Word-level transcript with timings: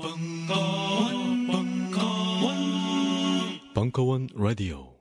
벙커원, 0.00 1.46
벙커원, 1.46 2.54
벙커원 3.74 4.28
라디오. 4.34 4.94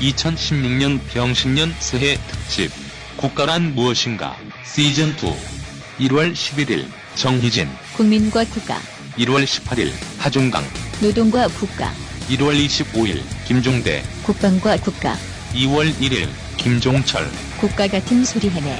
2016년 0.00 1.00
병신년 1.08 1.72
새해 1.78 2.18
특집. 2.26 2.70
국가란 3.16 3.74
무엇인가? 3.74 4.36
시즌 4.66 5.08
2 5.16 6.08
1월 6.08 6.34
11일 6.34 6.86
정희진. 7.14 7.68
국민과 7.96 8.44
국가, 8.44 8.78
1월 9.16 9.44
18일 9.46 9.90
하중강. 10.18 10.62
노동과 11.00 11.48
국가, 11.48 11.90
1월 12.28 12.54
25일 12.66 13.22
김종대. 13.46 14.02
국방과 14.24 14.76
국가, 14.76 15.14
2월 15.54 15.90
1일 15.94 16.28
김종철. 16.58 17.30
국가 17.58 17.88
같은 17.88 18.24
소리 18.26 18.50
해내. 18.50 18.78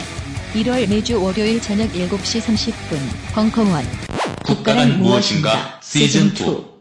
1월 0.54 0.88
매주 0.88 1.22
월요일 1.22 1.60
저녁 1.60 1.88
7시 1.90 2.40
30분 2.40 3.34
벙커원. 3.34 3.84
국가란 4.44 5.00
무엇인가? 5.00 5.80
시즌 5.82 6.28
2 6.28 6.74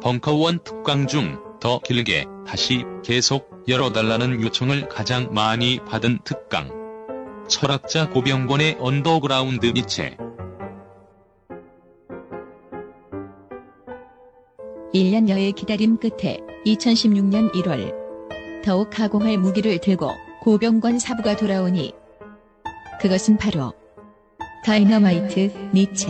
벙커원 0.00 0.60
특강 0.62 1.06
중 1.06 1.46
더 1.60 1.80
길게 1.80 2.26
다시 2.46 2.84
계속 3.02 3.64
열어달라는 3.66 4.40
요청을 4.42 4.88
가장 4.88 5.32
많이 5.32 5.80
받은 5.84 6.20
특강. 6.22 6.70
철학자 7.48 8.08
고병권의 8.10 8.76
언더그라운드 8.78 9.66
니체 9.74 10.16
1년여의 14.94 15.54
기다림 15.54 15.96
끝에 15.98 16.38
2016년 16.66 17.52
1월 17.52 18.05
더욱 18.66 18.90
가공할 18.90 19.38
무기를 19.38 19.78
들고 19.78 20.10
고병권 20.42 20.98
사부가 20.98 21.36
돌아오니 21.36 21.92
그것은 23.00 23.38
바로 23.38 23.72
다이너마이트 24.64 25.52
니체 25.72 26.08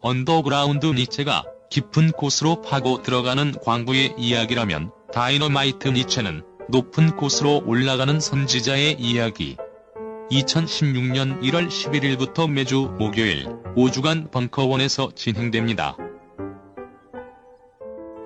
언더그라운드 0.00 0.84
니체가 0.88 1.44
깊은 1.70 2.12
곳으로 2.12 2.60
파고 2.60 3.02
들어가는 3.02 3.54
광부의 3.64 4.16
이야기라면 4.18 4.92
다이너마이트 5.10 5.88
니체는 5.88 6.42
높은 6.68 7.16
곳으로 7.16 7.62
올라가는 7.64 8.20
선지자의 8.20 8.96
이야기. 8.98 9.56
2016년 10.30 11.40
1월 11.40 11.68
11일부터 11.68 12.50
매주 12.50 12.94
월요일 12.98 13.46
5주간 13.74 14.30
벙커원에서 14.30 15.12
진행됩니다. 15.14 15.96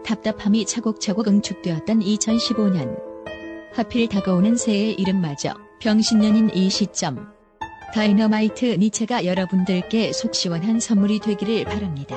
답답함이 0.04 0.66
차곡차곡 0.66 1.28
응축되었던 1.28 2.00
2015년 2.00 2.96
하필 3.74 4.08
다가오는 4.08 4.56
새해의 4.56 4.94
이름마저 4.94 5.54
병신년인 5.80 6.50
이 6.54 6.70
시점 6.70 7.32
다이너마이트 7.94 8.64
니체가 8.78 9.24
여러분들께 9.26 10.12
속 10.12 10.34
시원한 10.34 10.80
선물이 10.80 11.20
되기를 11.20 11.64
바랍니다. 11.64 12.16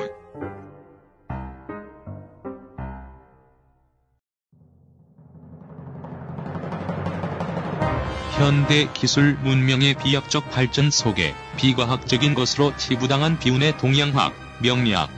현대 8.37 8.89
기술 8.93 9.35
문명의 9.43 9.95
비약적 9.95 10.49
발전 10.49 10.91
속에 10.91 11.33
비과학적인 11.57 12.35
것으로 12.35 12.75
치부당한 12.75 13.39
비운의 13.39 13.77
동양학, 13.77 14.33
명리학. 14.61 15.09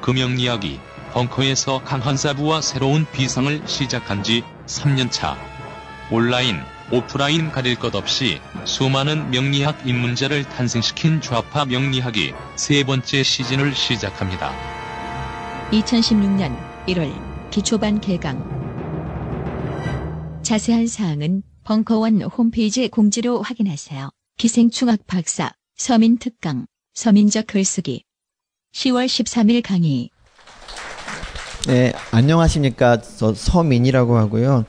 그 0.00 0.10
명리학이 0.10 0.80
벙커에서 1.12 1.82
강한 1.84 2.16
사부와 2.16 2.60
새로운 2.60 3.06
비상을 3.12 3.62
시작한 3.66 4.22
지 4.22 4.44
3년차. 4.66 5.36
온라인, 6.10 6.60
오프라인 6.92 7.50
가릴 7.50 7.76
것 7.76 7.94
없이 7.94 8.40
수많은 8.64 9.30
명리학 9.30 9.86
입문자를 9.86 10.44
탄생시킨 10.44 11.20
좌파 11.20 11.64
명리학이 11.64 12.32
세 12.56 12.84
번째 12.84 13.22
시즌을 13.22 13.74
시작합니다. 13.74 14.52
2016년 15.70 16.56
1월 16.86 17.50
기초반 17.50 18.00
개강 18.00 18.58
자세한 20.42 20.86
사항은 20.86 21.42
벙커원 21.64 22.22
홈페이지 22.22 22.88
공지로 22.88 23.42
확인하세요. 23.42 24.10
기생충학 24.38 25.06
박사 25.06 25.52
서민 25.76 26.16
특강 26.18 26.66
서민적 26.94 27.46
글쓰기 27.46 28.04
10월 28.72 29.06
13일 29.06 29.62
강의 29.62 30.08
네, 31.68 31.92
안녕하십니까. 32.12 32.96
저 33.18 33.34
서민이라고 33.34 34.16
하고요. 34.16 34.64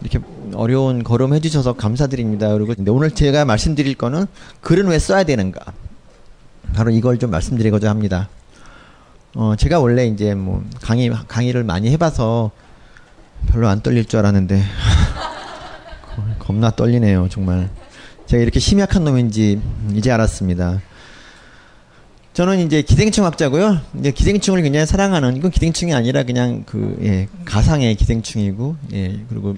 이렇게 0.00 0.20
어려운 0.54 1.02
걸음 1.02 1.34
해주셔서 1.34 1.72
감사드립니다. 1.72 2.52
그리고 2.52 2.72
근데 2.76 2.92
오늘 2.92 3.10
제가 3.10 3.44
말씀드릴 3.44 3.96
거는 3.96 4.26
글은 4.60 4.86
왜 4.86 5.00
써야 5.00 5.24
되는가. 5.24 5.60
바로 6.72 6.92
이걸 6.92 7.18
좀 7.18 7.32
말씀드리고자 7.32 7.90
합니다. 7.90 8.28
어, 9.34 9.56
제가 9.58 9.80
원래 9.80 10.06
이제 10.06 10.36
뭐 10.36 10.62
강의, 10.80 11.10
강의를 11.10 11.64
많이 11.64 11.90
해봐서 11.90 12.52
별로 13.48 13.66
안 13.68 13.80
떨릴 13.80 14.04
줄 14.04 14.20
알았는데 14.20 14.62
겁나 16.38 16.70
떨리네요, 16.70 17.30
정말. 17.30 17.68
제가 18.26 18.40
이렇게 18.40 18.60
심약한 18.60 19.02
놈인지 19.02 19.60
이제 19.94 20.12
알았습니다. 20.12 20.80
저는 22.34 22.58
이제 22.66 22.82
기생충 22.82 23.24
학자고요. 23.24 23.80
이제 24.00 24.10
기생충을 24.10 24.62
굉장히 24.62 24.86
사랑하는 24.86 25.36
이건 25.36 25.52
기생충이 25.52 25.94
아니라 25.94 26.24
그냥 26.24 26.64
그 26.66 26.98
예, 27.02 27.28
가상의 27.44 27.94
기생충이고 27.94 28.74
예, 28.92 29.20
그리고 29.28 29.56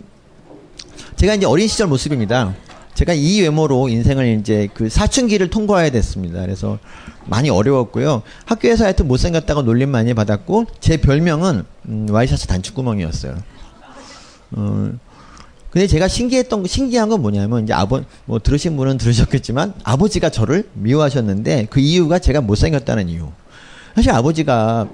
제가 1.16 1.34
이제 1.37 1.47
어린 1.47 1.69
시절 1.69 1.87
모습입니다. 1.87 2.54
제가 2.92 3.14
이 3.14 3.41
외모로 3.41 3.88
인생을 3.88 4.38
이제 4.41 4.69
그 4.75 4.91
사춘기를 4.91 5.48
통과해야 5.48 5.88
됐습니다. 5.91 6.42
그래서 6.42 6.78
많이 7.25 7.48
어려웠고요. 7.48 8.22
학교에서 8.44 8.84
하여튼 8.84 9.08
못생겼다고 9.08 9.62
놀림 9.62 9.91
많이 9.91 10.12
받았고 10.12 10.66
제 10.78 10.98
별명은 10.98 11.64
음, 11.88 12.06
와이셔츠 12.10 12.47
단추구멍이었어요. 12.47 13.37
어, 14.53 14.91
근데 15.76 15.87
제가 15.88 16.09
신기했던 16.09 16.66
신기한 16.66 17.10
건 17.10 17.20
뭐냐면 17.20 17.64
이제 17.64 17.75
아버 17.75 18.00
뭐 18.25 18.38
들으신 18.38 18.78
분은 18.78 18.97
들으셨겠지만 18.97 19.75
아버지가 19.84 20.31
저를 20.31 20.66
미워하셨는데 20.72 21.66
그 21.69 21.81
이유가 21.81 22.19
제가 22.19 22.41
못생겼다는 22.41 23.10
이유. 23.10 23.28
사실 23.94 24.10
아버지가 24.10 24.88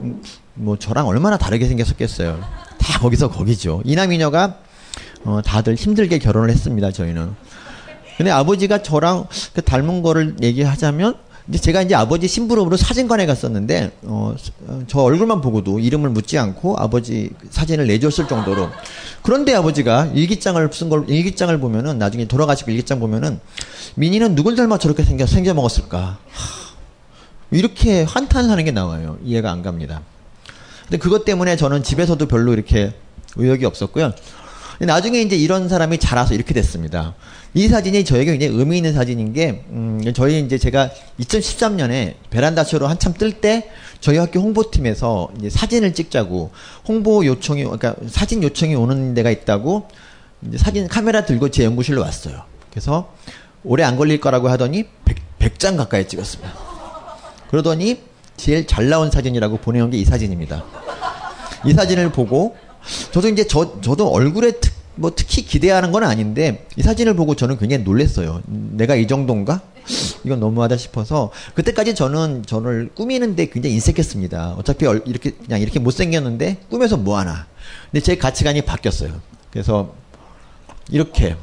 뭐 0.54 0.76
저랑 0.76 1.06
얼마나 1.06 1.38
다르게 1.38 1.68
생겼었겠어요. 1.68 2.40
다 2.78 2.98
거기서 2.98 3.30
거기죠. 3.30 3.80
이남이녀가 3.84 4.56
어, 5.22 5.40
다들 5.40 5.76
힘들게 5.76 6.18
결혼을 6.18 6.50
했습니다. 6.50 6.90
저희는. 6.90 7.30
근데 8.16 8.32
아버지가 8.32 8.82
저랑 8.82 9.28
그 9.54 9.62
닮은 9.62 10.02
거를 10.02 10.34
얘기하자면 10.42 11.14
이제 11.48 11.58
제가 11.58 11.82
이제 11.82 11.94
아버지 11.94 12.28
심부름으로 12.28 12.76
사진관에 12.76 13.26
갔었는데 13.26 13.90
어, 14.02 14.34
저 14.86 15.00
얼굴만 15.00 15.40
보고도 15.40 15.80
이름을 15.80 16.10
묻지 16.10 16.38
않고 16.38 16.76
아버지 16.78 17.30
사진을 17.50 17.86
내줬을 17.88 18.28
정도로. 18.28 18.70
그런데 19.22 19.54
아버지가 19.54 20.12
일기장을 20.14 20.70
쓴 20.72 20.88
걸 20.88 21.08
일기장을 21.08 21.56
보면은 21.58 21.98
나중에 21.98 22.26
돌아가시고 22.26 22.70
일기장 22.70 23.00
보면은 23.00 23.40
민희는 23.96 24.34
누굴 24.34 24.54
닮아 24.56 24.78
저렇게 24.78 25.02
생겨 25.02 25.26
생겨 25.26 25.52
먹었을까? 25.54 25.98
하, 25.98 26.18
이렇게 27.50 28.04
한탄하는 28.04 28.64
게 28.64 28.70
나와요. 28.70 29.18
이해가 29.24 29.50
안 29.50 29.62
갑니다. 29.62 30.02
근데 30.82 30.98
그것 30.98 31.24
때문에 31.24 31.56
저는 31.56 31.82
집에서도 31.82 32.24
별로 32.28 32.52
이렇게 32.52 32.94
의욕이 33.36 33.64
없었고요. 33.64 34.12
나중에 34.80 35.20
이제 35.20 35.36
이런 35.36 35.68
사람이 35.68 35.98
자라서 35.98 36.34
이렇게 36.34 36.54
됐습니다. 36.54 37.14
이 37.54 37.68
사진이 37.68 38.04
저에게 38.04 38.32
굉장히 38.32 38.56
의미 38.58 38.78
있는 38.78 38.94
사진인 38.94 39.32
게, 39.34 39.64
음, 39.70 40.00
저희 40.14 40.40
이제 40.40 40.56
제가 40.56 40.90
2013년에 41.20 42.14
베란다 42.30 42.64
쇼로 42.64 42.86
한참 42.86 43.12
뜰 43.12 43.32
때 43.40 43.68
저희 44.00 44.16
학교 44.16 44.40
홍보팀에서 44.40 45.30
이제 45.38 45.50
사진을 45.50 45.92
찍자고 45.92 46.50
홍보 46.88 47.24
요청이, 47.26 47.64
그러니까 47.64 47.94
사진 48.08 48.42
요청이 48.42 48.74
오는 48.74 49.12
데가 49.14 49.30
있다고 49.30 49.88
이제 50.48 50.56
사진 50.58 50.88
카메라 50.88 51.24
들고 51.26 51.50
제 51.50 51.64
연구실로 51.64 52.00
왔어요. 52.00 52.42
그래서 52.70 53.12
오래 53.64 53.84
안 53.84 53.96
걸릴 53.96 54.18
거라고 54.20 54.48
하더니 54.48 54.84
100, 55.38 55.58
장 55.58 55.76
가까이 55.76 56.08
찍었습니다. 56.08 56.52
그러더니 57.50 58.00
제일 58.36 58.66
잘 58.66 58.88
나온 58.88 59.10
사진이라고 59.10 59.58
보내온 59.58 59.90
게 59.90 59.98
이 59.98 60.04
사진입니다. 60.04 60.64
이 61.66 61.72
사진을 61.74 62.10
보고 62.12 62.56
저도 63.12 63.28
이제 63.28 63.46
저 63.46 63.80
저도 63.82 64.08
얼굴에 64.08 64.52
특, 64.52 64.72
뭐 64.94 65.12
특히 65.14 65.42
기대하는 65.42 65.92
건 65.92 66.04
아닌데 66.04 66.66
이 66.76 66.82
사진을 66.82 67.14
보고 67.14 67.34
저는 67.34 67.58
굉장히 67.58 67.84
놀랐어요. 67.84 68.42
내가 68.46 68.94
이 68.94 69.06
정도인가? 69.06 69.60
이건 70.24 70.38
너무하다 70.38 70.76
싶어서 70.76 71.30
그때까지 71.54 71.94
저는 71.94 72.44
저를 72.46 72.90
꾸미는데 72.94 73.46
굉장히 73.46 73.74
인색했습니다. 73.74 74.54
어차피 74.58 74.86
이렇게 75.06 75.30
그냥 75.30 75.60
이렇게 75.60 75.78
못생겼는데 75.78 76.58
꾸며서 76.70 76.96
뭐 76.96 77.18
하나. 77.18 77.46
근데 77.90 78.02
제 78.02 78.16
가치관이 78.16 78.62
바뀌었어요. 78.62 79.20
그래서 79.50 79.94
이렇게 80.90 81.36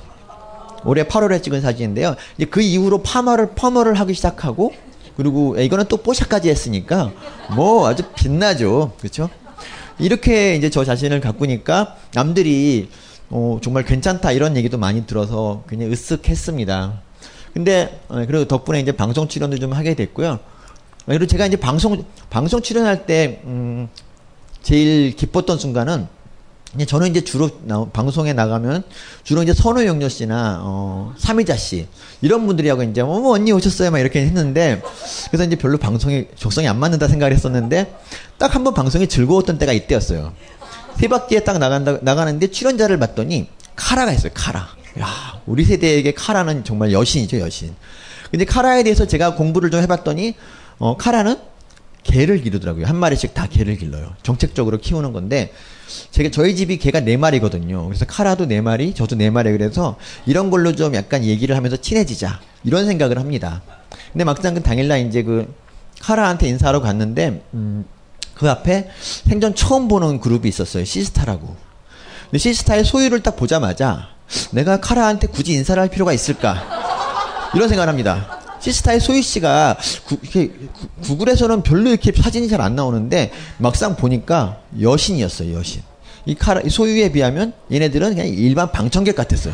올해 0.86 1.04
8월에 1.04 1.44
찍은 1.44 1.62
사진인데요. 1.62 2.16
이제 2.38 2.46
그 2.46 2.62
이후로 2.62 3.04
파마를 3.04 3.52
퍼머를 3.56 3.96
하기 3.96 4.14
시작하고 4.14 4.74
그리고 5.18 5.60
이거는 5.60 5.86
또 5.90 5.98
뽀샤까지 5.98 6.50
했으니까 6.50 7.12
뭐 7.56 7.88
아주 7.88 8.04
빛나죠. 8.16 8.94
그렇죠? 9.00 9.30
이렇게 10.00 10.56
이제 10.56 10.70
저 10.70 10.86
자신을 10.86 11.20
가꾸니까 11.20 11.98
남들이 12.14 12.90
어, 13.30 13.60
정말 13.62 13.86
괜찮다 13.86 14.32
이런 14.32 14.58
얘기도 14.58 14.78
많이 14.78 15.06
들어서 15.06 15.64
굉장히 15.70 15.94
으쓱했습니다. 15.94 16.94
근데 17.54 18.00
어, 18.10 18.24
그리고 18.26 18.46
덕분에 18.46 18.80
이제 18.80 18.92
방송 18.92 19.28
출연도 19.28 19.58
좀 19.60 19.74
하게 19.74 19.94
됐고요. 19.96 20.32
어, 20.32 20.40
그리고 21.06 21.26
제가 21.28 21.46
이제 21.46 21.56
방송 21.58 22.04
방송 22.30 22.62
출연할 22.62 23.06
때 23.06 23.42
음, 23.46 23.88
제일 24.62 25.16
기뻤던 25.16 25.58
순간은 25.58 26.08
저는 26.86 27.08
이제 27.10 27.22
주로 27.22 27.50
나, 27.64 27.84
방송에 27.86 28.32
나가면 28.34 28.84
주로 29.24 29.42
이제 29.42 29.54
선우영녀 29.54 30.08
씨나 30.08 30.60
어, 30.62 31.14
삼희자 31.18 31.56
씨 31.56 31.88
이런 32.22 32.46
분들이하고 32.46 32.84
이제 32.84 33.02
어머 33.02 33.30
언니 33.32 33.52
오셨어요 33.52 33.90
막 33.90 33.98
이렇게 33.98 34.22
했는데 34.22 34.80
그래서 35.32 35.46
이제 35.46 35.56
별로 35.56 35.80
방송에 35.80 36.28
적성이 36.36 36.68
안 36.68 36.78
맞는다 36.80 37.08
생각을 37.08 37.34
했었는데 37.34 37.96
딱 38.38 38.54
한 38.56 38.64
번 38.64 38.76
방송이 38.76 39.08
즐거웠던 39.08 39.58
때가 39.58 39.74
이때였어요. 39.74 40.34
세 40.98 41.08
바퀴에 41.08 41.42
딱 41.42 41.58
나간다 41.58 41.98
나가는데 42.02 42.52
출연자를 42.52 43.00
봤더니 43.00 43.48
카라가 43.76 44.12
있어요. 44.12 44.32
카라. 44.34 44.68
야 45.00 45.08
우리 45.46 45.64
세대에게 45.64 46.14
카라는 46.14 46.64
정말 46.64 46.92
여신이죠 46.92 47.40
여신. 47.40 47.74
근데 48.32 48.46
카라에 48.46 48.84
대해서 48.84 49.08
제가 49.08 49.36
공부를 49.36 49.72
좀 49.72 49.82
해봤더니 49.82 50.36
어, 50.78 50.98
카라는 50.98 51.38
개를 52.04 52.42
기르더라고요. 52.42 52.86
한 52.86 52.96
마리씩 52.96 53.34
다 53.34 53.48
개를 53.48 53.76
길러요. 53.76 54.14
정책적으로 54.24 54.78
키우는 54.78 55.14
건데 55.14 55.52
제가 56.12 56.30
저희 56.32 56.56
집이 56.56 56.78
개가 56.78 57.02
네 57.02 57.18
마리거든요. 57.18 57.86
그래서 57.86 58.06
카라도 58.06 58.46
네 58.46 58.62
마리, 58.62 58.94
저도 58.94 59.16
네 59.16 59.30
마리 59.30 59.52
그래서 59.52 59.98
이런 60.26 60.50
걸로 60.50 60.76
좀 60.76 60.96
약간 60.96 61.24
얘기를 61.24 61.56
하면서 61.56 61.78
친해지자 61.78 62.40
이런 62.64 62.86
생각을 62.86 63.20
합니다. 63.20 63.62
근데 64.12 64.24
막상 64.24 64.54
그 64.54 64.64
당일날 64.64 65.08
이제 65.08 65.24
그 65.24 65.54
카라한테 66.02 66.48
인사하러 66.48 66.82
갔는데 66.82 67.44
음, 67.54 67.86
그 68.40 68.50
앞에 68.50 68.90
생전 69.28 69.54
처음 69.54 69.90
보는 69.90 70.22
그룹이 70.22 70.48
있었어요. 70.48 70.86
시스타라고. 70.86 71.58
근데 72.26 72.38
시스타의 72.38 72.86
소유를 72.86 73.22
딱 73.22 73.36
보자마자 73.36 74.08
내가 74.52 74.80
카라한테 74.80 75.28
굳이 75.28 75.54
인사를 75.54 75.82
할 75.82 75.90
필요가 75.90 76.14
있을까 76.14 76.64
이런 77.54 77.68
생각을 77.68 77.90
합니다. 77.90 78.40
시스타의 78.62 79.02
소희 79.02 79.22
씨가 79.22 79.78
구, 80.06 80.18
이렇게 80.22 80.52
구, 81.04 81.18
글에서는 81.18 81.64
별로 81.64 81.90
이렇게 81.90 82.14
사진이 82.14 82.48
잘 82.48 82.62
안 82.62 82.76
나오는데 82.76 83.32
막상 83.58 83.96
보니까 83.98 84.60
여신이었어요, 84.80 85.54
여신. 85.56 85.82
이 86.26 86.36
카라, 86.36 86.62
이 86.62 86.70
소유에 86.70 87.12
비하면 87.12 87.54
얘네들은 87.72 88.10
그냥 88.16 88.28
일반 88.28 88.72
방청객 88.72 89.16
같았어요. 89.16 89.54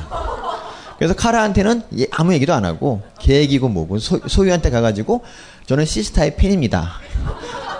그래서 0.97 1.15
카라한테는 1.15 1.83
아무 2.11 2.33
얘기도 2.33 2.53
안 2.53 2.65
하고 2.65 3.01
계획이고 3.19 3.67
뭐고 3.67 3.97
소, 3.99 4.19
소유한테 4.27 4.69
가가지고 4.69 5.23
저는 5.65 5.85
시스타의 5.85 6.35
팬입니다. 6.35 6.99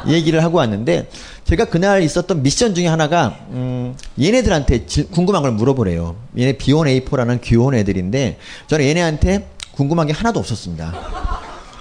얘기를 0.07 0.44
하고 0.44 0.57
왔는데 0.60 1.10
제가 1.46 1.66
그날 1.66 2.04
있었던 2.04 2.44
미션 2.44 2.75
중에 2.75 2.88
하나가 2.88 3.38
음, 3.52 3.96
얘네들한테 4.22 4.86
지, 4.86 5.04
궁금한 5.10 5.42
걸 5.42 5.52
물어보래요. 5.52 6.16
얘네 6.38 6.57
B1A4라는 6.57 7.42
귀여운 7.42 7.74
애들인데 7.75 8.38
저는 8.68 8.86
얘네한테 8.86 9.48
궁금한 9.74 10.07
게 10.07 10.13
하나도 10.13 10.40
없었습니다. 10.40 10.94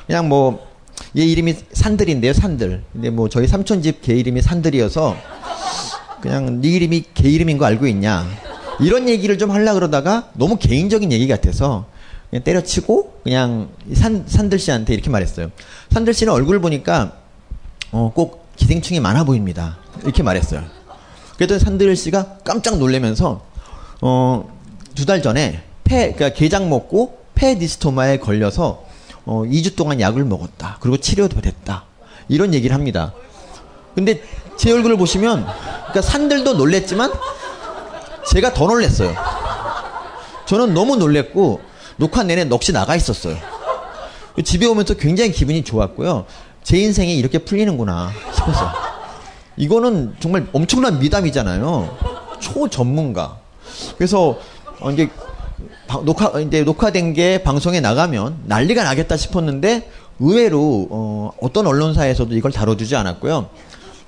그냥 0.06 0.28
뭐, 0.28 0.66
얘 1.16 1.24
이름이 1.24 1.54
산들인데요, 1.72 2.32
산들. 2.32 2.82
근데 2.92 3.10
뭐 3.10 3.28
저희 3.28 3.46
삼촌 3.46 3.82
집 3.82 4.00
개 4.02 4.14
이름이 4.14 4.42
산들이어서 4.42 5.16
그냥 6.20 6.60
네 6.60 6.68
이름이 6.70 7.04
개 7.14 7.28
이름인 7.28 7.58
거 7.58 7.64
알고 7.66 7.86
있냐. 7.88 8.26
이런 8.80 9.08
얘기를 9.08 9.38
좀 9.38 9.50
하려 9.50 9.74
그러다가 9.74 10.28
너무 10.34 10.56
개인적인 10.56 11.12
얘기 11.12 11.28
같아서 11.28 11.86
그냥 12.30 12.42
때려치고 12.42 13.20
그냥 13.22 13.68
산, 13.94 14.24
산들 14.26 14.58
씨한테 14.58 14.92
이렇게 14.94 15.10
말했어요. 15.10 15.50
산들 15.90 16.12
씨는 16.14 16.32
얼굴 16.32 16.60
보니까 16.60 17.12
어, 17.94 18.10
꼭 18.12 18.48
기생충이 18.56 18.98
많아 18.98 19.22
보입니다. 19.22 19.78
이렇게 20.02 20.24
말했어요. 20.24 20.64
그랬더니 21.36 21.60
산들 21.60 21.94
씨가 21.94 22.38
깜짝 22.44 22.78
놀라면서 22.78 23.42
어, 24.00 24.52
두 24.96 25.06
달 25.06 25.22
전에 25.22 25.62
폐, 25.84 26.12
그러니까 26.12 26.30
게장 26.36 26.68
먹고 26.68 27.20
페디스토마에 27.36 28.18
걸려서 28.18 28.84
어, 29.24 29.42
2주 29.44 29.76
동안 29.76 30.00
약을 30.00 30.24
먹었다. 30.24 30.78
그리고 30.80 30.96
치료도 30.96 31.40
됐다. 31.40 31.84
이런 32.28 32.52
얘기를 32.52 32.74
합니다. 32.74 33.12
근데 33.94 34.20
제 34.56 34.72
얼굴을 34.72 34.96
보시면 34.96 35.44
그러니까 35.44 36.02
산들도 36.02 36.54
놀랬지만 36.54 37.12
제가 38.28 38.54
더 38.54 38.66
놀랬어요. 38.66 39.14
저는 40.46 40.74
너무 40.74 40.96
놀랬고 40.96 41.60
녹화 41.96 42.24
내내 42.24 42.44
넋이 42.44 42.72
나가 42.72 42.96
있었어요. 42.96 43.36
집에 44.44 44.66
오면서 44.66 44.94
굉장히 44.94 45.30
기분이 45.30 45.62
좋았고요. 45.62 46.26
제 46.64 46.78
인생이 46.78 47.16
이렇게 47.16 47.38
풀리는구나 47.38 48.10
싶었어요. 48.34 48.70
이거는 49.56 50.16
정말 50.18 50.46
엄청난 50.52 50.98
미담이잖아요. 50.98 51.96
초전문가. 52.40 53.38
그래서 53.96 54.38
어, 54.80 54.90
이제 54.90 55.08
녹화 56.04 56.40
이제 56.40 56.64
녹화된 56.64 57.12
게 57.12 57.42
방송에 57.42 57.80
나가면 57.80 58.44
난리가 58.46 58.82
나겠다 58.82 59.16
싶었는데 59.16 59.88
의외로 60.18 60.88
어, 60.90 61.32
어떤 61.40 61.66
언론사에서도 61.66 62.34
이걸 62.34 62.50
다뤄주지 62.50 62.96
않았고요. 62.96 63.50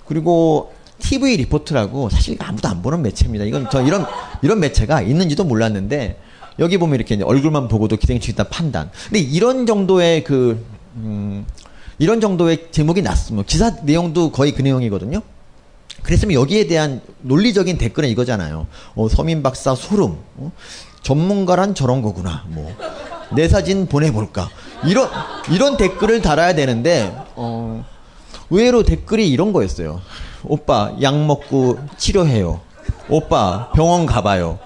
그리고 0.07 0.73
TV 0.99 1.37
리포트라고 1.37 2.09
사실 2.09 2.37
아무도 2.41 2.69
안 2.69 2.81
보는 2.81 3.03
매체입니다. 3.03 3.45
이건 3.45 3.69
저 3.71 3.83
이런 3.83 4.07
이런 4.41 4.61
매체가 4.61 5.03
있는지도 5.03 5.45
몰랐는데 5.45 6.19
여기 6.59 6.79
보면 6.79 6.95
이렇게 6.95 7.23
얼굴만 7.23 7.69
보고도 7.69 7.97
기생충이다 7.97 8.45
판단. 8.45 8.91
근데 9.05 9.19
이런 9.19 9.67
정도의 9.67 10.25
그 10.25 10.65
음, 10.97 11.45
이런 11.99 12.21
정도의 12.21 12.69
제목이 12.71 13.03
났으면 13.03 13.45
기사 13.45 13.71
내용도 13.83 14.31
거의 14.31 14.53
그 14.53 14.63
내용이거든요. 14.63 15.23
그랬으면 16.03 16.35
여기에 16.35 16.67
대한 16.67 17.01
논리적인 17.23 17.79
댓글은 17.79 18.09
이거잖아요. 18.11 18.67
어, 18.95 19.09
서민 19.09 19.43
박사 19.43 19.75
소름. 19.75 20.17
어? 20.37 20.53
전문가란 21.03 21.75
저런 21.75 22.03
거구나. 22.03 22.45
뭐. 22.49 22.75
내 23.35 23.49
사진 23.49 23.87
보내볼까. 23.87 24.51
이런, 24.85 25.09
이런 25.51 25.77
댓글을 25.77 26.21
달아야 26.23 26.55
되는데, 26.55 27.13
어, 27.35 27.85
의외로 28.51 28.83
댓글이 28.83 29.29
이런 29.29 29.53
거였어요. 29.53 30.01
오빠, 30.45 30.95
약 31.03 31.19
먹고 31.19 31.79
치료해요. 31.97 32.61
오빠, 33.09 33.71
병원 33.73 34.07
가봐요. 34.07 34.59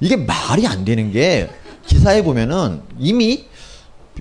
이게 0.00 0.16
말이 0.16 0.66
안 0.66 0.84
되는 0.84 1.12
게, 1.12 1.50
기사에 1.86 2.22
보면은 2.22 2.82
이미 2.98 3.46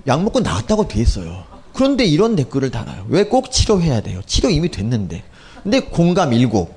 약 0.07 0.23
먹고 0.23 0.41
나왔다고 0.41 0.88
돼 0.88 1.01
있어요. 1.01 1.48
그런데 1.79 2.03
이런 2.03 2.35
댓글을 2.35 2.71
달아요. 2.71 3.05
왜 3.07 3.23
꼭 3.23 3.51
치료해야 3.51 4.01
돼요? 4.01 4.19
치료 4.25 4.49
이미 4.49 4.69
됐는데. 4.69 5.23
근데 5.63 5.79
공감 5.79 6.33
일곱. 6.33 6.73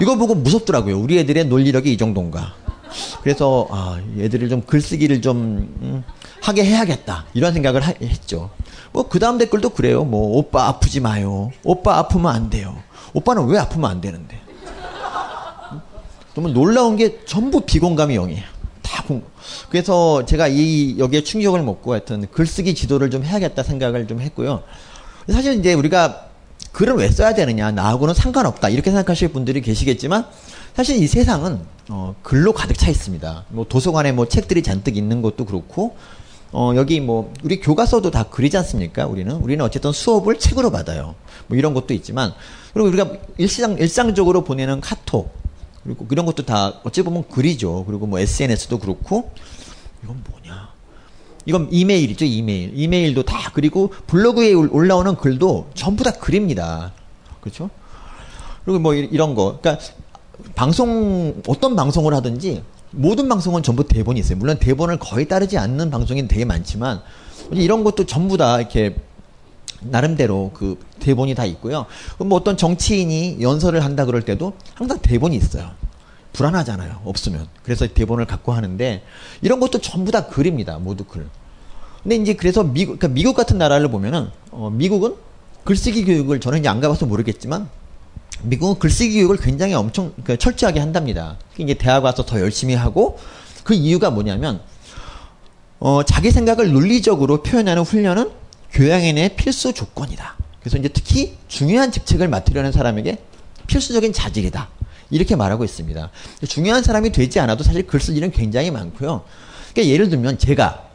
이거 0.00 0.16
보고 0.16 0.34
무섭더라고요. 0.34 0.98
우리 0.98 1.18
애들의 1.20 1.44
논리력이 1.44 1.92
이 1.92 1.96
정도인가. 1.96 2.54
그래서 3.22 3.68
아, 3.70 4.00
얘들을 4.18 4.48
좀 4.48 4.62
글쓰기를 4.62 5.22
좀 5.22 5.68
음, 5.82 6.02
하게 6.42 6.64
해야겠다 6.64 7.26
이런 7.34 7.52
생각을 7.52 7.80
하, 7.80 7.92
했죠. 8.02 8.50
뭐 8.92 9.04
그 9.08 9.20
다음 9.20 9.38
댓글도 9.38 9.70
그래요. 9.70 10.02
뭐 10.04 10.36
오빠 10.36 10.66
아프지 10.66 10.98
마요. 10.98 11.52
오빠 11.62 11.98
아프면 11.98 12.34
안 12.34 12.50
돼요. 12.50 12.76
오빠는 13.12 13.46
왜 13.46 13.58
아프면 13.60 13.88
안 13.88 14.00
되는데? 14.00 14.40
너무 16.34 16.48
놀라운 16.48 16.96
게 16.96 17.24
전부 17.24 17.60
비공감이 17.60 18.16
영이에요. 18.16 18.53
다 18.84 19.02
공. 19.02 19.24
그래서 19.70 20.24
제가 20.24 20.46
이 20.46 20.96
여기에 20.98 21.24
충격을 21.24 21.62
먹고 21.62 21.92
하여튼 21.92 22.26
글쓰기 22.30 22.74
지도를 22.76 23.10
좀 23.10 23.24
해야겠다 23.24 23.64
생각을 23.64 24.06
좀 24.06 24.20
했고요. 24.20 24.62
사실 25.28 25.58
이제 25.58 25.74
우리가 25.74 26.26
글을 26.70 26.94
왜 26.94 27.08
써야 27.08 27.34
되느냐 27.34 27.72
나하고는 27.72 28.14
상관없다 28.14 28.68
이렇게 28.68 28.90
생각하실 28.90 29.28
분들이 29.28 29.60
계시겠지만 29.60 30.26
사실 30.74 31.02
이 31.02 31.06
세상은 31.06 31.60
어, 31.88 32.14
글로 32.22 32.52
가득 32.52 32.76
차 32.76 32.90
있습니다. 32.90 33.46
뭐 33.48 33.64
도서관에 33.68 34.12
뭐 34.12 34.28
책들이 34.28 34.62
잔뜩 34.62 34.96
있는 34.96 35.22
것도 35.22 35.44
그렇고 35.44 35.96
어, 36.52 36.72
여기 36.76 37.00
뭐 37.00 37.32
우리 37.42 37.60
교과서도 37.60 38.10
다 38.10 38.24
글이지 38.24 38.56
않습니까? 38.58 39.06
우리는 39.06 39.34
우리는 39.34 39.64
어쨌든 39.64 39.92
수업을 39.92 40.38
책으로 40.38 40.70
받아요. 40.70 41.14
뭐 41.46 41.56
이런 41.56 41.74
것도 41.74 41.94
있지만 41.94 42.32
그리고 42.72 42.88
우리가 42.88 43.10
일상 43.38 43.76
일상적으로 43.78 44.44
보내는 44.44 44.80
카톡 44.80 45.32
그리고 45.84 46.06
이런 46.10 46.26
것도 46.26 46.44
다 46.44 46.80
어찌 46.82 47.02
보면 47.02 47.28
글이죠. 47.28 47.84
그리고 47.86 48.06
뭐 48.06 48.18
SNS도 48.18 48.78
그렇고 48.78 49.30
이건 50.02 50.22
뭐냐? 50.30 50.68
이건 51.46 51.68
이메일이죠, 51.70 52.24
이메일. 52.24 52.72
이메일도 52.74 53.24
다 53.24 53.50
그리고 53.52 53.92
블로그에 54.06 54.54
올라오는 54.54 55.14
글도 55.16 55.70
전부 55.74 56.02
다 56.02 56.10
글입니다. 56.12 56.92
그렇죠? 57.40 57.68
그리고 58.64 58.78
뭐 58.78 58.94
이런 58.94 59.34
거. 59.34 59.58
그러니까 59.60 59.84
방송 60.54 61.42
어떤 61.46 61.76
방송을 61.76 62.14
하든지 62.14 62.62
모든 62.90 63.28
방송은 63.28 63.62
전부 63.62 63.86
대본이 63.86 64.20
있어요. 64.20 64.38
물론 64.38 64.58
대본을 64.58 64.98
거의 64.98 65.28
따르지 65.28 65.58
않는 65.58 65.90
방송이 65.90 66.26
되게 66.28 66.44
많지만 66.46 67.02
이런 67.52 67.84
것도 67.84 68.06
전부 68.06 68.38
다 68.38 68.58
이렇게 68.58 68.96
나름대로 69.90 70.50
그 70.54 70.78
대본이 71.00 71.34
다 71.34 71.44
있고요. 71.44 71.86
뭐 72.18 72.38
어떤 72.38 72.56
정치인이 72.56 73.38
연설을 73.40 73.84
한다 73.84 74.04
그럴 74.04 74.22
때도 74.22 74.54
항상 74.74 74.98
대본이 75.00 75.36
있어요. 75.36 75.70
불안하잖아요. 76.32 77.00
없으면. 77.04 77.46
그래서 77.62 77.86
대본을 77.86 78.26
갖고 78.26 78.52
하는데 78.52 79.02
이런 79.40 79.60
것도 79.60 79.78
전부 79.80 80.10
다 80.10 80.26
글입니다. 80.26 80.78
모두 80.78 81.04
글. 81.04 81.26
근데 82.02 82.16
이제 82.16 82.34
그래서 82.34 82.62
미국, 82.62 82.98
그러니까 82.98 83.08
미국 83.08 83.34
같은 83.34 83.56
나라를 83.56 83.88
보면은 83.88 84.30
어, 84.50 84.70
미국은 84.70 85.14
글쓰기 85.64 86.04
교육을 86.04 86.40
저는 86.40 86.58
이제 86.58 86.68
안 86.68 86.80
가봐서 86.80 87.06
모르겠지만 87.06 87.68
미국은 88.42 88.78
글쓰기 88.78 89.14
교육을 89.14 89.38
굉장히 89.38 89.74
엄청 89.74 90.12
그 90.22 90.36
철저하게 90.36 90.80
한답니다. 90.80 91.38
이제 91.56 91.74
대학 91.74 92.04
와서 92.04 92.26
더 92.26 92.40
열심히 92.40 92.74
하고 92.74 93.18
그 93.62 93.72
이유가 93.72 94.10
뭐냐면 94.10 94.60
어, 95.80 96.02
자기 96.02 96.30
생각을 96.30 96.72
논리적으로 96.72 97.42
표현하는 97.42 97.82
훈련은 97.82 98.30
교양인의 98.74 99.36
필수 99.36 99.72
조건이다. 99.72 100.36
그래서 100.60 100.76
이제 100.78 100.88
특히 100.88 101.36
중요한 101.48 101.92
직책을 101.92 102.28
맡으려는 102.28 102.72
사람에게 102.72 103.18
필수적인 103.66 104.12
자질이다. 104.12 104.68
이렇게 105.10 105.36
말하고 105.36 105.64
있습니다. 105.64 106.10
중요한 106.48 106.82
사람이 106.82 107.12
되지 107.12 107.38
않아도 107.40 107.62
사실 107.62 107.86
글 107.86 108.00
쓸 108.00 108.16
일은 108.16 108.30
굉장히 108.32 108.70
많고요. 108.70 109.22
그러니까 109.72 109.92
예를 109.92 110.08
들면 110.08 110.38
제가 110.38 110.88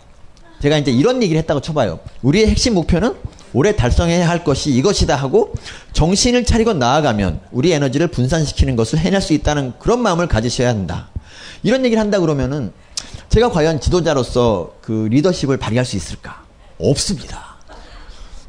제가 0.61 0.77
이제 0.77 0.91
이런 0.91 1.23
얘기를 1.23 1.39
했다고 1.39 1.61
쳐봐요. 1.61 1.99
우리의 2.21 2.47
핵심 2.47 2.73
목표는 2.73 3.15
올해 3.53 3.75
달성해야 3.75 4.27
할 4.27 4.43
것이 4.43 4.71
이것이다 4.71 5.15
하고 5.15 5.53
정신을 5.93 6.43
차리고 6.43 6.73
나아가면 6.73 7.39
우리 7.51 7.71
에너지를 7.71 8.07
분산시키는 8.07 8.75
것을 8.75 8.99
해낼 8.99 9.21
수 9.21 9.33
있다는 9.33 9.73
그런 9.79 10.01
마음을 10.01 10.27
가지셔야 10.27 10.67
한다. 10.67 11.09
이런 11.63 11.85
얘기를 11.85 12.01
한다 12.01 12.19
그러면은 12.19 12.73
제가 13.29 13.49
과연 13.49 13.79
지도자로서 13.79 14.73
그 14.81 15.07
리더십을 15.11 15.57
발휘할 15.57 15.85
수 15.85 15.95
있을까? 15.95 16.43
없습니다. 16.77 17.48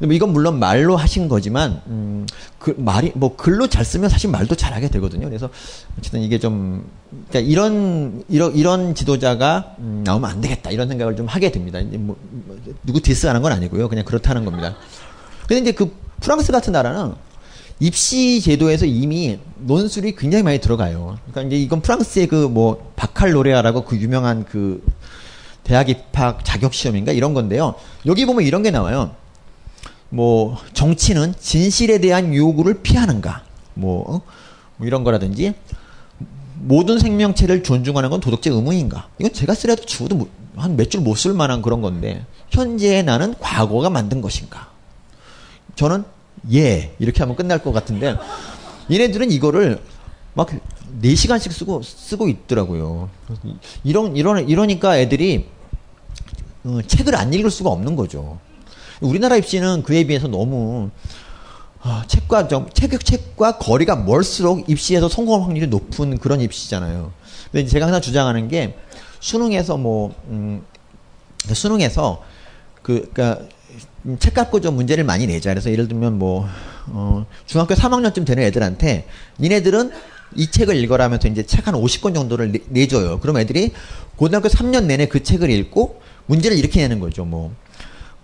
뭐 0.07 0.13
이건 0.13 0.33
물론 0.33 0.59
말로 0.59 0.97
하신 0.97 1.27
거지만 1.27 1.81
음, 1.87 2.25
그 2.57 2.73
말이 2.77 3.11
뭐 3.15 3.35
글로 3.35 3.67
잘 3.67 3.85
쓰면 3.85 4.09
사실 4.09 4.29
말도 4.29 4.55
잘하게 4.55 4.89
되거든요. 4.89 5.27
그래서 5.27 5.49
어쨌든 5.97 6.21
이게 6.21 6.39
좀 6.39 6.89
그러니까 7.29 7.51
이런 7.51 8.23
이런 8.27 8.55
이런 8.55 8.95
지도자가 8.95 9.75
음, 9.79 10.03
나오면 10.05 10.29
안 10.29 10.41
되겠다 10.41 10.71
이런 10.71 10.87
생각을 10.87 11.15
좀 11.15 11.27
하게 11.27 11.51
됩니다. 11.51 11.79
뭐, 11.99 12.15
뭐, 12.29 12.57
누구 12.83 13.01
디스하는 13.01 13.41
건 13.41 13.51
아니고요. 13.51 13.89
그냥 13.89 14.05
그렇다는 14.05 14.45
겁니다. 14.45 14.75
근데 15.47 15.61
이제 15.61 15.71
그 15.71 15.95
프랑스 16.19 16.51
같은 16.51 16.73
나라는 16.73 17.13
입시 17.79 18.41
제도에서 18.41 18.85
이미 18.85 19.39
논술이 19.57 20.15
굉장히 20.15 20.43
많이 20.43 20.59
들어가요. 20.59 21.17
그러니까 21.31 21.41
이제 21.47 21.63
이건 21.63 21.81
프랑스의 21.81 22.27
그 22.27 22.47
뭐 22.47 22.91
바칼로레아라고 22.95 23.85
그 23.85 23.97
유명한 23.97 24.45
그 24.45 24.83
대학 25.63 25.89
입학 25.89 26.43
자격 26.43 26.73
시험인가 26.73 27.11
이런 27.11 27.33
건데요. 27.33 27.75
여기 28.05 28.25
보면 28.25 28.43
이런 28.45 28.63
게 28.63 28.71
나와요. 28.71 29.15
뭐 30.11 30.57
정치는 30.73 31.33
진실에 31.39 31.97
대한 31.99 32.35
요구를 32.35 32.81
피하는가 32.83 33.43
뭐, 33.73 34.01
어? 34.07 34.21
뭐 34.77 34.87
이런 34.87 35.03
거라든지 35.03 35.53
모든 36.55 36.99
생명체를 36.99 37.63
존중하는 37.63 38.09
건 38.09 38.19
도덕적 38.19 38.53
의무인가 38.53 39.07
이건 39.17 39.33
제가 39.33 39.53
쓰려도 39.55 39.85
죽어도 39.85 40.27
한 40.55 40.75
몇 40.75 40.89
줄 40.91 41.01
못 41.01 41.15
쓸 41.17 41.33
만한 41.33 41.61
그런 41.61 41.81
건데 41.81 42.25
현재의 42.49 43.03
나는 43.03 43.33
과거가 43.39 43.89
만든 43.89 44.21
것인가 44.21 44.69
저는 45.75 46.03
예 46.53 46.93
이렇게 46.99 47.19
하면 47.23 47.35
끝날 47.35 47.59
것 47.59 47.71
같은데 47.71 48.17
얘네들은 48.91 49.31
이거를 49.31 49.81
막 50.33 50.49
4시간씩 51.01 51.51
쓰고 51.51 51.81
쓰고 51.83 52.27
있더라고요. 52.27 53.09
이런 53.83 54.17
이런 54.17 54.49
이러니까 54.49 54.97
애들이 54.97 55.47
어, 56.65 56.79
책을 56.85 57.15
안 57.15 57.33
읽을 57.33 57.49
수가 57.49 57.69
없는 57.69 57.95
거죠. 57.95 58.39
우리나라 59.01 59.35
입시는 59.35 59.83
그에 59.83 60.03
비해서 60.05 60.27
너무 60.27 60.89
아, 61.81 62.03
책과 62.07 62.47
좀 62.47 62.69
책, 62.73 63.03
책과 63.03 63.57
거리가 63.57 63.95
멀수록 63.95 64.69
입시에서 64.69 65.09
성공 65.09 65.43
확률이 65.43 65.67
높은 65.67 66.19
그런 66.19 66.39
입시잖아요. 66.39 67.11
근데 67.51 67.67
제가 67.67 67.87
항상 67.87 68.01
주장하는 68.01 68.47
게 68.47 68.77
수능에서 69.19 69.77
뭐 69.77 70.13
음, 70.27 70.63
수능에서 71.51 72.23
그 72.83 73.09
그러니까 73.11 73.45
책 74.19 74.35
갖고 74.35 74.61
좀 74.61 74.75
문제를 74.75 75.03
많이 75.03 75.25
내자. 75.25 75.49
그래서 75.49 75.71
예를 75.71 75.87
들면 75.87 76.19
뭐 76.19 76.47
어, 76.87 77.25
중학교 77.47 77.73
3학년쯤 77.73 78.25
되는 78.25 78.43
애들한테 78.43 79.07
니네들은 79.39 79.91
이 80.35 80.49
책을 80.49 80.75
읽어라 80.75 81.05
하면서 81.05 81.27
이제 81.27 81.43
책 81.43 81.67
한 81.67 81.75
50권 81.75 82.13
정도를 82.15 82.53
내, 82.69 82.87
줘요 82.87 83.19
그럼 83.19 83.37
애들이 83.37 83.71
고등학교 84.15 84.47
3년 84.49 84.85
내내 84.85 85.07
그 85.07 85.23
책을 85.23 85.49
읽고 85.49 86.01
문제를 86.27 86.57
이렇게 86.57 86.81
내는 86.81 86.99
거죠. 86.99 87.25
뭐 87.25 87.53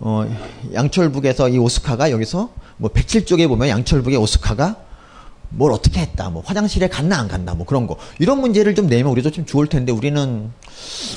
어, 0.00 0.24
양철북에서 0.72 1.48
이 1.48 1.58
오스카가 1.58 2.10
여기서 2.10 2.50
뭐 2.76 2.90
107쪽에 2.90 3.48
보면 3.48 3.68
양철북의 3.68 4.16
오스카가 4.18 4.76
뭘 5.50 5.72
어떻게 5.72 6.00
했다. 6.00 6.28
뭐 6.30 6.42
화장실에 6.44 6.88
갔나 6.88 7.18
안 7.18 7.26
갔나 7.28 7.54
뭐 7.54 7.66
그런 7.66 7.86
거. 7.86 7.96
이런 8.18 8.40
문제를 8.40 8.74
좀 8.74 8.86
내면 8.86 9.10
우리도 9.12 9.30
좀 9.30 9.46
좋을 9.46 9.66
텐데 9.66 9.92
우리는 9.92 10.50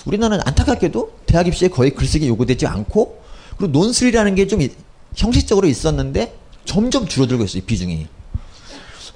우리나라는 0.05 0.43
안타깝게도 0.47 1.11
대학 1.25 1.47
입시에 1.47 1.67
거의 1.67 1.91
글쓰기 1.91 2.27
요구되지 2.27 2.65
않고 2.65 3.21
그리고 3.57 3.71
논술이라는 3.77 4.35
게 4.35 4.47
좀 4.47 4.61
형식적으로 5.15 5.67
있었는데 5.67 6.33
점점 6.63 7.05
줄어들고 7.05 7.43
있어요. 7.43 7.63
비중이. 7.65 8.07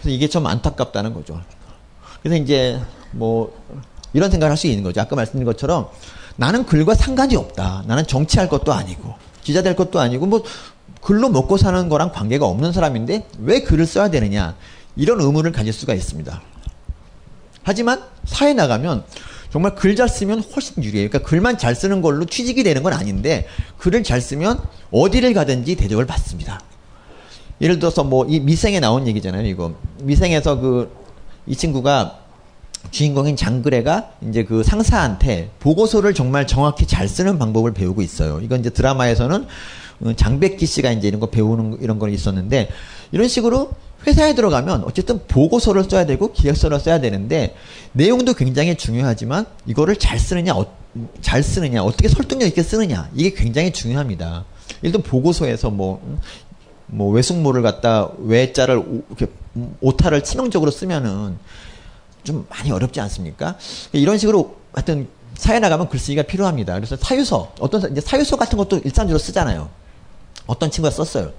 그래서 0.02 0.10
이게 0.10 0.28
좀 0.28 0.46
안타깝다는 0.46 1.14
거죠. 1.14 1.42
그래서 2.22 2.44
이제 2.44 2.80
뭐 3.12 3.56
이런 4.14 4.30
생각을 4.30 4.52
할 4.52 4.58
수 4.58 4.68
있는 4.68 4.84
거죠. 4.84 5.00
아까 5.00 5.16
말씀드린 5.16 5.46
것처럼 5.46 5.88
나는 6.36 6.66
글과 6.66 6.96
상관이 6.96 7.38
없다. 7.38 7.86
나는 7.88 8.06
정치할 8.06 8.50
것도 8.50 8.74
아니고 8.74 9.14
기자 9.46 9.62
될 9.62 9.76
것도 9.78 10.02
아니고 10.02 10.26
뭐 10.26 10.44
글로 11.02 11.30
먹고 11.30 11.56
사는 11.58 11.88
거랑 11.88 12.12
관계가 12.12 12.46
없는 12.46 12.74
사람인데 12.74 13.28
왜 13.40 13.62
글을 13.62 13.86
써야 13.86 14.10
되느냐 14.10 14.56
이런 14.98 15.22
의문을 15.22 15.54
가질 15.54 15.72
수가 15.72 15.94
있습니다. 15.94 16.42
하지만 17.64 18.04
사회 18.26 18.54
나가면 18.54 19.06
정말 19.52 19.76
글 19.76 19.96
잘 19.96 20.10
쓰면 20.10 20.42
훨씬 20.54 20.84
유리해요. 20.84 21.10
그러니까 21.10 21.30
글만 21.30 21.58
잘 21.58 21.76
쓰는 21.76 22.02
걸로 22.02 22.26
취직이 22.26 22.64
되는 22.64 22.84
건 22.84 22.92
아닌데 22.92 23.48
글을 23.78 24.04
잘 24.04 24.20
쓰면 24.20 24.60
어디를 24.92 25.34
가든지 25.34 25.76
대접을 25.76 26.06
받습니다. 26.06 26.60
예를 27.62 27.80
들어서 27.80 28.04
뭐 28.04 28.26
이 28.28 28.42
미생에 28.42 28.82
나온 28.82 29.08
얘기잖아요. 29.08 29.48
이거 29.48 29.76
미생에서 30.02 30.60
그 30.60 31.06
이 31.48 31.56
친구가 31.56 32.25
주인공인 32.92 33.36
장그래가 33.36 34.12
이제 34.28 34.44
그 34.44 34.64
상사한테 34.64 35.50
보고서를 35.60 36.14
정말 36.14 36.48
정확히 36.48 36.86
잘 36.86 37.08
쓰는 37.08 37.38
방법을 37.38 37.74
배우고 37.74 38.02
있어요. 38.02 38.40
이건 38.42 38.60
이제 38.62 38.70
드라마에서는 38.70 39.46
어, 40.02 40.14
장백기 40.14 40.66
씨가 40.66 40.92
이제 40.92 41.08
이런 41.08 41.20
거 41.20 41.28
배우는 41.28 41.78
이런 41.82 42.00
거 42.00 42.10
있었는데 42.10 42.70
이런 43.12 43.28
식으로 43.28 43.72
회사에 44.08 44.36
들어가면 44.36 44.84
어쨌든 44.84 45.20
보고서를 45.28 45.86
써야 45.86 46.06
되고 46.06 46.32
기획서를 46.32 46.80
써야 46.80 47.00
되는데 47.00 47.56
내용도 47.92 48.34
굉장히 48.34 48.76
중요하지만 48.76 49.46
이거를 49.66 49.96
잘 49.96 50.20
쓰느냐 50.20 50.54
어, 50.54 50.66
잘 51.22 51.44
쓰느냐 51.44 51.84
어떻게 51.84 52.08
설득력 52.08 52.48
있게 52.48 52.64
쓰느냐 52.64 53.10
이게 53.16 53.34
굉장히 53.34 53.72
중요합니다. 53.72 54.46
일단 54.82 55.02
보고서에서 55.02 55.70
뭐뭐 55.70 57.12
외숙모를 57.12 57.62
갖다 57.62 58.10
외자를 58.20 58.84
이렇게 59.10 59.28
오타를 59.82 60.24
치명적으로 60.24 60.72
쓰면은 60.72 61.38
좀 62.26 62.46
많이 62.50 62.72
어렵지 62.72 63.00
않습니까? 63.00 63.56
이런 63.94 64.18
식으로 64.18 64.58
하여튼 64.74 65.08
사회 65.38 65.60
나가면 65.60 65.90
글쓰기가 65.90 66.24
필요합니다. 66.24 66.74
그래서 66.76 66.98
사유서, 66.98 67.54
어떤, 67.60 67.92
이제 67.92 68.02
사유서 68.02 68.36
같은 68.36 68.58
것도 68.58 68.80
일상적으로 68.80 69.18
쓰잖아요. 69.20 69.70
어떤 70.48 70.72
친구가 70.72 70.92
썼어요. 70.94 71.32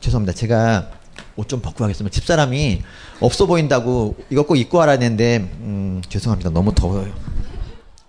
죄송합니다. 0.00 0.36
제가 0.36 0.90
옷 1.36 1.48
좀 1.48 1.60
벗고 1.60 1.84
하겠습니다. 1.84 2.12
집사람이 2.12 2.82
없어 3.20 3.46
보인다고 3.46 4.16
이거 4.30 4.42
꼭 4.44 4.56
입고 4.56 4.78
와라 4.78 4.92
했는데, 4.92 5.38
음, 5.38 6.02
죄송합니다. 6.08 6.50
너무 6.50 6.74
더워요. 6.74 7.12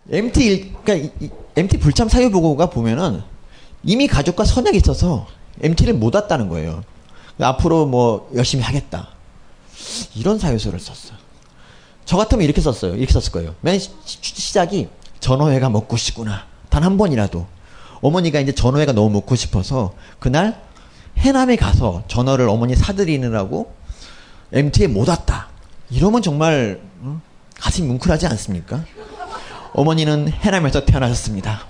MT, 0.09 0.73
그러니까 0.83 1.09
이, 1.21 1.25
이, 1.25 1.29
MT 1.55 1.77
불참 1.79 2.09
사유 2.09 2.29
보고가 2.31 2.69
보면은 2.69 3.21
이미 3.83 4.07
가족과 4.07 4.43
선약이 4.45 4.77
있어서 4.77 5.27
MT를 5.61 5.93
못 5.93 6.13
왔다는 6.15 6.49
거예요. 6.49 6.83
앞으로 7.39 7.85
뭐 7.85 8.29
열심히 8.35 8.63
하겠다. 8.63 9.09
이런 10.15 10.39
사유서를 10.39 10.79
썼어요. 10.79 11.22
저 12.05 12.17
같으면 12.17 12.43
이렇게 12.43 12.61
썼어요. 12.61 12.95
이렇게 12.95 13.11
썼을 13.13 13.31
거예요. 13.31 13.55
맨 13.61 13.79
시, 13.79 13.89
시작이 14.05 14.89
전어회가 15.19 15.69
먹고 15.69 15.97
싶구나. 15.97 16.45
단 16.69 16.83
한 16.83 16.97
번이라도. 16.97 17.45
어머니가 18.01 18.39
이제 18.39 18.51
전어회가 18.51 18.91
너무 18.91 19.09
먹고 19.11 19.35
싶어서 19.35 19.93
그날 20.19 20.61
해남에 21.17 21.55
가서 21.55 22.03
전어를 22.07 22.49
어머니 22.49 22.75
사드리느라고 22.75 23.73
MT에 24.51 24.87
못 24.87 25.07
왔다. 25.07 25.47
이러면 25.89 26.21
정말 26.21 26.81
어? 27.01 27.21
가슴이 27.59 27.87
뭉클하지 27.87 28.27
않습니까? 28.27 28.83
어머니는 29.73 30.27
해남에서 30.29 30.83
태어나셨습니다. 30.85 31.61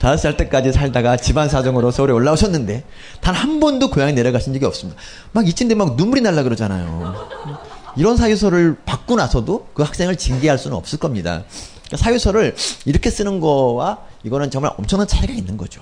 다섯 0.00 0.16
살 0.16 0.36
때까지 0.36 0.72
살다가 0.72 1.16
집안 1.16 1.48
사정으로 1.48 1.90
서울에 1.90 2.12
올라오셨는데 2.12 2.84
단 3.20 3.34
한 3.34 3.60
번도 3.60 3.90
고향에 3.90 4.12
내려가신 4.12 4.52
적이 4.52 4.66
없습니다. 4.66 5.00
막 5.32 5.46
이쯤 5.48 5.68
되면 5.68 5.86
막 5.88 5.96
눈물이 5.96 6.20
날라 6.22 6.42
그러잖아요. 6.42 7.14
이런 7.96 8.16
사유서를 8.16 8.76
받고 8.84 9.16
나서도 9.16 9.68
그 9.74 9.82
학생을 9.82 10.16
징계할 10.16 10.58
수는 10.58 10.76
없을 10.76 10.98
겁니다. 10.98 11.44
그러니까 11.86 11.96
사유서를 11.96 12.54
이렇게 12.84 13.10
쓰는 13.10 13.40
거와 13.40 13.98
이거는 14.24 14.50
정말 14.50 14.72
엄청난 14.76 15.06
차이가 15.06 15.32
있는 15.32 15.56
거죠. 15.56 15.80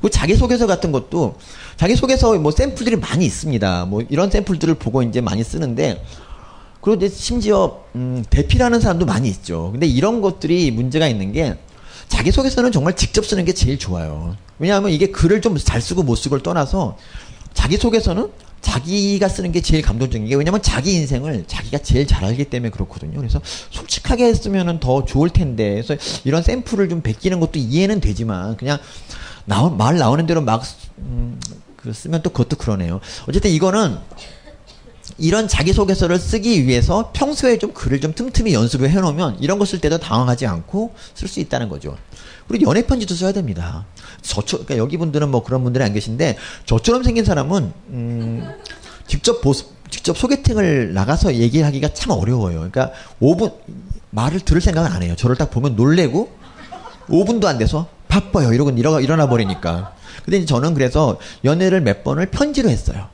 그 0.00 0.08
자기소개서 0.08 0.66
같은 0.66 0.92
것도 0.92 1.36
자기소개서 1.76 2.34
뭐 2.38 2.50
샘플들이 2.50 2.96
많이 2.96 3.26
있습니다. 3.26 3.84
뭐 3.86 4.02
이런 4.08 4.30
샘플들을 4.30 4.74
보고 4.74 5.02
이제 5.02 5.20
많이 5.20 5.44
쓰는데 5.44 6.02
그리고 6.80 7.04
이제 7.04 7.14
심지어 7.14 7.82
음, 7.94 8.24
대피라는 8.30 8.80
사람도 8.80 9.04
많이 9.04 9.28
있죠. 9.28 9.70
근데 9.72 9.86
이런 9.86 10.22
것들이 10.22 10.70
문제가 10.70 11.06
있는 11.06 11.32
게 11.32 11.58
자기소개서는 12.10 12.72
정말 12.72 12.94
직접 12.96 13.24
쓰는 13.24 13.44
게 13.44 13.54
제일 13.54 13.78
좋아요. 13.78 14.36
왜냐하면 14.58 14.90
이게 14.90 15.06
글을 15.06 15.40
좀 15.40 15.56
잘 15.56 15.80
쓰고 15.80 16.02
못 16.02 16.16
쓰고를 16.16 16.42
떠나서 16.42 16.98
자기소개서는 17.54 18.30
자기가 18.60 19.28
쓰는 19.28 19.52
게 19.52 19.62
제일 19.62 19.80
감동적인 19.82 20.28
게 20.28 20.34
왜냐면 20.34 20.60
자기 20.60 20.92
인생을 20.94 21.44
자기가 21.46 21.78
제일 21.78 22.06
잘 22.06 22.24
알기 22.24 22.44
때문에 22.44 22.70
그렇거든요. 22.70 23.16
그래서 23.16 23.40
솔직하게 23.70 24.26
했으면 24.26 24.80
더 24.80 25.04
좋을 25.04 25.30
텐데 25.30 25.82
그래서 25.82 25.96
이런 26.24 26.42
샘플을 26.42 26.88
좀 26.90 27.00
베끼는 27.00 27.40
것도 27.40 27.52
이해는 27.58 28.00
되지만 28.00 28.56
그냥 28.58 28.78
나온 29.46 29.76
말 29.78 29.96
나오는 29.96 30.26
대로 30.26 30.42
막 30.42 30.62
음, 30.98 31.40
그 31.76 31.92
쓰면 31.92 32.22
또 32.22 32.30
그것도 32.30 32.56
그러네요. 32.56 33.00
어쨌든 33.26 33.50
이거는 33.50 33.96
이런 35.18 35.48
자기소개서를 35.48 36.18
쓰기 36.18 36.66
위해서 36.66 37.10
평소에 37.12 37.58
좀 37.58 37.72
글을 37.72 38.00
좀 38.00 38.12
틈틈이 38.14 38.52
연습을 38.54 38.90
해놓으면 38.90 39.38
이런 39.40 39.58
거 39.58 39.64
쓸 39.64 39.80
때도 39.80 39.98
당황하지 39.98 40.46
않고 40.46 40.94
쓸 41.14 41.28
수 41.28 41.40
있다는 41.40 41.68
거죠. 41.68 41.96
그리고 42.48 42.68
연애 42.70 42.82
편지도 42.82 43.14
써야 43.14 43.32
됩니다. 43.32 43.86
저처 44.22 44.58
그러니까 44.58 44.76
여기 44.76 44.96
분들은 44.96 45.30
뭐 45.30 45.42
그런 45.42 45.62
분들이 45.62 45.84
안 45.84 45.92
계신데 45.92 46.36
저처럼 46.66 47.02
생긴 47.04 47.24
사람은 47.24 47.72
음, 47.90 48.48
직접 49.06 49.40
보 49.40 49.52
직접 49.90 50.16
소개팅을 50.16 50.94
나가서 50.94 51.34
얘기하기가 51.34 51.92
참 51.94 52.10
어려워요. 52.12 52.56
그러니까 52.56 52.92
5분 53.20 53.52
말을 54.10 54.40
들을 54.40 54.60
생각은 54.60 54.90
안 54.90 55.02
해요. 55.02 55.14
저를 55.16 55.36
딱 55.36 55.50
보면 55.50 55.76
놀래고 55.76 56.30
5분도 57.08 57.46
안 57.46 57.58
돼서 57.58 57.88
바빠요. 58.08 58.52
이러고 58.52 58.70
일어, 58.70 59.00
일어나 59.00 59.28
버리니까. 59.28 59.94
근데 60.24 60.44
저는 60.44 60.74
그래서 60.74 61.18
연애를 61.44 61.80
몇 61.80 62.04
번을 62.04 62.26
편지로 62.26 62.68
했어요. 62.68 63.08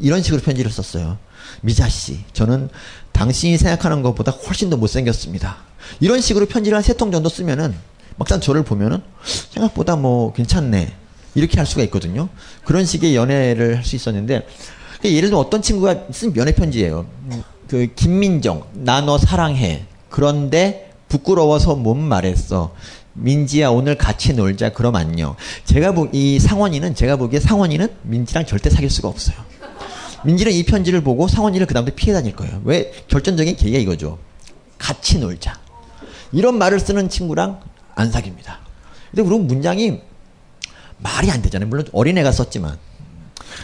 이런 0.00 0.22
식으로 0.22 0.40
편지를 0.42 0.70
썼어요. 0.70 1.18
미자 1.62 1.88
씨, 1.88 2.20
저는 2.32 2.68
당신이 3.12 3.56
생각하는 3.58 4.02
것보다 4.02 4.32
훨씬 4.32 4.70
더 4.70 4.76
못생겼습니다. 4.76 5.56
이런 6.00 6.20
식으로 6.20 6.46
편지를 6.46 6.76
한 6.76 6.82
세 6.82 6.94
통 6.96 7.10
정도 7.10 7.28
쓰면은 7.28 7.74
막상 8.16 8.40
저를 8.40 8.62
보면은 8.64 9.00
생각보다 9.50 9.96
뭐 9.96 10.32
괜찮네. 10.32 10.92
이렇게 11.34 11.56
할 11.58 11.66
수가 11.66 11.82
있거든요. 11.84 12.28
그런 12.64 12.84
식의 12.84 13.14
연애를 13.14 13.76
할 13.76 13.84
수 13.84 13.94
있었는데 13.96 14.46
그러니까 14.98 15.16
예를 15.16 15.28
들면 15.30 15.38
어떤 15.44 15.62
친구가 15.62 16.06
쓴 16.12 16.34
연애 16.36 16.52
편지예요. 16.52 17.06
그 17.68 17.88
김민정, 17.94 18.64
나 18.72 19.00
너 19.00 19.16
사랑해. 19.16 19.84
그런데 20.08 20.90
부끄러워서 21.08 21.76
못 21.76 21.94
말했어. 21.94 22.74
민지야 23.14 23.70
오늘 23.70 23.96
같이 23.96 24.32
놀자. 24.34 24.72
그럼 24.72 24.96
안녕. 24.96 25.36
제가 25.64 25.92
보이 25.92 26.38
상원이는 26.38 26.94
제가 26.94 27.16
보기에 27.16 27.38
상원이는 27.40 27.88
민지랑 28.02 28.44
절대 28.46 28.68
사귈 28.70 28.90
수가 28.90 29.08
없어요. 29.08 29.36
민지는 30.24 30.52
이 30.52 30.62
편지를 30.64 31.02
보고 31.02 31.28
상원이를 31.28 31.66
그 31.66 31.74
다음부터 31.74 31.96
피해 31.96 32.12
다닐 32.12 32.34
거예요. 32.34 32.60
왜? 32.64 32.92
결정적인 33.08 33.56
계기가 33.56 33.78
이거죠. 33.78 34.18
같이 34.78 35.18
놀자. 35.18 35.58
이런 36.32 36.58
말을 36.58 36.80
쓰는 36.80 37.08
친구랑 37.08 37.60
안 37.94 38.10
사깁니다. 38.10 38.60
근데 39.10 39.22
그런 39.22 39.46
문장이 39.46 40.00
말이 40.98 41.30
안 41.30 41.42
되잖아요. 41.42 41.68
물론 41.68 41.86
어린애가 41.92 42.32
썼지만. 42.32 42.78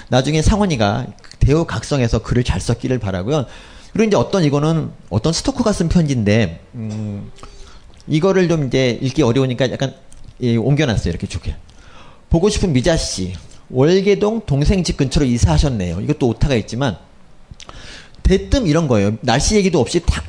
나중에 0.09 0.43
상원이가 0.43 1.07
대우 1.39 1.65
각성해서 1.65 2.21
글을 2.21 2.45
잘 2.45 2.61
썼기를 2.61 2.99
바라고요. 2.99 3.47
그리고 3.93 4.09
이제 4.09 4.17
어떤 4.17 4.45
이거는 4.45 4.91
어떤 5.11 5.33
스토커가 5.33 5.73
쓴 5.73 5.89
편지인데 5.89 6.61
음, 6.75 7.31
이거를 8.07 8.49
좀 8.49 8.67
이제 8.67 8.99
읽기 9.01 9.23
어려우니까 9.23 9.71
약간 9.73 9.95
예, 10.43 10.57
옮겨놨어요. 10.57 11.11
이렇게 11.11 11.27
좋게. 11.27 11.57
보고 12.29 12.49
싶은 12.49 12.73
미자 12.73 12.97
씨. 12.97 13.35
월계동 13.71 14.43
동생 14.47 14.85
집 14.85 14.97
근처로 14.97 15.27
이사하셨네요. 15.27 16.01
이것도 16.01 16.29
오타가 16.29 16.55
있지만 16.55 16.97
대뜸 18.23 18.67
이런 18.67 18.89
거예요. 18.89 19.17
날씨 19.21 19.57
얘기도 19.57 19.81
없이 19.81 20.01
다, 20.05 20.23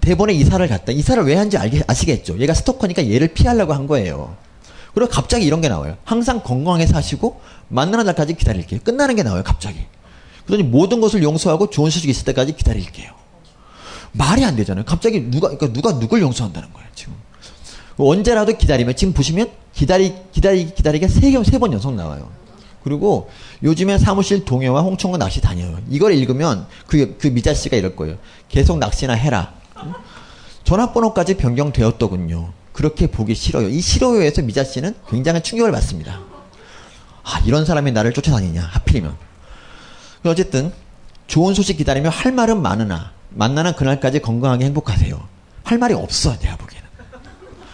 대본에 0.00 0.32
이사를 0.34 0.66
갔다. 0.68 0.92
이사를 0.92 1.22
왜 1.24 1.34
한지 1.34 1.56
알게, 1.56 1.82
아시겠죠? 1.86 2.38
얘가 2.38 2.54
스토커니까 2.54 3.08
얘를 3.10 3.28
피하려고 3.28 3.72
한 3.72 3.86
거예요. 3.86 4.36
그리고 4.94 5.10
갑자기 5.10 5.44
이런 5.44 5.60
게 5.60 5.68
나와요. 5.68 5.96
항상 6.04 6.42
건강하게 6.42 6.86
사시고 6.86 7.40
만나는 7.68 8.06
날까지 8.06 8.34
기다릴게요. 8.34 8.80
끝나는 8.82 9.14
게 9.14 9.22
나와요. 9.22 9.42
갑자기. 9.44 9.78
그러니 10.46 10.64
모든 10.64 11.00
것을 11.00 11.22
용서하고 11.22 11.70
좋은 11.70 11.90
소식이 11.90 12.10
있을 12.10 12.24
때까지 12.24 12.56
기다릴게요. 12.56 13.12
말이 14.12 14.44
안 14.44 14.56
되잖아요. 14.56 14.84
갑자기 14.84 15.20
누가 15.20 15.48
그러니까 15.48 15.72
누가 15.72 15.98
누굴 15.98 16.20
용서한다는 16.20 16.72
거예요. 16.72 16.88
지금 16.94 17.14
언제라도 17.96 18.56
기다리면 18.56 18.96
지금 18.96 19.12
보시면 19.12 19.50
기다리 19.72 20.14
기다리 20.32 20.74
기다리게 20.74 21.06
세세번 21.06 21.72
연속 21.72 21.94
나와요. 21.94 22.28
그리고 22.82 23.30
요즘에 23.62 23.98
사무실 23.98 24.44
동해와 24.44 24.82
홍천과 24.82 25.18
낚시 25.18 25.40
다녀요. 25.40 25.78
이걸 25.88 26.14
읽으면 26.14 26.66
그, 26.86 27.16
그 27.18 27.28
미자 27.28 27.54
씨가 27.54 27.76
이럴 27.76 27.96
거예요. 27.96 28.16
계속 28.48 28.78
낚시나 28.78 29.14
해라. 29.14 29.54
전화번호까지 30.64 31.36
변경되었더군요. 31.36 32.52
그렇게 32.72 33.06
보기 33.08 33.34
싫어요. 33.34 33.68
이 33.68 33.80
싫어요에서 33.80 34.42
미자 34.42 34.64
씨는 34.64 34.94
굉장한 35.08 35.42
충격을 35.42 35.72
받습니다. 35.72 36.20
아, 37.22 37.40
이런 37.44 37.64
사람이 37.64 37.92
나를 37.92 38.12
쫓아다니냐, 38.12 38.62
하필이면. 38.62 39.14
어쨌든, 40.24 40.72
좋은 41.26 41.54
소식 41.54 41.76
기다리며 41.76 42.08
할 42.08 42.32
말은 42.32 42.62
많으나, 42.62 43.12
만나는 43.30 43.74
그날까지 43.74 44.20
건강하게 44.20 44.64
행복하세요. 44.66 45.20
할 45.64 45.78
말이 45.78 45.94
없어, 45.94 46.36
내가 46.38 46.56
보기에는. 46.56 46.79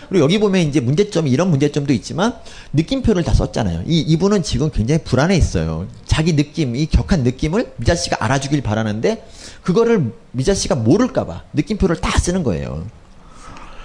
그리고 0.08 0.24
여기 0.24 0.38
보면 0.38 0.62
이제 0.62 0.80
문제점이 0.80 1.30
이런 1.30 1.50
문제점도 1.50 1.92
있지만, 1.92 2.34
느낌표를 2.72 3.24
다 3.24 3.34
썼잖아요. 3.34 3.82
이, 3.86 4.00
이분은 4.00 4.42
지금 4.42 4.70
굉장히 4.70 5.02
불안해 5.02 5.36
있어요. 5.36 5.86
자기 6.04 6.36
느낌, 6.36 6.76
이 6.76 6.86
격한 6.86 7.22
느낌을 7.22 7.72
미자 7.76 7.94
씨가 7.94 8.18
알아주길 8.20 8.62
바라는데, 8.62 9.26
그거를 9.62 10.12
미자 10.32 10.54
씨가 10.54 10.76
모를까봐 10.76 11.42
느낌표를 11.52 11.96
다 11.96 12.18
쓰는 12.18 12.42
거예요. 12.42 12.86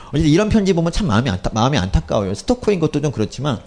어쨌든 0.09 0.29
이런 0.29 0.49
편지 0.49 0.73
보면 0.73 0.91
참 0.91 1.07
마음이 1.07 1.29
안타, 1.29 1.49
마음이 1.53 1.77
안타까워요. 1.77 2.33
스토커인 2.33 2.79
것도 2.79 3.01
좀 3.01 3.11
그렇지만, 3.11 3.59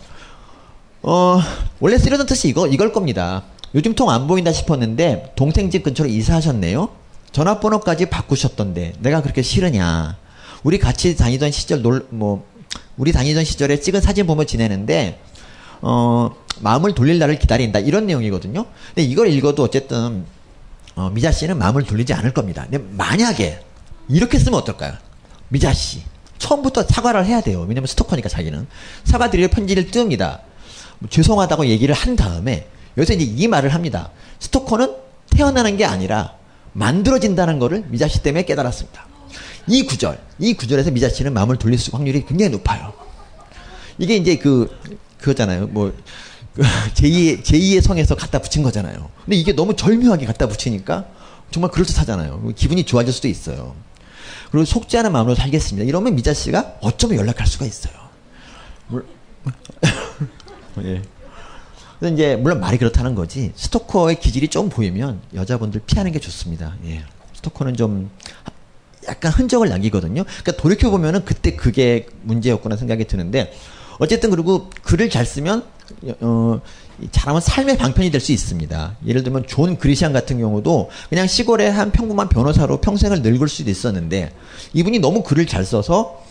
어, 1.02 1.40
원래 1.80 1.98
쓰려던 1.98 2.26
뜻이 2.26 2.48
이거, 2.48 2.66
이걸 2.66 2.92
겁니다. 2.92 3.44
요즘 3.74 3.94
통 3.94 4.10
안 4.10 4.26
보인다 4.26 4.52
싶었는데, 4.52 5.32
동생 5.36 5.70
집 5.70 5.82
근처로 5.82 6.08
이사하셨네요? 6.08 6.88
전화번호까지 7.32 8.06
바꾸셨던데, 8.06 8.94
내가 9.00 9.20
그렇게 9.22 9.42
싫으냐. 9.42 10.16
우리 10.64 10.78
같이 10.78 11.14
다니던 11.14 11.52
시절 11.52 11.82
놀, 11.82 12.06
뭐, 12.10 12.46
우리 12.96 13.12
다니던 13.12 13.44
시절에 13.44 13.80
찍은 13.80 14.00
사진 14.00 14.26
보며 14.26 14.44
지내는데, 14.44 15.20
어, 15.82 16.30
마음을 16.60 16.94
돌릴 16.94 17.18
날을 17.18 17.38
기다린다. 17.38 17.80
이런 17.80 18.06
내용이거든요. 18.06 18.64
근데 18.88 19.02
이걸 19.02 19.28
읽어도 19.28 19.62
어쨌든, 19.62 20.24
어, 20.96 21.10
미자 21.10 21.30
씨는 21.32 21.58
마음을 21.58 21.82
돌리지 21.84 22.14
않을 22.14 22.32
겁니다. 22.32 22.66
근데 22.68 22.78
만약에, 22.78 23.60
이렇게 24.08 24.38
쓰면 24.38 24.58
어떨까요? 24.60 24.94
미자 25.48 25.72
씨. 25.74 26.02
처음부터 26.38 26.84
사과를 26.84 27.26
해야 27.26 27.40
돼요. 27.40 27.60
왜냐면 27.68 27.86
스토커니까 27.86 28.28
자기는. 28.28 28.66
사과드릴 29.04 29.48
편지를 29.48 29.90
뜹니다. 29.90 30.40
뭐 30.98 31.10
죄송하다고 31.10 31.66
얘기를 31.66 31.94
한 31.94 32.16
다음에 32.16 32.68
여기서 32.96 33.14
이제 33.14 33.24
이 33.24 33.48
말을 33.48 33.74
합니다. 33.74 34.10
스토커는 34.40 34.94
태어나는 35.30 35.76
게 35.76 35.84
아니라 35.84 36.34
만들어진다는 36.72 37.58
것을 37.58 37.84
미자 37.88 38.08
씨 38.08 38.22
때문에 38.22 38.44
깨달았습니다. 38.44 39.13
이 39.66 39.84
구절, 39.84 40.18
이 40.38 40.54
구절에서 40.54 40.90
미자 40.90 41.08
씨는 41.08 41.32
마음을 41.32 41.56
돌릴 41.56 41.78
수 41.78 41.90
확률이 41.92 42.24
굉장히 42.24 42.50
높아요. 42.50 42.92
이게 43.98 44.16
이제 44.16 44.36
그, 44.36 44.68
그거잖아요. 45.18 45.68
뭐, 45.68 45.92
제2의, 46.94 47.42
제2의 47.42 47.80
성에서 47.80 48.14
갖다 48.14 48.38
붙인 48.40 48.62
거잖아요. 48.62 49.10
근데 49.24 49.36
이게 49.36 49.52
너무 49.52 49.74
절묘하게 49.74 50.26
갖다 50.26 50.46
붙이니까 50.46 51.06
정말 51.50 51.70
그럴듯하잖아요. 51.70 52.52
기분이 52.56 52.84
좋아질 52.84 53.12
수도 53.12 53.28
있어요. 53.28 53.74
그리고 54.50 54.64
속지 54.64 54.96
않은 54.98 55.12
마음으로 55.12 55.34
살겠습니다. 55.34 55.86
이러면 55.86 56.14
미자 56.14 56.32
씨가 56.34 56.78
어쩌면 56.80 57.18
연락할 57.18 57.46
수가 57.46 57.66
있어요. 57.66 57.94
예. 60.84 61.02
그래서 61.98 62.14
이제 62.14 62.36
물론 62.36 62.60
말이 62.60 62.76
그렇다는 62.76 63.14
거지 63.14 63.52
스토커의 63.56 64.20
기질이 64.20 64.48
좀 64.48 64.68
보이면 64.68 65.20
여자분들 65.34 65.82
피하는 65.86 66.12
게 66.12 66.18
좋습니다. 66.20 66.76
예. 66.86 67.04
스토커는 67.34 67.76
좀 67.76 68.10
약간 69.08 69.32
흔적을 69.32 69.68
남기거든요. 69.68 70.24
그러니까 70.24 70.52
돌이켜 70.52 70.90
보면은 70.90 71.24
그때 71.24 71.56
그게 71.56 72.06
문제였구나 72.22 72.76
생각이 72.76 73.04
드는데 73.06 73.52
어쨌든 73.98 74.30
그리고 74.30 74.70
글을 74.82 75.10
잘 75.10 75.24
쓰면 75.26 75.64
어, 76.20 76.60
잘하면 77.10 77.40
삶의 77.40 77.76
방편이 77.78 78.10
될 78.10 78.20
수 78.20 78.32
있습니다. 78.32 78.96
예를 79.06 79.22
들면 79.22 79.44
존 79.46 79.76
그리샴 79.78 80.12
같은 80.12 80.38
경우도 80.38 80.90
그냥 81.08 81.26
시골의 81.26 81.70
한 81.72 81.92
평범한 81.92 82.28
변호사로 82.28 82.80
평생을 82.80 83.22
늙을 83.22 83.48
수도 83.48 83.70
있었는데 83.70 84.32
이분이 84.72 84.98
너무 85.00 85.22
글을 85.22 85.46
잘 85.46 85.64
써서 85.64 86.22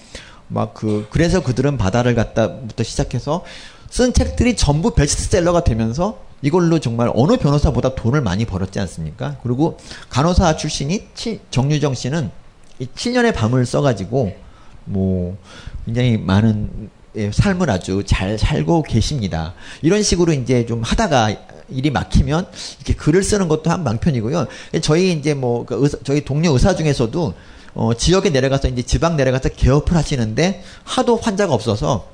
막 0.48 0.74
그 0.74 1.08
그래서 1.10 1.42
그들은 1.42 1.78
바다로 1.78 2.16
갔다부터 2.16 2.84
시작해서 2.84 3.44
쓴 3.90 4.14
책들이 4.14 4.56
전부 4.56 4.94
베스트셀러가 4.94 5.64
되면서 5.64 6.20
이걸로 6.42 6.80
정말 6.80 7.10
어느 7.16 7.38
변호사보다 7.38 7.96
돈을 7.96 8.22
많이 8.22 8.44
벌었지 8.46 8.80
않습니까? 8.82 9.38
그리고 9.44 9.78
간호사 10.10 10.58
출신이 10.58 11.08
치, 11.16 11.40
정유정 11.52 11.94
씨는 11.94 12.30
이 12.80 12.86
7년의 12.86 13.34
밤을 13.34 13.66
써가지고 13.66 14.36
뭐 14.86 15.38
굉장히 15.86 16.18
많은 16.18 16.90
예, 17.16 17.32
삶을 17.32 17.70
아주 17.70 18.04
잘 18.06 18.40
살고 18.40 18.84
계십니다. 18.84 19.54
이런 19.82 20.02
식으로 20.02 20.34
이제 20.34 20.66
좀 20.66 20.82
하다가 20.82 21.36
일이 21.70 21.92
막히면 21.92 22.48
이렇게 22.78 22.94
글을 22.94 23.24
쓰는 23.24 23.48
것도 23.48 23.70
한 23.70 23.84
방편이고요. 23.84 24.48
저희 24.82 25.12
이제 25.14 25.34
뭐그 25.34 25.78
의사, 25.80 25.98
저희 26.04 26.26
동료 26.26 26.52
의사 26.52 26.76
중에서도 26.76 27.34
어, 27.76 27.94
지역에 27.94 28.30
내려가서 28.30 28.68
이제 28.68 28.82
지방 28.82 29.16
내려가서 29.16 29.50
개업을 29.50 29.96
하시는데 29.96 30.64
하도 30.84 31.18
환자가 31.18 31.54
없어서 31.54 32.08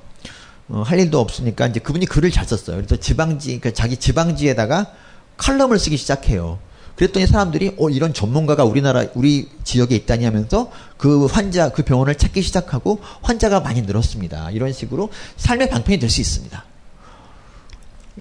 어, 0.69 0.83
할 0.85 0.99
일도 0.99 1.19
없으니까 1.19 1.67
이제 1.67 1.79
그분이 1.79 2.05
글을 2.05 2.31
잘 2.31 2.45
썼어요. 2.45 2.77
그래서 2.77 2.95
지방지, 2.97 3.59
그러니까 3.59 3.71
자기 3.71 3.97
지방지에다가 3.97 4.93
칼럼을 5.37 5.79
쓰기 5.79 5.97
시작해요. 5.97 6.59
그랬더니 6.99 7.27
사람들이 7.27 7.75
어 7.77 7.89
이런 7.89 8.13
전문가가 8.13 8.65
우리나라 8.65 9.05
우리 9.13 9.47
지역에 9.63 9.95
있다니 9.95 10.25
하면서 10.25 10.69
그 10.97 11.27
환자 11.27 11.69
그 11.69 11.81
병원을 11.83 12.15
찾기 12.15 12.41
시작하고 12.41 12.99
환자가 13.21 13.61
많이 13.61 13.83
늘었습니다. 13.83 14.51
이런 14.51 14.73
식으로 14.73 15.09
삶의 15.37 15.69
방편이 15.69 15.97
될 15.97 16.09
수 16.09 16.19
있습니다. 16.19 16.65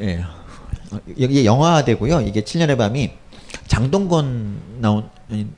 예. 0.03 0.25
어, 0.93 1.01
이게 1.17 1.45
영화되고요. 1.45 2.21
이게 2.21 2.43
7년의 2.43 2.79
밤이 2.79 3.11
장동건 3.67 4.61
나온 4.81 5.11
아니, 5.29 5.49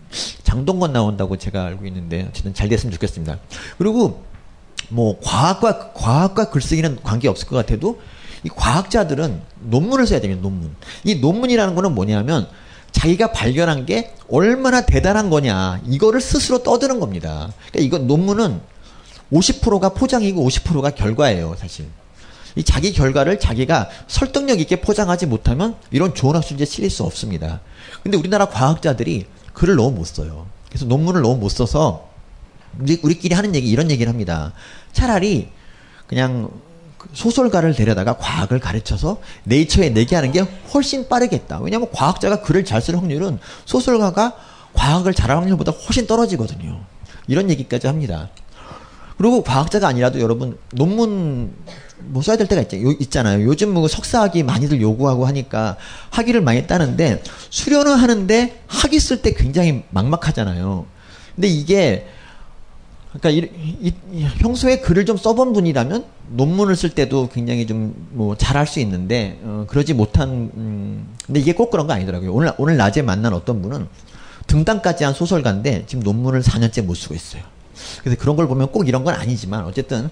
장동건 0.42 0.94
나온다고 0.94 1.37
제가 1.37 1.66
알고 1.66 1.85
있는데 1.88 2.26
어쨌든 2.26 2.54
잘 2.54 2.70
됐으면 2.70 2.90
좋겠습니다. 2.94 3.38
그리고 3.76 4.24
뭐 4.88 5.20
과학과 5.22 5.92
과학과 5.92 6.48
글쓰기는 6.48 7.00
관계 7.02 7.28
없을 7.28 7.46
것 7.48 7.56
같아도 7.56 8.00
이 8.44 8.48
과학자들은 8.48 9.42
논문을 9.61 10.06
써야 10.06 10.22
됩니다. 10.22 10.40
논문. 10.40 10.74
이 11.04 11.16
논문이라는 11.16 11.74
거는 11.74 11.94
뭐냐면 11.94 12.48
자기가 12.92 13.33
발견한 13.33 13.87
게 13.87 14.14
얼마나 14.29 14.85
대단한 14.85 15.31
거냐 15.31 15.81
이거를 15.87 16.20
스스로 16.20 16.62
떠드는 16.62 17.00
겁니다. 17.00 17.53
그러니까 17.70 17.81
이건 17.81 18.07
논문은 18.07 18.61
50%가 19.33 19.90
포장이고 19.90 20.46
50%가 20.48 20.90
결과예요, 20.90 21.55
사실. 21.59 21.87
이 22.57 22.64
자기 22.64 22.92
결과를 22.92 23.38
자기가 23.38 23.88
설득력 24.09 24.61
있게 24.61 24.81
포장하지 24.81 25.26
못하면 25.26 25.76
이런 25.90 26.14
좋은 26.14 26.35
학술지에 26.35 26.66
실릴 26.66 26.90
수 26.90 27.05
없습니다. 27.05 27.61
근데 28.03 28.16
우리나라 28.18 28.46
과학자들이 28.46 29.26
글을 29.53 29.76
너무 29.76 29.92
못 29.92 30.07
써요. 30.07 30.46
그래서 30.68 30.85
논문을 30.87 31.22
너무 31.22 31.37
못 31.37 31.48
써서 31.48 32.09
우리, 32.79 32.98
우리끼리 33.03 33.35
하는 33.35 33.55
얘기 33.55 33.68
이런 33.68 33.90
얘기를 33.90 34.11
합니다. 34.11 34.53
차라리 34.92 35.48
그냥 36.07 36.50
소설가를 37.12 37.74
데려다가 37.74 38.16
과학을 38.16 38.60
가르쳐서 38.60 39.20
네이처에 39.44 39.90
내게 39.90 40.16
하는 40.16 40.32
게 40.32 40.40
훨씬 40.40 41.08
빠르겠다. 41.08 41.60
왜냐하면 41.60 41.88
과학자가 41.92 42.42
글을 42.42 42.64
잘 42.64 42.80
쓰는 42.82 42.98
확률은 43.00 43.38
소설가가 43.64 44.34
과학을 44.74 45.14
잘하는 45.14 45.42
확률보다 45.42 45.72
훨씬 45.72 46.06
떨어지거든요. 46.06 46.80
이런 47.26 47.50
얘기까지 47.50 47.86
합니다. 47.86 48.28
그리고 49.16 49.42
과학자가 49.42 49.88
아니라도 49.88 50.20
여러분 50.20 50.56
논문 50.72 51.52
뭐 51.98 52.22
써야 52.22 52.36
될 52.36 52.46
때가 52.46 52.62
있죠. 52.62 52.80
요, 52.82 52.94
있잖아요. 53.00 53.44
요즘 53.44 53.74
뭐 53.74 53.86
석사학위 53.86 54.42
많이들 54.42 54.80
요구하고 54.80 55.26
하니까 55.26 55.76
학위를 56.10 56.40
많이 56.40 56.66
따는데 56.66 57.22
수련을 57.50 58.00
하는데 58.00 58.62
학위 58.66 58.98
쓸 58.98 59.20
때 59.20 59.34
굉장히 59.34 59.84
막막하잖아요. 59.90 60.86
근데 61.34 61.48
이게 61.48 62.06
그러니까 63.12 63.31
이, 63.31 63.51
이, 63.83 63.92
이, 64.12 64.25
평소에 64.38 64.81
글을 64.81 65.05
좀 65.05 65.16
써본 65.16 65.53
분이라면 65.53 66.05
논문을 66.31 66.77
쓸 66.77 66.90
때도 66.90 67.29
굉장히 67.33 67.66
좀 67.66 67.94
뭐 68.12 68.37
잘할 68.37 68.66
수 68.66 68.81
있는데 68.81 69.38
어, 69.42 69.64
그러지 69.68 69.94
못한 69.94 70.51
음, 70.55 71.09
근데 71.27 71.40
이게 71.40 71.53
꼭 71.55 71.70
그런 71.70 71.87
거 71.87 71.92
아니더라고요. 71.92 72.33
오늘 72.33 72.53
오늘 72.59 72.77
낮에 72.77 73.03
만난 73.03 73.33
어떤 73.33 73.62
분은 73.62 73.88
등단까지 74.46 75.05
한 75.05 75.14
소설가인데 75.14 75.85
지금 75.87 76.03
논문을 76.05 76.42
4년째 76.42 76.83
못 76.83 76.94
쓰고 76.94 77.14
있어요. 77.14 77.42
그래서 78.03 78.18
그런 78.20 78.37
걸 78.37 78.46
보면 78.49 78.73
꼭 78.73 78.88
이런 78.88 79.05
건 79.05 79.14
아니지만 79.14 79.64
어쨌든 79.64 80.11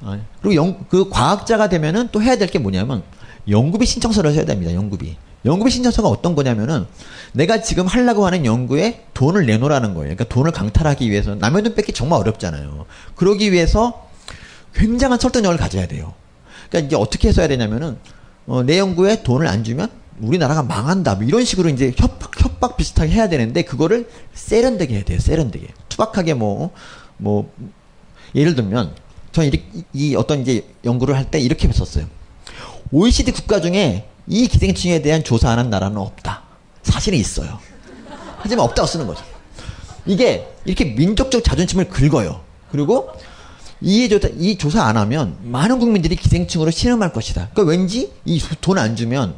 어, 0.00 0.18
그리고 0.40 0.54
영, 0.54 0.84
그 0.88 1.08
과학자가 1.08 1.68
되면은 1.68 2.08
또 2.12 2.22
해야 2.22 2.36
될 2.36 2.48
게 2.48 2.58
뭐냐면 2.58 3.02
연구비 3.48 3.84
신청서를 3.86 4.32
써야 4.34 4.44
됩니다. 4.44 4.72
연구비. 4.72 5.16
연구비 5.44 5.70
신청서가 5.70 6.08
어떤 6.08 6.34
거냐면은 6.34 6.86
내가 7.32 7.62
지금 7.62 7.86
하려고 7.86 8.26
하는 8.26 8.44
연구에 8.44 9.04
돈을 9.14 9.46
내놓으라는 9.46 9.94
거예요. 9.94 10.14
그러니까 10.14 10.24
돈을 10.24 10.50
강탈하기 10.52 11.10
위해서 11.10 11.34
남의 11.34 11.62
돈 11.62 11.74
뺏기 11.74 11.92
정말 11.92 12.18
어렵잖아요. 12.20 12.86
그러기 13.14 13.52
위해서 13.52 14.08
굉장한 14.74 15.18
설득력을 15.18 15.56
가져야 15.56 15.86
돼요. 15.86 16.14
그러니까 16.68 16.86
이제 16.86 16.96
어떻게 16.96 17.32
써야 17.32 17.48
되냐면은 17.48 17.98
어, 18.46 18.62
내 18.62 18.78
연구에 18.78 19.22
돈을 19.22 19.46
안 19.46 19.62
주면 19.64 19.90
우리나라가 20.20 20.62
망한다. 20.62 21.14
뭐 21.16 21.24
이런 21.24 21.44
식으로 21.44 21.68
이제 21.68 21.92
협박, 21.96 22.32
협박 22.42 22.76
비슷하게 22.76 23.12
해야 23.12 23.28
되는데 23.28 23.62
그거를 23.62 24.08
세련되게 24.34 24.94
해야 24.94 25.04
돼요. 25.04 25.20
세련되게. 25.20 25.68
투박하게 25.88 26.34
뭐, 26.34 26.70
뭐, 27.16 27.52
예를 28.34 28.54
들면 28.54 28.94
저는 29.32 29.50
이, 29.52 29.84
이 29.92 30.16
어떤 30.16 30.40
이제 30.40 30.66
연구를 30.84 31.14
할 31.16 31.26
때 31.30 31.38
이렇게 31.38 31.70
썼어요. 31.72 32.06
OECD 32.90 33.32
국가 33.32 33.60
중에 33.60 34.08
이 34.28 34.46
기생충에 34.46 35.02
대한 35.02 35.24
조사하는 35.24 35.70
나라는 35.70 35.96
없다. 35.98 36.42
사실은 36.82 37.18
있어요. 37.18 37.58
하지만 38.38 38.64
없다고 38.66 38.86
쓰는 38.86 39.06
거죠. 39.06 39.24
이게 40.06 40.48
이렇게 40.64 40.84
민족적 40.84 41.42
자존심을 41.44 41.88
긁어요. 41.88 42.40
그리고 42.70 43.10
이 43.80 44.08
조사, 44.08 44.28
이 44.36 44.58
조사 44.58 44.82
안 44.84 44.96
하면 44.96 45.36
많은 45.42 45.78
국민들이 45.78 46.16
기생충으로 46.16 46.70
실험할 46.70 47.12
것이다. 47.12 47.48
그러니까 47.52 47.70
왠지 47.70 48.12
이 48.24 48.38
돈 48.60 48.78
안 48.78 48.96
주면 48.96 49.34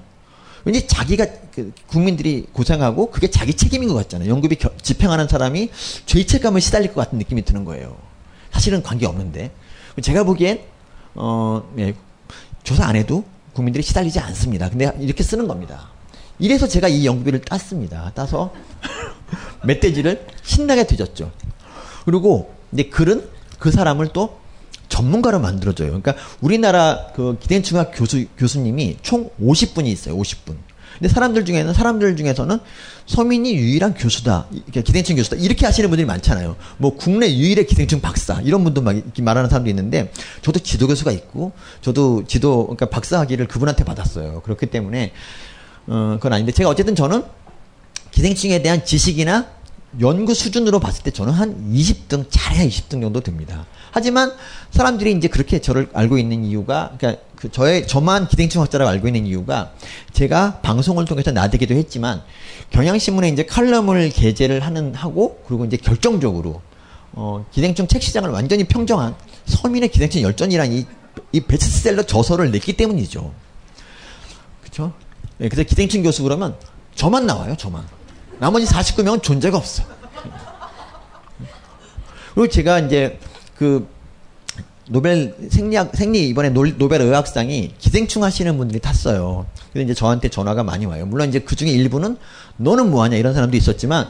왠지 0.64 0.86
자기가 0.86 1.26
그 1.54 1.72
국민들이 1.86 2.46
고생하고 2.52 3.10
그게 3.10 3.28
자기 3.30 3.54
책임인 3.54 3.88
것 3.88 3.94
같잖아요. 3.94 4.40
겨, 4.40 4.70
집행하는 4.82 5.26
사람이 5.28 5.70
죄책감을 6.06 6.60
시달릴 6.60 6.92
것 6.92 7.02
같은 7.02 7.18
느낌이 7.18 7.42
드는 7.44 7.64
거예요. 7.64 7.96
사실은 8.52 8.82
관계 8.82 9.06
없는데 9.06 9.50
제가 10.02 10.24
보기엔 10.24 10.60
어, 11.14 11.62
예, 11.78 11.94
조사 12.62 12.84
안 12.86 12.96
해도 12.96 13.24
국민들이 13.52 13.82
시달리지 13.82 14.18
않습니다. 14.20 14.68
근데 14.68 14.92
이렇게 15.00 15.22
쓰는 15.22 15.48
겁니다. 15.48 15.88
이래서 16.38 16.66
제가 16.66 16.88
이 16.88 17.06
연구비를 17.06 17.40
땄습니다. 17.42 18.12
따서 18.14 18.52
멧돼지를 19.64 20.26
신나게 20.42 20.86
뒤졌죠. 20.86 21.30
그리고 22.04 22.54
이제 22.72 22.84
글은 22.84 23.28
그 23.58 23.70
사람을 23.70 24.08
또 24.12 24.40
전문가로 24.88 25.38
만들어줘요. 25.38 25.88
그러니까 25.88 26.16
우리나라 26.40 27.06
그 27.14 27.38
기대중학 27.38 27.92
교수 27.94 28.26
교수님이 28.36 28.98
총 29.02 29.30
50분이 29.40 29.86
있어요. 29.86 30.16
50분. 30.16 30.56
근데 31.00 31.12
사람들 31.12 31.46
중에는 31.46 31.72
사람들 31.72 32.14
중에서는 32.14 32.58
서민이 33.06 33.54
유일한 33.54 33.94
교수다, 33.94 34.46
기생충 34.84 35.16
교수다 35.16 35.36
이렇게 35.36 35.64
하시는 35.64 35.88
분들이 35.88 36.06
많잖아요. 36.06 36.56
뭐 36.76 36.94
국내 36.94 37.34
유일의 37.34 37.66
기생충 37.66 38.02
박사 38.02 38.40
이런 38.42 38.62
분도 38.64 38.82
막 38.82 38.94
말하는 39.18 39.48
사람도 39.48 39.70
있는데 39.70 40.12
저도 40.42 40.60
지도 40.60 40.86
교수가 40.86 41.10
있고 41.12 41.52
저도 41.80 42.24
지도 42.26 42.64
그러니까 42.64 42.90
박사 42.90 43.18
학위를 43.20 43.48
그분한테 43.48 43.84
받았어요. 43.84 44.42
그렇기 44.42 44.66
때문에 44.66 45.12
어 45.86 46.16
그건 46.16 46.34
아닌데 46.34 46.52
제가 46.52 46.68
어쨌든 46.68 46.94
저는 46.94 47.24
기생충에 48.10 48.60
대한 48.60 48.84
지식이나 48.84 49.46
연구 49.98 50.34
수준으로 50.34 50.78
봤을 50.78 51.02
때 51.02 51.10
저는 51.10 51.32
한 51.32 51.72
20등 51.72 52.26
잘해야 52.30 52.64
20등 52.64 53.00
정도 53.00 53.20
됩니다. 53.20 53.66
하지만 53.90 54.32
사람들이 54.70 55.12
이제 55.12 55.26
그렇게 55.26 55.60
저를 55.60 55.88
알고 55.92 56.16
있는 56.16 56.44
이유가 56.44 56.92
그러니까 56.96 57.22
그 57.34 57.50
저의 57.50 57.88
저만 57.88 58.28
기생충 58.28 58.62
학자라고 58.62 58.88
알고 58.88 59.08
있는 59.08 59.26
이유가 59.26 59.72
제가 60.12 60.60
방송을 60.60 61.06
통해서 61.06 61.32
나대기도 61.32 61.74
했지만 61.74 62.22
경향신문에 62.70 63.28
이제 63.30 63.44
칼럼을 63.44 64.10
게재를 64.10 64.60
하는 64.60 64.94
하고 64.94 65.42
그리고 65.48 65.64
이제 65.64 65.76
결정적으로 65.76 66.60
어 67.12 67.44
기생충 67.50 67.88
책 67.88 68.02
시장을 68.02 68.30
완전히 68.30 68.64
평정한 68.64 69.16
서민의 69.46 69.88
기생충 69.88 70.22
열전이라는 70.22 70.72
이, 70.72 70.86
이 71.32 71.40
베스트셀러 71.40 72.04
저서를 72.04 72.52
냈기 72.52 72.74
때문이죠. 72.74 73.32
그렇죠? 74.60 74.92
네, 75.38 75.48
그래서 75.48 75.66
기생충 75.66 76.04
교수 76.04 76.22
그러면 76.22 76.54
저만 76.94 77.26
나와요, 77.26 77.56
저만. 77.56 77.99
나머지 78.40 78.66
49명은 78.66 79.22
존재가 79.22 79.56
없어. 79.56 79.84
그리고 82.34 82.48
제가 82.48 82.80
이제 82.80 83.18
그 83.54 83.86
노벨 84.88 85.36
생리학, 85.50 85.94
생리 85.94 86.28
이번에 86.28 86.48
노벨 86.50 87.00
의학상이 87.00 87.74
기생충 87.78 88.24
하시는 88.24 88.56
분들이 88.56 88.80
탔어요. 88.80 89.46
그래서 89.72 89.84
이제 89.84 89.94
저한테 89.94 90.28
전화가 90.30 90.64
많이 90.64 90.86
와요. 90.86 91.06
물론 91.06 91.28
이제 91.28 91.38
그 91.38 91.54
중에 91.54 91.70
일부는 91.70 92.16
너는 92.56 92.90
뭐하냐 92.90 93.16
이런 93.16 93.34
사람도 93.34 93.56
있었지만 93.56 94.08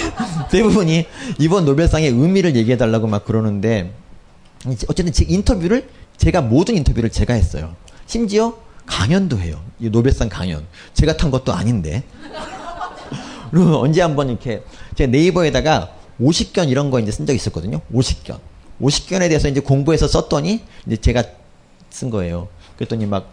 대부분이 0.50 1.06
이번 1.38 1.64
노벨상의 1.64 2.08
의미를 2.08 2.56
얘기해달라고 2.56 3.06
막 3.06 3.24
그러는데 3.24 3.92
어쨌든 4.88 5.12
제 5.12 5.24
인터뷰를 5.28 5.88
제가 6.16 6.40
모든 6.40 6.76
인터뷰를 6.76 7.10
제가 7.10 7.34
했어요. 7.34 7.76
심지어 8.06 8.56
강연도 8.86 9.38
해요. 9.38 9.60
이 9.78 9.90
노벨상 9.90 10.28
강연. 10.28 10.66
제가 10.94 11.16
탄 11.16 11.30
것도 11.30 11.52
아닌데. 11.52 12.04
언제 13.54 14.00
한번 14.02 14.28
이렇게 14.30 14.62
제가 14.96 15.10
네이버에다가 15.10 15.90
50견 16.20 16.68
이런 16.70 16.90
거 16.90 17.00
이제 17.00 17.10
쓴 17.12 17.26
적 17.26 17.34
있었거든요. 17.34 17.80
50견. 17.94 18.38
50견에 18.80 19.28
대해서 19.28 19.48
이제 19.48 19.60
공부해서 19.60 20.06
썼더니 20.08 20.62
이제 20.86 20.96
제가 20.96 21.24
쓴 21.90 22.10
거예요. 22.10 22.48
그랬더니 22.76 23.06
막 23.06 23.30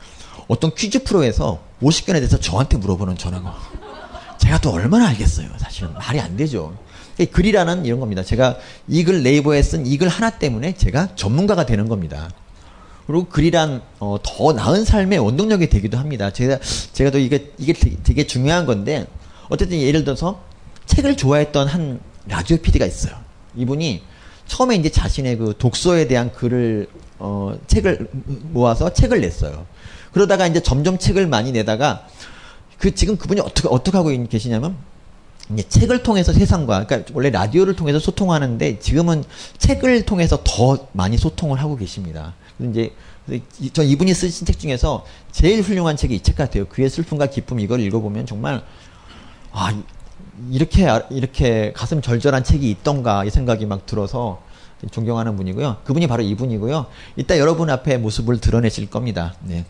어떤 0.47 0.73
퀴즈 0.73 1.03
프로에서 1.03 1.61
50견에 1.81 2.13
대해서 2.15 2.39
저한테 2.39 2.77
물어보는 2.77 3.17
전화가 3.17 3.57
제가 4.37 4.59
또 4.61 4.71
얼마나 4.71 5.07
알겠어요. 5.09 5.47
사실은 5.57 5.93
말이 5.93 6.19
안 6.19 6.35
되죠. 6.37 6.75
글이라는 7.31 7.85
이런 7.85 7.99
겁니다. 7.99 8.23
제가 8.23 8.57
이 8.87 9.03
글 9.03 9.21
네이버에 9.23 9.61
쓴 9.61 9.85
이 9.85 9.97
글 9.97 10.07
하나 10.09 10.29
때문에 10.31 10.75
제가 10.75 11.15
전문가가 11.15 11.65
되는 11.65 11.87
겁니다. 11.87 12.29
그리고 13.05 13.25
글이란 13.25 13.81
어, 13.99 14.17
더 14.23 14.53
나은 14.53 14.85
삶의 14.85 15.19
원동력이 15.19 15.67
되기도 15.69 15.97
합니다. 15.97 16.31
제가 16.31 16.57
제가 16.93 17.11
또 17.11 17.19
이게 17.19 17.51
이게 17.57 17.73
되게 17.73 18.25
중요한 18.25 18.65
건데 18.65 19.07
어쨌든 19.49 19.79
예를 19.79 20.03
들어서 20.03 20.41
책을 20.85 21.17
좋아했던 21.17 21.67
한 21.67 21.99
라디오 22.27 22.57
PD가 22.57 22.85
있어요. 22.85 23.15
이분이 23.55 24.01
처음에 24.47 24.75
이제 24.75 24.89
자신의 24.89 25.37
그 25.37 25.53
독서에 25.57 26.07
대한 26.07 26.31
글을 26.31 26.87
어 27.19 27.55
책을 27.67 28.09
모아서 28.51 28.91
책을 28.93 29.21
냈어요. 29.21 29.65
그러다가 30.11 30.47
이제 30.47 30.61
점점 30.61 30.97
책을 30.97 31.27
많이 31.27 31.51
내다가 31.51 32.07
그 32.77 32.93
지금 32.93 33.17
그분이 33.17 33.39
어떻게 33.41 33.67
어떻게 33.69 33.97
하고 33.97 34.11
있- 34.11 34.29
계시냐면 34.29 34.75
이제 35.53 35.63
책을 35.67 36.03
통해서 36.03 36.33
세상과 36.33 36.85
그러니까 36.85 37.11
원래 37.13 37.29
라디오를 37.29 37.75
통해서 37.75 37.99
소통하는데 37.99 38.79
지금은 38.79 39.23
책을 39.57 40.05
통해서 40.05 40.39
더 40.43 40.87
많이 40.91 41.17
소통을 41.17 41.59
하고 41.59 41.75
계십니다. 41.77 42.33
이제 42.59 42.93
저 43.71 43.83
이분이 43.83 44.13
쓰신 44.13 44.45
책 44.45 44.59
중에서 44.59 45.05
제일 45.31 45.61
훌륭한 45.61 45.95
책이 45.95 46.15
이 46.15 46.19
책 46.19 46.35
같아요. 46.35 46.65
그의 46.67 46.89
슬픔과 46.89 47.27
기쁨 47.27 47.59
이걸 47.59 47.79
읽어보면 47.79 48.25
정말 48.25 48.63
아 49.53 49.71
이- 49.71 49.83
이렇게 50.51 50.87
아- 50.87 51.03
이렇게 51.09 51.71
가슴 51.75 52.01
절절한 52.01 52.43
책이 52.43 52.69
있던가 52.69 53.23
이 53.23 53.29
생각이 53.29 53.65
막 53.65 53.85
들어서 53.85 54.41
존경하는 54.91 55.37
분이고요. 55.37 55.77
그분이 55.85 56.07
바로 56.07 56.23
이분이고요. 56.23 56.87
이따 57.15 57.37
여러분 57.39 57.69
앞에 57.69 57.97
모습을 57.97 58.39
드러내실 58.41 58.89
겁니다. 58.89 59.33
네. 59.41 59.65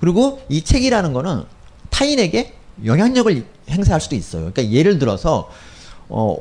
그리고 0.00 0.40
이 0.48 0.62
책이라는 0.62 1.12
거는 1.12 1.44
타인에게 1.90 2.54
영향력을 2.86 3.44
행사할 3.68 4.00
수도 4.00 4.14
있어요. 4.16 4.50
그러니까 4.52 4.70
예를 4.74 4.98
들어서 4.98 5.50
어 6.08 6.36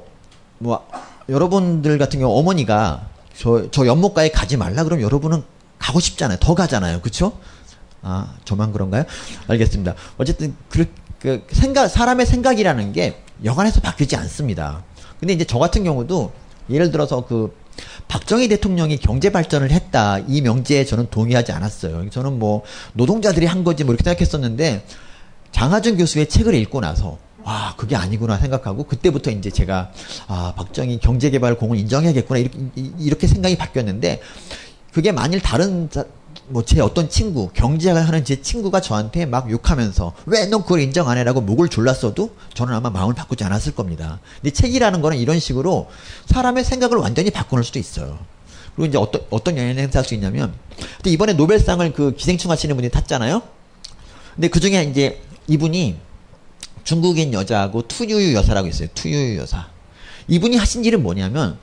뭐 0.61 0.85
여러분들 1.29 1.97
같은 1.97 2.19
경우 2.19 2.37
어머니가 2.37 3.07
저 3.37 3.69
저 3.71 3.85
연못가에 3.85 4.29
가지 4.31 4.57
말라 4.57 4.83
그러면 4.83 5.03
여러분은 5.05 5.41
가고 5.77 5.99
싶잖아요. 6.01 6.37
더 6.41 6.53
가잖아요. 6.53 6.99
그렇죠? 6.99 7.31
아, 8.01 8.33
저만 8.43 8.73
그런가요? 8.73 9.03
알겠습니다. 9.47 9.95
어쨌든 10.17 10.53
그, 10.69 10.85
그 11.19 11.45
생각 11.51 11.87
사람의 11.87 12.25
생각이라는 12.25 12.93
게 12.93 13.21
여간해서 13.43 13.81
바뀌지 13.81 14.15
않습니다. 14.15 14.83
근데 15.19 15.33
이제 15.33 15.43
저 15.45 15.59
같은 15.59 15.83
경우도 15.83 16.31
예를 16.69 16.91
들어서 16.91 17.25
그 17.25 17.55
박정희 18.07 18.47
대통령이 18.49 18.97
경제 18.97 19.29
발전을 19.31 19.71
했다 19.71 20.19
이 20.27 20.41
명제에 20.41 20.85
저는 20.85 21.07
동의하지 21.09 21.51
않았어요. 21.51 22.09
저는 22.09 22.39
뭐 22.39 22.63
노동자들이 22.93 23.45
한 23.45 23.63
거지 23.63 23.83
뭐 23.83 23.93
이렇게 23.93 24.03
생각했었는데 24.03 24.85
장하준 25.51 25.97
교수의 25.97 26.27
책을 26.29 26.53
읽고 26.55 26.81
나서 26.81 27.17
와 27.43 27.73
그게 27.77 27.95
아니구나 27.95 28.37
생각하고 28.37 28.83
그때부터 28.83 29.31
이제 29.31 29.49
제가 29.49 29.91
아 30.27 30.53
박정희 30.55 30.99
경제개발공을 30.99 31.77
인정해야겠구나 31.77 32.39
이렇게, 32.39 32.59
이- 32.75 32.91
이렇게 32.99 33.27
생각이 33.27 33.57
바뀌었는데 33.57 34.21
그게 34.91 35.11
만일 35.11 35.39
다른 35.41 35.89
뭐 36.49 36.63
제 36.63 36.81
어떤 36.81 37.09
친구 37.09 37.49
경제학을 37.53 38.07
하는 38.07 38.25
제 38.25 38.41
친구가 38.41 38.81
저한테 38.81 39.25
막 39.25 39.49
욕하면서 39.49 40.13
왜 40.25 40.45
넌 40.49 40.63
그걸 40.63 40.81
인정 40.81 41.07
안 41.09 41.17
해라고 41.17 41.41
목을 41.41 41.69
졸랐어도 41.69 42.31
저는 42.53 42.73
아마 42.73 42.89
마음을 42.89 43.13
바꾸지 43.15 43.43
않았을 43.43 43.73
겁니다. 43.75 44.19
근데 44.41 44.51
책이라는 44.51 45.01
거는 45.01 45.17
이런 45.17 45.39
식으로 45.39 45.89
사람의 46.25 46.63
생각을 46.63 46.97
완전히 46.97 47.29
바꾸는 47.29 47.63
수도 47.63 47.79
있어요. 47.79 48.17
그리고 48.75 48.87
이제 48.87 48.97
어떤 48.97 49.21
어떤 49.29 49.57
영향을 49.57 49.77
행사할 49.81 50.05
수 50.05 50.13
있냐면 50.15 50.53
근데 50.97 51.11
이번에 51.11 51.33
노벨상을 51.33 51.91
그 51.93 52.15
기생충 52.15 52.49
하시는 52.51 52.75
분이 52.75 52.89
탔잖아요. 52.89 53.41
근데 54.35 54.47
그 54.47 54.59
중에 54.59 54.83
이제 54.83 55.21
이분이 55.47 55.97
중국인 56.83 57.33
여자하고 57.33 57.87
투유유 57.87 58.33
여사라고 58.33 58.67
있어요. 58.67 58.87
투유유 58.95 59.37
여사. 59.37 59.67
이분이 60.27 60.57
하신 60.57 60.85
일은 60.85 61.03
뭐냐면 61.03 61.57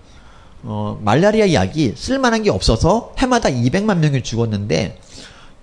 어, 0.63 0.99
말라리아 1.03 1.53
약이 1.53 1.95
쓸만한 1.97 2.43
게 2.43 2.51
없어서 2.51 3.15
해마다 3.19 3.49
200만 3.49 3.99
명이 3.99 4.23
죽었는데 4.23 4.99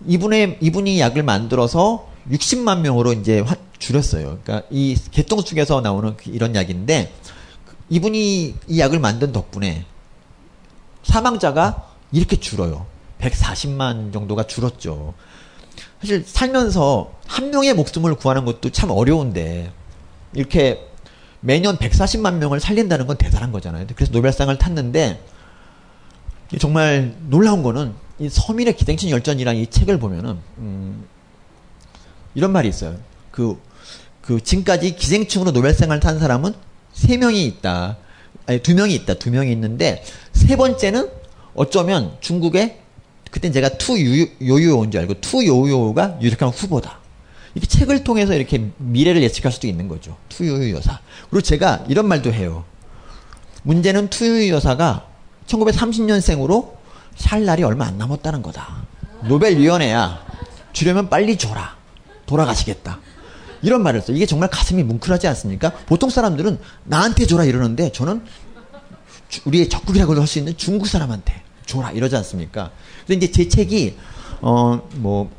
이분의 0.08 0.58
이분이 0.62 0.99
약을 0.99 1.23
만들어서 1.23 2.08
60만 2.29 2.79
명으로 2.82 3.13
이제 3.13 3.39
화- 3.41 3.56
줄였어요. 3.79 4.39
그러니까 4.43 4.65
이 4.71 4.95
개똥쑥에서 5.12 5.82
나오는 5.82 6.15
그 6.15 6.29
이런 6.29 6.56
약인데 6.56 7.12
그- 7.65 7.75
이분이 7.89 8.56
이 8.67 8.79
약을 8.79 8.99
만든 8.99 9.32
덕분에 9.34 9.86
사망자가 11.03 11.89
이렇게 12.12 12.38
줄어요. 12.39 12.86
140만 13.19 14.13
정도가 14.13 14.43
줄었죠. 14.47 15.13
사실 16.01 16.23
살면서 16.25 17.12
한 17.27 17.49
명의 17.51 17.73
목숨을 17.73 18.15
구하는 18.15 18.45
것도 18.45 18.69
참 18.69 18.91
어려운데 18.91 19.71
이렇게 20.34 20.86
매년 21.43 21.77
140만 21.77 22.36
명을 22.36 22.62
살린다는 22.62 23.06
건 23.06 23.17
대단한 23.17 23.51
거잖아요. 23.51 23.86
그래서 23.95 24.13
노벨상을 24.13 24.58
탔는데 24.58 25.21
이 26.53 26.58
정말 26.58 27.13
놀라운 27.27 27.63
거는 27.63 27.93
이 28.19 28.29
서민의 28.29 28.77
기생충 28.77 29.10
열전이라는 29.10 29.60
이 29.60 29.67
책을 29.67 29.99
보면은 29.99 30.38
음, 30.60 31.06
이런 32.34 32.51
말이 32.53 32.69
있어요. 32.69 32.95
그, 33.32 33.60
그 34.21 34.41
지금까지 34.41 34.95
기생충으로 34.95 35.51
노벨상을 35.51 35.99
탄 35.99 36.17
사람은 36.17 36.53
세 36.93 37.17
명이 37.17 37.45
있다. 37.45 37.97
아니 38.45 38.60
두 38.60 38.73
명이 38.73 38.95
있다. 38.95 39.15
두 39.15 39.29
명이 39.29 39.51
있는데 39.51 40.01
세 40.32 40.56
번째는 40.56 41.10
어쩌면 41.56 42.15
중국의 42.21 42.79
그땐 43.32 43.51
제가 43.51 43.77
투 43.77 43.99
요요인 44.41 44.91
줄 44.91 45.01
알고 45.01 45.15
투 45.19 45.45
요요가 45.45 46.17
유력한 46.21 46.49
후보다. 46.49 47.02
이렇게 47.55 47.67
책을 47.67 48.03
통해서 48.03 48.33
이렇게 48.33 48.69
미래를 48.77 49.21
예측할 49.23 49.51
수도 49.51 49.67
있는 49.67 49.87
거죠. 49.87 50.17
투유유 50.29 50.73
여사. 50.75 50.99
그리고 51.29 51.41
제가 51.41 51.85
이런 51.87 52.07
말도 52.07 52.33
해요. 52.33 52.65
문제는 53.63 54.09
투유유 54.09 54.49
여사가 54.53 55.07
1930년생으로 55.47 56.71
살 57.15 57.45
날이 57.45 57.63
얼마 57.63 57.85
안 57.85 57.97
남았다는 57.97 58.41
거다. 58.41 58.83
노벨위원회야. 59.27 60.25
주려면 60.73 61.09
빨리 61.09 61.37
줘라. 61.37 61.75
돌아가시겠다. 62.25 62.99
이런 63.61 63.83
말을 63.83 64.01
써요. 64.01 64.17
이게 64.17 64.25
정말 64.25 64.49
가슴이 64.49 64.83
뭉클하지 64.83 65.27
않습니까? 65.27 65.69
보통 65.85 66.09
사람들은 66.09 66.59
나한테 66.85 67.25
줘라 67.25 67.45
이러는데 67.45 67.91
저는 67.91 68.23
주- 69.29 69.41
우리의 69.45 69.69
적국이라고 69.69 70.15
할 70.15 70.27
수 70.27 70.39
있는 70.39 70.57
중국 70.57 70.87
사람한테 70.87 71.41
줘라 71.65 71.91
이러지 71.91 72.15
않습니까? 72.17 72.71
근데 73.07 73.25
이제 73.25 73.31
제 73.31 73.47
책이 73.47 73.95
어 74.41 74.81
뭐 74.95 75.29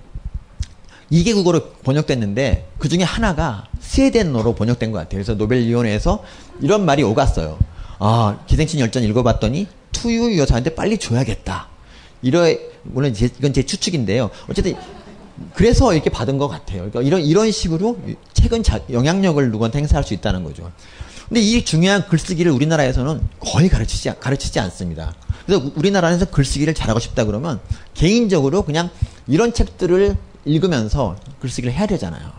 2개국어로 1.13 1.83
번역됐는데 1.83 2.69
그 2.79 2.89
중에 2.89 3.03
하나가 3.03 3.67
스웨덴어로 3.81 4.55
번역된 4.55 4.91
것 4.93 4.99
같아요. 4.99 5.19
그래서 5.19 5.35
노벨위원회에서 5.35 6.25
이런 6.61 6.85
말이 6.85 7.03
오갔어요. 7.03 7.59
아 7.99 8.39
기생충 8.47 8.81
열전 8.81 9.03
읽어봤더니 9.05 9.69
투유 9.93 10.39
여사한테 10.39 10.75
빨리 10.75 10.99
줘야겠다. 10.99 11.69
이러 12.23 12.47
물론 12.83 13.13
제, 13.15 13.27
이건 13.27 13.53
제 13.53 13.63
추측인데요. 13.63 14.31
어쨌든 14.51 14.75
그래서 15.55 15.93
이렇게 15.93 16.11
받은 16.11 16.39
것 16.39 16.49
같아요. 16.49 16.89
그러니까 16.91 17.03
이런 17.03 17.21
이런 17.23 17.51
식으로 17.51 17.99
책은 18.33 18.63
자, 18.63 18.81
영향력을 18.91 19.51
누구한테 19.51 19.79
행사할 19.79 20.05
수 20.05 20.15
있다는 20.15 20.45
거죠. 20.45 20.71
근데 21.29 21.41
이 21.41 21.65
중요한 21.65 22.07
글쓰기를 22.07 22.53
우리나라에서는 22.53 23.21
거의 23.41 23.69
가르치지 23.69 24.13
가르치지 24.21 24.61
않습니다. 24.61 25.15
그래서 25.47 25.71
우리나라에서 25.75 26.27
글쓰기를 26.27 26.75
잘하고 26.75 27.01
싶다 27.01 27.25
그러면 27.25 27.61
개인적으로 27.95 28.63
그냥 28.63 28.91
이런 29.27 29.53
책들을 29.53 30.17
읽으면서 30.45 31.17
글쓰기를 31.41 31.73
해야 31.75 31.87
되잖아요. 31.87 32.31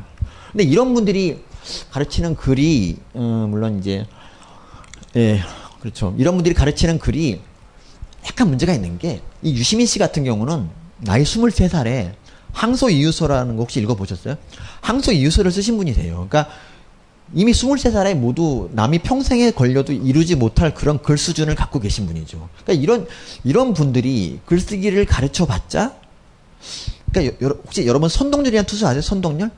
근데 0.51 0.63
이런 0.63 0.93
분들이 0.93 1.43
가르치는 1.91 2.35
글이 2.35 2.97
음, 3.15 3.47
물론 3.49 3.79
이제 3.79 4.05
예 5.15 5.41
그렇죠. 5.79 6.13
이런 6.17 6.35
분들이 6.35 6.53
가르치는 6.55 6.99
글이 6.99 7.41
약간 8.27 8.47
문제가 8.47 8.73
있는 8.73 8.97
게 8.97 9.21
이 9.45 9.53
유시민 9.53 9.85
씨 9.85 9.99
같은 9.99 10.23
경우는 10.23 10.67
나이 11.01 11.21
23살에 11.21 12.13
항소 12.51 12.89
이유서라는 12.89 13.57
거 13.57 13.61
혹시 13.61 13.79
읽어보셨어요? 13.79 14.37
항소 14.81 15.11
이유서를 15.11 15.51
쓰신 15.51 15.77
분이세요. 15.77 16.27
그러니까 16.27 16.47
이미 17.33 17.51
23살에 17.51 18.15
모두 18.15 18.69
남이 18.73 18.99
평생에 18.99 19.51
걸려도 19.51 19.93
이루지 19.93 20.35
못할 20.35 20.73
그런 20.73 20.99
글 21.01 21.17
수준을 21.19 21.53
갖고 21.53 21.79
계신 21.79 22.07
분이죠. 22.07 22.49
그러니까 22.63 22.81
이런 22.81 23.07
이런 23.43 23.75
분들이 23.75 24.39
글쓰기를 24.45 25.05
가르쳐 25.05 25.45
봤자 25.45 25.95
그러니까 27.15 27.37
여, 27.41 27.49
러 27.49 27.55
혹시 27.63 27.87
여러분 27.87 28.09
선동열이라는 28.09 28.65
투수 28.65 28.85
아세요? 28.85 29.01
선동열? 29.01 29.49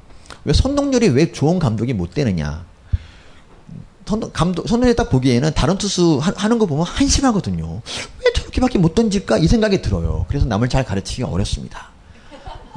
왜 0.46 0.54
선동열이 0.54 1.10
왜 1.10 1.32
좋은 1.32 1.58
감독이 1.58 1.94
못 1.94 2.14
되느냐? 2.14 2.66
선동, 4.06 4.32
감독, 4.32 4.68
선동열이 4.68 4.96
딱 4.96 5.10
보기에는 5.10 5.54
다른 5.54 5.78
투수 5.78 6.20
하, 6.22 6.32
하는 6.36 6.60
거 6.60 6.68
보면 6.68 6.86
한심하거든요. 6.86 7.82
왜 8.24 8.34
저렇게밖에 8.34 8.78
못 8.78 8.94
던질까? 8.94 9.40
이 9.40 9.48
생각이 9.48 9.82
들어요. 9.82 10.26
그래서 10.30 10.46
남을 10.46 10.70
잘 10.70 10.86
가르치기가 10.86 11.28
어렵습니다. 11.28 11.90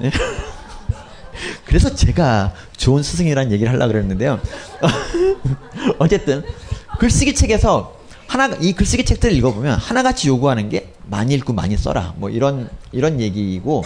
네? 0.00 0.10
그래서 1.66 1.94
제가 1.94 2.54
좋은 2.76 3.02
스승이라는 3.02 3.52
얘기를 3.52 3.70
하려고 3.70 3.92
그랬는데요. 3.92 4.40
어쨌든 5.98 6.42
글쓰기 6.98 7.34
책에서 7.34 8.00
하나 8.26 8.46
이 8.60 8.72
글쓰기 8.72 9.04
책들을 9.04 9.34
읽어보면 9.36 9.78
하나같이 9.78 10.28
요구하는 10.28 10.68
게 10.68 10.92
많이 11.06 11.34
읽고 11.34 11.52
많이 11.52 11.76
써라 11.76 12.14
뭐 12.16 12.30
이런 12.30 12.70
이런 12.92 13.20
얘기이고 13.20 13.82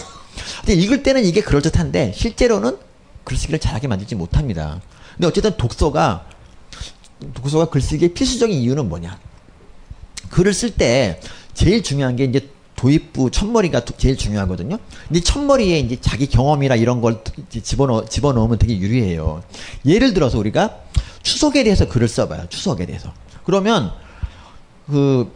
근데 0.59 0.73
읽을 0.73 1.03
때는 1.03 1.25
이게 1.25 1.41
그럴듯한데 1.41 2.13
실제로는 2.15 2.77
글쓰기를 3.23 3.59
잘하게 3.59 3.87
만들지 3.87 4.15
못합니다. 4.15 4.81
근데 5.15 5.27
어쨌든 5.27 5.57
독서가 5.57 6.25
독서가 7.33 7.65
글쓰기의 7.69 8.13
필수적인 8.13 8.55
이유는 8.57 8.89
뭐냐? 8.89 9.17
글을 10.29 10.53
쓸 10.53 10.71
때 10.71 11.19
제일 11.53 11.81
중요한 11.83 12.15
게 12.15 12.25
이제 12.25 12.49
도입부 12.75 13.31
첫머리가 13.31 13.85
도- 13.85 13.93
제일 13.97 14.17
중요하거든요. 14.17 14.77
근데 15.07 15.21
첫머리에 15.21 15.79
이제 15.79 15.97
자기 16.01 16.27
경험이나 16.27 16.75
이런 16.75 16.99
걸 16.99 17.23
집어넣 17.63 18.09
집어넣으면 18.09 18.57
되게 18.59 18.77
유리해요. 18.77 19.43
예를 19.85 20.13
들어서 20.13 20.37
우리가 20.37 20.77
추석에 21.23 21.63
대해서 21.63 21.87
글을 21.87 22.07
써봐요. 22.09 22.47
추석에 22.49 22.85
대해서. 22.85 23.13
그러면 23.45 23.91
그 24.87 25.31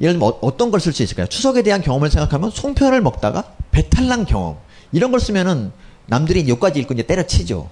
예를 0.00 0.14
들면 0.14 0.22
어, 0.28 0.38
어떤 0.40 0.70
걸 0.70 0.80
쓸 0.80 0.92
수 0.94 1.02
있을까요? 1.02 1.26
추석에 1.26 1.62
대한 1.62 1.82
경험을 1.82 2.10
생각하면 2.10 2.50
송편을 2.50 3.02
먹다가 3.02 3.52
배탈난 3.70 4.24
경험 4.26 4.58
이런 4.92 5.10
걸 5.10 5.20
쓰면은 5.20 5.72
남들이 6.06 6.48
여기까지 6.48 6.80
읽고 6.80 6.94
이제 6.94 7.02
때려치죠. 7.02 7.68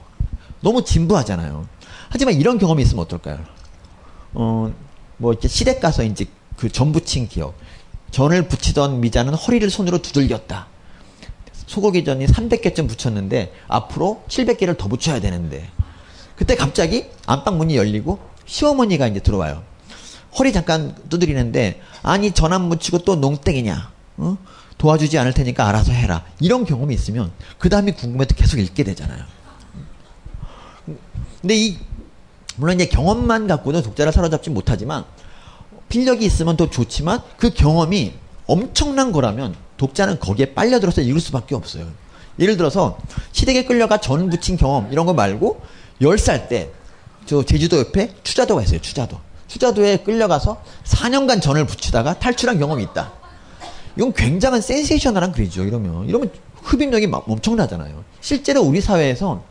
너무 0.60 0.84
진부하잖아요. 0.84 1.66
하지만 2.10 2.34
이런 2.34 2.58
경험이 2.58 2.82
있으면 2.82 3.04
어떨까요? 3.04 3.38
어, 4.34 4.72
뭐 5.16 5.32
이렇게 5.32 5.48
시댁 5.48 5.80
가서 5.80 6.02
이제 6.04 6.26
그 6.56 6.68
전 6.70 6.92
부친 6.92 7.28
기억. 7.28 7.54
전을 8.10 8.48
붙이던 8.48 9.00
미자는 9.00 9.34
허리를 9.34 9.68
손으로 9.68 10.00
두들겼다. 10.00 10.68
소고기 11.66 12.04
전이 12.04 12.26
300개쯤 12.26 12.88
붙였는데 12.88 13.52
앞으로 13.68 14.22
700개를 14.28 14.78
더 14.78 14.88
붙여야 14.88 15.20
되는데 15.20 15.68
그때 16.36 16.54
갑자기 16.54 17.06
안방 17.26 17.58
문이 17.58 17.76
열리고 17.76 18.20
시어머니가 18.46 19.08
이제 19.08 19.20
들어와요. 19.20 19.62
허리 20.38 20.52
잠깐 20.52 20.94
두드리는데 21.08 21.80
아니 22.02 22.30
전 22.32 22.52
안 22.52 22.68
붙이고 22.68 22.98
또 22.98 23.16
농땡이냐? 23.16 23.90
어? 24.18 24.38
도와주지 24.78 25.18
않을 25.18 25.32
테니까 25.32 25.66
알아서 25.68 25.92
해라. 25.92 26.24
이런 26.40 26.64
경험이 26.64 26.94
있으면 26.94 27.32
그 27.58 27.68
다음에 27.68 27.92
궁금해도 27.92 28.34
계속 28.34 28.58
읽게 28.58 28.84
되잖아요. 28.84 29.24
근데 31.40 31.56
이 31.56 31.78
물론 32.56 32.76
이제 32.76 32.86
경험만 32.86 33.46
갖고는 33.46 33.82
독자를 33.82 34.12
사로잡지 34.12 34.50
못하지만 34.50 35.04
필력이 35.88 36.24
있으면 36.24 36.56
더 36.56 36.70
좋지만 36.70 37.20
그 37.36 37.50
경험이 37.50 38.14
엄청난 38.46 39.12
거라면 39.12 39.54
독자는 39.76 40.18
거기에 40.20 40.54
빨려들어서 40.54 41.02
읽을 41.02 41.20
수밖에 41.20 41.54
없어요. 41.54 41.86
예를 42.38 42.56
들어서 42.56 42.98
시댁에 43.32 43.64
끌려가 43.64 43.98
전 43.98 44.28
부친 44.30 44.56
경험 44.56 44.92
이런 44.92 45.06
거 45.06 45.14
말고 45.14 45.60
10살 46.00 46.48
때 46.48 46.70
저 47.26 47.42
제주도 47.42 47.78
옆에 47.78 48.14
추자도가 48.22 48.62
있어요. 48.62 48.80
추자도. 48.80 49.18
추자도에 49.48 49.98
끌려가서 49.98 50.62
4년간 50.84 51.42
전을 51.42 51.66
붙이다가 51.66 52.18
탈출한 52.18 52.58
경험이 52.58 52.84
있다. 52.84 53.12
이건 53.96 54.12
굉장한 54.12 54.60
센세이셔널한 54.60 55.32
글이죠. 55.32 55.64
이러면 55.64 56.08
이러면 56.08 56.30
흡입력이 56.62 57.06
막 57.06 57.28
엄청나잖아요. 57.28 58.04
실제로 58.20 58.62
우리 58.62 58.80
사회에서 58.80 59.42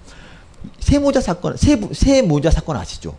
세모자 0.80 1.22
사건, 1.22 1.58
세, 1.58 1.80
세모자 1.92 2.52
사건 2.52 2.78
아시죠? 2.78 3.16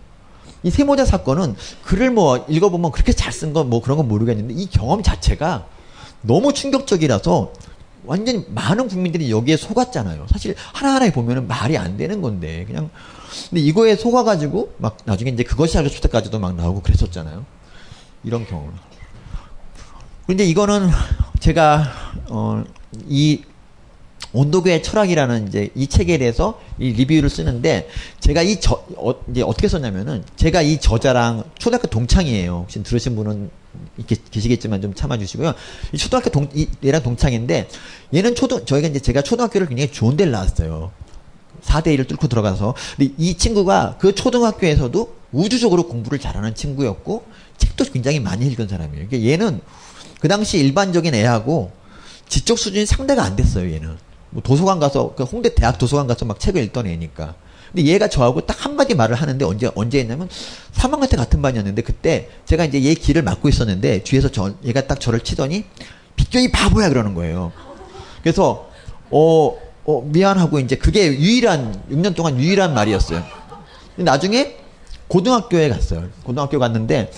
이 0.63 0.71
세모자 0.71 1.05
사건은 1.05 1.55
글을 1.85 2.11
뭐 2.11 2.45
읽어보면 2.49 2.91
그렇게 2.93 3.13
잘 3.13 3.33
쓴 3.33 3.53
건 3.53 3.69
뭐 3.69 3.81
그런 3.83 3.97
건 3.99 4.09
모르겠는데 4.09 4.55
이 4.55 4.67
경험 4.67 5.03
자체가 5.03 5.67
너무 6.23 6.53
충격적이라서 6.53 7.53
완전히 8.05 8.45
많은 8.49 8.89
국민들이 8.89 9.31
여기에 9.31 9.57
속았잖아요. 9.57 10.27
사실 10.31 10.55
하나하나 10.73 11.11
보면은 11.11 11.49
말이 11.49 11.77
안 11.77 11.97
되는 11.97 12.21
건데 12.23 12.65
그냥 12.67 12.91
근데 13.51 13.61
이거에 13.61 13.97
속아가지고 13.97 14.75
막 14.79 14.97
나중에 15.05 15.31
이제 15.31 15.43
그것이 15.43 15.77
알려줄 15.79 16.01
때까지도 16.03 16.39
막 16.39 16.55
나오고 16.55 16.83
그랬었잖아요. 16.83 17.45
이런 18.25 18.47
경우. 18.47 18.69
근데 20.27 20.45
이거는 20.45 20.91
제가 21.41 21.93
어 22.29 22.65
이 23.09 23.43
온도교의 24.33 24.83
철학이라는 24.83 25.49
이제 25.49 25.71
이 25.75 25.87
책에 25.87 26.19
대해서 26.19 26.61
이 26.79 26.93
리뷰를 26.93 27.31
쓰는데 27.31 27.89
제가 28.21 28.43
이 28.43 28.61
저, 28.61 28.85
어, 28.97 29.15
이제 29.31 29.43
어떻게 29.43 29.69
썼냐면은 29.69 30.25
제가 30.37 30.63
이 30.63 30.79
저자랑 30.79 31.45
초등학교 31.59 31.89
동창이에요. 31.89 32.61
혹시 32.63 32.83
들으신 32.83 33.17
분은 33.17 33.51
이렇게 33.97 34.17
계시겠지만 34.31 34.83
좀 34.83 34.95
참아주시고요. 34.95 35.55
이 35.93 35.97
초등학교 35.97 36.31
동, 36.31 36.49
이, 36.55 36.67
얘랑 36.85 37.03
동창인데 37.03 37.69
얘는 38.15 38.35
초등, 38.35 38.65
저희가 38.65 38.89
이제 38.89 38.99
제가 38.99 39.23
초등학교를 39.23 39.69
굉장히 39.69 39.91
좋은 39.93 40.17
데를 40.17 40.33
나왔어요. 40.33 40.91
4대 41.63 41.97
1을 41.97 42.07
뚫고 42.09 42.29
들어가서. 42.29 42.75
근데 42.97 43.13
이 43.17 43.37
친구가 43.37 43.97
그 43.99 44.15
초등학교에서도 44.15 45.17
우주적으로 45.33 45.85
공부를 45.89 46.19
잘하는 46.19 46.55
친구였고 46.55 47.25
책도 47.59 47.85
굉장히 47.93 48.21
많이 48.21 48.47
읽은 48.47 48.69
사람이에요. 48.69 49.09
그러니까 49.09 49.31
얘는 49.31 49.61
그 50.21 50.29
당시 50.29 50.59
일반적인 50.59 51.15
애하고 51.15 51.73
지적 52.29 52.59
수준이 52.59 52.87
상대가 52.87 53.23
안 53.23 53.37
됐어요, 53.37 53.73
얘는. 53.73 53.97
뭐 54.31 54.43
도서관 54.43 54.81
가서 54.81 55.15
그 55.15 55.25
홍대 55.25 55.55
대학 55.55 55.79
도서관 55.79 56.07
가서 56.07 56.25
막 56.25 56.41
책을 56.41 56.63
읽던 56.65 56.87
애니까. 56.87 57.35
근데 57.73 57.85
얘가 57.87 58.09
저하고 58.09 58.47
딱 58.47 58.65
한마디 58.65 58.95
말을 58.95 59.17
하는데 59.17 59.45
언제 59.45 59.71
언제 59.75 59.99
했냐면 59.99 60.29
3학년 60.73 61.11
때 61.11 61.17
같은 61.17 61.43
반이었는데 61.43 61.83
그때 61.83 62.29
제가 62.45 62.65
이제 62.65 62.83
얘 62.85 62.95
길을 62.95 63.23
막고 63.23 63.49
있었는데 63.49 64.03
뒤에서 64.03 64.31
저 64.31 64.55
얘가 64.65 64.87
딱 64.87 65.01
저를 65.01 65.21
치더니 65.21 65.65
비껴 66.15 66.41
이 66.41 66.51
바보야 66.51 66.89
그러는 66.89 67.15
거예요. 67.15 67.53
그래서 68.23 68.71
어, 69.11 69.57
어 69.85 70.03
미안하고 70.03 70.59
이제 70.61 70.77
그게 70.77 71.07
유일한 71.07 71.83
6년 71.91 72.15
동안 72.15 72.39
유일한 72.39 72.75
말이었어요. 72.75 73.23
나중에 73.97 74.57
고등학교에 75.09 75.69
갔어요. 75.69 76.09
고등학교 76.25 76.59
갔는데 76.59 77.11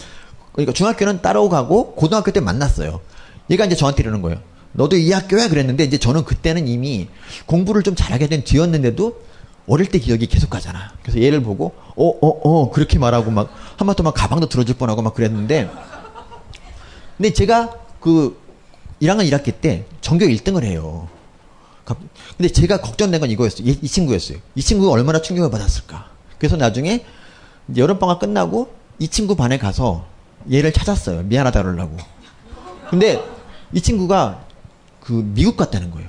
그러니까 0.59 0.73
중학교는 0.73 1.23
따로 1.23 1.49
가고 1.49 1.93
고등학교 1.93 2.33
때 2.33 2.41
만났어요. 2.41 3.01
얘가 3.49 3.65
이제 3.65 3.77
저한테 3.77 4.03
이러는 4.03 4.23
거예요. 4.23 4.41
너도 4.73 4.97
이 4.97 5.13
학교야 5.13 5.49
그랬는데 5.49 5.85
이제 5.85 5.99
저는 5.99 6.25
그때는 6.25 6.67
이미 6.67 7.07
공부를 7.47 7.85
좀 7.85 7.95
잘하게 7.95 8.27
된 8.27 8.43
뒤였는데도 8.43 9.23
어릴 9.69 9.87
때 9.87 10.01
기억이 10.01 10.27
계속 10.27 10.51
가잖아. 10.51 10.95
그래서 11.03 11.23
얘를 11.23 11.45
보고 11.45 11.75
어 11.95 12.09
어, 12.09 12.29
어, 12.29 12.71
그렇게 12.73 12.99
말하고 12.99 13.31
막 13.31 13.53
한마디 13.77 14.03
막 14.03 14.15
가방도 14.15 14.49
들어줄 14.49 14.75
뻔하고 14.75 15.01
막 15.01 15.15
그랬는데 15.15 15.71
근데 17.17 17.33
제가 17.33 17.77
그 18.01 18.37
1학년 19.01 19.31
1학기 19.31 19.61
때 19.61 19.85
전교 20.01 20.27
1등을 20.27 20.65
해요. 20.65 21.09
근데 22.37 22.49
제가 22.49 22.81
걱정된 22.81 23.21
건 23.21 23.31
이거였어요. 23.31 23.65
이, 23.65 23.79
이 23.81 23.87
친구였어요. 23.87 24.39
이 24.57 24.61
친구가 24.61 24.91
얼마나 24.91 25.23
충격을 25.23 25.53
받았을까. 25.53 26.11
그래서 26.37 26.57
나중에 26.57 27.05
여름방학 27.77 28.19
끝나고 28.19 28.73
이 28.99 29.07
친구 29.07 29.37
반에 29.37 29.57
가서 29.57 30.18
얘를 30.51 30.73
찾았어요. 30.73 31.23
미안하다 31.23 31.63
그러려고. 31.63 31.97
근데 32.91 33.23
이 33.73 33.81
친구가 33.81 34.45
그 35.01 35.13
미국 35.35 35.57
갔다는 35.57 35.91
거예요. 35.91 36.09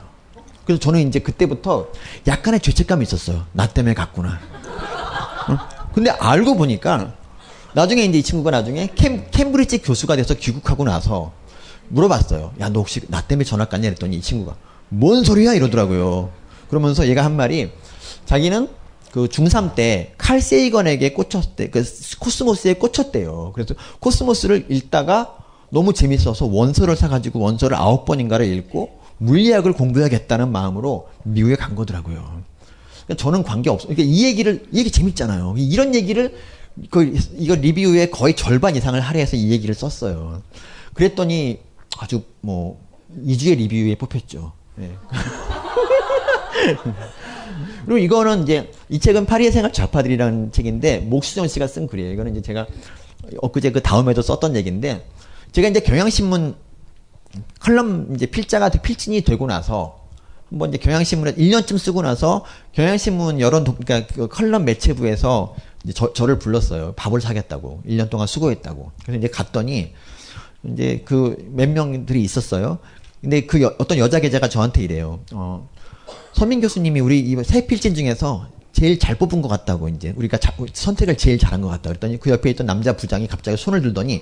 그래서 0.65 0.79
저는 0.79 1.07
이제 1.07 1.19
그때부터 1.19 1.87
약간의 2.27 2.59
죄책감이 2.59 3.03
있었어요. 3.03 3.45
나 3.53 3.67
때문에 3.67 3.93
갔구나. 3.95 4.39
어? 5.49 5.57
근데 5.93 6.11
알고 6.11 6.55
보니까 6.55 7.13
나중에 7.73 8.03
이제 8.03 8.19
이 8.19 8.23
친구가 8.23 8.51
나중에 8.51 8.89
캠, 8.95 9.29
캠브리지 9.31 9.79
교수가 9.79 10.15
돼서 10.15 10.33
귀국하고 10.35 10.83
나서 10.83 11.31
물어봤어요. 11.89 12.53
야, 12.59 12.69
너 12.69 12.79
혹시 12.79 13.01
나 13.07 13.21
때문에 13.21 13.45
전학 13.45 13.69
갔냐? 13.69 13.89
그랬더니 13.89 14.17
이 14.17 14.21
친구가 14.21 14.55
뭔 14.89 15.23
소리야? 15.23 15.53
이러더라고요. 15.53 16.31
그러면서 16.69 17.07
얘가 17.07 17.23
한 17.25 17.35
말이 17.35 17.71
자기는 18.25 18.69
그 19.11 19.27
중3 19.27 19.75
때 19.75 20.13
칼 20.29 20.41
세이건에게 20.41 21.13
꽂혔대. 21.13 21.71
그 21.71 21.83
코스모스에 22.19 22.75
꽂혔대요. 22.75 23.51
그래서 23.55 23.73
코스모스를 23.99 24.67
읽다가 24.69 25.37
너무 25.71 25.91
재밌어서 25.91 26.45
원서를 26.45 26.95
사가지고 26.95 27.39
원서를 27.39 27.75
아홉 27.75 28.05
번인가를 28.05 28.45
읽고 28.45 28.99
물리학을 29.17 29.73
공부해야겠다는 29.73 30.51
마음으로 30.51 31.09
미국에 31.23 31.55
간 31.55 31.73
거더라고요. 31.73 32.43
그러니까 33.05 33.23
저는 33.23 33.41
관계 33.41 33.71
없어. 33.71 33.87
그러니까 33.87 34.07
이 34.07 34.23
얘기를, 34.25 34.67
이 34.71 34.77
얘기 34.77 34.91
재밌잖아요. 34.91 35.55
이런 35.57 35.95
얘기를, 35.95 36.35
그, 36.91 37.17
이거 37.35 37.55
리뷰에 37.55 38.11
거의 38.11 38.35
절반 38.35 38.75
이상을 38.75 38.99
할애해서 38.99 39.35
이 39.35 39.49
얘기를 39.49 39.73
썼어요. 39.73 40.43
그랬더니 40.93 41.57
아주 41.97 42.21
뭐, 42.41 42.79
2주의 43.25 43.57
리뷰에 43.57 43.95
뽑혔죠. 43.95 44.51
네. 44.75 44.91
그리고 47.85 47.97
이거는 47.97 48.43
이제, 48.43 48.71
이 48.89 48.99
책은 48.99 49.25
파리의 49.25 49.51
생활 49.51 49.73
좌파들이라는 49.73 50.51
책인데, 50.51 50.99
목수정 50.99 51.47
씨가 51.47 51.67
쓴 51.67 51.87
글이에요. 51.87 52.11
이거는 52.13 52.33
이제 52.33 52.41
제가 52.41 52.67
엊그제 53.37 53.71
그 53.71 53.81
다음에도 53.81 54.21
썼던 54.21 54.55
얘기인데, 54.55 55.05
제가 55.51 55.67
이제 55.67 55.79
경향신문 55.79 56.55
컬럼 57.59 58.15
이제 58.15 58.25
필자가 58.25 58.69
필진이 58.69 59.21
되고 59.21 59.45
나서 59.45 59.99
뭐 60.49 60.67
이제 60.67 60.77
경향신문에 60.77 61.35
1년쯤 61.35 61.77
쓰고 61.77 62.01
나서 62.01 62.43
경향신문 62.73 63.39
여론 63.39 63.63
도, 63.63 63.75
그러니까 63.75 64.11
그 64.13 64.27
컬럼 64.27 64.65
매체부에서 64.65 65.55
이제 65.83 65.93
저, 65.93 66.11
저를 66.13 66.39
불렀어요. 66.39 66.93
밥을 66.95 67.21
사겠다고. 67.21 67.83
1년 67.87 68.09
동안 68.09 68.25
수고했다고. 68.27 68.91
그래서 69.03 69.19
이제 69.19 69.27
갔더니 69.27 69.93
이제 70.63 71.01
그 71.05 71.35
몇 71.51 71.69
명들이 71.69 72.21
있었어요. 72.21 72.79
근데 73.21 73.45
그 73.45 73.61
여, 73.61 73.75
어떤 73.77 73.97
여자 73.97 74.19
기자가 74.19 74.49
저한테 74.49 74.83
이래요. 74.83 75.19
어, 75.33 75.69
서민 76.39 76.61
교수님이 76.61 77.01
우리 77.01 77.19
이새 77.19 77.67
필진 77.67 77.95
중에서 77.95 78.47
제일 78.71 78.97
잘 78.97 79.15
뽑은 79.15 79.41
것 79.41 79.49
같다고 79.49 79.89
이제 79.89 80.13
우리가 80.15 80.37
자, 80.37 80.53
선택을 80.71 81.17
제일 81.17 81.37
잘한 81.37 81.59
것 81.59 81.67
같다. 81.67 81.89
그랬더니 81.89 82.17
그 82.17 82.29
옆에 82.29 82.49
있던 82.51 82.65
남자 82.65 82.95
부장이 82.95 83.27
갑자기 83.27 83.57
손을 83.57 83.81
들더니 83.81 84.21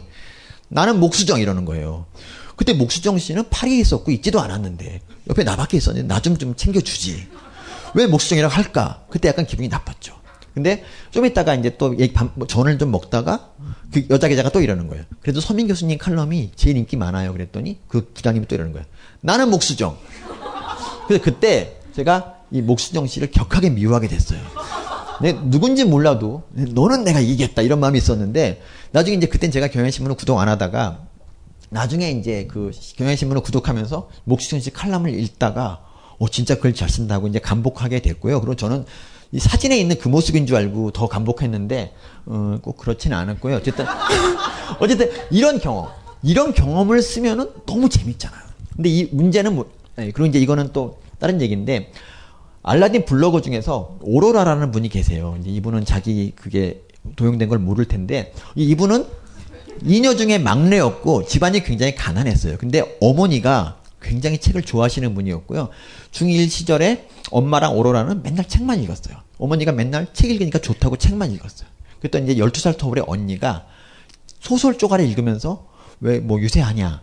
나는 0.67 0.99
목수정 0.99 1.39
이러는 1.39 1.63
거예요. 1.63 2.07
그때 2.55 2.73
목수정 2.73 3.19
씨는 3.19 3.49
파리에 3.51 3.77
있었고 3.81 4.09
있지도 4.09 4.41
않았는데 4.41 5.01
옆에 5.29 5.43
나밖에 5.43 5.77
있었는데 5.77 6.07
나 6.07 6.19
좀좀 6.19 6.55
챙겨주지. 6.55 7.27
왜 7.93 8.07
목수정이라고 8.07 8.51
할까? 8.51 9.05
그때 9.11 9.27
약간 9.27 9.45
기분이 9.45 9.67
나빴죠. 9.67 10.15
근데 10.55 10.83
좀 11.11 11.23
이따가 11.27 11.53
이제 11.53 11.77
또뭐 11.77 12.47
전을 12.47 12.79
좀 12.79 12.89
먹다가 12.89 13.51
그 13.93 14.07
여자 14.09 14.27
기자가 14.27 14.49
또 14.49 14.59
이러는 14.59 14.87
거예요. 14.87 15.03
그래도 15.21 15.39
서민 15.39 15.67
교수님 15.67 15.99
칼럼이 15.99 16.53
제일 16.55 16.77
인기 16.77 16.97
많아요. 16.97 17.31
그랬더니 17.31 17.77
그 17.87 18.11
부장님이 18.11 18.47
또 18.47 18.55
이러는 18.55 18.73
거예요. 18.73 18.87
나는 19.21 19.51
목수정. 19.51 19.99
그래서 21.07 21.23
그때 21.23 21.76
제가 21.97 22.35
이 22.51 22.61
목수정 22.61 23.07
씨를 23.07 23.31
격하게 23.31 23.71
미워하게 23.71 24.07
됐어요. 24.07 24.39
내 25.19 25.33
누군지 25.33 25.83
몰라도 25.83 26.43
너는 26.51 27.03
내가 27.03 27.19
이기겠다 27.19 27.63
이런 27.63 27.79
마음이 27.79 27.97
있었는데 27.97 28.61
나중에 28.91 29.17
이제 29.17 29.25
그땐 29.25 29.49
제가 29.49 29.67
경향신문을 29.69 30.15
구독 30.15 30.37
안 30.37 30.47
하다가 30.47 30.99
나중에 31.71 32.11
이제 32.11 32.45
그 32.47 32.71
경향신문을 32.97 33.41
구독하면서 33.41 34.09
목수정 34.25 34.59
씨 34.59 34.69
칼럼을 34.71 35.11
읽다가 35.19 35.81
어 36.19 36.29
진짜 36.29 36.59
글 36.59 36.75
잘 36.75 36.87
쓴다고 36.87 37.27
이제 37.27 37.39
감복하게 37.39 38.01
됐고요. 38.01 38.41
그리고 38.41 38.55
저는 38.55 38.85
이 39.31 39.39
사진에 39.39 39.75
있는 39.77 39.97
그 39.97 40.07
모습인 40.07 40.45
줄 40.45 40.55
알고 40.55 40.91
더 40.91 41.07
감복했는데 41.07 41.93
어, 42.27 42.59
꼭 42.61 42.77
그렇지는 42.77 43.17
않았고요. 43.17 43.55
어쨌든 43.55 43.85
어쨌든 44.79 45.09
이런 45.31 45.59
경험, 45.59 45.89
이런 46.21 46.53
경험을 46.53 47.01
쓰면은 47.01 47.49
너무 47.65 47.89
재밌잖아요. 47.89 48.41
근데 48.75 48.89
이 48.89 49.09
문제는 49.11 49.55
뭐 49.55 49.69
네, 49.95 50.11
그리고 50.11 50.27
이제 50.27 50.37
이거는 50.39 50.69
또 50.73 50.99
다른 51.19 51.41
얘기인데 51.41 51.91
알라딘 52.63 53.05
블로거 53.05 53.41
중에서 53.41 53.97
오로라라는 54.01 54.71
분이 54.71 54.89
계세요. 54.89 55.37
이분은 55.45 55.85
자기 55.85 56.33
그게 56.35 56.81
도용된 57.15 57.47
걸 57.49 57.59
모를 57.59 57.85
텐데 57.85 58.33
이분은 58.55 59.05
이녀 59.83 60.15
중에 60.15 60.37
막내였고 60.39 61.25
집안이 61.25 61.63
굉장히 61.63 61.95
가난했어요. 61.95 62.57
근데 62.57 62.97
어머니가 62.99 63.77
굉장히 64.01 64.37
책을 64.39 64.63
좋아하시는 64.63 65.13
분이었고요. 65.13 65.69
중1 66.11 66.49
시절에 66.49 67.07
엄마랑 67.31 67.77
오로라는 67.77 68.23
맨날 68.23 68.47
책만 68.47 68.81
읽었어요. 68.83 69.17
어머니가 69.37 69.71
맨날 69.71 70.07
책 70.13 70.31
읽으니까 70.31 70.59
좋다고 70.59 70.97
책만 70.97 71.31
읽었어요. 71.31 71.69
그랬더니 71.99 72.31
이제 72.31 72.41
12살 72.41 72.77
터울의 72.77 73.05
언니가 73.07 73.65
소설 74.39 74.77
쪼가리 74.77 75.07
읽으면서 75.09 75.67
왜 75.99 76.19
뭐 76.19 76.39
유세하냐. 76.39 77.01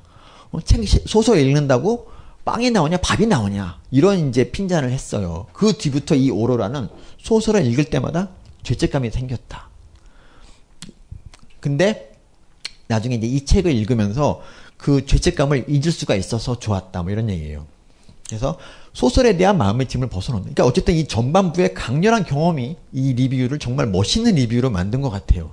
어, 0.53 0.61
책, 0.61 0.85
소설 1.07 1.39
읽는다고 1.39 2.09
빵이 2.45 2.71
나오냐 2.71 2.99
밥이 2.99 3.27
나오냐. 3.27 3.81
이런 3.91 4.29
이제 4.29 4.51
핀잔을 4.51 4.91
했어요. 4.91 5.47
그 5.53 5.73
뒤부터 5.73 6.15
이 6.15 6.31
오로라는 6.31 6.89
소설을 7.19 7.65
읽을 7.67 7.85
때마다 7.85 8.29
죄책감이 8.63 9.11
생겼다. 9.11 9.69
근데 11.61 12.13
나중에 12.87 13.15
이제 13.15 13.27
이 13.27 13.45
책을 13.45 13.73
읽으면서 13.73 14.43
그 14.77 15.07
죄책감을 15.07 15.67
잊을 15.69 15.91
수가 15.91 16.15
있어서 16.15 16.59
좋았다. 16.59 17.03
뭐 17.03 17.13
이런 17.13 17.31
얘기예요. 17.31 17.67
그래서 18.29 18.59
소설에 18.93 19.37
대한 19.37 19.57
마음의 19.57 19.89
짐을 19.89 20.09
벗어놓는. 20.09 20.43
그러니까 20.43 20.65
어쨌든 20.65 20.95
이 20.95 21.07
전반부의 21.07 21.75
강렬한 21.75 22.25
경험이 22.25 22.77
이 22.93 23.13
리뷰를 23.15 23.59
정말 23.59 23.87
멋있는 23.87 24.35
리뷰로 24.35 24.71
만든 24.71 25.01
것 25.01 25.11
같아요. 25.11 25.53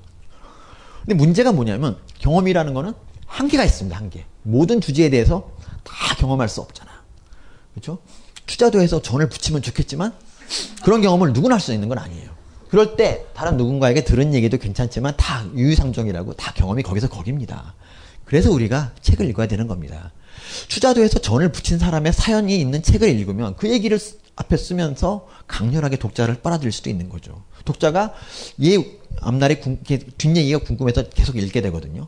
근데 1.01 1.15
문제가 1.15 1.51
뭐냐면 1.51 1.97
경험이라는 2.19 2.73
거는 2.73 2.93
한계가 3.25 3.63
있습니다. 3.63 3.97
한계. 3.97 4.25
모든 4.43 4.81
주제에 4.81 5.09
대해서 5.09 5.51
다 5.83 6.15
경험할 6.15 6.49
수 6.49 6.61
없잖아. 6.61 6.89
그렇죠? 7.73 7.99
투자도 8.45 8.81
해서 8.81 9.01
전을 9.01 9.29
붙이면 9.29 9.61
좋겠지만 9.61 10.13
그런 10.83 11.01
경험을 11.01 11.33
누구나 11.33 11.55
할 11.55 11.61
수 11.61 11.73
있는 11.73 11.89
건 11.89 11.97
아니에요. 11.97 12.29
그럴 12.69 12.95
때 12.95 13.25
다른 13.33 13.57
누군가에게 13.57 14.03
들은 14.03 14.33
얘기도 14.33 14.57
괜찮지만 14.57 15.15
다 15.17 15.45
유유상종이라고 15.55 16.33
다 16.33 16.53
경험이 16.53 16.83
거기서 16.83 17.09
거깁니다. 17.09 17.75
그래서 18.25 18.49
우리가 18.51 18.93
책을 19.01 19.27
읽어야 19.29 19.47
되는 19.47 19.67
겁니다. 19.67 20.11
투자도에서 20.69 21.19
전을 21.19 21.51
붙인 21.51 21.77
사람의 21.77 22.13
사연이 22.13 22.59
있는 22.59 22.81
책을 22.81 23.09
읽으면 23.09 23.55
그 23.57 23.69
얘기를 23.69 23.99
앞에 24.37 24.55
쓰면서 24.55 25.27
강렬하게 25.47 25.97
독자를 25.97 26.41
빨아들일 26.41 26.71
수도 26.71 26.89
있는 26.89 27.09
거죠. 27.09 27.43
독자가 27.65 28.13
얘 28.63 28.77
앞날의 29.19 29.61
뒷얘기가 30.17 30.59
궁금해서 30.59 31.09
계속 31.09 31.35
읽게 31.35 31.61
되거든요. 31.61 32.07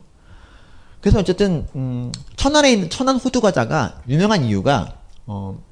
그래서 1.04 1.18
어쨌든 1.18 1.66
음, 1.74 2.10
천안에 2.36 2.72
있는 2.72 2.88
천안 2.88 3.16
호두 3.16 3.42
과자가 3.42 4.00
유명한 4.08 4.42
이유가 4.42 4.94
어, 5.26 5.62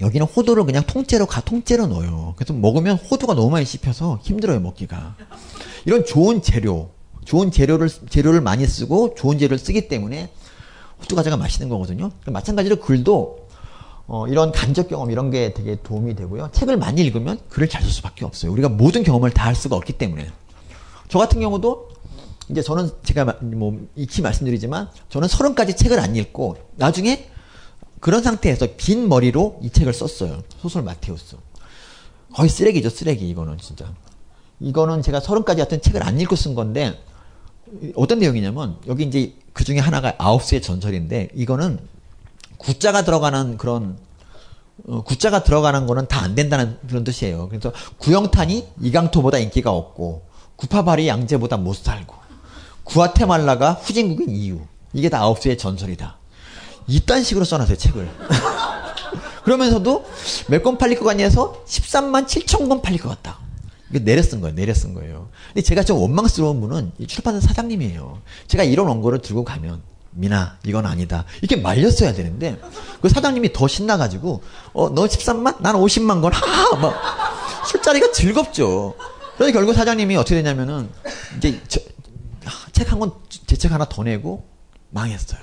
여기는 0.00 0.24
호두를 0.24 0.64
그냥 0.64 0.84
통째로 0.86 1.26
가 1.26 1.40
통째로 1.40 1.88
넣어요. 1.88 2.34
그래서 2.36 2.52
먹으면 2.52 2.96
호두가 2.96 3.34
너무 3.34 3.50
많이 3.50 3.64
씹혀서 3.64 4.20
힘들어요 4.22 4.60
먹기가. 4.60 5.16
이런 5.86 6.04
좋은 6.04 6.40
재료, 6.40 6.90
좋은 7.24 7.50
재료를 7.50 7.88
재료를 7.88 8.42
많이 8.42 8.64
쓰고 8.64 9.16
좋은 9.16 9.38
재료를 9.38 9.58
쓰기 9.58 9.88
때문에 9.88 10.30
호두 11.02 11.16
과자가 11.16 11.36
맛있는 11.36 11.68
거거든요. 11.68 12.12
마찬가지로 12.26 12.76
글도 12.76 13.48
어, 14.06 14.28
이런 14.28 14.52
간접 14.52 14.88
경험 14.88 15.10
이런 15.10 15.32
게 15.32 15.52
되게 15.52 15.78
도움이 15.82 16.14
되고요. 16.14 16.50
책을 16.52 16.76
많이 16.76 17.00
읽으면 17.02 17.40
글을 17.48 17.68
잘 17.68 17.82
쓸 17.82 17.90
수밖에 17.90 18.24
없어요. 18.24 18.52
우리가 18.52 18.68
모든 18.68 19.02
경험을 19.02 19.32
다 19.32 19.46
할 19.46 19.56
수가 19.56 19.74
없기 19.74 19.94
때문에. 19.94 20.30
저 21.08 21.18
같은 21.18 21.40
경우도 21.40 21.89
이제 22.50 22.62
저는 22.62 22.90
제가 23.04 23.38
뭐 23.40 23.86
익히 23.94 24.22
말씀드리지만 24.22 24.90
저는 25.08 25.28
서른까지 25.28 25.76
책을 25.76 26.00
안 26.00 26.16
읽고 26.16 26.56
나중에 26.76 27.30
그런 28.00 28.22
상태에서 28.22 28.66
빈 28.76 29.08
머리로 29.08 29.60
이 29.62 29.70
책을 29.70 29.92
썼어요. 29.92 30.42
소설 30.58 30.82
마테우스. 30.82 31.36
거의 32.34 32.48
쓰레기죠, 32.48 32.88
쓰레기, 32.90 33.28
이거는 33.28 33.58
진짜. 33.58 33.92
이거는 34.58 35.02
제가 35.02 35.20
서른까지 35.20 35.60
같은 35.60 35.80
책을 35.80 36.02
안 36.02 36.18
읽고 36.20 36.36
쓴 36.36 36.54
건데, 36.54 36.98
어떤 37.94 38.18
내용이냐면, 38.20 38.76
여기 38.86 39.04
이제 39.04 39.34
그 39.52 39.64
중에 39.64 39.78
하나가 39.78 40.14
아홉 40.18 40.42
수의 40.42 40.62
전설인데, 40.62 41.30
이거는 41.34 41.78
구자가 42.56 43.04
들어가는 43.04 43.58
그런, 43.58 43.98
어, 44.86 45.02
구자가 45.02 45.42
들어가는 45.44 45.86
거는 45.86 46.08
다 46.08 46.20
안 46.22 46.34
된다는 46.34 46.78
그런 46.88 47.04
뜻이에요. 47.04 47.48
그래서 47.48 47.72
구영탄이 47.98 48.66
이강토보다 48.80 49.38
인기가 49.38 49.72
없고, 49.72 50.22
구파발이 50.56 51.08
양제보다 51.08 51.56
못 51.58 51.74
살고, 51.74 52.19
구아테말라가 52.90 53.72
후진국인 53.72 54.30
이유. 54.30 54.60
이게 54.92 55.08
다 55.08 55.20
아홉 55.20 55.40
수의 55.40 55.56
전설이다. 55.56 56.16
이딴 56.88 57.22
식으로 57.22 57.44
써놨어요, 57.44 57.76
책을. 57.76 58.08
그러면서도 59.44 60.04
몇 60.48 60.62
권 60.62 60.76
팔릴 60.76 60.98
것 60.98 61.04
같냐해서 61.04 61.64
13만 61.66 62.26
7천 62.26 62.68
권 62.68 62.82
팔릴 62.82 63.00
것 63.00 63.08
같다. 63.10 63.38
내려 63.90 64.22
쓴 64.22 64.40
거예요, 64.40 64.74
쓴 64.74 64.94
거예요. 64.94 65.28
근데 65.48 65.62
제가 65.62 65.82
좀 65.82 65.98
원망스러운 66.00 66.60
분은 66.60 66.92
출판사 67.08 67.46
사장님이에요. 67.48 68.20
제가 68.46 68.62
이런 68.62 68.86
원고를 68.86 69.20
들고 69.20 69.44
가면, 69.44 69.82
미나, 70.12 70.58
이건 70.64 70.86
아니다. 70.86 71.24
이렇게 71.42 71.56
말렸어야 71.56 72.12
되는데, 72.12 72.60
그 73.00 73.08
사장님이 73.08 73.52
더 73.52 73.66
신나가지고, 73.66 74.42
어, 74.74 74.90
너 74.94 75.06
13만? 75.06 75.60
난 75.60 75.74
50만 75.74 76.20
건, 76.22 76.32
하하! 76.32 76.76
막, 76.76 76.94
술자리가 77.66 78.12
즐겁죠. 78.12 78.94
그래서 79.36 79.52
결국 79.52 79.74
사장님이 79.74 80.16
어떻게 80.16 80.36
되냐면은, 80.36 80.88
이제, 81.38 81.60
책 82.72 82.90
한 82.92 82.98
권, 82.98 83.12
제 83.46 83.56
책 83.56 83.72
하나 83.72 83.84
더 83.84 84.02
내고, 84.02 84.44
망했어요. 84.90 85.40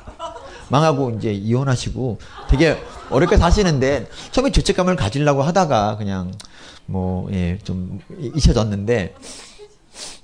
망하고 0.70 1.12
이제 1.12 1.32
이혼하시고 1.32 2.20
되게 2.50 2.78
어렵게 3.10 3.38
사시는데 3.38 4.10
처음에 4.32 4.52
죄책감을 4.52 4.98
가지려고 4.98 5.42
하다가 5.42 5.96
그냥 5.96 6.34
뭐 6.86 7.30
예 7.32 7.58
좀 7.64 8.02
잊혀졌는데 8.36 9.16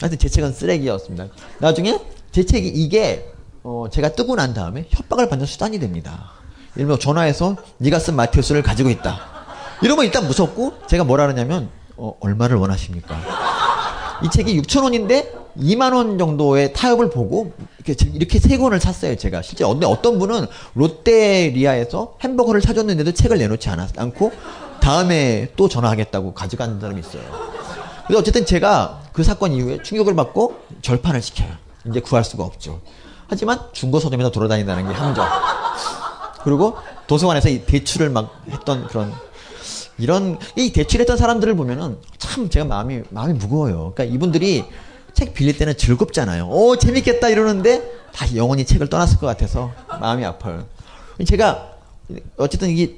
하여튼 0.02 0.18
제 0.20 0.28
책은 0.28 0.52
쓰레기였습니다. 0.52 1.28
나중에 1.60 1.98
제 2.34 2.46
책이 2.46 2.68
이게 2.68 3.32
어 3.64 3.86
제가 3.90 4.10
뜨고 4.14 4.36
난 4.36 4.54
다음에 4.54 4.86
협박을 4.90 5.30
받는 5.30 5.46
수단이 5.46 5.80
됩니다. 5.80 6.32
예를 6.76 6.88
들면 6.88 7.00
전화해서 7.00 7.56
네가 7.78 8.00
쓴 8.00 8.16
마테우스를 8.18 8.62
가지고 8.64 8.90
있다. 8.90 9.22
이러면 9.82 10.04
일단 10.04 10.28
무섭고 10.28 10.86
제가 10.88 11.06
뭐라 11.06 11.26
그러냐면 11.28 11.70
어, 11.96 12.14
얼마를 12.20 12.58
원하십니까? 12.58 13.18
이 14.26 14.30
책이 14.30 14.62
6천 14.62 14.84
원인데 14.84 15.34
2만 15.58 15.94
원 15.94 16.18
정도의 16.18 16.74
타협을 16.74 17.10
보고 17.10 17.52
이렇게 17.86 18.10
이렇게 18.14 18.40
세 18.40 18.58
권을 18.58 18.80
샀어요 18.80 19.16
제가 19.16 19.42
실제 19.42 19.64
어떤 19.64 19.90
어떤 19.90 20.20
분은 20.20 20.48
롯데리아에서 20.74 22.18
햄버거를 22.24 22.62
사줬는데도 22.62 23.12
책을 23.12 23.38
내놓지 23.38 23.70
않았 23.70 23.92
않고 23.98 24.32
다음에 24.80 25.50
또 25.56 25.70
전화하겠다고 25.70 26.34
가져가는 26.34 26.80
사람이 26.80 27.00
있어요. 27.00 27.22
그래서 28.06 28.20
어쨌든 28.20 28.46
제가 28.46 29.02
그 29.14 29.24
사건 29.24 29.54
이후에 29.54 29.82
충격을 29.82 30.14
받고 30.16 30.60
절판을 30.82 31.22
시켜요. 31.22 31.52
이제 31.88 32.02
구할 32.02 32.26
수가 32.26 32.44
없죠. 32.44 32.82
하지만 33.28 33.60
중고 33.72 34.00
서점에서 34.00 34.32
돌아다닌다는 34.32 34.88
게 34.88 34.94
함정. 34.94 35.26
그리고 36.44 36.76
도서관에서 37.08 37.50
이 37.50 37.66
대출을 37.66 38.10
막 38.10 38.44
했던 38.50 38.88
그런 38.88 39.14
이런 39.98 40.38
이 40.58 40.74
대출했던 40.74 41.16
사람들을 41.16 41.56
보면은 41.56 41.98
참 42.18 42.50
제가 42.50 42.66
마음이 42.66 43.04
마음이 43.10 43.34
무거워요. 43.36 43.94
그러니까 43.96 44.04
이분들이 44.04 44.66
책 45.24 45.34
빌릴 45.34 45.58
때는 45.58 45.78
즐겁잖아요. 45.78 46.50
오, 46.50 46.78
재밌겠다 46.78 47.30
이러는데 47.30 47.82
다시 48.14 48.36
영원히 48.36 48.66
책을 48.66 48.90
떠났을 48.90 49.18
것 49.20 49.28
같아서 49.28 49.72
마음이 49.88 50.26
아파요. 50.26 50.68
제가 51.26 51.72
어쨌든 52.38 52.70
이게 52.70 52.98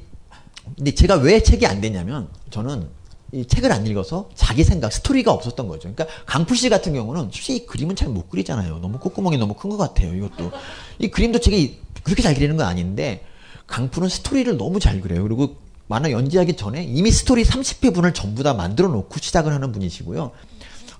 근데 0.75 0.91
제가 0.91 1.15
왜 1.17 1.43
책이 1.43 1.67
안 1.67 1.81
되냐면 1.81 2.27
저는 2.49 2.87
이 3.31 3.45
책을 3.45 3.71
안 3.71 3.85
읽어서 3.85 4.29
자기 4.33 4.63
생각, 4.63 4.91
스토리가 4.91 5.31
없었던 5.31 5.67
거죠. 5.67 5.93
그러니까 5.93 6.07
강풀 6.25 6.57
씨 6.57 6.69
같은 6.69 6.93
경우는 6.93 7.29
솔직히 7.31 7.65
그림은 7.67 7.95
잘 7.95 8.09
못 8.09 8.29
그리잖아요. 8.29 8.79
너무 8.79 8.97
콧구멍이 8.97 9.37
너무 9.37 9.53
큰 9.53 9.69
것 9.69 9.77
같아요. 9.77 10.15
이것도 10.15 10.51
이 10.99 11.09
그림도 11.09 11.39
책이 11.39 11.79
그렇게 12.03 12.23
잘 12.23 12.33
그리는 12.33 12.57
건 12.57 12.65
아닌데 12.65 13.23
강풀은 13.67 14.09
스토리를 14.09 14.57
너무 14.57 14.79
잘 14.79 15.01
그려요. 15.01 15.23
그리고 15.23 15.57
만화 15.87 16.09
연재하기 16.09 16.55
전에 16.55 16.83
이미 16.83 17.11
스토리 17.11 17.43
30회분을 17.43 18.15
전부 18.15 18.41
다 18.41 18.53
만들어 18.55 18.87
놓고 18.87 19.19
시작을 19.19 19.53
하는 19.53 19.71
분이시고요. 19.71 20.31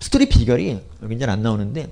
스토리 0.06 0.30
비결이 0.30 0.80
여기 1.02 1.16
이제 1.16 1.26
안 1.26 1.42
나오는데 1.42 1.92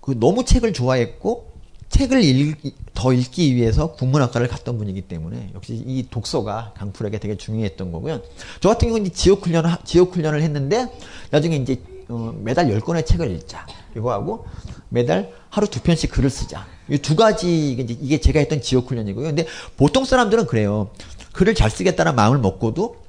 그 0.00 0.18
너무 0.18 0.44
책을 0.44 0.72
좋아했고 0.72 1.52
책을 1.90 2.24
읽, 2.24 2.74
더 2.92 3.12
읽기 3.12 3.54
위해서 3.54 3.92
국문학과를 3.92 4.48
갔던 4.48 4.76
분이기 4.78 5.02
때문에 5.02 5.52
역시 5.54 5.80
이 5.86 6.08
독서가 6.10 6.72
강풀에게 6.76 7.20
되게 7.20 7.36
중요했던 7.36 7.92
거고요. 7.92 8.20
저 8.60 8.68
같은 8.68 8.88
경우는 8.88 9.12
지옥 9.12 9.46
훈련 9.46 9.64
지옥 9.84 10.16
훈련을 10.16 10.42
했는데 10.42 10.88
나중에 11.30 11.54
이제 11.54 11.80
어, 12.08 12.34
매달 12.42 12.66
10권의 12.66 13.06
책을 13.06 13.30
읽자. 13.30 13.64
이거 13.96 14.10
하고 14.12 14.44
매달 14.88 15.32
하루 15.48 15.68
두 15.68 15.80
편씩 15.80 16.10
글을 16.10 16.30
쓰자. 16.30 16.66
이 16.88 16.98
두 16.98 17.14
가지 17.14 17.70
이게 17.70 18.20
제가 18.20 18.40
했던 18.40 18.60
지옥 18.60 18.90
훈련이고요. 18.90 19.24
근데 19.24 19.46
보통 19.76 20.04
사람들은 20.04 20.46
그래요. 20.46 20.90
글을 21.32 21.54
잘 21.54 21.70
쓰겠다는 21.70 22.16
마음을 22.16 22.38
먹고도 22.38 23.05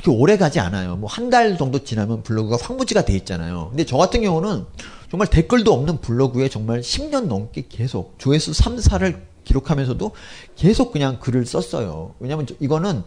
그렇게 0.00 0.10
오래 0.10 0.36
가지 0.36 0.60
않아요. 0.60 0.96
뭐 0.96 1.08
한 1.08 1.30
달 1.30 1.58
정도 1.58 1.82
지나면 1.84 2.22
블로그가 2.22 2.56
황무지가 2.60 3.04
돼 3.04 3.14
있잖아요. 3.16 3.68
근데 3.70 3.84
저 3.84 3.96
같은 3.96 4.22
경우는 4.22 4.64
정말 5.10 5.28
댓글도 5.28 5.72
없는 5.72 6.00
블로그에 6.00 6.48
정말 6.48 6.80
10년 6.80 7.26
넘게 7.26 7.66
계속 7.68 8.14
조회수 8.18 8.52
3, 8.52 8.76
4를 8.76 9.20
기록하면서도 9.44 10.12
계속 10.56 10.92
그냥 10.92 11.18
글을 11.20 11.46
썼어요. 11.46 12.14
왜냐면 12.20 12.46
저- 12.46 12.54
이거는 12.60 13.02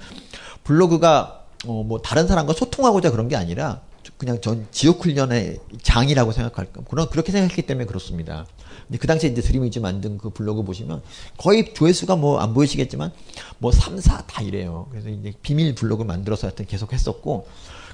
블로그가 0.64 1.38
어 1.68 1.84
뭐 1.84 2.00
다른 2.00 2.28
사람과 2.28 2.54
소통하고자 2.54 3.12
그런 3.12 3.28
게 3.28 3.36
아니라 3.36 3.82
그냥 4.22 4.40
전 4.40 4.68
지옥 4.70 5.04
훈련의 5.04 5.58
장이라고 5.82 6.32
생각할까 6.32 6.84
그런 6.88 7.10
그렇게 7.10 7.32
생각했기 7.32 7.64
때문에 7.64 7.88
그렇습니다. 7.88 8.46
근데 8.86 9.00
그 9.00 9.08
당시에 9.08 9.32
이제 9.32 9.42
드림위즈 9.42 9.80
만든 9.80 10.20
그 10.20 10.30
블로그 10.30 10.62
보시면 10.62 11.02
거의 11.38 11.74
조회수가 11.74 12.18
뭐 12.18 12.40
안 12.40 12.54
보이시겠지만 12.54 13.12
뭐 13.58 13.72
3, 13.72 14.00
4 14.00 14.28
다 14.28 14.44
이래요. 14.44 14.86
그래서 14.92 15.10
이제 15.10 15.34
비밀 15.42 15.74
블로그 15.74 16.04
만들어서 16.04 16.46
하여튼 16.46 16.68
계속 16.68 16.94
했었고 16.94 17.48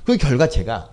그 0.04 0.18
결과 0.18 0.50
제가 0.50 0.90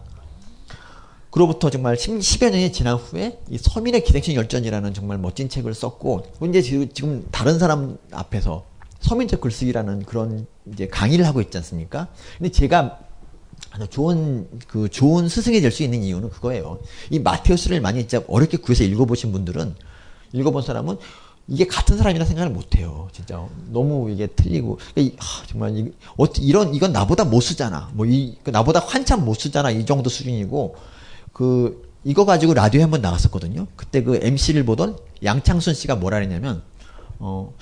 그로부터 1.31 1.69
정말 1.69 1.99
10, 1.99 2.21
10여 2.21 2.53
년이 2.53 2.71
지난 2.71 2.95
후에 2.95 3.41
이 3.51 3.59
서민의 3.59 4.05
기생충 4.05 4.37
열전이라는 4.37 4.95
정말 4.95 5.19
멋진 5.19 5.49
책을 5.49 5.75
썼고 5.75 6.29
이제 6.49 6.63
지금, 6.63 7.27
다른 7.33 7.59
사람 7.59 7.99
앞에서 8.13 8.67
서민적 9.01 9.41
글쓰기라는 9.41 10.05
그런 10.05 10.47
이제 10.73 10.87
강의를 10.87 11.27
하고 11.27 11.41
있지 11.41 11.59
않습니까? 11.59 12.07
근데 12.39 12.53
제가 12.53 13.01
좋은 13.91 14.47
그 14.69 14.89
좋은 14.89 15.29
스승이 15.29 15.61
될 15.61 15.71
수 15.73 15.83
있는 15.83 16.03
이유는 16.03 16.31
그거예요. 16.31 16.79
이 17.11 17.19
마테우스를 17.19 17.81
많이 17.81 18.01
진짜 18.07 18.25
어렵게 18.29 18.59
구해서 18.59 18.85
읽어보신 18.85 19.33
분들은 19.33 19.75
읽어본 20.33 20.63
사람은 20.63 20.97
이게 21.49 21.67
같은 21.67 21.99
사람이라 21.99 22.25
생각을 22.25 22.51
못해요. 22.51 23.09
진짜 23.13 23.47
너무 23.71 24.11
이게 24.11 24.27
틀리고 24.29 24.79
이, 24.97 25.13
하, 25.19 25.47
정말 25.47 25.77
이, 25.77 25.93
어, 26.17 26.25
이런 26.41 26.75
이건 26.75 26.93
나보다 26.93 27.25
못 27.25 27.41
쓰잖아. 27.41 27.91
뭐이 27.95 28.39
그 28.43 28.51
나보다 28.51 28.81
한참 28.81 29.25
못 29.25 29.35
쓰잖아. 29.35 29.71
이 29.71 29.85
정도 29.85 30.09
수준이고 30.09 30.77
그 31.33 31.93
이거 32.05 32.25
가지고 32.25 32.55
라디오에 32.55 32.83
한번 32.83 33.03
나갔었거든요. 33.03 33.67
그때 33.77 34.03
그 34.03 34.19
MC를 34.23 34.65
보던 34.65 34.97
양창순 35.23 35.75
씨가 35.75 35.97
뭐라 35.97 36.19
그랬냐면 36.19 36.63
어 37.19 37.53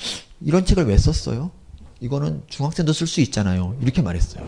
이런 0.41 0.65
책을 0.65 0.87
왜 0.87 0.97
썼어요? 0.99 1.51
이거는 2.01 2.43
중학생도 2.49 2.93
쓸 2.93 3.07
수 3.07 3.21
있잖아요. 3.21 3.77
이렇게 3.81 4.03
말했어요. 4.03 4.45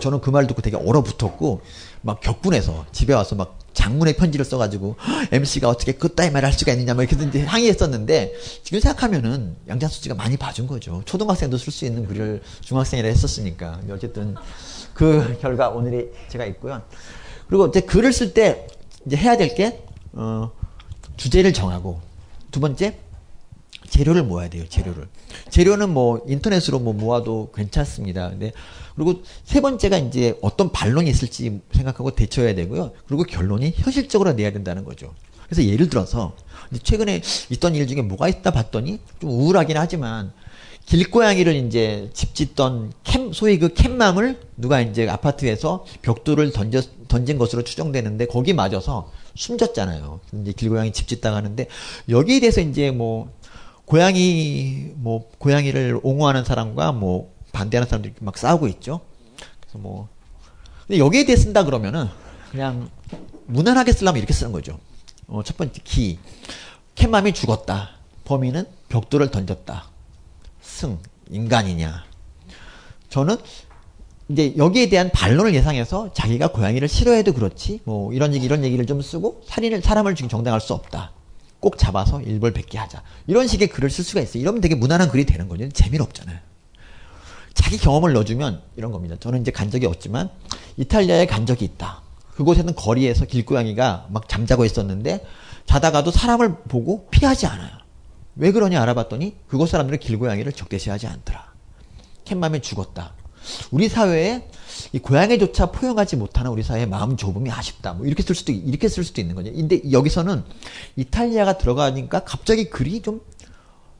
저는 0.00 0.20
그 0.20 0.30
말 0.30 0.46
듣고 0.46 0.62
되게 0.62 0.76
얼어붙었고 0.76 1.60
막 2.02 2.20
격분해서 2.20 2.86
집에 2.92 3.14
와서 3.14 3.34
막 3.34 3.58
장문의 3.72 4.16
편지를 4.16 4.44
써가지고 4.44 4.96
MC가 5.32 5.68
어떻게 5.68 5.92
그따위 5.92 6.30
말을 6.30 6.46
할 6.46 6.52
수가 6.52 6.72
있느냐 6.72 6.94
뭐 6.94 7.04
이렇게 7.04 7.40
항의했었는데 7.44 8.34
지금 8.62 8.80
생각하면은 8.80 9.56
양장수 9.68 10.02
씨가 10.02 10.14
많이 10.14 10.36
봐준 10.36 10.66
거죠. 10.66 11.02
초등학생도 11.04 11.58
쓸 11.58 11.72
수 11.72 11.84
있는 11.84 12.06
글을 12.06 12.42
중학생이라 12.62 13.08
했었으니까 13.08 13.80
어쨌든 13.90 14.34
그 14.94 15.38
결과 15.40 15.68
오늘이 15.68 16.10
제가 16.28 16.46
있고요. 16.46 16.82
그리고 17.48 17.66
이제 17.66 17.80
글을 17.80 18.12
쓸 18.12 18.34
때 18.34 18.66
이제 19.06 19.16
해야 19.16 19.36
될게 19.36 19.82
어, 20.12 20.50
주제를 21.16 21.52
정하고 21.52 22.00
두 22.50 22.60
번째 22.60 22.98
재료를 23.88 24.24
모아야 24.24 24.48
돼요. 24.50 24.64
재료를. 24.68 25.06
재료는 25.50 25.90
뭐 25.90 26.24
인터넷으로 26.26 26.78
뭐 26.80 26.92
모아도 26.92 27.52
괜찮습니다. 27.54 28.30
근데 28.30 28.52
그리고 28.96 29.22
세 29.44 29.60
번째가 29.60 29.98
이제 29.98 30.36
어떤 30.40 30.72
반론이 30.72 31.08
있을지 31.08 31.60
생각하고 31.72 32.12
대처해야 32.12 32.54
되고요. 32.54 32.92
그리고 33.06 33.22
결론이 33.22 33.74
현실적으로 33.76 34.32
내야 34.32 34.52
된다는 34.52 34.84
거죠. 34.84 35.14
그래서 35.44 35.62
예를 35.64 35.88
들어서 35.88 36.34
최근에 36.82 37.22
있던 37.50 37.74
일 37.74 37.86
중에 37.86 38.02
뭐가 38.02 38.28
있다 38.28 38.50
봤더니 38.50 38.98
좀 39.20 39.30
우울하긴 39.30 39.76
하지만 39.76 40.32
길고양이를 40.86 41.54
이제 41.54 42.10
집 42.14 42.34
짓던 42.34 42.92
캠 43.04 43.32
소위 43.32 43.58
그 43.58 43.74
캠맘을 43.74 44.40
누가 44.56 44.80
이제 44.80 45.08
아파트에서 45.08 45.84
벽돌을 46.02 46.52
던져 46.52 46.80
던진 47.08 47.38
것으로 47.38 47.62
추정되는데 47.62 48.26
거기 48.26 48.52
맞아서 48.52 49.10
숨졌잖아요. 49.34 50.20
이제 50.42 50.52
길고양이 50.52 50.92
집 50.92 51.06
짓다가 51.06 51.36
하는데 51.36 51.66
여기에 52.08 52.40
대해서 52.40 52.60
이제 52.60 52.90
뭐 52.90 53.30
고양이 53.84 54.90
뭐 54.94 55.28
고양이를 55.38 56.00
옹호하는 56.02 56.44
사람과 56.44 56.92
뭐 56.92 57.35
반대하는 57.56 57.88
사람들이 57.88 58.14
막 58.20 58.36
싸우고 58.36 58.68
있죠. 58.68 59.00
그래서 59.60 59.78
뭐 59.78 60.08
근데 60.86 60.98
여기에 60.98 61.24
대해 61.24 61.36
쓴다 61.36 61.64
그러면은 61.64 62.06
그냥 62.50 62.90
무난하게 63.46 63.92
쓰려면 63.92 64.18
이렇게 64.18 64.34
쓰는 64.34 64.52
거죠. 64.52 64.78
어, 65.26 65.42
첫 65.42 65.56
번째 65.56 65.80
기 65.82 66.18
캣맘이 66.94 67.32
죽었다. 67.32 67.90
범인은 68.24 68.66
벽돌을 68.88 69.30
던졌다. 69.30 69.88
승 70.60 70.98
인간이냐. 71.30 72.04
저는 73.08 73.36
이제 74.28 74.54
여기에 74.56 74.88
대한 74.90 75.10
반론을 75.10 75.54
예상해서 75.54 76.12
자기가 76.12 76.48
고양이를 76.48 76.88
싫어해도 76.88 77.32
그렇지 77.32 77.80
뭐 77.84 78.12
이런 78.12 78.34
얘기 78.34 78.44
이런 78.44 78.64
얘기를 78.64 78.84
좀 78.84 79.00
쓰고 79.00 79.42
살인을 79.46 79.80
사람을 79.80 80.14
지금 80.14 80.28
정당할 80.28 80.60
수 80.60 80.74
없다. 80.74 81.12
꼭 81.60 81.78
잡아서 81.78 82.20
일벌백계 82.20 82.76
하자. 82.76 83.02
이런 83.26 83.46
식의 83.46 83.68
글을 83.68 83.88
쓸 83.88 84.04
수가 84.04 84.20
있어요. 84.20 84.42
이러면 84.42 84.60
되게 84.60 84.74
무난한 84.74 85.08
글이 85.08 85.24
되는 85.24 85.48
거죠. 85.48 85.68
재미는 85.70 86.04
없잖아요. 86.04 86.38
자기 87.56 87.78
경험을 87.78 88.12
넣어주면 88.12 88.62
이런 88.76 88.92
겁니다. 88.92 89.16
저는 89.18 89.40
이제 89.40 89.50
간 89.50 89.70
적이 89.70 89.86
없지만 89.86 90.30
이탈리아에 90.76 91.26
간 91.26 91.46
적이 91.46 91.64
있다. 91.64 92.02
그곳에는 92.34 92.74
거리에서 92.74 93.24
길고양이가 93.24 94.08
막 94.10 94.28
잠자고 94.28 94.64
있었는데 94.64 95.26
자다가도 95.64 96.10
사람을 96.12 96.54
보고 96.68 97.08
피하지 97.10 97.46
않아요. 97.46 97.70
왜 98.36 98.52
그러냐 98.52 98.80
알아봤더니 98.82 99.34
그곳 99.48 99.70
사람들은 99.70 99.98
길고양이를 99.98 100.52
적대시하지 100.52 101.06
않더라. 101.06 101.52
캣맘이 102.26 102.60
죽었다. 102.60 103.14
우리 103.70 103.88
사회에 103.88 104.48
이 104.92 104.98
고양이조차 104.98 105.72
포용하지 105.72 106.16
못하는 106.16 106.50
우리 106.50 106.62
사회의 106.62 106.86
마음 106.86 107.16
좁음이 107.16 107.50
아쉽다. 107.50 107.94
뭐 107.94 108.06
이렇게 108.06 108.22
쓸 108.22 108.34
수도 108.34 108.52
이렇게 108.52 108.88
쓸 108.88 109.02
수도 109.02 109.20
있는 109.22 109.34
거죠. 109.34 109.50
근데 109.52 109.80
여기서는 109.90 110.44
이탈리아가 110.96 111.56
들어가니까 111.56 112.20
갑자기 112.20 112.68
글이 112.68 113.00
좀 113.00 113.20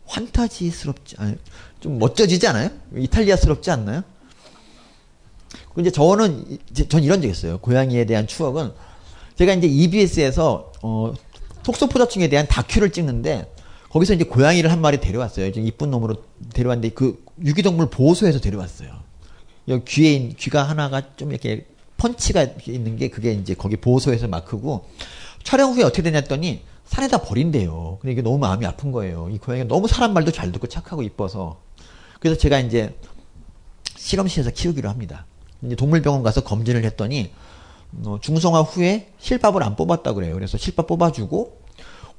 환타지스럽지 0.06 1.16
아니 1.18 1.36
좀 1.80 1.98
멋져지지 1.98 2.46
않아요? 2.48 2.70
이탈리아스럽지 2.96 3.70
않나요? 3.70 4.02
이제 5.78 5.90
저는 5.90 6.58
이제 6.70 6.88
전 6.88 7.02
이런 7.04 7.20
적 7.20 7.28
있어요. 7.28 7.58
고양이에 7.58 8.04
대한 8.06 8.26
추억은 8.26 8.72
제가 9.36 9.52
이제 9.54 9.66
EBS에서 9.66 10.72
어 10.82 11.12
속소포자충에 11.64 12.28
대한 12.28 12.46
다큐를 12.46 12.90
찍는데 12.92 13.52
거기서 13.90 14.14
이제 14.14 14.24
고양이를 14.24 14.70
한 14.70 14.80
마리 14.80 15.00
데려왔어요. 15.00 15.46
이제 15.46 15.60
이쁜 15.60 15.90
놈으로 15.90 16.16
데려왔는데 16.54 16.94
그 16.94 17.22
유기동물 17.44 17.90
보호소에서 17.90 18.40
데려왔어요. 18.40 18.88
여기 19.68 19.84
귀에 19.84 20.12
있- 20.12 20.36
귀가 20.38 20.62
하나가 20.62 21.02
좀 21.16 21.32
이렇게 21.32 21.66
펀치가 21.98 22.46
있는 22.66 22.96
게 22.96 23.08
그게 23.08 23.32
이제 23.32 23.54
거기 23.54 23.76
보호소에서 23.76 24.28
마크고 24.28 24.86
촬영 25.42 25.72
후에 25.72 25.82
어떻게 25.84 26.02
되냐 26.02 26.18
했더니 26.18 26.62
산에다 26.86 27.18
버린대요. 27.18 27.98
근데 28.00 28.12
이게 28.12 28.22
너무 28.22 28.38
마음이 28.38 28.64
아픈 28.66 28.92
거예요. 28.92 29.28
이 29.30 29.38
고양이가 29.38 29.68
너무 29.68 29.88
사람 29.88 30.14
말도 30.14 30.32
잘 30.32 30.52
듣고 30.52 30.66
착하고 30.66 31.02
이뻐서. 31.02 31.60
그래서 32.20 32.38
제가 32.38 32.58
이제 32.60 32.96
실험실에서 33.96 34.50
키우기로 34.50 34.88
합니다. 34.88 35.26
이제 35.62 35.74
동물병원 35.74 36.22
가서 36.22 36.42
검진을 36.42 36.84
했더니 36.84 37.32
어, 38.04 38.18
중성화 38.20 38.62
후에 38.62 39.12
실밥을 39.18 39.62
안 39.62 39.76
뽑았다 39.76 40.12
그래요. 40.14 40.34
그래서 40.34 40.58
실밥 40.58 40.86
뽑아주고 40.86 41.60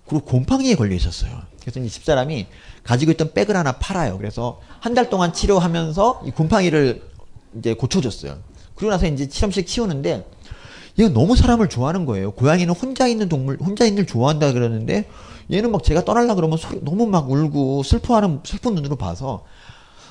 그리고 0.08 0.26
곰팡이에 0.26 0.76
걸려 0.76 0.96
있었어요. 0.96 1.42
그래서 1.62 1.80
이 1.80 1.90
집사람이 1.90 2.48
가지고 2.84 3.12
있던 3.12 3.34
백을 3.34 3.56
하나 3.56 3.74
팔아요. 3.74 4.18
그래서 4.18 4.62
한 4.80 4.94
달 4.94 5.10
동안 5.10 5.34
치료하면서 5.34 6.24
이 6.26 6.32
곰팡이를 6.32 7.04
이제 7.58 7.74
고쳐줬어요. 7.74 8.38
그러고 8.76 8.92
나서 8.92 9.06
이제 9.08 9.28
실험실 9.30 9.66
키우는데 9.66 10.26
얘가 11.00 11.10
너무 11.14 11.36
사람을 11.36 11.70
좋아하는 11.70 12.06
거예요. 12.06 12.32
고양이는 12.32 12.74
혼자 12.74 13.08
있는 13.08 13.30
동물, 13.30 13.58
혼자 13.60 13.86
있는 13.86 14.04
걸 14.04 14.08
좋아한다 14.08 14.54
그러는데 14.54 15.06
얘는 15.52 15.72
막 15.72 15.84
제가 15.84 16.04
떠날라 16.04 16.36
그러면 16.36 16.58
소리, 16.58 16.80
너무 16.84 17.06
막 17.08 17.30
울고 17.30 17.84
슬퍼하는 17.84 18.42
슬픈 18.44 18.76
눈으로 18.76 18.96
봐서 18.96 19.46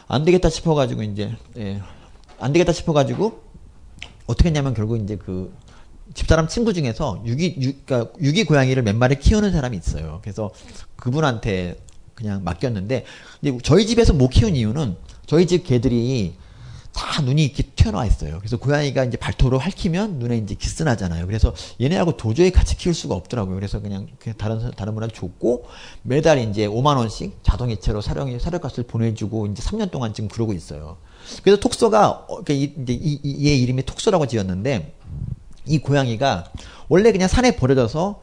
안 0.08 0.24
되겠다 0.24 0.48
싶어가지고 0.48 1.02
이제 1.02 1.36
예, 1.58 1.82
안 2.38 2.52
되겠다 2.52 2.72
싶어가지고 2.72 3.42
어떻게 4.26 4.48
했냐면 4.48 4.74
결국 4.74 4.96
이제 4.98 5.16
그 5.16 5.52
집사람 6.14 6.48
친구 6.48 6.72
중에서 6.72 7.22
유기 7.26 7.56
유, 7.60 7.72
그러니까 7.84 8.12
유기 8.20 8.44
고양이를 8.44 8.82
몇 8.82 8.94
마리 8.94 9.18
키우는 9.18 9.52
사람이 9.52 9.76
있어요. 9.76 10.20
그래서 10.22 10.50
그분한테 10.96 11.76
그냥 12.14 12.44
맡겼는데 12.44 13.04
근데 13.40 13.58
저희 13.62 13.86
집에서 13.86 14.12
못 14.12 14.28
키운 14.28 14.56
이유는 14.56 14.96
저희 15.26 15.46
집 15.46 15.64
개들이 15.64 16.34
다 16.96 17.20
눈이 17.20 17.44
이렇게 17.44 17.62
튀어나와 17.62 18.06
있어요. 18.06 18.38
그래서 18.38 18.56
고양이가 18.56 19.04
이제 19.04 19.18
발톱으로 19.18 19.58
핥히면 19.58 20.18
눈에 20.18 20.38
이제 20.38 20.54
기스나잖아요. 20.54 21.26
그래서 21.26 21.54
얘네하고 21.78 22.16
도저히 22.16 22.50
같이 22.50 22.76
키울 22.76 22.94
수가 22.94 23.14
없더라고요. 23.14 23.54
그래서 23.54 23.80
그냥 23.80 24.06
그냥 24.18 24.36
다른 24.38 24.60
사- 24.60 24.70
다른 24.70 24.94
분한테 24.94 25.14
줬고 25.14 25.66
매달 26.02 26.38
이제 26.38 26.66
5만 26.66 26.96
원씩 26.96 27.40
자동이체로 27.42 28.00
사령 28.00 28.38
사료값을 28.38 28.84
보내주고 28.84 29.46
이제 29.48 29.62
3년 29.62 29.90
동안 29.90 30.14
지금 30.14 30.28
그러고 30.28 30.54
있어요. 30.54 30.96
그래서 31.42 31.60
톡소가 31.60 32.08
어, 32.28 32.42
그러니까 32.42 32.54
이, 32.54 32.72
이, 32.88 33.20
이, 33.22 33.46
얘 33.48 33.54
이름이 33.54 33.82
톡소라고 33.84 34.26
지었는데 34.26 34.94
이 35.66 35.78
고양이가 35.78 36.50
원래 36.88 37.12
그냥 37.12 37.28
산에 37.28 37.56
버려져서 37.56 38.20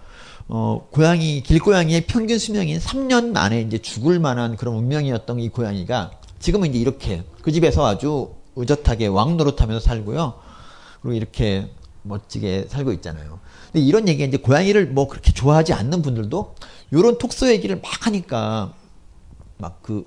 어 0.50 0.88
고양이 0.92 1.42
길고양이의 1.44 2.02
평균 2.08 2.38
수명인 2.40 2.80
3년 2.80 3.32
만에 3.32 3.62
이제 3.62 3.78
죽을 3.78 4.20
만한 4.20 4.56
그런 4.58 4.76
운명이었던 4.76 5.40
이 5.40 5.50
고양이가 5.50 6.12
지금은 6.40 6.70
이제 6.72 6.80
이렇게 6.80 7.24
그 7.42 7.52
집에서 7.52 7.86
아주 7.86 8.34
의젓하게 8.56 9.08
왕 9.08 9.38
노릇하면서 9.38 9.80
살고요. 9.80 10.40
그리고 11.02 11.16
이렇게 11.16 11.72
멋지게 12.04 12.68
살고 12.70 12.92
있잖아요. 12.94 13.40
근데 13.72 13.86
이런 13.86 14.08
얘기가 14.08 14.28
이제 14.28 14.38
고양이를 14.38 14.88
뭐 14.88 15.08
그렇게 15.08 15.32
좋아하지 15.32 15.74
않는 15.74 16.02
분들도 16.02 16.56
이런 16.92 17.18
톡소 17.18 17.50
얘기를 17.52 17.80
막 17.82 18.06
하니까 18.06 18.74
막 19.58 19.82
그 19.82 20.06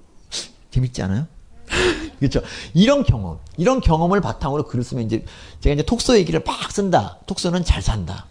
재밌지 0.70 1.02
않아요? 1.02 1.26
그렇죠. 2.20 2.42
이런 2.74 3.02
경험, 3.02 3.38
이런 3.56 3.80
경험을 3.80 4.20
바탕으로 4.20 4.64
글을 4.64 4.84
쓰면 4.84 5.04
이제 5.06 5.24
제가 5.60 5.74
이제 5.74 5.82
톡소 5.82 6.18
얘기를 6.18 6.42
막 6.44 6.70
쓴다. 6.70 7.18
톡소는 7.26 7.64
잘 7.64 7.80
산다. 7.82 8.26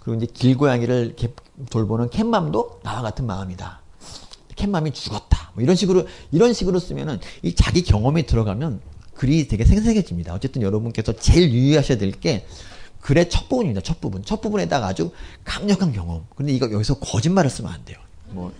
그리고 0.00 0.22
이제 0.22 0.32
길고양이를 0.32 1.16
돌보는 1.70 2.10
캣맘도 2.10 2.80
나와 2.82 3.02
같은 3.02 3.26
마음이다. 3.26 3.80
캣맘이 4.56 4.92
죽었다. 4.92 5.50
뭐 5.54 5.62
이런 5.62 5.76
식으로 5.76 6.06
이런 6.30 6.52
식으로 6.52 6.78
쓰면은 6.78 7.20
이 7.42 7.54
자기 7.54 7.82
경험에 7.82 8.22
들어가면 8.22 8.80
글이 9.22 9.46
되게 9.46 9.64
생생해집니다. 9.64 10.34
어쨌든 10.34 10.62
여러분께서 10.62 11.12
제일 11.12 11.52
유의하셔야 11.52 11.96
될 11.96 12.10
게 12.10 12.44
글의 13.00 13.30
첫 13.30 13.48
부분입니다. 13.48 13.80
첫 13.80 14.00
부분. 14.00 14.24
첫 14.24 14.40
부분에다가 14.40 14.88
아주 14.88 15.12
강력한 15.44 15.92
경험. 15.92 16.26
근데 16.34 16.52
이거 16.52 16.70
여기서 16.70 16.98
거짓말을 16.98 17.48
쓰면 17.50 17.72
안 17.72 17.84
돼요. 17.84 17.98
뭐 18.30 18.52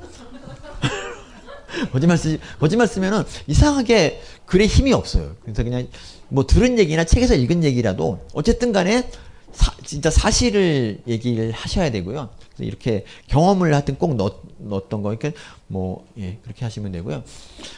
거짓말 1.91 2.17
쓰 2.17 2.39
거짓말 2.61 2.87
쓰면은 2.87 3.25
이상하게 3.49 4.21
글에 4.47 4.67
힘이 4.67 4.93
없어요. 4.93 5.35
그래서 5.43 5.65
그냥 5.65 5.89
뭐 6.29 6.47
들은 6.47 6.79
얘기나 6.79 7.05
책에서 7.05 7.35
읽은 7.35 7.65
얘기라도 7.65 8.25
어쨌든 8.35 8.73
간에 8.73 9.09
사, 9.53 9.73
진짜 9.85 10.11
사실을 10.11 11.01
얘기를 11.07 11.53
하셔야 11.53 11.91
되고요. 11.91 12.31
그래서 12.39 12.65
이렇게 12.65 13.05
경험을 13.29 13.73
하여튼 13.73 13.97
꼭 13.97 14.17
넣, 14.17 14.41
넣었던 14.59 15.03
거, 15.03 15.11
이렇게 15.11 15.33
뭐, 15.67 16.07
예, 16.19 16.39
그렇게 16.43 16.65
하시면 16.65 16.93
되고요. 16.93 17.23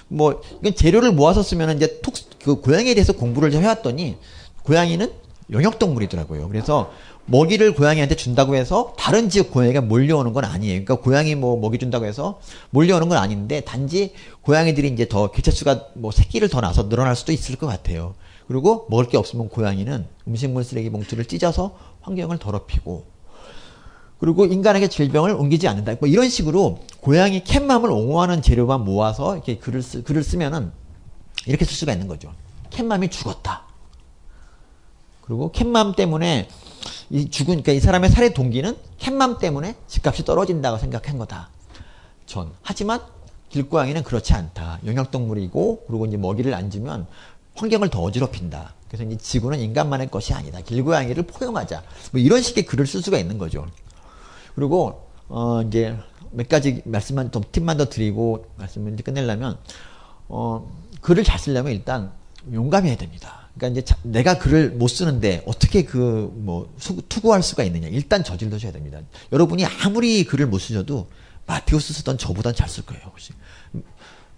뭐, 0.09 0.43
이건 0.61 0.75
재료를 0.75 1.13
모아서 1.13 1.43
쓰면 1.43 1.77
이제 1.77 2.01
톡, 2.01 2.15
그 2.43 2.61
고양이에 2.61 2.95
대해서 2.95 3.13
공부를 3.13 3.51
좀 3.51 3.63
해왔더니, 3.63 4.17
고양이는 4.63 5.13
영역동물이더라고요. 5.51 6.49
그래서 6.49 6.91
먹이를 7.27 7.75
고양이한테 7.75 8.17
준다고 8.17 8.55
해서 8.55 8.95
다른 8.99 9.29
지역 9.31 9.51
고양이가 9.51 9.81
몰려오는 9.81 10.33
건 10.33 10.45
아니에요. 10.45 10.85
그러니까 10.85 10.97
고양이 10.97 11.35
뭐 11.35 11.59
먹이 11.59 11.79
준다고 11.79 12.05
해서 12.05 12.41
몰려오는 12.71 13.09
건 13.09 13.19
아닌데 13.19 13.61
단지 13.61 14.13
고양이들이 14.43 14.89
이제 14.89 15.09
더 15.09 15.31
개체수가 15.31 15.89
뭐 15.95 16.11
새끼를 16.11 16.49
더 16.49 16.61
낳아서 16.61 16.89
늘어날 16.89 17.17
수도 17.17 17.33
있을 17.33 17.57
것 17.57 17.67
같아요. 17.67 18.15
그리고 18.47 18.87
먹을 18.91 19.09
게 19.09 19.17
없으면 19.17 19.49
고양이는 19.49 20.07
음식물 20.29 20.65
쓰레기 20.65 20.91
봉투를 20.91 21.25
찢어서 21.25 21.77
환경을 22.03 22.39
더럽히고 22.39 23.15
그리고 24.19 24.47
인간에게 24.47 24.89
질병을 24.89 25.33
옮기지 25.33 25.69
않는다. 25.69 25.97
뭐 26.01 26.09
이런 26.09 26.29
식으로 26.29 26.79
고양이 27.01 27.43
캣맘을 27.45 27.91
옹호하는 27.91 28.43
재료만 28.43 28.85
모아서 28.85 29.35
이렇게 29.35 29.59
글을 29.59 29.83
쓰, 29.83 30.03
글을 30.03 30.23
쓰면은 30.23 30.73
이렇게 31.47 31.65
쓸 31.65 31.75
수가 31.75 31.93
있는 31.93 32.09
거죠. 32.09 32.33
캣맘이 32.71 33.09
죽었다. 33.09 33.65
그리고 35.23 35.53
캣맘 35.53 35.95
때문에 35.95 36.49
이 37.11 37.29
죽은 37.29 37.63
그러니까 37.63 37.73
이 37.73 37.81
사람의 37.81 38.11
살해 38.11 38.33
동기는 38.33 38.77
캣맘 38.99 39.39
때문에 39.39 39.75
집값이 39.89 40.25
떨어진다고 40.25 40.79
생각한 40.79 41.19
거다. 41.19 41.51
전. 42.27 42.51
하지만 42.63 43.01
길고양이는 43.51 44.03
그렇지 44.03 44.35
않다. 44.35 44.81
영역동물이고 44.85 45.85
그리고 45.87 46.07
이제 46.07 46.17
먹이를 46.17 46.55
안 46.55 46.71
주면 46.71 47.07
환경을 47.55 47.89
더 47.91 48.01
어지럽힌다. 48.03 48.75
그래서 48.89 49.05
이제 49.05 49.17
지구는 49.17 49.61
인간만의 49.61 50.11
것이 50.11 50.33
아니다. 50.35 50.61
길고양이를 50.61 51.25
포용하자. 51.25 51.83
뭐 52.13 52.21
이런 52.21 52.43
식의 52.43 52.67
글을 52.67 52.87
쓸 52.87 53.03
수가 53.03 53.19
있는 53.19 53.39
거죠. 53.39 53.67
그리고 54.55 55.09
어 55.29 55.63
이제 55.63 55.97
몇 56.31 56.49
가지 56.49 56.83
말씀만 56.85 57.31
좀 57.33 57.43
팁만 57.51 57.77
더 57.77 57.89
드리고 57.89 58.47
말씀을 58.57 58.95
이제 58.95 59.03
끝내려면 59.03 59.59
어 60.29 60.71
글을 61.01 61.25
잘 61.25 61.39
쓰려면 61.39 61.73
일단 61.73 62.13
용감해야 62.53 62.97
됩니다. 62.97 63.49
그러니까 63.57 63.81
이제 63.81 63.95
내가 64.03 64.39
글을 64.39 64.71
못 64.71 64.89
쓰는데 64.89 65.43
어떻게 65.47 65.85
그 65.85 66.31
뭐 66.35 66.73
투구할 67.09 67.43
수가 67.43 67.63
있느냐. 67.65 67.89
일단 67.89 68.23
저질러셔야 68.25 68.73
됩니다. 68.73 69.01
여러분이 69.33 69.65
아무리 69.65 70.25
글을 70.25 70.47
못 70.47 70.59
쓰셔도 70.59 71.09
마테우스 71.47 71.93
쓰던 71.95 72.19
저보단 72.19 72.55
잘 72.55 72.69
쓸 72.69 72.85
거예요. 72.85 73.03
혹시 73.07 73.33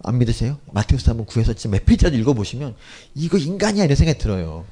안 0.03 0.17
믿으세요? 0.19 0.57
마테우스 0.71 1.09
한번 1.09 1.25
구해서 1.25 1.53
진짜 1.53 1.75
몇 1.75 1.85
페이지라도 1.85 2.17
읽어보시면 2.17 2.75
이거 3.15 3.37
인간이야 3.37 3.85
이런 3.85 3.95
생각이 3.95 4.19
들어요. 4.19 4.65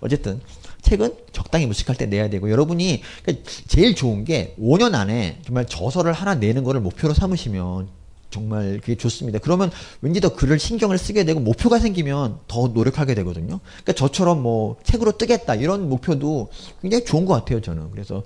어쨌든 0.00 0.40
책은 0.82 1.14
적당히 1.32 1.66
무식할 1.66 1.96
때 1.96 2.06
내야 2.06 2.30
되고 2.30 2.50
여러분이 2.50 3.02
그러니까 3.22 3.50
제일 3.68 3.94
좋은 3.94 4.24
게 4.24 4.54
5년 4.58 4.94
안에 4.94 5.40
정말 5.44 5.66
저서를 5.66 6.12
하나 6.12 6.34
내는 6.34 6.64
거를 6.64 6.80
목표로 6.80 7.14
삼으시면 7.14 7.88
정말 8.30 8.78
그게 8.80 8.96
좋습니다. 8.96 9.38
그러면 9.40 9.70
왠지 10.00 10.20
더 10.20 10.34
글을 10.34 10.58
신경을 10.58 10.98
쓰게 10.98 11.24
되고 11.24 11.40
목표가 11.40 11.78
생기면 11.78 12.38
더 12.46 12.68
노력하게 12.68 13.14
되거든요. 13.16 13.58
그러니까 13.82 13.92
저처럼 13.92 14.42
뭐 14.42 14.76
책으로 14.84 15.18
뜨겠다 15.18 15.56
이런 15.56 15.88
목표도 15.88 16.50
굉장히 16.80 17.04
좋은 17.04 17.24
것 17.26 17.34
같아요. 17.34 17.60
저는 17.60 17.90
그래서 17.90 18.22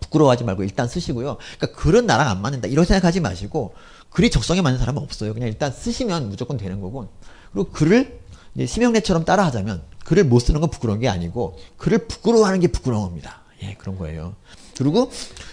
부끄러워하지 0.00 0.44
말고 0.44 0.64
일단 0.64 0.88
쓰시고요. 0.88 1.36
그러니까 1.58 1.78
글은 1.78 2.06
나랑 2.06 2.28
안 2.28 2.42
맞는다 2.42 2.66
이런 2.66 2.84
생각하지 2.84 3.20
마시고 3.20 3.74
글이 4.10 4.30
적성에 4.30 4.62
맞는 4.62 4.78
사람은 4.78 5.02
없어요. 5.02 5.34
그냥 5.34 5.48
일단 5.48 5.72
쓰시면 5.72 6.28
무조건 6.28 6.56
되는 6.56 6.80
거고 6.80 7.08
그리고 7.52 7.70
글을 7.70 8.20
심형래처럼 8.64 9.24
따라하자면 9.24 9.82
글을 10.04 10.24
못 10.24 10.38
쓰는 10.40 10.60
건 10.60 10.70
부끄러운 10.70 11.00
게 11.00 11.08
아니고 11.08 11.58
글을 11.76 12.06
부끄러워하는 12.06 12.60
게 12.60 12.68
부끄러운 12.68 13.04
겁니다. 13.04 13.42
예, 13.62 13.74
그런 13.74 13.98
거예요. 13.98 14.34
그리고 14.78 15.10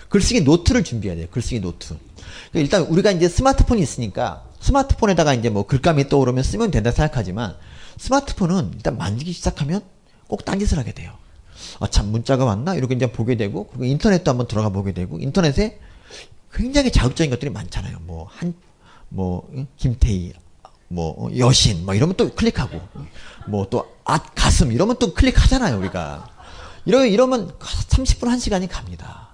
글쓰기 0.09 0.41
노트를 0.41 0.83
준비해야 0.83 1.17
돼요. 1.17 1.27
글쓰기 1.31 1.59
노트. 1.59 1.97
그러니까 2.51 2.59
일단 2.59 2.81
우리가 2.83 3.11
이제 3.11 3.27
스마트폰이 3.27 3.81
있으니까 3.81 4.45
스마트폰에다가 4.59 5.33
이제 5.33 5.49
뭐 5.49 5.65
글감이 5.65 6.07
떠오르면 6.07 6.43
쓰면 6.43 6.71
된다 6.71 6.91
생각하지만 6.91 7.55
스마트폰은 7.97 8.71
일단 8.75 8.97
만지기 8.97 9.33
시작하면 9.33 9.81
꼭 10.27 10.45
딴짓을 10.45 10.77
하게 10.77 10.93
돼요. 10.93 11.11
아, 11.79 11.87
참, 11.87 12.07
문자가 12.07 12.45
왔나? 12.45 12.75
이렇게 12.75 12.95
이제 12.95 13.11
보게 13.11 13.35
되고, 13.35 13.67
그리고 13.67 13.85
인터넷도 13.85 14.29
한번 14.29 14.47
들어가 14.47 14.69
보게 14.69 14.93
되고, 14.93 15.19
인터넷에 15.19 15.79
굉장히 16.53 16.91
자극적인 16.91 17.29
것들이 17.31 17.51
많잖아요. 17.51 17.99
뭐, 18.01 18.27
한, 18.29 18.53
뭐, 19.09 19.49
김태희, 19.77 20.33
뭐, 20.87 21.29
여신, 21.37 21.85
뭐 21.85 21.95
이러면 21.95 22.15
또 22.15 22.33
클릭하고, 22.33 22.79
뭐 23.47 23.67
또, 23.69 23.87
아, 24.05 24.19
가슴, 24.19 24.71
이러면 24.71 24.97
또 24.99 25.13
클릭하잖아요, 25.13 25.77
우리가. 25.79 26.29
이러, 26.85 27.05
이러면 27.05 27.57
30분, 27.59 28.21
1시간이 28.21 28.67
갑니다. 28.69 29.29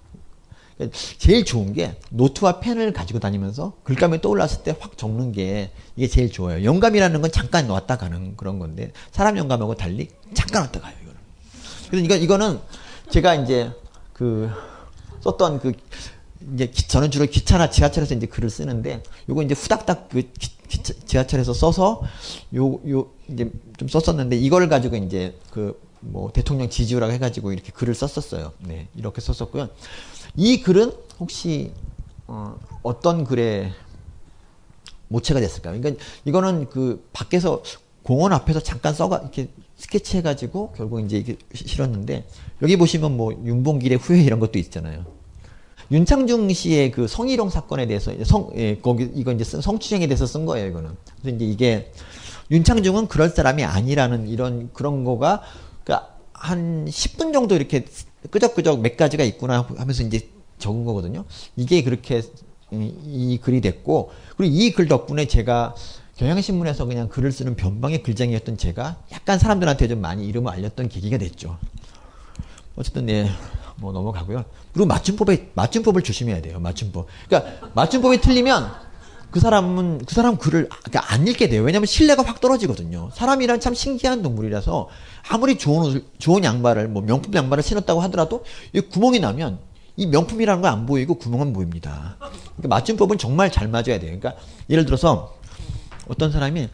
제일 1.18 1.44
좋은 1.44 1.74
게 1.74 2.00
노트와 2.10 2.62
펜을 2.62 2.94
가지고 2.94 3.20
다니면서 3.20 3.74
글감이 3.84 4.22
떠올랐을 4.22 4.64
때 4.64 4.74
확 4.80 4.98
적는 4.98 5.34
게 5.34 5.72
이게 5.98 6.08
제일 6.08 6.32
좋아요. 6.32 6.64
영감이라는 6.64 7.22
건 7.22 7.32
잠깐 7.34 7.70
왔다 7.70 7.98
가는 7.98 8.38
그런 8.38 8.60
건데 8.60 8.94
사람 9.12 9.38
영감하고 9.38 9.76
달리 9.76 10.08
잠깐 10.34 10.62
왔다 10.62 10.80
가요. 10.80 10.94
이거는. 11.02 11.20
그래서 11.90 12.06
이거 12.06 12.16
이거는 12.16 12.60
제가 13.10 13.36
이제 13.36 13.74
그 14.14 14.50
썼던 15.20 15.60
그 15.60 15.74
이제 16.54 16.72
저는 16.72 17.12
주로 17.12 17.26
기차나 17.26 17.70
지하철에서 17.70 18.16
이제 18.16 18.26
글을 18.28 18.50
쓰는데 18.50 19.04
요거 19.30 19.44
이제 19.44 19.54
후닥닥 19.54 20.10
그 20.10 20.24
기차, 20.68 20.94
지하철에서 21.06 21.54
써서 21.54 22.02
요 22.56 22.80
요 22.90 23.08
이제 23.28 23.52
좀 23.78 23.88
썼었는데 23.88 24.38
이걸 24.38 24.70
가지고 24.70 24.96
이제 24.98 25.36
그 25.52 25.90
뭐 26.02 26.32
대통령 26.32 26.70
지지율라고 26.70 27.12
해가지고 27.14 27.52
이렇게 27.52 27.72
글을 27.72 27.94
썼었어요. 27.94 28.54
네 28.60 28.88
이렇게 28.96 29.22
썼었고요. 29.22 29.70
이 30.36 30.62
글은 30.62 30.94
혹시 31.20 31.72
어, 32.28 32.58
어떤 32.84 33.24
글에 33.24 33.72
모체가 35.08 35.40
됐을까요? 35.40 35.80
그러니까 35.80 36.04
이거는 36.26 36.70
그 36.70 37.08
밖에서 37.14 37.64
공원 38.04 38.32
앞에서 38.34 38.60
잠깐 38.60 38.94
써가 38.94 39.18
이렇게 39.18 39.50
스케치해가지고 39.78 40.74
결국 40.78 41.02
이제 41.02 41.18
이게 41.18 41.38
실었는데 41.54 42.26
여기 42.62 42.78
보시면 42.78 43.18
뭐 43.18 43.34
윤봉길의 43.34 43.98
후회 43.98 44.22
이런 44.22 44.40
것도 44.40 44.60
있잖아요. 44.60 45.06
윤창중 45.92 46.52
씨의 46.54 46.92
그 46.92 47.08
성희롱 47.08 47.50
사건에 47.50 47.88
대해서 47.88 48.14
성 48.24 48.50
예, 48.56 48.78
거기 48.78 49.10
이거 49.16 49.32
이제 49.32 49.44
성추행에 49.44 50.08
대해서 50.08 50.26
쓴 50.26 50.46
거예요 50.46 50.68
이거는. 50.68 50.92
그래서 51.22 51.36
이제 51.36 51.46
이게 51.46 51.92
윤창중은 52.52 53.08
그럴 53.08 53.30
사람이 53.30 53.64
아니라는 53.64 54.28
이런 54.28 54.70
그런 54.74 55.04
거가 55.04 55.42
그러니까 55.84 56.16
한 56.34 56.86
10분 56.86 57.34
정도 57.34 57.56
이렇게 57.56 57.86
끄적끄적 58.30 58.82
몇 58.82 58.98
가지가 58.98 59.24
있구나 59.24 59.66
하면서 59.78 60.04
이제 60.04 60.30
적은 60.60 60.86
거거든요. 60.86 61.26
이게 61.56 61.84
그렇게 61.84 62.22
이, 62.72 62.94
이 63.06 63.40
글이 63.42 63.62
됐고 63.62 64.12
그리고 64.38 64.54
이 64.56 64.72
글 64.72 64.88
덕분에 64.88 65.26
제가 65.26 65.76
경향신문에서 66.18 66.86
그냥 66.86 67.08
글을 67.08 67.32
쓰는 67.32 67.56
변방의 67.56 68.04
글쟁이였던 68.04 68.58
제가 68.58 68.98
약간 69.14 69.40
사람들한테 69.40 69.88
좀 69.88 70.02
많이 70.02 70.28
이름을 70.28 70.52
알렸던 70.52 70.90
계기가 70.90 71.18
됐죠. 71.18 71.58
어쨌든 72.76 73.06
네, 73.06 73.30
뭐 73.80 73.92
넘어가고요. 73.92 74.46
그리고 74.74 74.88
맞춤법에 74.88 75.52
맞춤법을 75.54 76.02
조심해야 76.02 76.42
돼요. 76.42 76.60
맞춤법. 76.60 77.08
그러니까 77.28 77.70
맞춤법이 77.74 78.22
틀리면 78.22 78.72
그 79.32 79.40
사람은 79.40 80.06
그 80.06 80.16
사람 80.16 80.38
글을 80.38 80.70
그러니까 80.70 81.14
안 81.14 81.28
읽게 81.28 81.50
돼요. 81.50 81.62
왜냐하면 81.64 81.86
신뢰가 81.86 82.24
확 82.24 82.42
떨어지거든요. 82.42 83.12
사람이란 83.14 83.60
참 83.60 83.74
신기한 83.74 84.22
동물이라서 84.24 84.90
아무리 85.30 85.58
좋은 85.58 85.86
옷을, 85.86 86.06
좋은 86.18 86.44
양말을 86.44 86.88
뭐 86.88 87.02
명품 87.04 87.34
양말을 87.34 87.64
신었다고 87.64 88.02
하더라도 88.02 88.44
이 88.74 88.82
구멍이 88.82 89.20
나면 89.20 89.60
이 89.98 90.08
명품이라는 90.08 90.62
건 90.62 90.72
안 90.72 90.86
보이고 90.86 91.16
구멍은 91.16 91.54
보입니다. 91.54 92.16
그러니까 92.20 92.68
맞춤법은 92.70 93.18
정말 93.18 93.52
잘 93.52 93.68
맞아야 93.68 94.00
돼요. 94.00 94.18
그러니까 94.20 94.34
예를 94.70 94.86
들어서 94.86 95.36
어떤 96.08 96.32
사람이 96.32 96.70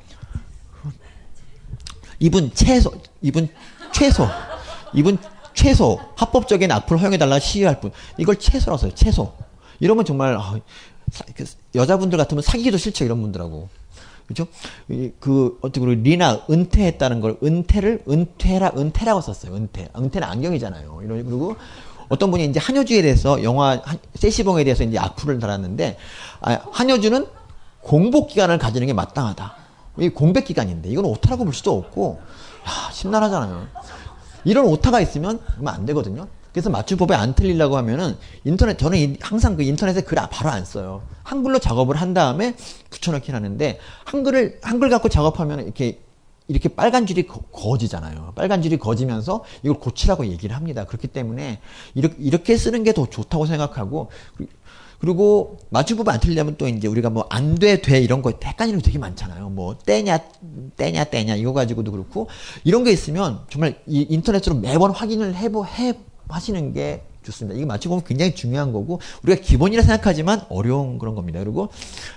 이분 2.20 2.54
채소, 2.54 2.94
이분 3.22 3.50
최소, 3.92 4.28
이분 4.94 5.18
최소 5.56 6.00
합법적인 6.16 6.72
악플 6.72 6.98
허용해달라 6.98 7.40
시위할 7.40 7.80
분 7.82 7.92
이걸 8.18 8.38
최소라고 8.38 8.78
써요. 8.82 8.92
최소. 8.94 9.34
이러면 9.80 10.06
정말 10.06 10.36
아, 10.38 10.56
사- 11.12 11.24
그 11.36 11.46
여자분들 11.74 12.18
같으면 12.18 12.44
사귀기도 12.44 12.78
싫죠 12.78 13.06
이런 13.06 13.22
분들하고. 13.22 13.70
그죠? 14.28 14.48
이- 14.90 15.12
그 15.20 15.58
어떻게 15.62 15.80
우리 15.86 15.96
리나 15.98 16.42
은퇴했다는 16.50 17.22
걸 17.22 17.38
은퇴를 17.44 18.04
은퇴라 18.10 18.72
은퇴라고 18.78 19.22
썼어요. 19.22 19.56
은퇴. 19.56 19.88
은퇴는 19.96 20.28
안경이잖아요. 20.28 21.02
이런 21.04 21.24
그리고 21.26 21.56
어떤 22.10 22.32
분이 22.32 22.46
이제 22.46 22.60
한효주에 22.60 23.02
대해서 23.02 23.42
영화 23.44 23.82
한- 23.84 23.98
세시봉에 24.16 24.64
대해서 24.64 24.84
이제 24.84 24.98
악플을 25.00 25.40
달았는데 25.40 25.98
아, 26.42 26.60
한효주는 26.72 27.26
공복 27.82 28.30
기간을 28.30 28.58
가지는 28.58 28.88
게 28.88 28.94
마땅하다. 28.94 29.56
이 30.00 30.10
공백 30.10 30.46
기간인데 30.46 30.90
이건 30.90 31.06
오타라고 31.06 31.46
볼 31.46 31.54
수도 31.54 31.78
없고 31.78 32.20
야, 32.68 32.92
심란하잖아요. 32.92 33.68
이런 34.46 34.66
오타가 34.66 35.02
있으면 35.02 35.40
그러면 35.54 35.74
안 35.74 35.86
되거든요. 35.88 36.28
그래서 36.54 36.70
맞춤법에 36.70 37.14
안 37.14 37.34
틀리려고 37.36 37.76
하면은 37.78 38.16
인터넷 38.46 38.78
저는 38.78 38.98
이- 38.98 39.18
항상 39.20 39.58
그 39.58 39.64
인터넷에 39.64 40.02
글 40.02 40.20
아- 40.20 40.30
바로 40.30 40.50
안 40.52 40.64
써요. 40.64 41.02
한글로 41.24 41.60
작업을 41.60 41.98
한 41.98 42.14
다음에 42.14 42.56
붙여넣긴 42.90 43.36
하는데 43.36 43.80
한글을 44.06 44.60
한글 44.62 44.90
갖고 44.90 45.10
작업하면 45.10 45.64
이렇게 45.66 46.00
이렇게 46.48 46.70
빨간 46.70 47.08
줄이 47.08 47.26
거- 47.26 47.42
거지잖아요. 47.52 48.34
빨간 48.36 48.62
줄이 48.62 48.78
거지면서 48.78 49.44
이걸 49.64 49.80
고치라고 49.80 50.28
얘기를 50.28 50.56
합니다. 50.56 50.86
그렇기 50.86 51.08
때문에 51.08 51.60
이렇게, 51.96 52.16
이렇게 52.20 52.56
쓰는 52.56 52.84
게 52.84 52.94
더 52.94 53.08
좋다고 53.08 53.48
생각하고 53.48 54.12
그리- 55.06 55.16
그리고 55.16 55.58
맞춤법 55.70 56.10
안 56.10 56.20
틀리려면 56.20 56.56
또 56.58 56.68
이제 56.68 56.88
우리가 56.88 57.10
뭐 57.12 57.26
안 57.30 57.56
돼, 57.56 57.80
돼 57.82 58.00
이런 58.02 58.22
거 58.24 58.34
헷갈리는 58.44 58.80
거 58.80 58.84
되게 58.86 58.98
많잖아요. 58.98 59.50
뭐 59.50 59.78
떼냐, 59.78 60.18
떼냐, 60.78 61.06
떼냐 61.06 61.36
이거 61.36 61.54
가지고도 61.54 61.92
그렇고 61.92 62.28
이런 62.64 62.84
게 62.84 62.92
있으면 62.92 63.42
정말 63.50 63.80
이 63.88 64.06
인터넷으로 64.10 64.56
매번 64.56 64.92
확인을 64.92 65.36
해보 65.36 65.66
해 65.66 65.94
하시는 66.28 66.74
게 66.74 67.04
좋습니다. 67.24 67.56
이게 67.56 67.66
맞춤법은 67.66 68.04
굉장히 68.06 68.34
중요한 68.36 68.72
거고 68.74 69.00
우리가 69.24 69.42
기본이라 69.42 69.84
생각하지만 69.84 70.42
어려운 70.50 70.98
그런 70.98 71.14
겁니다. 71.16 71.40
그리고 71.40 71.70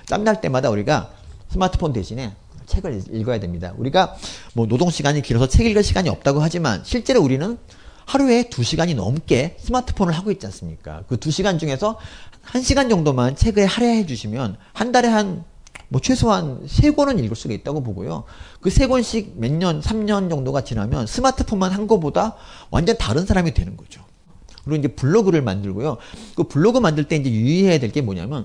땀날 0.09 0.41
때마다 0.41 0.70
우리가 0.70 1.11
스마트폰 1.51 1.93
대신에 1.93 2.32
책을 2.66 2.95
읽- 2.99 3.14
읽어야 3.20 3.39
됩니다. 3.41 3.74
우리가 3.76 4.16
뭐 4.55 4.66
노동 4.66 4.91
시간이 4.91 5.22
길어서 5.22 5.47
책 5.47 5.66
읽을 5.66 5.82
시간이 5.82 6.09
없다고 6.09 6.41
하지만 6.41 6.82
실제로 6.84 7.22
우리는 7.22 7.59
하루에 8.09 8.48
두 8.48 8.62
시간이 8.64 8.94
넘게 8.94 9.56
스마트폰을 9.61 10.14
하고 10.14 10.30
있지 10.30 10.46
않습니까? 10.46 11.02
그 11.09 11.18
두 11.18 11.30
시간 11.30 11.59
중에서 11.59 11.98
한 12.42 12.62
시간 12.62 12.88
정도만 12.88 13.36
책을 13.36 13.66
할애해 13.66 14.06
주시면 14.06 14.56
한 14.72 14.92
달에 14.92 15.09
한 15.09 15.44
뭐 15.90 16.02
최소한 16.02 16.61
세 16.66 16.90
권은 16.90 17.18
읽을 17.24 17.34
수가 17.34 17.54
있다고 17.54 17.82
보고요. 17.82 18.24
그 18.61 18.68
세 18.70 18.86
권씩 18.86 19.34
몇 19.38 19.50
년, 19.50 19.80
3년 19.80 20.28
정도가 20.28 20.62
지나면 20.62 21.06
스마트폰만 21.06 21.72
한 21.72 21.86
거보다 21.86 22.36
완전 22.70 22.98
다른 22.98 23.24
사람이 23.24 23.54
되는 23.54 23.74
거죠. 23.74 24.02
그리고 24.64 24.76
이제 24.80 24.88
블로그를 24.88 25.40
만들고요. 25.40 25.96
그 26.36 26.44
블로그 26.44 26.78
만들 26.78 27.04
때 27.04 27.16
이제 27.16 27.30
유의해야 27.30 27.78
될 27.78 27.90
게 27.90 28.02
뭐냐면 28.02 28.44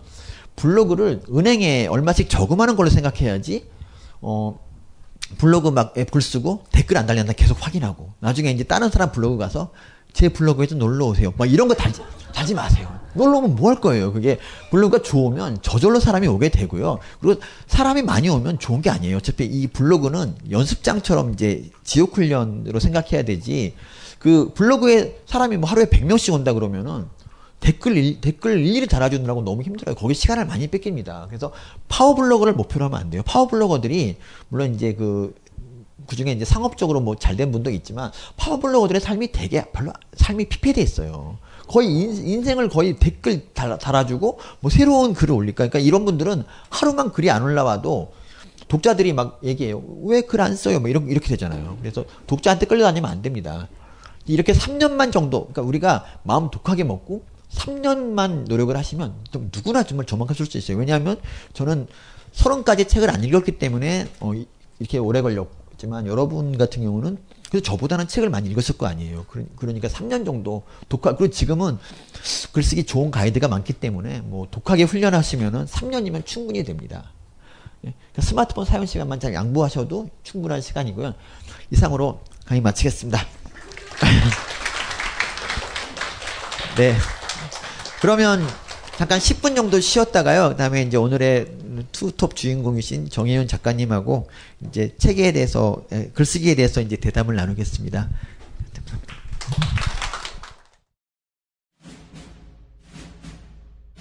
블로그를 0.55 1.23
은행에 1.29 1.87
얼마씩 1.87 2.29
저금하는 2.29 2.77
걸로 2.77 2.89
생각해야지 2.89 3.65
어 4.21 4.57
블로그 5.37 5.69
막앱글 5.69 6.21
쓰고 6.21 6.63
댓글 6.71 6.97
안 6.97 7.05
달렸나 7.05 7.33
계속 7.33 7.57
확인하고 7.59 8.11
나중에 8.19 8.51
이제 8.51 8.63
다른 8.63 8.89
사람 8.89 9.11
블로그 9.11 9.37
가서 9.37 9.71
제 10.13 10.29
블로그에 10.29 10.67
좀 10.67 10.79
놀러 10.79 11.07
오세요. 11.07 11.33
막 11.37 11.51
이런 11.51 11.67
거 11.67 11.73
달지 11.73 12.01
달지 12.33 12.53
마세요. 12.53 12.87
놀러 13.15 13.37
오면 13.37 13.55
뭐 13.55 13.69
할 13.69 13.79
거예요? 13.79 14.11
그게 14.11 14.37
블로그가 14.71 15.03
좋으면 15.03 15.59
저절로 15.61 15.99
사람이 15.99 16.27
오게 16.27 16.49
되고요. 16.49 16.99
그리고 17.19 17.41
사람이 17.67 18.01
많이 18.01 18.29
오면 18.29 18.59
좋은 18.59 18.81
게 18.81 18.89
아니에요. 18.89 19.17
어차피 19.17 19.45
이 19.45 19.67
블로그는 19.67 20.35
연습장처럼 20.49 21.33
이제 21.33 21.69
지옥 21.83 22.17
훈련으로 22.17 22.79
생각해야 22.79 23.23
되지. 23.23 23.75
그 24.19 24.51
블로그에 24.55 25.19
사람이 25.25 25.57
뭐 25.57 25.69
하루에 25.69 25.85
100명씩 25.85 26.33
온다 26.33 26.53
그러면은 26.53 27.05
댓글 27.63 27.95
일, 27.97 28.19
댓글 28.19 28.59
일일이 28.59 28.87
달아주느라고 28.87 29.41
너무 29.41 29.61
힘들어요. 29.63 29.95
거기 29.95 30.13
시간을 30.13 30.45
많이 30.45 30.67
뺏깁니다. 30.67 31.27
그래서 31.29 31.53
파워블로거를 31.87 32.53
목표로 32.53 32.85
하면 32.85 32.99
안 32.99 33.09
돼요. 33.09 33.23
파워블로거들이 33.25 34.17
물론 34.49 34.75
이제 34.75 34.93
그 34.93 35.33
그 36.05 36.17
중에 36.17 36.33
이제 36.33 36.43
상업적으로 36.43 36.99
뭐 36.99 37.15
잘 37.15 37.37
된 37.37 37.53
분도 37.53 37.69
있지만 37.69 38.11
파워블로거들의 38.35 38.99
삶이 38.99 39.31
되게 39.31 39.63
별로 39.71 39.93
삶이 40.15 40.49
피폐돼 40.49 40.81
있어요. 40.81 41.37
거의 41.67 41.87
인, 41.89 42.43
생을 42.43 42.67
거의 42.67 42.97
댓글 42.97 43.53
달아, 43.53 43.77
달아주고 43.77 44.37
뭐 44.59 44.69
새로운 44.69 45.13
글을 45.13 45.33
올릴까. 45.33 45.69
그러니까 45.69 45.79
이런 45.79 46.03
분들은 46.03 46.43
하루만 46.69 47.13
글이 47.13 47.31
안 47.31 47.41
올라와도 47.43 48.11
독자들이 48.67 49.13
막 49.13 49.39
얘기해요. 49.43 49.81
왜 50.03 50.21
글 50.23 50.41
안 50.41 50.55
써요? 50.57 50.81
뭐 50.81 50.89
이렇게, 50.89 51.09
이렇게 51.09 51.29
되잖아요. 51.29 51.77
그래서 51.79 52.03
독자한테 52.27 52.65
끌려다니면 52.65 53.09
안 53.09 53.21
됩니다. 53.21 53.69
이렇게 54.25 54.51
3년만 54.51 55.13
정도, 55.13 55.41
그러니까 55.47 55.61
우리가 55.61 56.05
마음 56.23 56.49
독하게 56.51 56.83
먹고 56.83 57.23
3년만 57.55 58.47
노력을 58.47 58.75
하시면 58.75 59.13
좀 59.31 59.49
누구나 59.53 59.83
정말 59.83 60.05
저만큼 60.05 60.35
쓸 60.35 60.45
수 60.45 60.57
있어요. 60.57 60.77
왜냐하면 60.77 61.19
저는 61.53 61.87
서른까지 62.31 62.87
책을 62.87 63.09
안 63.09 63.23
읽었기 63.23 63.53
때문에 63.59 64.07
어, 64.19 64.33
이- 64.33 64.47
이렇게 64.79 64.97
오래 64.97 65.21
걸렸지만 65.21 66.07
여러분 66.07 66.57
같은 66.57 66.81
경우는 66.83 67.17
그래서 67.49 67.63
저보다는 67.63 68.07
책을 68.07 68.29
많이 68.31 68.49
읽었을 68.49 68.77
거 68.77 68.87
아니에요. 68.87 69.25
그러- 69.29 69.45
그러니까 69.55 69.87
3년 69.87 70.25
정도 70.25 70.63
독학 70.89 71.17
그리고 71.17 71.31
지금은 71.31 71.77
글쓰기 72.51 72.85
좋은 72.85 73.11
가이드가 73.11 73.47
많기 73.47 73.73
때문에 73.73 74.21
뭐 74.21 74.47
독하게 74.49 74.83
훈련하시면은 74.83 75.65
3년이면 75.65 76.25
충분히 76.25 76.63
됩니다. 76.63 77.11
예, 77.85 77.93
그러니까 78.11 78.21
스마트폰 78.23 78.65
사용 78.65 78.85
시간만 78.87 79.19
잘 79.19 79.33
양보하셔도 79.35 80.09
충분한 80.23 80.61
시간이고요. 80.61 81.13
이상으로 81.69 82.21
강의 82.45 82.61
마치겠습니다. 82.61 83.19
네. 86.77 86.95
그러면 88.03 88.45
잠깐 88.97 89.17
10분 89.17 89.55
정도 89.55 89.79
쉬었다가요. 89.79 90.49
그다음에 90.49 90.81
이제 90.81 90.97
오늘의 90.97 91.47
투톱 91.93 92.35
주인공이신 92.35 93.09
정혜윤 93.09 93.47
작가님하고 93.47 94.29
이제 94.67 94.93
책에 94.97 95.31
대해서 95.31 95.85
에, 95.89 96.09
글쓰기에 96.13 96.55
대해서 96.55 96.81
이제 96.81 96.97
대담을 96.97 97.37
나누겠습니다. 97.37 98.09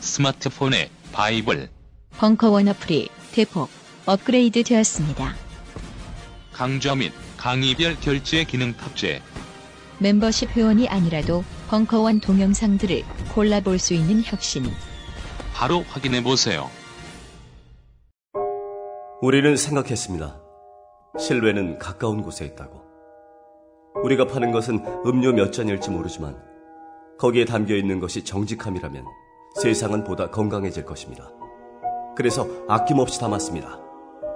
스마트폰에 0.01 0.91
바이블, 1.13 1.69
벙커원 2.19 2.67
어플이 2.67 3.09
대폭 3.31 3.71
업그레이드 4.07 4.65
되었습니다. 4.65 5.37
강좌 6.53 6.97
및 6.97 7.13
강의별 7.37 8.01
결제 8.01 8.43
기능 8.43 8.77
탑재. 8.77 9.23
멤버십 10.01 10.51
회원이 10.57 10.89
아니라도 10.89 11.45
벙커원 11.73 12.21
동영상들을 12.21 13.03
골라볼 13.35 13.79
수 13.79 13.95
있는 13.95 14.23
혁신. 14.23 14.63
바로 15.55 15.83
확인해 15.89 16.23
보세요. 16.23 16.69
우리는 19.23 19.57
생각했습니다. 19.57 20.39
실외는 21.19 21.79
가까운 21.79 22.21
곳에 22.21 22.45
있다고. 22.45 22.83
우리가 24.05 24.27
파는 24.27 24.53
것은 24.53 24.85
음료 25.07 25.33
몇 25.33 25.51
잔일지 25.51 25.89
모르지만 25.89 26.37
거기에 27.19 27.47
담겨 27.47 27.75
있는 27.75 28.01
것이 28.01 28.23
정직함이라면 28.23 29.07
세상은 29.63 30.05
보다 30.05 30.29
건강해질 30.29 30.85
것입니다. 30.85 31.31
그래서 32.15 32.47
아낌없이 32.69 33.19
담았습니다. 33.19 33.81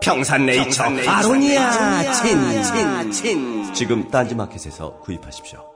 평산네이처, 0.01 0.85
아로니아 1.07 2.13
친, 2.15 2.63
친, 2.63 3.13
친. 3.13 3.75
지금 3.75 4.09
딴지마켓에서 4.09 5.01
구입하십시오. 5.01 5.76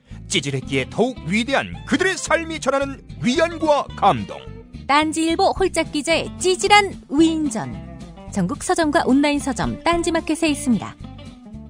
찌질했기에 0.31 0.87
더욱 0.89 1.17
위대한 1.27 1.75
그들의 1.85 2.17
삶이 2.17 2.59
전하는 2.61 3.01
위안과 3.21 3.83
감동. 3.95 4.39
딴지일보 4.87 5.51
홀짝 5.51 5.91
기자의 5.91 6.31
찌질한 6.39 7.03
위인전. 7.09 7.91
전국 8.33 8.63
서점과 8.63 9.03
온라인 9.05 9.39
서점 9.39 9.83
딴지마켓에 9.83 10.47
있습니다. 10.49 10.95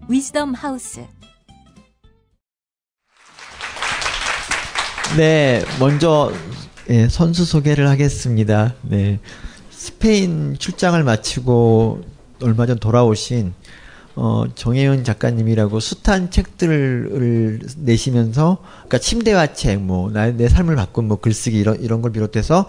위즈덤 0.07 0.53
하우스. 0.53 1.05
네, 5.17 5.63
먼저 5.79 6.31
예, 6.89 7.09
선수 7.09 7.45
소개를 7.45 7.89
하겠습니다. 7.89 8.75
네, 8.83 9.19
스페인 9.71 10.55
출장을 10.57 11.03
마치고 11.03 12.03
얼마 12.43 12.65
전 12.65 12.79
돌아오신 12.79 13.53
어, 14.23 14.43
정혜윤 14.53 15.03
작가님이라고 15.03 15.79
숱한 15.79 16.29
책들을 16.29 17.59
내시면서, 17.77 18.59
그러니까 18.61 18.99
침대와 18.99 19.53
책, 19.53 19.79
뭐, 19.81 20.11
나, 20.11 20.29
내 20.29 20.47
삶을 20.47 20.75
바꾼 20.75 21.07
뭐 21.07 21.19
글쓰기 21.19 21.57
이런, 21.57 21.81
이런 21.81 22.03
걸 22.03 22.11
비롯해서, 22.11 22.67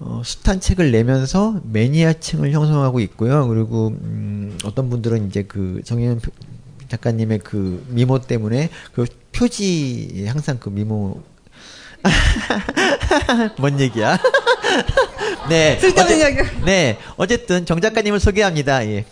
어, 0.00 0.22
숱한 0.24 0.58
책을 0.58 0.90
내면서 0.90 1.60
매니아층을 1.70 2.50
형성하고 2.50 2.98
있고요. 2.98 3.46
그리고, 3.46 3.90
음, 4.02 4.58
어떤 4.64 4.90
분들은 4.90 5.28
이제 5.28 5.44
그 5.44 5.82
정혜윤 5.84 6.18
표- 6.18 6.32
작가님의 6.88 7.38
그 7.44 7.86
미모 7.90 8.18
때문에 8.18 8.68
그 8.92 9.04
표지, 9.30 10.26
항상 10.26 10.58
그 10.58 10.68
미모, 10.68 11.22
뭔 13.58 13.78
얘기야? 13.78 14.18
네. 15.48 15.78
쓸데없는 15.78 16.18
이야기야. 16.18 16.64
네. 16.64 16.98
어쨌든 17.16 17.66
정 17.66 17.80
작가님을 17.80 18.18
소개합니다. 18.18 18.84
예. 18.88 19.04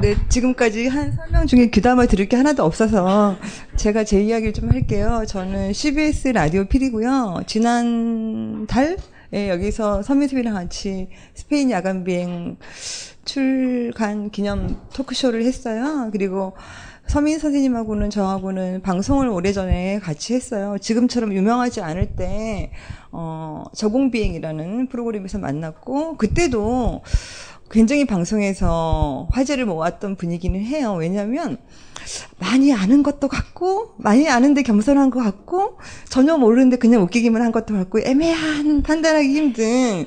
네, 0.00 0.16
지금까지 0.28 0.88
한 0.88 1.12
설명 1.12 1.46
중에 1.46 1.66
귀담아 1.68 2.06
들을 2.06 2.26
게 2.28 2.36
하나도 2.36 2.64
없어서 2.64 3.36
제가 3.76 4.04
제 4.04 4.22
이야기를 4.22 4.54
좀 4.54 4.70
할게요. 4.70 5.24
저는 5.26 5.72
CBS 5.72 6.28
라디오 6.28 6.64
필이고요. 6.64 7.42
지난 7.46 8.66
달에 8.66 8.96
여기서 9.50 10.02
서민수이랑 10.02 10.54
같이 10.54 11.08
스페인 11.34 11.70
야간 11.70 12.04
비행 12.04 12.56
출간 13.24 14.30
기념 14.30 14.80
토크쇼를 14.94 15.44
했어요. 15.44 16.08
그리고 16.10 16.54
서민 17.06 17.38
선생님하고는 17.38 18.10
저하고는 18.10 18.80
방송을 18.80 19.28
오래전에 19.28 19.98
같이 19.98 20.34
했어요. 20.34 20.76
지금처럼 20.80 21.34
유명하지 21.34 21.82
않을 21.82 22.16
때, 22.16 22.72
어, 23.10 23.64
저공비행이라는 23.74 24.86
프로그램에서 24.86 25.38
만났고, 25.38 26.16
그때도 26.16 27.02
굉장히 27.72 28.04
방송에서 28.04 29.28
화제를 29.32 29.64
모았던 29.64 30.16
분위기는 30.16 30.60
해요. 30.60 30.94
왜냐면, 30.98 31.56
많이 32.38 32.72
아는 32.72 33.02
것도 33.02 33.28
같고, 33.28 33.94
많이 33.96 34.28
아는데 34.28 34.62
겸손한 34.62 35.10
것 35.10 35.20
같고, 35.20 35.78
전혀 36.08 36.36
모르는데 36.36 36.76
그냥 36.76 37.02
웃기기만 37.02 37.40
한 37.40 37.50
것도 37.50 37.74
같고, 37.74 38.00
애매한, 38.00 38.82
판단하기 38.82 39.34
힘든, 39.34 40.06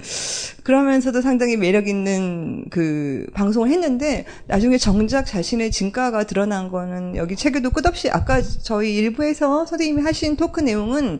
그러면서도 0.63 1.21
상당히 1.21 1.57
매력 1.57 1.87
있는 1.87 2.65
그 2.69 3.25
방송을 3.33 3.69
했는데, 3.69 4.25
나중에 4.45 4.77
정작 4.77 5.25
자신의 5.25 5.71
진가가 5.71 6.25
드러난 6.25 6.69
거는 6.69 7.15
여기 7.15 7.35
책에도 7.35 7.71
끝없이 7.71 8.11
아까 8.11 8.41
저희 8.41 8.95
일부에서 8.95 9.65
선생님이 9.65 10.03
하신 10.03 10.35
토크 10.35 10.61
내용은 10.61 11.19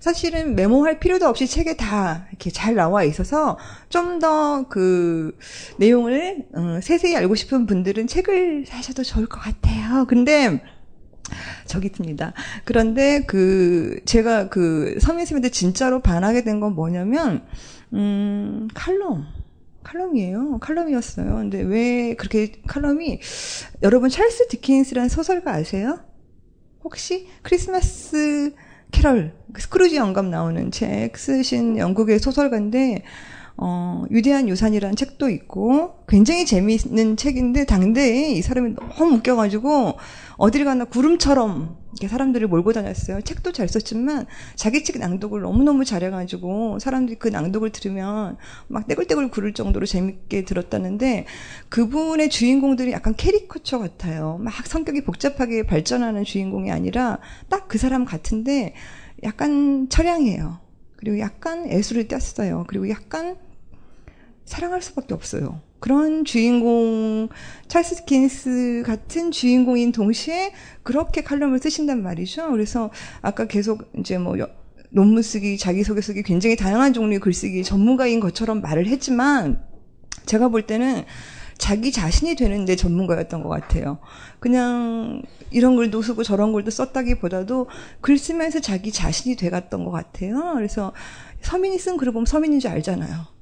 사실은 0.00 0.54
메모할 0.54 1.00
필요도 1.00 1.26
없이 1.26 1.46
책에 1.46 1.76
다 1.76 2.26
이렇게 2.30 2.50
잘 2.50 2.74
나와 2.74 3.02
있어서 3.04 3.58
좀 3.88 4.18
더 4.20 4.64
그 4.68 5.36
내용을 5.78 6.46
어, 6.54 6.80
세세히 6.82 7.16
알고 7.16 7.34
싶은 7.34 7.66
분들은 7.66 8.06
책을 8.06 8.64
사셔도 8.66 9.02
좋을 9.02 9.26
것 9.26 9.40
같아요. 9.40 10.04
근데 10.06 10.62
저기 11.66 11.88
있습니다. 11.88 12.32
그런데 12.64 13.24
그 13.26 14.00
제가 14.06 14.48
그 14.48 14.98
서민쌤한테 15.00 15.50
진짜로 15.50 16.00
반하게 16.00 16.42
된 16.44 16.60
건 16.60 16.74
뭐냐면 16.74 17.44
음 17.92 18.68
칼럼 18.74 19.26
칼럼이에요. 19.84 20.58
칼럼이었어요. 20.60 21.34
근데 21.34 21.60
왜 21.62 22.14
그렇게 22.14 22.52
칼럼이 22.66 23.20
여러분 23.82 24.10
찰스 24.10 24.48
디킨스라는 24.48 25.08
소설가 25.08 25.52
아세요? 25.52 26.00
혹시 26.84 27.28
크리스마스 27.42 28.54
캐럴 28.90 29.34
그 29.52 29.60
스크루지 29.62 29.96
영감 29.96 30.30
나오는 30.30 30.70
책 30.70 31.16
쓰신 31.16 31.78
영국의 31.78 32.18
소설가인데 32.18 33.02
어, 33.60 34.04
위대한 34.08 34.48
유산이라는 34.48 34.94
책도 34.94 35.28
있고 35.30 36.04
굉장히 36.06 36.46
재미있는 36.46 37.16
책인데 37.16 37.64
당대에 37.64 38.30
이 38.30 38.40
사람이 38.40 38.74
너무 38.74 39.16
웃겨가지고 39.16 39.94
어딜 40.36 40.64
가나 40.64 40.84
구름처럼 40.84 41.76
사람들을 42.06 42.46
몰고 42.48 42.72
다녔어요. 42.72 43.22
책도 43.22 43.52
잘 43.52 43.68
썼지만 43.68 44.26
자기 44.54 44.84
책 44.84 44.98
낭독을 44.98 45.40
너무너무 45.40 45.84
잘해가지고 45.84 46.78
사람들이 46.78 47.18
그 47.18 47.28
낭독을 47.28 47.70
들으면 47.70 48.36
막 48.68 48.86
떼굴떼굴 48.86 49.30
구를 49.30 49.54
정도로 49.54 49.86
재밌게 49.86 50.44
들었다는데 50.44 51.26
그분의 51.68 52.28
주인공들이 52.30 52.92
약간 52.92 53.14
캐리커처 53.16 53.78
같아요. 53.78 54.38
막 54.40 54.54
성격이 54.66 55.02
복잡하게 55.04 55.64
발전하는 55.64 56.24
주인공이 56.24 56.70
아니라 56.70 57.18
딱 57.48 57.68
그 57.68 57.78
사람 57.78 58.04
같은데 58.04 58.74
약간 59.22 59.88
처량해요. 59.88 60.58
그리고 60.96 61.20
약간 61.20 61.68
애수를 61.70 62.08
띴어요. 62.08 62.66
그리고 62.66 62.88
약간 62.88 63.36
사랑할 64.46 64.82
수밖에 64.82 65.14
없어요. 65.14 65.60
그런 65.80 66.24
주인공 66.24 67.28
찰스 67.68 67.96
디킨스 67.96 68.82
같은 68.84 69.30
주인공인 69.30 69.92
동시에 69.92 70.52
그렇게 70.82 71.22
칼럼을 71.22 71.58
쓰신단 71.60 72.02
말이죠. 72.02 72.50
그래서 72.50 72.90
아까 73.22 73.46
계속 73.46 73.90
이제 73.98 74.18
뭐 74.18 74.38
여- 74.38 74.48
논문 74.90 75.22
쓰기, 75.22 75.58
자기소개 75.58 76.00
쓰기 76.00 76.22
굉장히 76.22 76.56
다양한 76.56 76.92
종류의 76.94 77.20
글쓰기 77.20 77.62
전문가인 77.62 78.20
것처럼 78.20 78.60
말을 78.62 78.86
했지만 78.86 79.62
제가 80.26 80.48
볼 80.48 80.62
때는 80.62 81.04
자기 81.58 81.90
자신이 81.92 82.36
되는데 82.36 82.76
전문가였던 82.76 83.42
것 83.42 83.48
같아요. 83.48 83.98
그냥 84.38 85.22
이런 85.50 85.76
글도 85.76 86.02
쓰고 86.02 86.22
저런 86.22 86.52
글도 86.52 86.70
썼다기보다도 86.70 87.68
글 88.00 88.16
쓰면서 88.16 88.60
자기 88.60 88.92
자신이 88.92 89.36
돼갔던 89.36 89.84
것 89.84 89.90
같아요. 89.90 90.52
그래서 90.54 90.92
서민이 91.42 91.78
쓴 91.78 91.96
글을 91.96 92.12
보면 92.12 92.26
서민인 92.26 92.60
줄 92.60 92.70
알잖아요. 92.70 93.37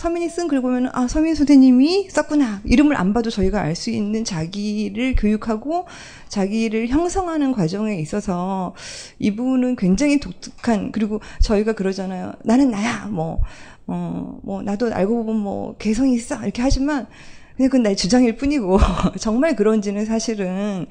서민이 0.00 0.30
쓴 0.30 0.48
글 0.48 0.62
보면 0.62 0.88
아 0.94 1.06
서민 1.08 1.34
선생님이 1.34 2.08
썼구나 2.08 2.62
이름을 2.64 2.96
안 2.96 3.12
봐도 3.12 3.28
저희가 3.28 3.60
알 3.60 3.76
수 3.76 3.90
있는 3.90 4.24
자기를 4.24 5.14
교육하고 5.16 5.86
자기를 6.28 6.88
형성하는 6.88 7.52
과정에 7.52 7.96
있어서 8.00 8.74
이분은 9.18 9.76
굉장히 9.76 10.18
독특한 10.18 10.90
그리고 10.90 11.20
저희가 11.42 11.74
그러잖아요 11.74 12.32
나는 12.44 12.70
나야 12.70 13.08
뭐 13.10 13.40
어, 13.86 14.38
뭐, 14.44 14.62
나도 14.62 14.94
알고 14.94 15.24
보면 15.24 15.42
뭐, 15.42 15.74
개성이 15.76 16.14
있어. 16.14 16.40
이렇게 16.44 16.62
하지만, 16.62 17.08
그냥 17.56 17.70
그건 17.70 17.82
나의 17.82 17.96
주장일 17.96 18.36
뿐이고, 18.36 18.78
정말 19.18 19.56
그런지는 19.56 20.04
사실은, 20.04 20.86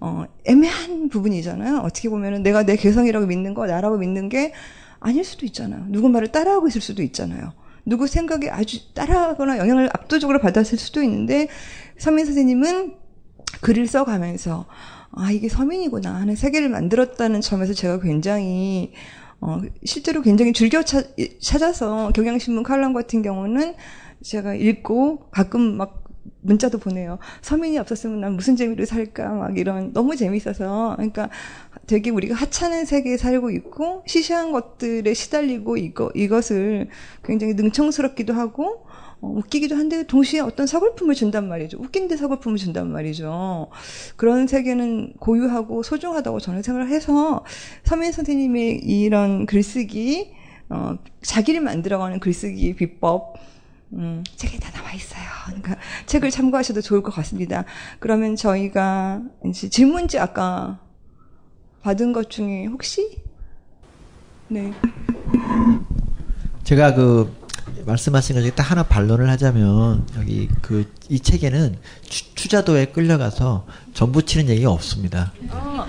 어, 0.00 0.24
애매한 0.44 1.08
부분이잖아요. 1.08 1.78
어떻게 1.84 2.08
보면은 2.08 2.42
내가 2.42 2.64
내 2.64 2.74
개성이라고 2.74 3.26
믿는 3.26 3.54
거, 3.54 3.66
나라고 3.68 3.96
믿는 3.96 4.28
게 4.28 4.52
아닐 4.98 5.22
수도 5.22 5.46
있잖아요. 5.46 5.84
누구 5.90 6.08
말을 6.08 6.32
따라하고 6.32 6.66
있을 6.66 6.80
수도 6.80 7.04
있잖아요. 7.04 7.52
누구 7.84 8.06
생각에 8.06 8.48
아주 8.48 8.92
따라하거나 8.94 9.58
영향을 9.58 9.88
압도적으로 9.92 10.40
받았을 10.40 10.78
수도 10.78 11.02
있는데, 11.02 11.48
서민 11.98 12.24
선생님은 12.24 12.94
글을 13.60 13.86
써가면서, 13.86 14.66
아, 15.12 15.30
이게 15.30 15.48
서민이구나 15.48 16.14
하는 16.14 16.36
세계를 16.36 16.68
만들었다는 16.68 17.40
점에서 17.40 17.74
제가 17.74 18.00
굉장히, 18.00 18.92
어, 19.40 19.60
실제로 19.84 20.22
굉장히 20.22 20.52
즐겨 20.52 20.82
차, 20.82 21.02
찾아서 21.40 22.10
경향신문 22.14 22.62
칼럼 22.62 22.92
같은 22.92 23.22
경우는 23.22 23.74
제가 24.22 24.54
읽고 24.54 25.30
가끔 25.30 25.76
막 25.76 26.01
문자도 26.40 26.78
보내요. 26.78 27.18
서민이 27.40 27.78
없었으면 27.78 28.20
난 28.20 28.34
무슨 28.34 28.56
재미로 28.56 28.84
살까 28.84 29.30
막 29.30 29.58
이런 29.58 29.92
너무 29.92 30.16
재밌어서 30.16 30.94
그러니까 30.96 31.30
되게 31.86 32.10
우리가 32.10 32.34
하찮은 32.34 32.84
세계에 32.84 33.16
살고 33.16 33.50
있고 33.50 34.02
시시한 34.06 34.52
것들에 34.52 35.14
시달리고 35.14 35.76
이거 35.76 36.10
이것을 36.14 36.88
굉장히 37.24 37.54
능청스럽기도 37.54 38.34
하고 38.34 38.86
어, 39.22 39.28
웃기기도 39.28 39.76
한데 39.76 40.04
동시에 40.04 40.40
어떤 40.40 40.66
서글픔을 40.66 41.14
준단 41.14 41.48
말이죠. 41.48 41.78
웃긴데 41.78 42.16
서글픔을 42.16 42.58
준단 42.58 42.90
말이죠. 42.90 43.68
그런 44.16 44.48
세계는 44.48 45.14
고유하고 45.20 45.84
소중하다고 45.84 46.40
저는 46.40 46.62
생각을 46.62 46.88
해서 46.88 47.44
서민 47.84 48.10
선생님의 48.10 48.80
이런 48.84 49.46
글쓰기, 49.46 50.32
어, 50.68 50.98
자기를 51.22 51.60
만들어가는 51.60 52.18
글쓰기 52.18 52.74
비법, 52.74 53.36
음, 53.94 54.24
책에 54.36 54.58
다 54.58 54.70
나와 54.72 54.92
있어요. 54.92 55.22
그러니까 55.46 55.76
책을 56.06 56.30
참고하셔도 56.30 56.80
좋을 56.80 57.02
것 57.02 57.14
같습니다. 57.14 57.64
그러면 57.98 58.36
저희가 58.36 59.20
이제 59.46 59.68
질문지 59.68 60.18
아까 60.18 60.78
받은 61.82 62.12
것 62.12 62.30
중에 62.30 62.66
혹시 62.66 63.18
네. 64.48 64.72
제가 66.64 66.94
그 66.94 67.34
말씀하신 67.86 68.36
것 68.36 68.42
중에 68.42 68.50
딱 68.52 68.70
하나 68.70 68.82
반론을 68.82 69.28
하자면 69.28 70.06
여기 70.16 70.48
그 70.62 70.84
이 71.12 71.20
책에는 71.20 71.76
추, 72.08 72.48
자도에 72.48 72.86
끌려가서 72.86 73.66
전부 73.92 74.24
치는 74.24 74.48
얘기가 74.48 74.70
없습니다. 74.70 75.30
아 75.50 75.86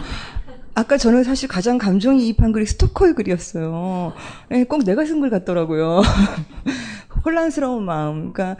까 0.81 0.97
저는 0.97 1.23
사실 1.23 1.47
가장 1.47 1.77
감정이입한 1.77 2.51
글이 2.51 2.65
스토커의 2.65 3.13
글이었어요. 3.13 4.13
예, 4.51 4.63
꼭 4.63 4.83
내가 4.83 5.05
쓴 5.05 5.21
글 5.21 5.29
같더라고요. 5.29 6.01
혼란스러운 7.25 7.85
마음. 7.85 8.33
그러니까 8.33 8.57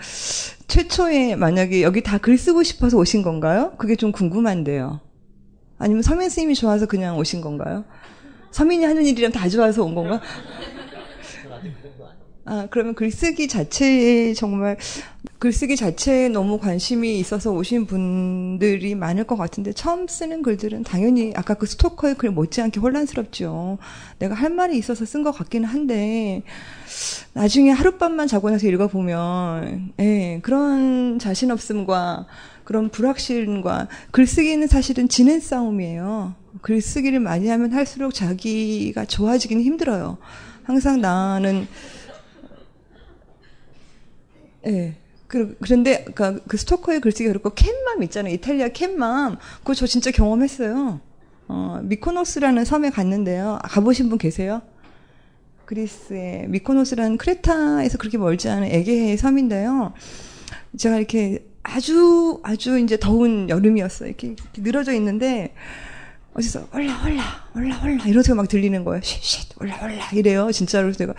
최초에 0.67 1.35
만약에 1.35 1.81
여기 1.81 2.01
다 2.03 2.19
글 2.19 2.37
쓰고 2.37 2.63
싶어서 2.63 2.97
오신 2.97 3.23
건가요? 3.23 3.73
그게 3.77 3.95
좀 3.95 4.11
궁금한데요. 4.11 5.01
아니면 5.79 6.01
서민 6.03 6.29
스님이 6.29 6.53
좋아서 6.55 6.85
그냥 6.85 7.17
오신 7.17 7.41
건가요? 7.41 7.83
서민이 8.51 8.85
하는 8.85 9.03
일이랑 9.05 9.31
다 9.31 9.49
좋아서 9.49 9.83
온 9.83 9.95
건가? 9.95 10.21
아, 12.45 12.67
그러면 12.69 12.93
글쓰기 12.93 13.47
자체에 13.47 14.33
정말 14.33 14.77
글쓰기 15.39 15.77
자체에 15.77 16.27
너무 16.27 16.59
관심이 16.59 17.17
있어서 17.19 17.51
오신 17.51 17.85
분들이 17.85 18.95
많을 18.95 19.23
것 19.23 19.37
같은데 19.37 19.71
처음 19.71 20.07
쓰는 20.07 20.41
글들은 20.41 20.83
당연히 20.83 21.33
아까 21.35 21.53
그 21.53 21.65
스토커의 21.65 22.15
글 22.15 22.31
못지않게 22.31 22.81
혼란스럽죠. 22.81 23.77
내가 24.19 24.35
할 24.35 24.49
말이 24.49 24.77
있어서 24.77 25.05
쓴 25.05 25.23
것 25.23 25.31
같기는 25.31 25.67
한데 25.67 26.43
나중에 27.33 27.71
하룻밤만 27.71 28.27
자고 28.27 28.49
나서 28.49 28.67
읽어보면 28.67 29.93
예, 29.99 30.39
그런 30.43 31.19
자신 31.19 31.49
없음과 31.49 32.25
그런 32.65 32.89
불확실과 32.89 33.87
글쓰기는 34.11 34.67
사실은 34.67 35.07
지는 35.07 35.39
싸움이에요. 35.39 36.35
글쓰기를 36.61 37.19
많이 37.19 37.47
하면 37.47 37.71
할수록 37.73 38.13
자기가 38.13 39.05
좋아지기는 39.05 39.63
힘들어요. 39.63 40.17
항상 40.63 41.01
나는 41.01 41.67
예. 44.67 44.95
그, 45.27 45.57
그런데, 45.61 46.05
그, 46.13 46.43
그 46.47 46.57
스토커의 46.57 47.01
글쓰기가 47.01 47.31
그렇고, 47.31 47.49
캔맘 47.51 48.03
있잖아요. 48.03 48.33
이탈리아 48.33 48.67
캔맘. 48.69 49.37
그거 49.59 49.73
저 49.73 49.87
진짜 49.87 50.11
경험했어요. 50.11 50.99
어, 51.47 51.79
미코노스라는 51.83 52.65
섬에 52.65 52.89
갔는데요. 52.89 53.59
아, 53.61 53.67
가보신 53.67 54.09
분 54.09 54.17
계세요? 54.17 54.61
그리스의 55.65 56.47
미코노스라는 56.49 57.17
크레타에서 57.17 57.97
그렇게 57.97 58.17
멀지 58.17 58.49
않은 58.49 58.67
에게해 58.67 59.17
섬인데요. 59.17 59.93
제가 60.77 60.97
이렇게 60.97 61.45
아주, 61.63 62.39
아주 62.43 62.77
이제 62.79 62.97
더운 62.99 63.49
여름이었어요. 63.49 64.09
이렇게, 64.09 64.27
이렇게 64.27 64.61
늘어져 64.61 64.93
있는데, 64.93 65.55
어디서 66.33 66.67
올라, 66.73 67.03
올라, 67.05 67.23
올라, 67.55 67.81
올라, 67.83 68.05
이런 68.05 68.23
소리가 68.23 68.35
막 68.35 68.47
들리는 68.47 68.83
거예요. 68.83 69.01
쉿, 69.01 69.21
쉿, 69.21 69.61
올라, 69.61 69.79
올라, 69.83 70.09
이래요. 70.11 70.51
진짜로. 70.51 70.91
내가, 70.91 71.13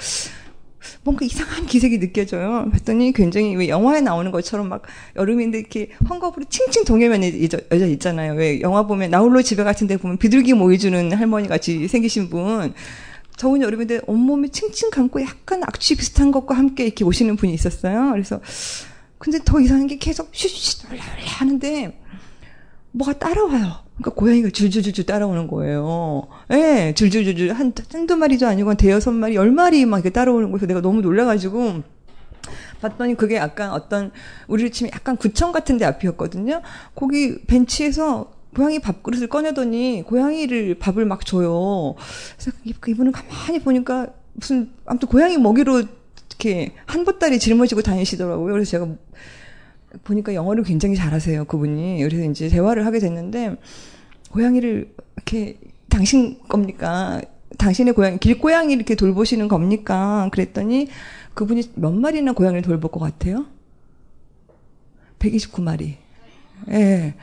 뭔가 1.02 1.24
이상한 1.24 1.66
기색이 1.66 1.98
느껴져요. 2.00 2.68
봤더니 2.72 3.12
굉장히 3.12 3.56
왜 3.56 3.68
영화에 3.68 4.00
나오는 4.00 4.30
것처럼 4.30 4.68
막 4.68 4.82
여름인데 5.16 5.58
이렇게 5.58 5.90
헝겊으로 6.04 6.48
칭칭 6.48 6.84
동해면에 6.84 7.48
여자 7.70 7.86
있잖아요. 7.86 8.34
왜 8.34 8.60
영화 8.60 8.86
보면 8.86 9.10
나홀로 9.10 9.42
집에 9.42 9.64
같은 9.64 9.86
데 9.86 9.96
보면 9.96 10.18
비둘기 10.18 10.54
모이주는 10.54 11.12
할머니 11.12 11.48
같이 11.48 11.88
생기신 11.88 12.30
분. 12.30 12.74
더운 13.36 13.62
여름인데 13.62 14.02
온몸에 14.06 14.48
칭칭 14.48 14.90
감고 14.90 15.20
약간 15.22 15.62
악취 15.64 15.96
비슷한 15.96 16.30
것과 16.30 16.56
함께 16.56 16.84
이렇게 16.84 17.04
오시는 17.04 17.36
분이 17.36 17.52
있었어요. 17.54 18.12
그래서 18.12 18.40
근데 19.18 19.38
더 19.44 19.60
이상한 19.60 19.86
게 19.86 19.96
계속 19.98 20.32
쉿쉿 20.32 20.86
올라 20.92 21.02
올라 21.02 21.24
하는데 21.38 22.00
뭐가 22.92 23.18
따라와요. 23.18 23.83
그러니까 23.96 24.10
고양이가 24.18 24.50
줄줄줄줄 24.50 25.06
따라오는 25.06 25.46
거예요. 25.46 26.26
예, 26.50 26.56
네, 26.56 26.94
줄줄줄줄 26.94 27.52
한 27.52 27.72
한두 27.92 28.16
마리도 28.16 28.46
아니고 28.46 28.70
한 28.70 28.76
대여섯 28.76 29.14
마리, 29.14 29.36
열 29.36 29.52
마리 29.52 29.86
막 29.86 29.98
이렇게 29.98 30.10
따라오는 30.10 30.50
거에서 30.50 30.66
내가 30.66 30.80
너무 30.80 31.00
놀라가지고 31.00 31.82
봤더니 32.80 33.14
그게 33.14 33.36
약간 33.36 33.70
어떤 33.70 34.10
우리를 34.48 34.70
치면 34.70 34.90
약간 34.94 35.16
구청 35.16 35.52
같은 35.52 35.78
데 35.78 35.84
앞이었거든요. 35.84 36.60
거기 36.94 37.40
벤치에서 37.46 38.32
고양이 38.54 38.78
밥그릇을 38.78 39.28
꺼내더니 39.28 40.04
고양이를 40.06 40.76
밥을 40.78 41.04
막 41.04 41.24
줘요. 41.24 41.94
그래서 42.36 42.56
이분은 42.64 43.12
가만히 43.12 43.60
보니까 43.60 44.08
무슨 44.34 44.70
아무튼 44.86 45.08
고양이 45.08 45.38
먹이로 45.38 45.82
이렇게 46.28 46.74
한 46.86 47.04
보따리 47.04 47.38
짊어지고 47.38 47.82
다니시더라고요. 47.82 48.52
그래서 48.52 48.70
제가 48.70 48.86
보니까 50.02 50.34
영어를 50.34 50.64
굉장히 50.64 50.96
잘하세요, 50.96 51.44
그분이. 51.44 52.02
그래서 52.02 52.30
이제 52.30 52.48
대화를 52.48 52.86
하게 52.86 52.98
됐는데, 52.98 53.56
고양이를 54.30 54.92
이렇게, 55.16 55.58
당신 55.88 56.38
겁니까? 56.48 57.20
당신의 57.58 57.94
고양이, 57.94 58.18
길고양이 58.18 58.72
이렇게 58.72 58.94
돌보시는 58.94 59.48
겁니까? 59.48 60.28
그랬더니, 60.32 60.88
그분이 61.34 61.72
몇 61.74 61.92
마리나 61.92 62.32
고양이를 62.32 62.62
돌볼 62.62 62.90
것 62.90 63.00
같아요? 63.00 63.46
129마리. 65.18 65.94
예. 66.68 66.72
네. 66.72 67.14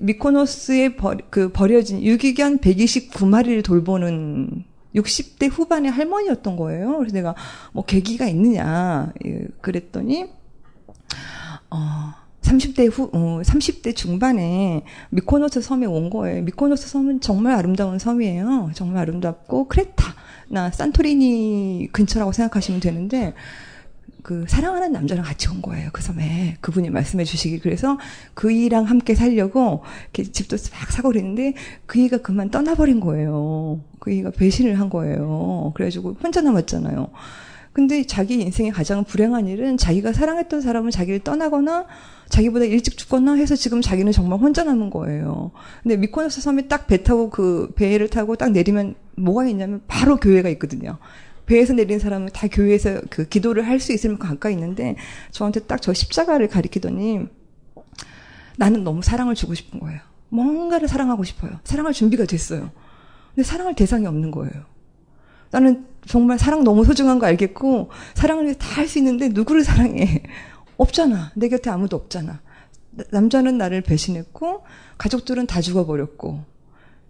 미코노스에 0.00 0.96
버, 0.96 1.16
그 1.30 1.50
버려진 1.50 2.02
유기견 2.02 2.58
129마리를 2.58 3.64
돌보는 3.64 4.64
60대 4.94 5.50
후반의 5.50 5.90
할머니였던 5.90 6.56
거예요. 6.56 6.98
그래서 6.98 7.14
내가 7.14 7.34
뭐 7.72 7.84
계기가 7.84 8.26
있느냐 8.26 9.12
예, 9.26 9.46
그랬더니 9.60 10.26
어, 11.74 12.14
30대 12.42 12.88
후, 12.92 13.10
어, 13.12 13.40
30대 13.42 13.96
중반에 13.96 14.84
미코노스 15.10 15.60
섬에 15.60 15.86
온 15.86 16.08
거예요. 16.08 16.42
미코노스 16.42 16.88
섬은 16.88 17.20
정말 17.20 17.54
아름다운 17.54 17.98
섬이에요. 17.98 18.70
정말 18.74 19.02
아름답고, 19.02 19.66
크레타나 19.66 20.70
산토리니 20.72 21.88
근처라고 21.90 22.30
생각하시면 22.30 22.80
되는데, 22.80 23.34
그, 24.22 24.44
사랑하는 24.46 24.92
남자랑 24.92 25.24
같이 25.24 25.48
온 25.48 25.60
거예요. 25.62 25.90
그 25.92 26.00
섬에. 26.00 26.56
그분이 26.60 26.90
말씀해 26.90 27.24
주시기. 27.24 27.58
그래서 27.58 27.98
그이랑 28.34 28.84
함께 28.84 29.16
살려고, 29.16 29.82
이렇게 30.04 30.30
집도 30.30 30.56
막 30.72 30.92
사고 30.92 31.08
그랬는데, 31.08 31.54
그이가 31.86 32.18
그만 32.18 32.50
떠나버린 32.50 33.00
거예요. 33.00 33.80
그이가 33.98 34.30
배신을 34.30 34.78
한 34.78 34.90
거예요. 34.90 35.72
그래가지고 35.74 36.16
혼자 36.22 36.40
남았잖아요. 36.40 37.08
근데 37.74 38.04
자기 38.06 38.40
인생의 38.40 38.70
가장 38.72 39.02
불행한 39.04 39.48
일은 39.48 39.76
자기가 39.76 40.12
사랑했던 40.12 40.60
사람은 40.62 40.90
자기를 40.92 41.18
떠나거나 41.20 41.86
자기보다 42.28 42.64
일찍 42.66 42.96
죽거나 42.96 43.34
해서 43.34 43.56
지금 43.56 43.82
자기는 43.82 44.12
정말 44.12 44.38
혼자 44.38 44.62
남은 44.64 44.90
거예요. 44.90 45.50
근데 45.82 45.96
미코노스 45.96 46.40
섬에 46.40 46.68
딱 46.68 46.86
배 46.86 47.02
타고 47.02 47.30
그 47.30 47.72
배를 47.74 48.08
타고 48.08 48.36
딱 48.36 48.52
내리면 48.52 48.94
뭐가 49.16 49.46
있냐면 49.48 49.82
바로 49.88 50.16
교회가 50.16 50.48
있거든요. 50.50 50.98
배에서 51.46 51.72
내린 51.74 51.98
사람은 51.98 52.28
다 52.32 52.46
교회에서 52.46 53.02
그 53.10 53.28
기도를 53.28 53.66
할 53.66 53.80
수 53.80 53.92
있을 53.92 54.10
만큼 54.10 54.28
가까이 54.28 54.54
있는데 54.54 54.94
저한테 55.32 55.60
딱 55.60 55.80
저 55.80 55.92
십자가를 55.92 56.48
가리키더니 56.48 57.26
나는 58.56 58.84
너무 58.84 59.02
사랑을 59.02 59.34
주고 59.34 59.54
싶은 59.54 59.80
거예요. 59.80 60.00
뭔가를 60.28 60.86
사랑하고 60.88 61.24
싶어요. 61.24 61.58
사랑할 61.64 61.92
준비가 61.92 62.24
됐어요. 62.24 62.70
근데 63.34 63.42
사랑할 63.46 63.74
대상이 63.74 64.06
없는 64.06 64.30
거예요. 64.30 64.52
나는 65.50 65.86
정말 66.06 66.38
사랑 66.38 66.64
너무 66.64 66.84
소중한 66.84 67.18
거 67.18 67.26
알겠고 67.26 67.90
사랑을 68.14 68.44
위해 68.44 68.54
다 68.58 68.74
할 68.80 68.88
수 68.88 68.98
있는데 68.98 69.28
누구를 69.28 69.64
사랑해? 69.64 70.22
없잖아. 70.76 71.32
내 71.34 71.48
곁에 71.48 71.70
아무도 71.70 71.96
없잖아. 71.96 72.40
남자는 73.10 73.58
나를 73.58 73.80
배신했고 73.80 74.64
가족들은 74.98 75.46
다 75.46 75.60
죽어버렸고 75.60 76.44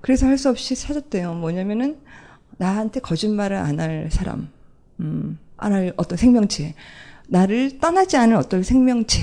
그래서 0.01 0.27
할 0.27 0.39
수 0.39 0.49
없이 0.51 0.75
찾았대요. 0.77 1.35
뭐냐면은 1.35 1.99
나한테 2.59 3.01
거짓말을 3.01 3.57
안 3.57 3.81
할 3.81 4.09
사람, 4.13 4.49
음, 5.01 5.39
안 5.57 5.73
할 5.73 5.93
어떤 5.97 6.17
생명체, 6.19 6.75
나를 7.29 7.79
떠나지 7.81 8.17
않은 8.17 8.37
어떤 8.37 8.63
생명체. 8.63 9.21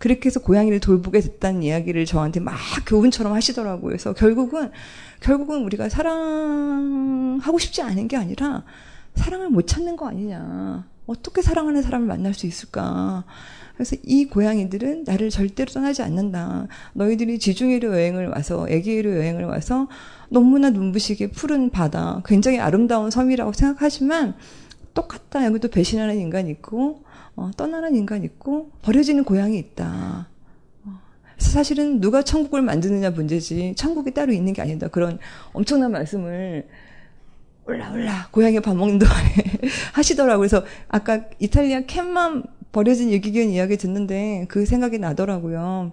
그렇게 0.00 0.28
해서 0.28 0.40
고양이를 0.40 0.80
돌보게 0.80 1.20
됐다는 1.20 1.62
이야기를 1.62 2.06
저한테 2.06 2.40
막 2.40 2.56
교훈처럼 2.86 3.34
하시더라고요. 3.34 3.90
그래서 3.90 4.14
결국은 4.14 4.70
결국은 5.20 5.62
우리가 5.62 5.90
사랑하고 5.90 7.58
싶지 7.58 7.82
않은 7.82 8.08
게 8.08 8.16
아니라 8.16 8.64
사랑을 9.14 9.50
못 9.50 9.66
찾는 9.66 9.96
거 9.96 10.08
아니냐. 10.08 10.86
어떻게 11.06 11.42
사랑하는 11.42 11.82
사람을 11.82 12.06
만날 12.06 12.32
수 12.32 12.46
있을까. 12.46 13.24
그래서 13.74 13.94
이 14.02 14.24
고양이들은 14.24 15.04
나를 15.04 15.28
절대로 15.28 15.70
떠나지 15.70 16.02
않는다. 16.02 16.66
너희들이 16.94 17.38
지중해로 17.38 17.92
여행을 17.92 18.28
와서, 18.28 18.66
애기로 18.70 19.16
여행을 19.16 19.44
와서 19.44 19.86
너무나 20.30 20.70
눈부시게 20.70 21.32
푸른 21.32 21.68
바다, 21.68 22.22
굉장히 22.24 22.58
아름다운 22.58 23.10
섬이라고 23.10 23.52
생각하지만 23.52 24.34
똑같다. 24.94 25.44
여기도 25.44 25.68
배신하는 25.68 26.18
인간 26.18 26.48
있고, 26.48 27.02
어, 27.36 27.50
떠나는 27.56 27.96
인간 27.96 28.24
있고, 28.24 28.70
버려지는 28.82 29.24
고양이 29.24 29.58
있다. 29.58 30.28
사실은 31.40 32.00
누가 32.00 32.22
천국을 32.22 32.62
만드느냐 32.62 33.10
문제지 33.10 33.74
천국이 33.76 34.12
따로 34.12 34.32
있는 34.32 34.52
게 34.52 34.62
아니다. 34.62 34.88
그런 34.88 35.18
엄청난 35.52 35.90
말씀을 35.90 36.68
올라 37.66 37.92
올라 37.92 38.28
고양이 38.30 38.60
밥 38.60 38.76
먹는 38.76 38.98
동안에 38.98 39.34
하시더라고요. 39.94 40.38
그래서 40.38 40.64
아까 40.88 41.24
이탈리아 41.38 41.80
캔만 41.82 42.44
버려진 42.72 43.10
유기견 43.10 43.48
이야기 43.48 43.76
듣는데 43.76 44.46
그 44.48 44.66
생각이 44.66 44.98
나더라고요. 44.98 45.92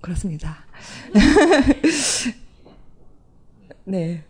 그렇습니다. 0.00 0.64
네. 3.84 4.24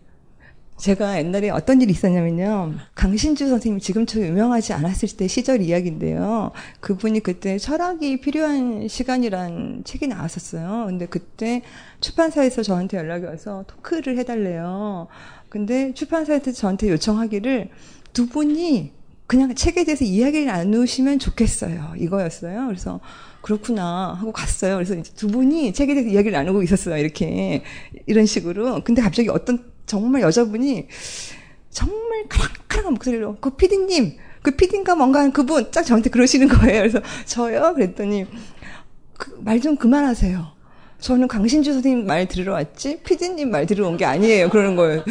제가 0.83 1.17
옛날에 1.17 1.49
어떤 1.49 1.81
일이 1.81 1.93
있었냐면요. 1.93 2.73
강신주 2.93 3.47
선생님 3.47 3.79
지금처럼 3.79 4.27
유명하지 4.27 4.73
않았을 4.73 5.15
때 5.15 5.29
시절 5.29 5.61
이야기인데요. 5.61 6.51
그분이 6.81 7.21
그때 7.21 7.57
철학이 7.57 8.19
필요한 8.19 8.89
시간이란 8.89 9.83
책이 9.85 10.07
나왔었어요. 10.07 10.87
근데 10.87 11.05
그때 11.05 11.61
출판사에서 12.01 12.63
저한테 12.63 12.97
연락이 12.97 13.25
와서 13.25 13.63
토크를 13.67 14.17
해달래요. 14.17 15.07
근데 15.47 15.93
출판사에서 15.93 16.51
저한테 16.51 16.89
요청하기를 16.89 17.69
두 18.11 18.27
분이 18.27 18.91
그냥 19.25 19.55
책에 19.55 19.85
대해서 19.85 20.03
이야기를 20.03 20.47
나누시면 20.47 21.19
좋겠어요. 21.19 21.93
이거였어요. 21.97 22.65
그래서 22.67 22.99
그렇구나 23.41 24.17
하고 24.19 24.33
갔어요. 24.33 24.75
그래서 24.75 24.95
이제 24.95 25.13
두 25.15 25.29
분이 25.29 25.71
책에 25.71 25.93
대해서 25.93 26.09
이야기를 26.09 26.33
나누고 26.33 26.61
있었어요. 26.61 26.97
이렇게 26.97 27.63
이런 28.05 28.25
식으로. 28.25 28.83
근데 28.83 29.01
갑자기 29.01 29.29
어떤 29.29 29.71
정말 29.85 30.21
여자분이 30.21 30.87
정말 31.69 32.25
카랑카랑한 32.29 32.93
목소리로 32.93 33.37
그 33.39 33.51
피디님 33.51 34.17
그 34.41 34.51
피디인가 34.51 34.95
뭔가 34.95 35.19
하는 35.19 35.31
그분 35.31 35.71
딱 35.71 35.83
저한테 35.83 36.09
그러시는 36.09 36.47
거예요. 36.47 36.81
그래서 36.81 37.01
저요? 37.25 37.73
그랬더니 37.73 38.25
그, 39.17 39.37
말 39.41 39.59
좀 39.61 39.75
그만하세요. 39.77 40.53
저는 40.99 41.27
강신주 41.27 41.73
선생님 41.73 42.05
말 42.05 42.27
들으러 42.27 42.53
왔지 42.53 42.99
피디님 43.03 43.49
말 43.51 43.65
들으러 43.65 43.87
온 43.89 43.97
게 43.97 44.05
아니에요. 44.05 44.49
그러는 44.49 44.75
거예요. 44.75 45.03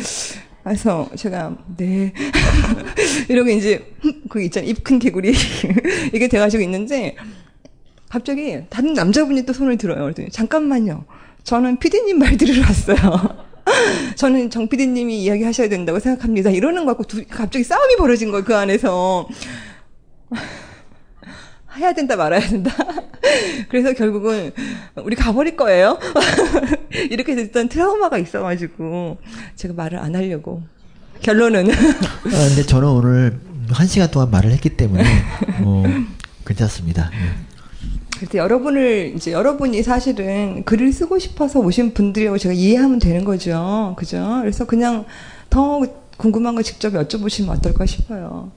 그래서 0.65 1.09
제가 1.17 1.57
네 1.77 2.13
이러고 3.29 3.51
이제 3.51 3.93
그 4.29 4.41
있잖아요 4.43 4.71
입 4.71 4.85
큰 4.85 4.99
개구리 4.99 5.33
이게 6.15 6.29
돼가지고 6.29 6.63
있는데 6.63 7.17
갑자기 8.09 8.59
다른 8.71 8.93
남자분이 8.95 9.45
또 9.45 9.53
손을 9.53 9.77
들어요. 9.77 10.03
그랬더니 10.03 10.31
잠깐만요. 10.31 11.05
저는 11.45 11.79
피디님 11.79 12.19
말 12.19 12.37
들으러 12.37 12.63
왔어요. 12.63 13.52
저는 14.17 14.51
정 14.51 14.69
피디님이 14.69 15.23
이야기하셔야 15.23 15.69
된다고 15.69 15.99
생각합니다. 15.99 16.51
이러는 16.51 16.85
거 16.85 16.93
갖고 16.93 17.05
두, 17.05 17.25
갑자기 17.29 17.65
싸움이 17.65 17.97
벌어진 17.97 18.31
거예요. 18.31 18.45
그 18.45 18.57
안에서. 18.57 19.29
해야 21.77 21.93
된다 21.95 22.17
말아야 22.17 22.41
된다. 22.41 22.71
그래서 23.71 23.95
결국은 23.95 24.53
우리 24.97 25.17
가버릴 25.17 25.57
거예요. 25.57 25.99
이렇게 27.11 27.35
됐던 27.35 27.69
트라우마가 27.69 28.19
있어가지고 28.19 29.17
제가 29.57 29.75
말을 29.75 29.99
안 29.99 30.15
하려고 30.15 30.63
결론은 31.23 31.71
아, 31.71 31.75
근데 32.25 32.63
저는 32.63 32.89
오늘 32.89 33.41
한 33.71 33.87
시간 33.87 34.11
동안 34.11 34.31
말을 34.31 34.53
했기 34.53 34.71
때문에 34.71 35.05
뭐 35.61 35.85
괜찮습니다. 36.45 37.11
예. 37.15 37.52
그래서 38.23 38.39
여러분을 38.39 39.15
이제 39.17 39.33
여러분이 39.33 39.83
사실은 39.83 40.63
글을 40.65 40.93
쓰고 40.93 41.19
싶어서 41.19 41.59
오신 41.59 41.93
분들이라고 41.93 42.39
제가 42.39 42.53
이해하면 42.55 43.01
되는 43.01 43.25
거죠. 43.25 43.95
그죠? 43.99 44.39
그래서 44.41 44.65
그냥 44.65 45.05
더 45.51 45.81
궁금한 46.17 46.55
거 46.55 46.63
직접 46.63 46.93
여쭤보시면 46.93 47.49
어떨까 47.49 47.85
싶어요. 47.85 48.53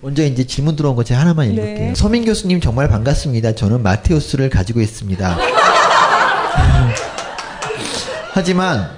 먼저 0.00 0.24
이제 0.24 0.46
질문 0.46 0.76
들어온 0.76 0.94
거 0.94 1.02
제가 1.02 1.20
하나만 1.20 1.48
네. 1.48 1.52
읽을게요. 1.54 1.94
서민 1.96 2.24
교수님 2.24 2.60
정말 2.60 2.88
반갑습니다. 2.88 3.56
저는 3.56 3.82
마테우스를 3.82 4.50
가지고 4.50 4.80
있습니다. 4.80 5.34
음, 5.34 5.38
하지만 8.32 8.88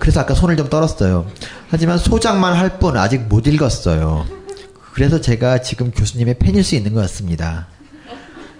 그래서 0.00 0.20
아까 0.20 0.32
손을 0.34 0.56
좀 0.56 0.70
떨었어요. 0.70 1.26
하지만 1.68 1.98
소장만 1.98 2.54
할 2.54 2.78
뿐 2.78 2.96
아직 2.96 3.18
못 3.28 3.46
읽었어요. 3.46 4.24
그래서 4.94 5.20
제가 5.20 5.60
지금 5.60 5.90
교수님의 5.90 6.38
팬일 6.38 6.64
수 6.64 6.74
있는 6.74 6.94
것 6.94 7.00
같습니다. 7.02 7.66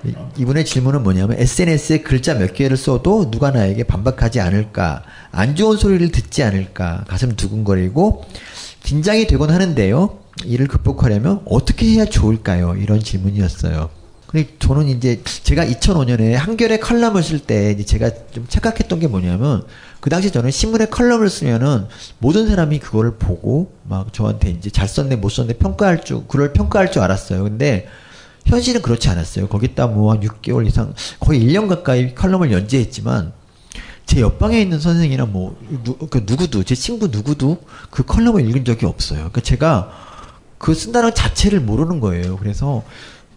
이- 0.04 0.14
이분의 0.38 0.64
질문은 0.64 1.02
뭐냐면 1.02 1.38
SNS에 1.38 2.00
글자 2.00 2.34
몇 2.34 2.54
개를 2.54 2.76
써도 2.76 3.30
누가 3.30 3.50
나에게 3.50 3.84
반박하지 3.84 4.40
않을까, 4.40 5.04
안 5.30 5.54
좋은 5.54 5.76
소리를 5.76 6.10
듣지 6.10 6.42
않을까, 6.42 7.04
가슴 7.06 7.36
두근거리고 7.36 8.24
긴장이 8.82 9.26
되곤 9.26 9.50
하는데요. 9.50 10.18
이를 10.44 10.66
극복하려면 10.66 11.40
어떻게 11.44 11.86
해야 11.86 12.04
좋을까요? 12.04 12.74
이런 12.76 13.00
질문이었어요. 13.00 13.90
근데 14.26 14.48
저는 14.58 14.88
이제 14.88 15.20
제가 15.44 15.64
2005년에 15.66 16.32
한겨레 16.32 16.78
칼럼을 16.78 17.22
쓸 17.22 17.38
때 17.38 17.76
제가 17.84 18.10
좀 18.32 18.46
착각했던 18.48 18.98
게 18.98 19.06
뭐냐면 19.06 19.62
그 20.00 20.08
당시 20.08 20.30
저는 20.30 20.50
신문에 20.50 20.86
칼럼을 20.86 21.28
쓰면은 21.28 21.84
모든 22.18 22.48
사람이 22.48 22.78
그거를 22.78 23.16
보고 23.18 23.72
막 23.86 24.10
저한테 24.14 24.48
이제 24.50 24.70
잘 24.70 24.88
썼네 24.88 25.16
못 25.16 25.28
썼네 25.28 25.52
평가할 25.58 26.02
줄 26.02 26.22
그걸 26.26 26.54
평가할 26.54 26.90
줄 26.90 27.02
알았어요. 27.02 27.42
근데 27.44 27.86
현실은 28.46 28.82
그렇지 28.82 29.08
않았어요. 29.08 29.48
거기다 29.48 29.86
뭐 29.86 30.12
한 30.12 30.20
6개월 30.20 30.66
이상 30.66 30.94
거의 31.20 31.40
1년 31.40 31.68
가까이 31.68 32.14
칼럼을 32.14 32.52
연재했지만 32.52 33.32
제 34.06 34.20
옆방에 34.20 34.60
있는 34.60 34.80
선생이나 34.80 35.26
뭐 35.26 35.56
누, 35.84 35.96
그 35.96 36.24
누구도 36.26 36.64
제 36.64 36.74
친구 36.74 37.08
누구도 37.08 37.58
그 37.90 38.04
칼럼을 38.04 38.46
읽은 38.48 38.64
적이 38.64 38.86
없어요. 38.86 39.18
그러니까 39.18 39.40
제가 39.40 39.90
그 40.58 40.74
쓴다는 40.74 41.10
것 41.10 41.14
자체를 41.14 41.60
모르는 41.60 42.00
거예요. 42.00 42.36
그래서 42.36 42.82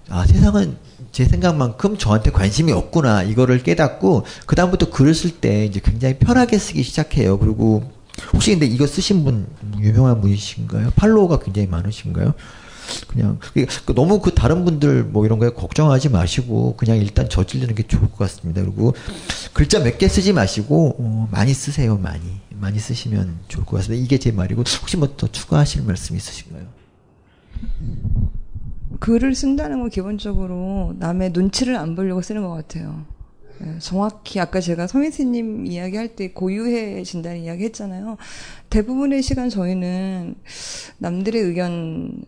아 0.10 0.26
세상은 0.26 0.78
제 1.12 1.26
생각만큼 1.26 1.98
저한테 1.98 2.32
관심이 2.32 2.72
없구나 2.72 3.24
이거를 3.24 3.64
깨닫고 3.64 4.26
그 4.46 4.56
다음부터 4.56 4.90
글을 4.90 5.16
쓸 5.16 5.32
때 5.32 5.66
이제 5.66 5.80
굉장히 5.84 6.18
편하게 6.18 6.58
쓰기 6.58 6.84
시작해요. 6.84 7.40
그리고 7.40 7.90
혹시 8.34 8.52
근데 8.52 8.66
이거 8.66 8.86
쓰신 8.88 9.24
분 9.24 9.48
유명한 9.80 10.22
분이신가요? 10.22 10.92
팔로워가 10.96 11.40
굉장히 11.40 11.68
많으신가요? 11.68 12.34
그냥 13.08 13.38
그- 13.40 13.66
그 13.86 13.94
너무 13.96 14.20
그 14.20 14.34
다른 14.34 14.66
분들 14.66 15.04
뭐 15.06 15.26
이런 15.26 15.40
거에 15.40 15.50
걱정하지 15.50 16.10
마시고 16.10 16.76
그냥 16.78 16.98
일단 16.98 17.30
저지르는 17.30 17.76
게 17.76 17.84
좋을 17.84 18.04
것 18.10 18.18
같습니다. 18.18 18.62
그리고 18.62 18.94
글자 19.54 19.80
몇 19.80 19.98
개 19.98 20.08
쓰지 20.08 20.34
마시고 20.34 20.96
어, 21.00 21.28
많이 21.32 21.54
쓰세요. 21.54 21.98
많이 21.98 22.22
많이 22.52 22.80
쓰시면 22.80 23.40
좋을 23.48 23.66
것 23.66 23.78
같습니다. 23.78 24.04
이게 24.04 24.18
제 24.18 24.32
말이고 24.32 24.64
혹시 24.82 24.98
뭐 24.98 25.16
더 25.18 25.28
추가하실 25.28 25.84
말씀 25.84 26.16
있으신가요? 26.16 26.66
글을 29.00 29.36
쓴다는 29.36 29.80
건 29.82 29.90
기본적으로 29.90 30.94
남의 31.00 31.32
눈치를 31.32 31.76
안 31.76 31.96
보려고 31.96 32.22
쓰는 32.22 32.42
것 32.44 32.50
같아요. 32.50 33.06
예, 33.66 33.80
정확히 33.80 34.40
아까 34.40 34.60
제가 34.60 34.88
서민스님 34.88 35.66
이야기할 35.66 36.16
때 36.16 36.32
고유해진다는 36.32 37.42
이야기 37.42 37.64
했잖아요. 37.66 38.18
대부분의 38.70 39.22
시간 39.24 39.50
저희는 39.50 40.36
남들의 40.98 41.42
의견, 41.42 42.24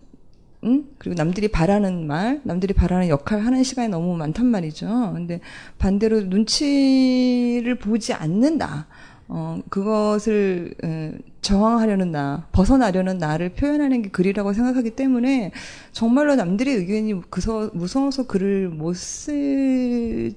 음? 0.64 0.90
그리고 0.98 1.16
남들이 1.16 1.48
바라는 1.50 2.08
말, 2.08 2.42
남들이 2.44 2.74
바라는 2.74 3.10
역할 3.10 3.42
하는 3.42 3.64
시간이 3.64 3.90
너무 3.90 4.18
많단 4.18 4.46
말이죠. 4.46 5.12
근데 5.14 5.40
반대로 5.78 6.22
눈치를 6.22 7.76
보지 7.76 8.14
않는 8.14 8.58
나, 8.58 8.88
어, 9.28 9.60
그것을, 9.70 10.74
에, 10.84 11.14
저항하려는 11.42 12.12
나, 12.12 12.48
벗어나려는 12.52 13.20
나를 13.20 13.50
표현하는 13.50 14.02
게 14.02 14.10
글이라고 14.10 14.54
생각하기 14.54 14.92
때문에 14.92 15.52
정말로 15.92 16.36
남들의 16.36 16.76
의견이 16.76 17.22
그서, 17.30 17.70
무서워서 17.74 18.26
글을 18.26 18.70
못 18.70 18.96
쓰다면, 18.96 20.36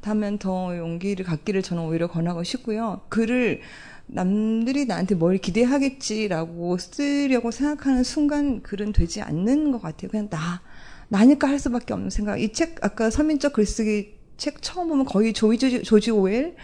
다면 0.00 0.38
더 0.38 0.76
용기를 0.78 1.24
갖기를 1.24 1.62
저는 1.62 1.82
오히려 1.82 2.06
권하고 2.06 2.44
싶고요. 2.44 3.00
글을 3.08 3.60
남들이 4.08 4.86
나한테 4.86 5.14
뭘 5.14 5.38
기대하겠지라고 5.38 6.78
쓰려고 6.78 7.50
생각하는 7.50 8.02
순간 8.02 8.62
글은 8.62 8.92
되지 8.92 9.22
않는 9.22 9.70
것 9.72 9.80
같아요. 9.80 10.10
그냥 10.10 10.28
나, 10.28 10.60
나니까 11.08 11.48
할 11.48 11.58
수밖에 11.58 11.94
없는 11.94 12.10
생각. 12.10 12.40
이 12.40 12.52
책, 12.52 12.76
아까 12.84 13.10
서민적 13.10 13.52
글쓰기 13.52 14.14
책 14.36 14.62
처음 14.62 14.88
보면 14.88 15.04
거의 15.04 15.32
조지, 15.32 15.82
조지 15.82 16.10
오웰, 16.10 16.54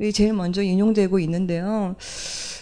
이 0.00 0.12
제일 0.12 0.32
먼저 0.32 0.62
인용되고 0.62 1.18
있는데요. 1.20 1.96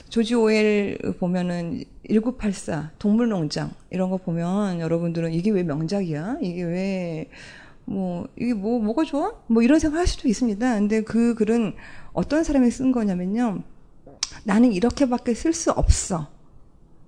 조지 0.08 0.34
오웰 0.34 0.98
보면은 1.18 1.84
1984 2.08 2.92
동물농장 2.98 3.72
이런 3.90 4.10
거 4.10 4.16
보면 4.16 4.80
여러분들은 4.80 5.32
이게 5.32 5.50
왜 5.50 5.62
명작이야? 5.62 6.38
이게 6.40 6.62
왜 6.64 7.30
뭐 7.90 8.28
이게 8.36 8.54
뭐 8.54 8.78
뭐가 8.78 9.02
좋아? 9.04 9.32
뭐 9.48 9.62
이런 9.62 9.80
생각 9.80 9.98
할 9.98 10.06
수도 10.06 10.28
있습니다. 10.28 10.74
근데 10.78 11.02
그 11.02 11.34
글은 11.34 11.74
어떤 12.12 12.44
사람이 12.44 12.70
쓴 12.70 12.92
거냐면요. 12.92 13.62
나는 14.44 14.72
이렇게밖에 14.72 15.34
쓸 15.34 15.52
수 15.52 15.70
없어. 15.70 16.28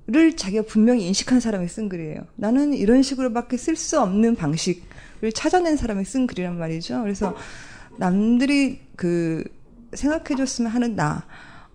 를 0.09 0.37
자기가 0.37 0.65
분명히 0.65 1.07
인식한 1.07 1.39
사람이 1.39 1.69
쓴 1.69 1.89
글이에요. 1.89 2.23
나는 2.35 2.75
이런 2.75 3.03
식으로밖에 3.03 3.57
쓸 3.57 3.77
수 3.77 4.01
없는 4.01 4.35
방식을 4.35 5.31
찾아낸 5.33 5.77
사람이 5.77 6.05
쓴 6.05 6.27
글이란 6.27 6.59
말이죠. 6.59 7.03
그래서 7.03 7.37
남들이 7.99 8.81
그 8.97 9.45
생각해줬으면 9.93 10.73
하는 10.73 10.97
나, 10.97 11.25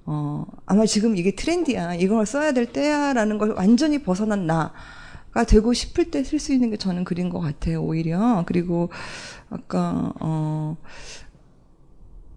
어, 0.06 0.46
아마 0.66 0.86
지금 0.86 1.16
이게 1.16 1.32
트렌디야. 1.36 1.96
이걸 1.96 2.26
써야 2.26 2.52
될 2.52 2.66
때야 2.66 3.14
라는 3.14 3.38
걸 3.38 3.52
완전히 3.52 4.00
벗어난 4.04 4.46
나가 4.46 5.46
되고 5.48 5.72
싶을 5.72 6.12
때 6.12 6.22
쓸 6.24 6.40
수 6.40 6.52
있는 6.52 6.70
게 6.70 6.76
저는 6.76 7.06
글인 7.06 7.30
것 7.30 7.40
같아요, 7.40 7.82
오히려. 7.82 8.44
그리고 8.46 8.90
아까, 9.50 10.12
어, 10.20 10.76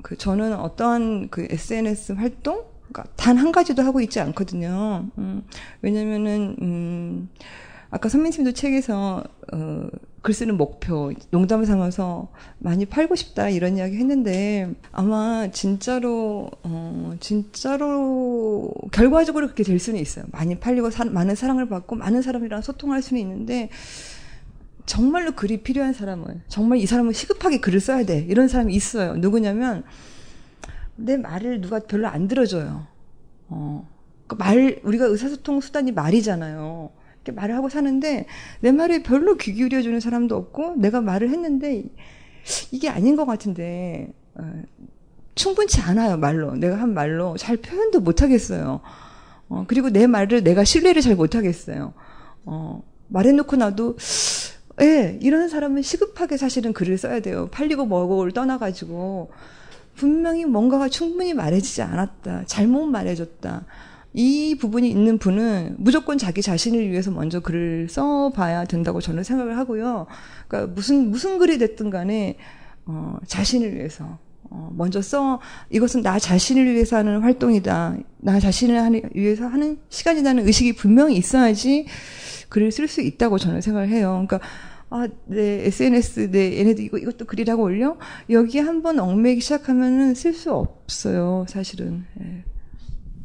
그 0.03 0.17
저는 0.17 0.55
어떠한 0.55 1.31
그 1.31 1.49
SNS 1.51 2.13
활동? 2.13 2.70
단 3.17 3.39
한 3.39 3.53
가지도 3.53 3.83
하고 3.83 4.01
있지 4.01 4.21
않거든요. 4.21 5.07
음, 5.19 5.43
왜냐면은, 5.83 6.57
음, 6.61 7.29
아까 7.91 8.09
선민님도 8.09 8.53
책에서, 8.53 9.25
어, 9.53 9.87
글 10.23 10.35
쓰는 10.35 10.57
목표, 10.57 11.13
농담을 11.31 11.65
삼아서 11.67 12.29
많이 12.59 12.85
팔고 12.87 13.17
싶다, 13.17 13.49
이런 13.49 13.77
이야기 13.79 13.97
했는데, 13.97 14.71
아마 14.93 15.51
진짜로, 15.51 16.51
어, 16.63 17.15
진짜로, 17.21 18.73
결과적으로 18.93 19.47
그렇게 19.47 19.65
될 19.65 19.79
수는 19.79 19.99
있어요. 20.01 20.25
많이 20.31 20.61
팔리고, 20.61 20.91
사, 20.91 21.05
많은 21.05 21.35
사랑을 21.35 21.69
받고, 21.69 21.97
많은 21.97 22.23
사람이랑 22.23 22.61
소통할 22.63 23.03
수는 23.03 23.21
있는데, 23.23 23.71
정말로 24.87 25.33
글이 25.33 25.63
필요한 25.63 25.93
사람은, 25.93 26.43
정말 26.49 26.79
이 26.79 26.87
사람은 26.87 27.13
시급하게 27.13 27.61
글을 27.61 27.81
써야 27.81 28.05
돼. 28.05 28.27
이런 28.29 28.49
사람이 28.49 28.75
있어요. 28.75 29.15
누구냐면, 29.17 29.85
내 31.01 31.17
말을 31.17 31.61
누가 31.61 31.79
별로 31.81 32.09
안 32.09 32.29
들어줘요. 32.29 32.87
어. 33.49 33.89
그 34.27 34.37
말, 34.37 34.81
우리가 34.85 35.07
의사소통 35.07 35.61
수단이 35.61 35.93
말이잖아요. 35.93 36.91
이렇게 37.17 37.33
말을 37.33 37.57
하고 37.57 37.69
사는데, 37.69 38.27
내 38.61 38.73
말에 38.73 39.03
별로 39.03 39.37
귀 39.37 39.53
기울여주는 39.53 39.99
사람도 39.99 40.37
없고, 40.37 40.77
내가 40.77 41.01
말을 41.01 41.31
했는데, 41.31 41.85
이게 42.71 42.89
아닌 42.89 43.17
것 43.17 43.27
같은데, 43.27 44.13
어, 44.35 44.63
충분치 45.35 45.81
않아요, 45.81 46.17
말로. 46.17 46.55
내가 46.55 46.77
한 46.77 46.95
말로 46.95 47.37
잘 47.37 47.57
표현도 47.57 48.01
못하겠어요. 48.01 48.81
어, 49.49 49.65
그리고 49.67 49.91
내 49.91 50.07
말을 50.07 50.45
내가 50.45 50.65
신뢰를 50.65 51.03
잘 51.03 51.17
못하겠어요. 51.17 51.93
어, 52.45 52.83
말해놓고 53.09 53.57
나도 53.57 53.97
예, 54.81 55.19
이런 55.21 55.49
사람은 55.49 55.83
시급하게 55.83 56.37
사실은 56.37 56.73
글을 56.73 56.97
써야 56.97 57.21
돼요. 57.21 57.49
팔리고 57.51 57.85
뭐고를 57.85 58.33
떠나가지고 58.33 59.31
분명히 59.95 60.45
뭔가가 60.45 60.89
충분히 60.89 61.35
말해지지 61.35 61.83
않았다. 61.83 62.45
잘못 62.47 62.87
말해줬다. 62.87 63.65
이 64.13 64.57
부분이 64.59 64.91
있는 64.91 65.19
분은 65.19 65.77
무조건 65.79 66.19
자기 66.19 66.43
자신을 66.43 66.91
위해서 66.91 67.11
먼저 67.11 67.41
글을 67.41 67.89
써봐야 67.89 68.65
된다고 68.65 69.01
저는 69.01 69.23
생각을 69.23 69.57
하고요. 69.57 70.07
그러니까 70.49 70.73
무슨 70.75 71.11
무슨 71.11 71.39
글이 71.39 71.59
됐든 71.59 71.91
간에 71.91 72.37
어, 72.87 73.19
자신을 73.27 73.75
위해서 73.75 74.19
어, 74.51 74.73
먼저 74.75 75.01
써 75.01 75.41
이것은 75.71 76.03
나 76.03 76.19
자신을 76.19 76.73
위해서 76.75 76.97
하는 76.97 77.21
활동이다. 77.21 77.97
나 78.19 78.41
자신을 78.41 78.81
하는, 78.81 79.03
위해서 79.15 79.47
하는 79.47 79.79
시간이라는 79.91 80.45
의식이 80.45 80.75
분명히 80.75 81.17
있어야지 81.17 81.87
글을 82.49 82.73
쓸 82.73 82.89
수 82.89 83.01
있다고 83.01 83.39
저는 83.39 83.61
생각을 83.61 83.89
해요. 83.91 84.25
그러니까 84.27 84.41
아, 84.93 85.07
네, 85.27 85.67
SNS, 85.67 86.33
네, 86.33 86.59
얘네도 86.59 86.83
이거, 86.83 86.99
이것도 86.99 87.25
글이라고 87.25 87.63
올려? 87.63 87.97
여기에 88.29 88.63
한번 88.63 88.99
얽매기 88.99 89.41
시작하면은 89.41 90.15
쓸 90.15 90.35
수 90.35 90.53
없어요, 90.53 91.47
사실은. 91.49 92.05
예. 92.21 92.43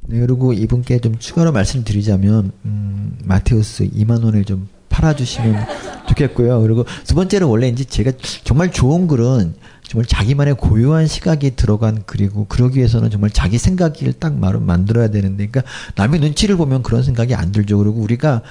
네, 0.07 0.19
그리고 0.19 0.53
이분께 0.53 0.99
좀 0.99 1.17
추가로 1.17 1.51
말씀드리자면, 1.51 2.51
음, 2.65 3.17
마테우스 3.25 3.89
2만 3.89 4.23
원을 4.23 4.45
좀 4.45 4.67
팔아주시면 4.89 5.65
좋겠고요. 6.07 6.61
그리고 6.61 6.85
두 7.05 7.15
번째는 7.15 7.47
원래 7.47 7.67
이제 7.67 7.83
제가 7.83 8.11
정말 8.43 8.71
좋은 8.71 9.07
글은 9.07 9.55
정말 9.81 10.05
자기만의 10.05 10.57
고유한 10.57 11.07
시각이 11.07 11.55
들어간 11.55 12.03
글이고 12.05 12.45
그러기 12.45 12.77
위해서는 12.77 13.09
정말 13.09 13.31
자기 13.31 13.57
생각을 13.57 14.13
딱 14.19 14.37
만들어야 14.37 15.09
되는데, 15.09 15.47
그러니까 15.47 15.63
남의 15.95 16.19
눈치를 16.19 16.57
보면 16.57 16.83
그런 16.83 17.01
생각이 17.01 17.33
안 17.33 17.51
들죠. 17.51 17.79
그리고 17.79 18.01
우리가 18.01 18.43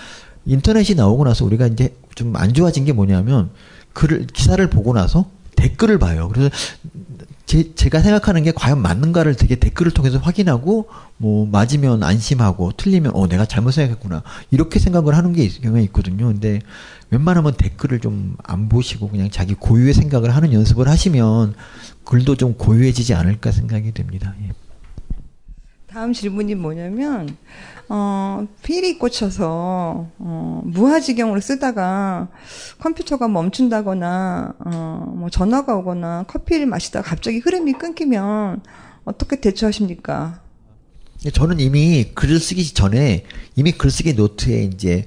인터넷이 0.46 0.96
나오고 0.96 1.24
나서 1.24 1.44
우리가 1.44 1.66
이제 1.68 1.94
좀 2.14 2.36
안 2.36 2.52
좋아진 2.54 2.84
게 2.84 2.92
뭐냐면 2.92 3.50
글을 3.92 4.26
기사를 4.26 4.68
보고 4.70 4.92
나서 4.92 5.30
댓글을 5.56 5.98
봐요. 5.98 6.28
그래서 6.32 6.50
제, 7.46 7.74
제가 7.74 8.00
생각하는 8.00 8.42
게 8.42 8.52
과연 8.52 8.80
맞는가를 8.80 9.36
되게 9.36 9.54
댓글을 9.56 9.92
통해서 9.92 10.18
확인하고 10.18 10.88
뭐 11.18 11.46
맞으면 11.46 12.02
안심하고 12.02 12.72
틀리면 12.76 13.12
어 13.14 13.28
내가 13.28 13.44
잘못 13.44 13.70
생각했구나 13.72 14.22
이렇게 14.50 14.78
생각을 14.78 15.14
하는 15.16 15.32
게 15.34 15.46
경우가 15.48 15.80
있거든요. 15.82 16.26
근데 16.26 16.60
웬만하면 17.10 17.54
댓글을 17.54 18.00
좀 18.00 18.36
안 18.42 18.68
보시고 18.68 19.08
그냥 19.10 19.30
자기 19.30 19.54
고유의 19.54 19.94
생각을 19.94 20.34
하는 20.34 20.52
연습을 20.52 20.88
하시면 20.88 21.54
글도 22.04 22.36
좀 22.36 22.54
고유해지지 22.54 23.14
않을까 23.14 23.52
생각이 23.52 23.92
됩니다. 23.92 24.34
예. 24.42 24.50
다음 25.86 26.12
질문이 26.12 26.54
뭐냐면 26.56 27.36
어, 27.88 28.46
필이 28.62 28.98
꽂혀서 28.98 30.08
어, 30.18 30.62
무화지경으로 30.64 31.40
쓰다가 31.40 32.28
컴퓨터가 32.78 33.28
멈춘다거나 33.28 34.54
어, 34.58 35.14
뭐 35.16 35.30
전화가 35.30 35.76
오거나 35.76 36.24
커피를 36.26 36.66
마시다가 36.66 37.08
갑자기 37.08 37.38
흐름이 37.38 37.74
끊기면 37.74 38.62
어떻게 39.04 39.40
대처하십니까? 39.40 40.40
저는 41.32 41.60
이미 41.60 42.10
글을 42.14 42.38
쓰기 42.38 42.64
전에 42.74 43.24
이미 43.56 43.72
글쓰기 43.72 44.14
노트에 44.14 44.62
이제 44.64 45.06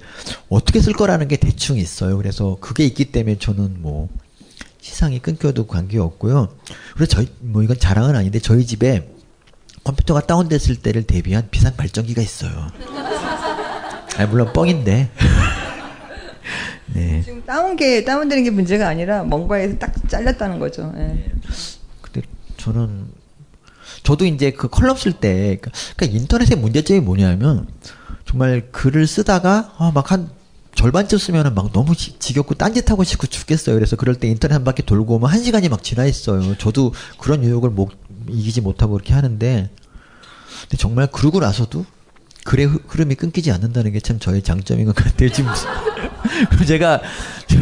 어떻게 0.50 0.80
쓸 0.80 0.94
거라는 0.94 1.28
게 1.28 1.38
대충 1.38 1.78
있어요. 1.78 2.18
그래서 2.18 2.58
그게 2.60 2.86
있기 2.86 3.06
때문에 3.06 3.38
저는 3.38 3.82
뭐 3.82 4.10
시상이 4.82 5.20
끊겨도 5.20 5.68
관계 5.68 6.00
없고요. 6.00 6.48
그래서 6.96 7.10
저희 7.10 7.28
뭐 7.40 7.62
이건 7.62 7.78
자랑은 7.78 8.16
아닌데 8.16 8.40
저희 8.40 8.66
집에 8.66 9.17
컴퓨터가 9.88 10.22
다운됐을 10.22 10.76
때를 10.78 11.04
대비한 11.04 11.48
비상 11.50 11.78
발전기가 11.78 12.22
있어요. 12.22 12.52
아, 14.18 14.26
물론 14.26 14.52
뻥인데. 14.52 15.10
네. 16.94 17.22
지금 17.24 17.42
다운 17.46 17.78
게 17.78 18.04
다운되는 18.04 18.44
게 18.44 18.50
문제가 18.50 18.88
아니라 18.90 19.24
뭔가에서 19.24 19.78
딱 19.78 19.94
잘렸다는 20.10 20.60
거죠. 20.60 20.92
네. 20.94 21.32
근데 22.02 22.22
저는 22.58 23.06
저도 24.04 24.26
이제 24.26 24.52
그 24.52 24.68
컬럼 24.68 24.98
쓸 24.98 25.14
때, 25.14 25.58
그러니까, 25.62 25.72
그러니까 25.96 26.20
인터넷의 26.20 26.58
문제점이 26.58 27.00
뭐냐면 27.00 27.68
정말 28.26 28.70
글을 28.72 29.08
쓰다가 29.08 29.74
어, 29.78 29.92
막한 29.92 30.30
절반쯤 30.78 31.18
쓰면은 31.18 31.56
막 31.56 31.72
너무 31.72 31.96
지, 31.96 32.34
겹고 32.34 32.56
딴짓하고 32.56 33.04
싶고 33.04 33.28
죽겠어요. 33.28 33.76
그래서 33.76 33.96
그럴 33.96 34.16
때 34.16 34.28
인터넷 34.28 34.54
한 34.54 34.64
바퀴 34.64 34.84
돌고 34.84 35.16
오면 35.16 35.30
한 35.30 35.42
시간이 35.42 35.70
막 35.70 35.82
지나 35.82 36.06
있어요. 36.06 36.56
저도 36.58 36.94
그런 37.20 37.44
유혹을 37.44 37.72
못, 37.72 37.92
이기지 38.30 38.62
못하고 38.62 38.94
그렇게 38.94 39.14
하는데 39.14 39.70
근데 40.62 40.78
정말 40.78 41.08
그러고 41.08 41.40
나서도 41.40 41.86
글의 42.46 42.66
흐름이 42.88 43.16
끊기지 43.16 43.52
않는다는 43.52 43.92
게 43.92 44.00
참 44.00 44.20
저의 44.20 44.42
장점인 44.42 44.86
것 44.86 44.96
같아요. 44.96 45.30
지금 45.30 45.52
제가 46.66 47.02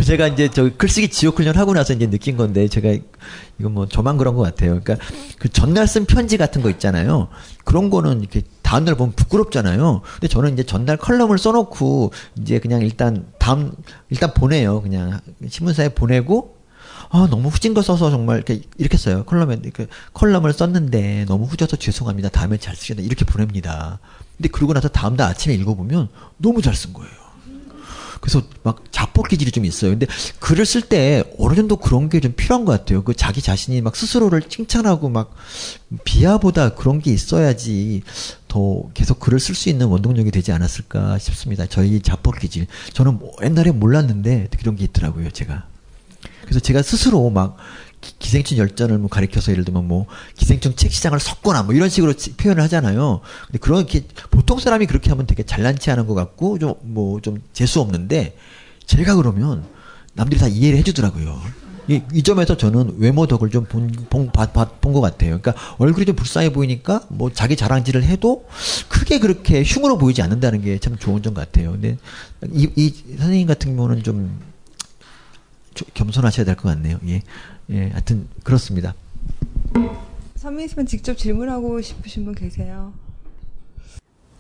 제가 0.06 0.28
이제 0.28 0.48
저 0.50 0.70
글쓰기 0.78 1.10
지옥 1.10 1.40
훈련 1.40 1.56
하고 1.58 1.74
나서 1.74 1.94
이제 1.94 2.08
느낀 2.08 2.38
건데 2.38 2.68
제가 2.68 2.96
이건 3.60 3.74
뭐 3.74 3.88
저만 3.88 4.18
그런 4.18 4.36
것 4.36 4.44
같아요. 4.44 4.80
그러니까 4.80 5.04
그 5.40 5.50
전날 5.50 5.88
쓴 5.88 6.06
편지 6.06 6.38
같은 6.38 6.62
거 6.62 6.70
있잖아요. 6.70 7.30
그런 7.64 7.90
거는 7.90 8.20
이렇게 8.22 8.44
다음날 8.62 8.96
보면 8.96 9.14
부끄럽잖아요. 9.16 10.02
근데 10.14 10.28
저는 10.28 10.54
이제 10.54 10.64
전날 10.64 10.98
컬럼을 10.98 11.40
써놓고 11.40 12.12
이제 12.42 12.60
그냥 12.60 12.82
일단 12.82 13.26
다음 13.40 13.72
일단 14.12 14.34
보내요. 14.36 14.82
그냥 14.84 15.20
신문사에 15.50 15.90
보내고 15.90 16.55
아, 17.16 17.28
너무 17.30 17.48
후진 17.48 17.74
거 17.74 17.82
써서 17.82 18.10
정말 18.10 18.36
이렇게, 18.38 18.62
이렇게 18.78 18.98
써요. 18.98 19.24
컬럼에, 19.24 19.58
이렇게 19.64 19.88
컬럼을 20.14 20.52
썼는데 20.52 21.26
너무 21.30 21.46
후져서 21.46 21.78
죄송합니다. 21.78 22.28
다음에 22.30 22.58
잘 22.58 22.76
쓰겠다. 22.76 23.02
이렇게 23.02 23.24
보냅니다. 23.24 24.00
근데 24.36 24.50
그러고 24.50 24.74
나서 24.74 24.90
다음날 24.90 25.30
아침에 25.30 25.54
읽어보면 25.56 26.10
너무 26.38 26.62
잘 26.62 26.74
쓴 26.76 26.92
거예요. 26.92 27.10
그래서 28.20 28.42
막 28.64 28.84
자폭 28.92 29.28
기질이 29.30 29.52
좀 29.52 29.64
있어요. 29.66 29.92
근데 29.92 30.08
글을 30.40 30.66
쓸 30.66 30.82
때 30.82 31.24
어느 31.38 31.56
정도 31.56 31.78
그런 31.78 32.10
게 32.10 32.20
좀 32.20 32.34
필요한 32.36 32.66
것 32.66 32.72
같아요. 32.72 33.04
그 33.04 33.14
자기 33.14 33.42
자신이 33.42 33.80
막 33.82 33.96
스스로를 33.96 34.42
칭찬하고 34.42 35.10
막 35.10 35.36
비하보다 36.04 36.74
그런 36.74 37.00
게 37.00 37.14
있어야지 37.14 38.02
더 38.48 38.90
계속 38.94 39.20
글을 39.20 39.40
쓸 39.40 39.54
수 39.56 39.70
있는 39.70 39.88
원동력이 39.88 40.32
되지 40.32 40.52
않았을까 40.52 41.20
싶습니다. 41.20 41.66
저희 41.68 42.02
자폭 42.02 42.40
기질. 42.40 42.66
저는 42.94 43.20
뭐 43.20 43.32
옛날에 43.44 43.72
몰랐는데 43.72 44.50
그런 44.60 44.76
게 44.76 44.86
있더라고요, 44.86 45.30
제가. 45.30 45.68
그래서 46.46 46.60
제가 46.60 46.82
스스로 46.82 47.30
막 47.30 47.58
기생충 48.20 48.58
열전을 48.58 48.98
뭐 49.00 49.10
가리켜서 49.10 49.52
예를 49.52 49.66
들면 49.66 49.88
뭐 49.88 50.06
기생충 50.38 50.76
책 50.76 50.92
시장을 50.92 51.20
섞거나 51.20 51.64
뭐 51.64 51.74
이런 51.74 51.90
식으로 51.90 52.14
표현을 52.38 52.62
하잖아요. 52.64 53.22
근데 53.48 53.58
그렇게 53.60 54.06
보통 54.30 54.60
사람이 54.60 54.86
그렇게 54.86 55.10
하면 55.10 55.26
되게 55.26 55.44
잘난치 55.44 55.90
하는 55.90 56.06
것 56.08 56.14
같고 56.14 56.60
좀 56.60 56.76
뭐 56.84 57.20
좀 57.22 57.42
재수 57.54 57.80
없는데 57.82 58.38
제가 58.86 59.16
그러면 59.16 59.64
남들이 60.14 60.40
다 60.40 60.48
이해를 60.48 60.78
해주더라고요. 60.80 61.42
이, 61.88 62.02
이 62.14 62.24
점에서 62.24 62.58
저는 62.58 62.96
외모 62.98 63.28
덕을 63.28 63.50
좀 63.52 63.66
본, 63.66 63.92
본, 64.10 64.32
본 64.32 64.94
것 64.94 65.02
같아요. 65.02 65.40
그러니까 65.40 65.54
얼굴이 65.78 66.06
좀 66.08 66.16
불쌍해 66.16 66.52
보이니까 66.52 67.02
뭐 67.10 67.32
자기 67.32 67.56
자랑질을 67.56 68.04
해도 68.04 68.46
크게 68.90 69.20
그렇게 69.20 69.62
흉으로 69.64 69.98
보이지 70.00 70.22
않는다는 70.22 70.62
게 70.62 70.80
참 70.80 70.98
좋은 70.98 71.22
점 71.22 71.34
같아요. 71.36 71.72
근데 71.74 71.98
이, 72.52 72.70
이 72.76 72.94
선생님 73.18 73.48
같은 73.48 73.76
경우는 73.76 74.02
좀 74.04 74.40
겸손하셔야 75.94 76.46
될 76.46 76.56
것 76.56 76.70
같네요. 76.70 77.00
예. 77.08 77.22
예, 77.70 77.90
하여튼 77.90 78.28
그렇습니다. 78.44 78.94
선민 80.36 80.68
씨만 80.68 80.86
직접 80.86 81.18
질문하고 81.18 81.82
싶으신 81.82 82.26
분 82.26 82.36
계세요? 82.36 82.94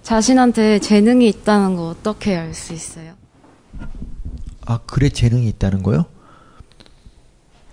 자신한테 0.03 0.79
재능이 0.79 1.27
있다는 1.29 1.75
거 1.75 1.89
어떻게 1.89 2.35
알 2.37 2.53
수 2.53 2.73
있어요? 2.73 3.15
아, 4.65 4.77
글에 4.85 5.09
재능이 5.09 5.47
있다는 5.49 5.81
거요? 5.83 6.05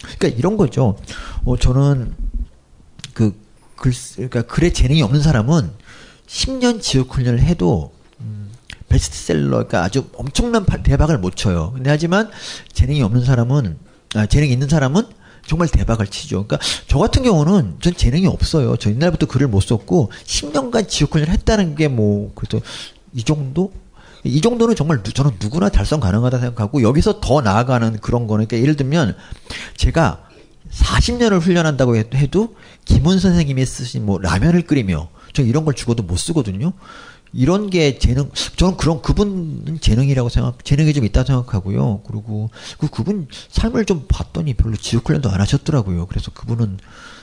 그러니까 0.02 0.28
이런 0.28 0.56
거죠. 0.56 0.96
어, 1.44 1.56
저는 1.56 2.14
그 3.14 3.38
글, 3.76 3.92
그러니까 4.16 4.42
글에 4.42 4.70
재능이 4.72 5.02
없는 5.02 5.20
사람은 5.22 5.70
10년 6.26 6.80
지옥 6.80 7.14
훈련을 7.14 7.40
해도 7.40 7.92
베스트셀러, 9.02 9.48
그러니까 9.50 9.82
아주 9.82 10.06
엄청난 10.14 10.64
대박을 10.64 11.18
못 11.18 11.34
쳐요. 11.34 11.72
근데 11.74 11.90
하지만 11.90 12.30
재능이 12.72 13.02
없는 13.02 13.24
사람은, 13.24 13.76
아, 14.14 14.26
재능이 14.26 14.52
있는 14.52 14.68
사람은 14.68 15.04
정말 15.46 15.68
대박을 15.68 16.06
치죠. 16.06 16.46
그러니까 16.46 16.58
저 16.86 16.98
같은 16.98 17.24
경우는 17.24 17.76
전 17.80 17.94
재능이 17.94 18.26
없어요. 18.28 18.76
저 18.76 18.90
옛날부터 18.90 19.26
글을 19.26 19.48
못 19.48 19.60
썼고 19.60 20.12
10년간 20.24 20.88
지옥훈련을 20.88 21.32
했다는 21.32 21.74
게 21.74 21.88
뭐 21.88 22.30
그래도 22.34 22.60
이 23.12 23.24
정도? 23.24 23.72
이 24.24 24.40
정도는 24.40 24.76
정말 24.76 25.02
저는 25.02 25.32
누구나 25.40 25.68
달성 25.68 25.98
가능하다 25.98 26.38
생각하고 26.38 26.82
여기서 26.82 27.20
더 27.20 27.40
나아가는 27.40 27.98
그런 27.98 28.28
거는 28.28 28.46
그러니까 28.46 28.62
예를 28.62 28.76
들면 28.76 29.16
제가 29.76 30.22
40년을 30.70 31.40
훈련한다고 31.40 31.96
해도 31.96 32.54
김훈 32.84 33.18
선생님이 33.18 33.66
쓰신 33.66 34.06
뭐 34.06 34.18
라면을 34.20 34.62
끓이며 34.62 35.08
저 35.32 35.42
이런 35.42 35.64
걸 35.64 35.74
죽어도 35.74 36.04
못 36.04 36.18
쓰거든요. 36.18 36.72
이런 37.32 37.70
게 37.70 37.98
재능, 37.98 38.30
저는 38.56 38.76
그런 38.76 39.00
그분은 39.00 39.78
재능이라고 39.80 40.28
생각, 40.28 40.64
재능이 40.64 40.92
좀 40.92 41.04
있다고 41.04 41.26
생각하고요. 41.26 42.02
그리고 42.06 42.50
그 42.78 42.88
그분 42.88 43.26
삶을 43.48 43.86
좀 43.86 44.04
봤더니 44.08 44.54
별로 44.54 44.76
지옥 44.76 45.08
훈련도 45.08 45.30
안 45.30 45.40
하셨더라고요. 45.40 46.06
그래서 46.06 46.30
그분은 46.32 46.78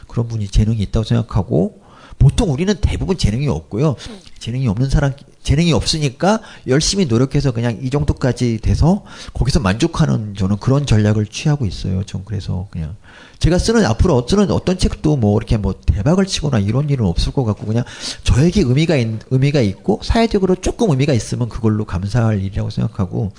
그런 0.07 0.27
분이 0.27 0.47
재능이 0.47 0.81
있다고 0.81 1.03
생각하고 1.03 1.81
보통 2.19 2.51
우리는 2.51 2.75
대부분 2.81 3.17
재능이 3.17 3.47
없고요. 3.47 3.95
재능이 4.39 4.67
없는 4.67 4.89
사람, 4.89 5.13
재능이 5.41 5.71
없으니까 5.71 6.41
열심히 6.67 7.05
노력해서 7.05 7.51
그냥 7.51 7.79
이 7.81 7.89
정도까지 7.89 8.59
돼서 8.61 9.03
거기서 9.33 9.61
만족하는 9.61 10.35
저는 10.35 10.57
그런 10.57 10.85
전략을 10.85 11.25
취하고 11.25 11.65
있어요. 11.65 12.03
전 12.03 12.25
그래서 12.25 12.67
그냥 12.71 12.97
제가 13.39 13.57
쓰는 13.57 13.85
앞으로 13.85 14.27
쓰는 14.27 14.51
어떤 14.51 14.77
책도 14.77 15.15
뭐 15.15 15.37
이렇게 15.37 15.55
뭐 15.57 15.73
대박을 15.85 16.25
치거나 16.25 16.59
이런 16.59 16.89
일은 16.89 17.05
없을 17.05 17.31
것 17.31 17.45
같고 17.45 17.65
그냥 17.65 17.85
저에게 18.23 18.61
의미가 18.61 18.97
있, 18.97 19.07
의미가 19.31 19.61
있고 19.61 20.01
사회적으로 20.03 20.55
조금 20.55 20.91
의미가 20.91 21.13
있으면 21.13 21.47
그걸로 21.47 21.85
감사할 21.85 22.43
일이라고 22.43 22.69
생각하고 22.69 23.31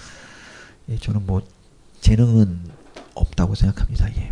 예, 0.88 0.96
저는 0.98 1.26
뭐 1.26 1.42
재능은 2.00 2.60
없다고 3.14 3.54
생각합니다. 3.54 4.08
예. 4.16 4.30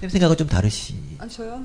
쌤 0.00 0.10
생각은 0.10 0.36
좀 0.36 0.46
다르시. 0.46 0.94
아, 1.18 1.26
저요? 1.26 1.64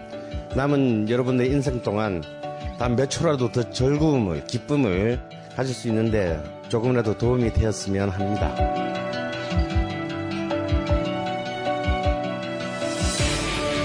남은 0.55 1.09
여러분의 1.09 1.47
인생 1.49 1.81
동안 1.81 2.23
단 2.77 2.95
몇 2.95 3.09
초라도 3.09 3.51
더 3.51 3.69
즐거움을, 3.69 4.45
기쁨을 4.45 5.19
가질 5.55 5.73
수 5.73 5.87
있는데 5.87 6.41
조금이라도 6.69 7.17
도움이 7.17 7.53
되었으면 7.53 8.09
합니다. 8.09 8.55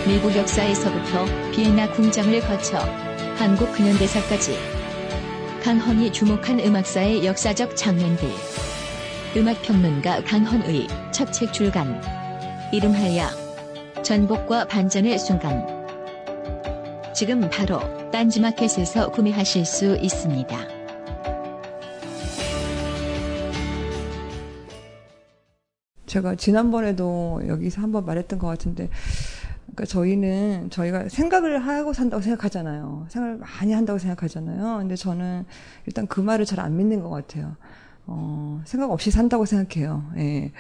미국 0.06 0.34
역사에서부터 0.36 1.24
비엔나 1.52 1.92
궁장을 1.92 2.40
거쳐 2.40 2.78
한국 3.36 3.72
근현대사까지 3.72 4.56
강헌이 5.62 6.12
주목한 6.12 6.60
음악사의 6.60 7.26
역사적 7.26 7.76
장면들. 7.76 8.28
음악평론가 9.36 10.22
강헌의 10.24 10.86
첫 11.10 11.32
책 11.32 11.52
출간 11.52 12.00
이름하여 12.72 13.26
전복과 14.02 14.66
반전의 14.68 15.18
순간 15.18 15.75
지금 17.16 17.48
바로 17.48 17.80
딴지마켓에서 18.10 19.10
구매하실 19.10 19.64
수 19.64 19.96
있습니다. 19.96 20.54
제가 26.04 26.34
지난번에도 26.34 27.40
여기서 27.48 27.80
한번 27.80 28.04
말했던 28.04 28.38
것 28.38 28.46
같은데, 28.48 28.90
그러니까 29.62 29.86
저희는 29.86 30.68
저희가 30.68 31.08
생각을 31.08 31.66
하고 31.66 31.94
산다고 31.94 32.22
생각하잖아요. 32.22 33.06
생각을 33.08 33.38
많이 33.38 33.72
한다고 33.72 33.98
생각하잖아요. 33.98 34.76
근데 34.80 34.94
저는 34.94 35.46
일단 35.86 36.06
그 36.06 36.20
말을 36.20 36.44
잘 36.44 36.60
안 36.60 36.76
믿는 36.76 37.00
것 37.00 37.08
같아요. 37.08 37.56
어, 38.06 38.60
생각 38.66 38.90
없이 38.90 39.10
산다고 39.10 39.46
생각해요. 39.46 40.04
예. 40.18 40.52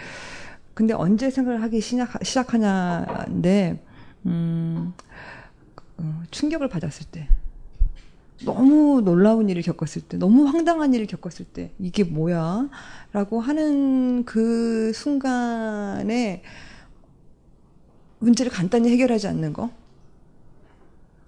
근데 0.72 0.94
언제 0.94 1.28
생각을 1.28 1.60
하기 1.64 1.82
시작, 1.82 2.12
시작하냐인데, 2.24 3.82
음, 4.24 4.94
어, 5.98 6.22
충격을 6.30 6.68
받았을 6.68 7.06
때. 7.10 7.28
너무 8.44 9.00
놀라운 9.00 9.48
일을 9.48 9.62
겪었을 9.62 10.02
때, 10.02 10.18
너무 10.18 10.44
황당한 10.44 10.92
일을 10.92 11.06
겪었을 11.06 11.46
때, 11.46 11.72
이게 11.78 12.04
뭐야? 12.04 12.68
라고 13.12 13.40
하는 13.40 14.24
그 14.24 14.92
순간에 14.92 16.42
문제를 18.18 18.52
간단히 18.52 18.90
해결하지 18.90 19.26
않는 19.28 19.52
거. 19.52 19.70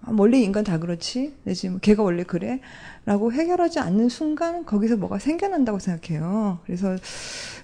아, 0.08 0.14
원래 0.16 0.38
인간 0.40 0.64
다 0.64 0.78
그렇지? 0.78 1.34
내지 1.44 1.68
뭐 1.68 1.78
걔가 1.80 2.02
원래 2.02 2.22
그래? 2.24 2.60
라고 3.04 3.32
해결하지 3.32 3.78
않는 3.80 4.08
순간 4.08 4.64
거기서 4.64 4.96
뭐가 4.96 5.18
생겨난다고 5.18 5.78
생각해요. 5.78 6.58
그래서 6.66 6.96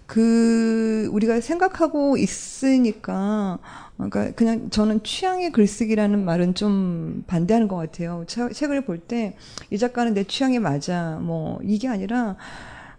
그 0.06 1.08
우리가 1.12 1.40
생각하고 1.40 2.16
있으니까 2.16 3.58
그러니까 3.96 4.32
그냥 4.32 4.70
저는 4.70 5.02
취향의 5.02 5.52
글쓰기라는 5.52 6.24
말은 6.24 6.54
좀 6.54 7.24
반대하는 7.26 7.68
것 7.68 7.76
같아요. 7.76 8.24
책을 8.26 8.84
볼 8.84 8.98
때 9.08 9.34
이 9.70 9.78
작가는 9.78 10.14
내 10.14 10.24
취향에 10.24 10.58
맞아 10.58 11.18
뭐 11.22 11.58
이게 11.62 11.88
아니라 11.88 12.36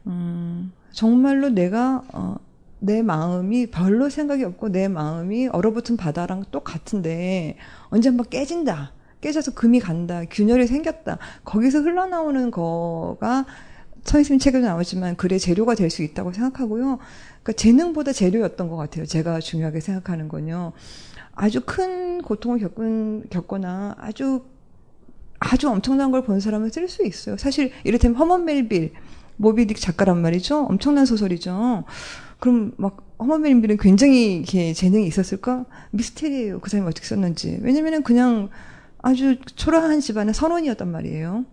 음 0.08 0.72
정말로 0.92 1.50
내가 1.50 2.04
어, 2.14 2.36
내 2.80 3.02
마음이 3.02 3.68
별로 3.72 4.10
생각이 4.10 4.44
없고 4.44 4.70
내 4.70 4.88
마음이 4.88 5.48
얼어붙은 5.48 5.98
바다랑 5.98 6.46
똑같은데 6.52 7.58
언제 7.90 8.10
한번 8.10 8.28
깨진다. 8.30 8.94
깨져서 9.26 9.56
금이 9.56 9.80
간다. 9.80 10.22
균열이 10.30 10.68
생겼다. 10.68 11.18
거기서 11.44 11.80
흘러나오는 11.80 12.52
거가 12.52 13.48
서희님 14.04 14.38
책에도 14.38 14.68
나오지만 14.68 15.16
글의 15.16 15.40
재료가 15.40 15.74
될 15.74 15.90
수 15.90 16.04
있다고 16.04 16.32
생각하고요. 16.32 17.00
그러니까 17.42 17.54
재능보다 17.54 18.14
재료였던 18.14 18.70
것 18.70 18.76
같아요. 18.76 19.08
제가 19.08 19.40
중요하게 19.40 19.80
생각하는 19.80 20.28
건요. 20.28 20.74
아주 21.34 21.62
큰 21.66 22.22
고통을 22.22 22.60
겪은, 22.60 23.24
겪거나 23.32 23.96
아주 23.98 24.44
아주 25.40 25.70
엄청난 25.70 26.12
걸 26.12 26.22
본 26.22 26.40
사람은 26.40 26.70
쓸 26.70 26.88
수 26.88 27.04
있어요. 27.04 27.36
사실 27.38 27.72
이를테면 27.84 28.18
허먼 28.18 28.46
멜빌 28.46 28.94
모비딕 29.42 29.76
작가란 29.82 30.22
말이죠. 30.22 30.66
엄청난 30.66 31.08
소설이죠. 31.08 31.84
그럼 32.40 32.74
막 32.78 33.16
허먼 33.18 33.42
멜빌은 33.42 33.78
굉장히 33.78 34.36
이렇게 34.36 34.74
재능이 34.74 35.08
있었을까? 35.08 35.66
미스테리예요. 35.92 36.60
그 36.60 36.70
사람이 36.70 36.88
어떻게 36.88 37.08
썼는지. 37.08 37.58
왜냐면은 37.64 38.04
그냥 38.04 38.50
아주 39.06 39.38
초라한 39.56 40.00
집안의 40.00 40.34
선원이었단 40.34 40.92
말이에요. 40.92 41.46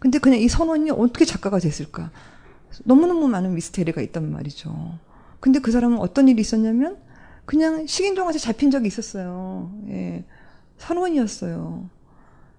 근데 0.00 0.18
그냥 0.18 0.40
이 0.40 0.48
선원이 0.48 0.90
어떻게 0.90 1.24
작가가 1.24 1.60
됐을까? 1.60 2.10
너무너무 2.84 3.28
많은 3.28 3.54
미스테리가 3.54 4.00
있단 4.02 4.32
말이죠. 4.32 4.98
근데 5.38 5.60
그 5.60 5.70
사람은 5.70 5.98
어떤 5.98 6.26
일이 6.26 6.40
있었냐면 6.40 6.96
그냥 7.44 7.86
식인종한테 7.86 8.40
잡힌 8.40 8.72
적이 8.72 8.88
있었어요. 8.88 9.72
예. 9.86 10.24
선원이었어요. 10.78 11.88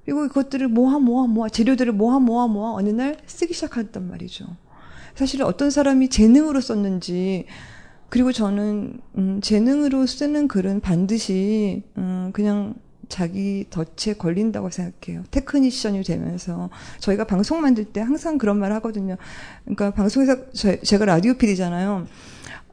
그리고 0.06 0.30
그것들을 0.30 0.70
모아 0.70 0.98
모아 0.98 1.28
모아 1.28 1.50
재료들을 1.50 1.92
모아 1.92 2.20
모아 2.20 2.48
모아 2.48 2.76
어느 2.76 2.90
날 2.92 3.18
쓰기 3.26 3.54
시작했단 3.54 4.08
말이죠. 4.08 4.46
사실 5.14 5.44
어떤 5.44 5.72
사람이 5.72 6.08
재능으로 6.08 6.62
썼는지 6.62 7.48
그리고 8.08 8.32
저는 8.32 9.02
음, 9.18 9.42
재능으로 9.42 10.06
쓰는 10.06 10.48
글은 10.48 10.80
반드시 10.80 11.84
음, 11.98 12.30
그냥 12.32 12.76
자기 13.10 13.66
덫에 13.70 14.14
걸린다고 14.14 14.70
생각해요. 14.70 15.24
테크니션이 15.32 16.04
되면서 16.04 16.70
저희가 17.00 17.26
방송 17.26 17.60
만들 17.60 17.84
때 17.86 18.00
항상 18.00 18.38
그런 18.38 18.60
말 18.60 18.72
하거든요. 18.74 19.18
그러니까 19.66 19.92
방송에서 19.92 20.52
저, 20.54 20.78
제가 20.78 21.06
라디오 21.06 21.34
PD잖아요. 21.34 22.08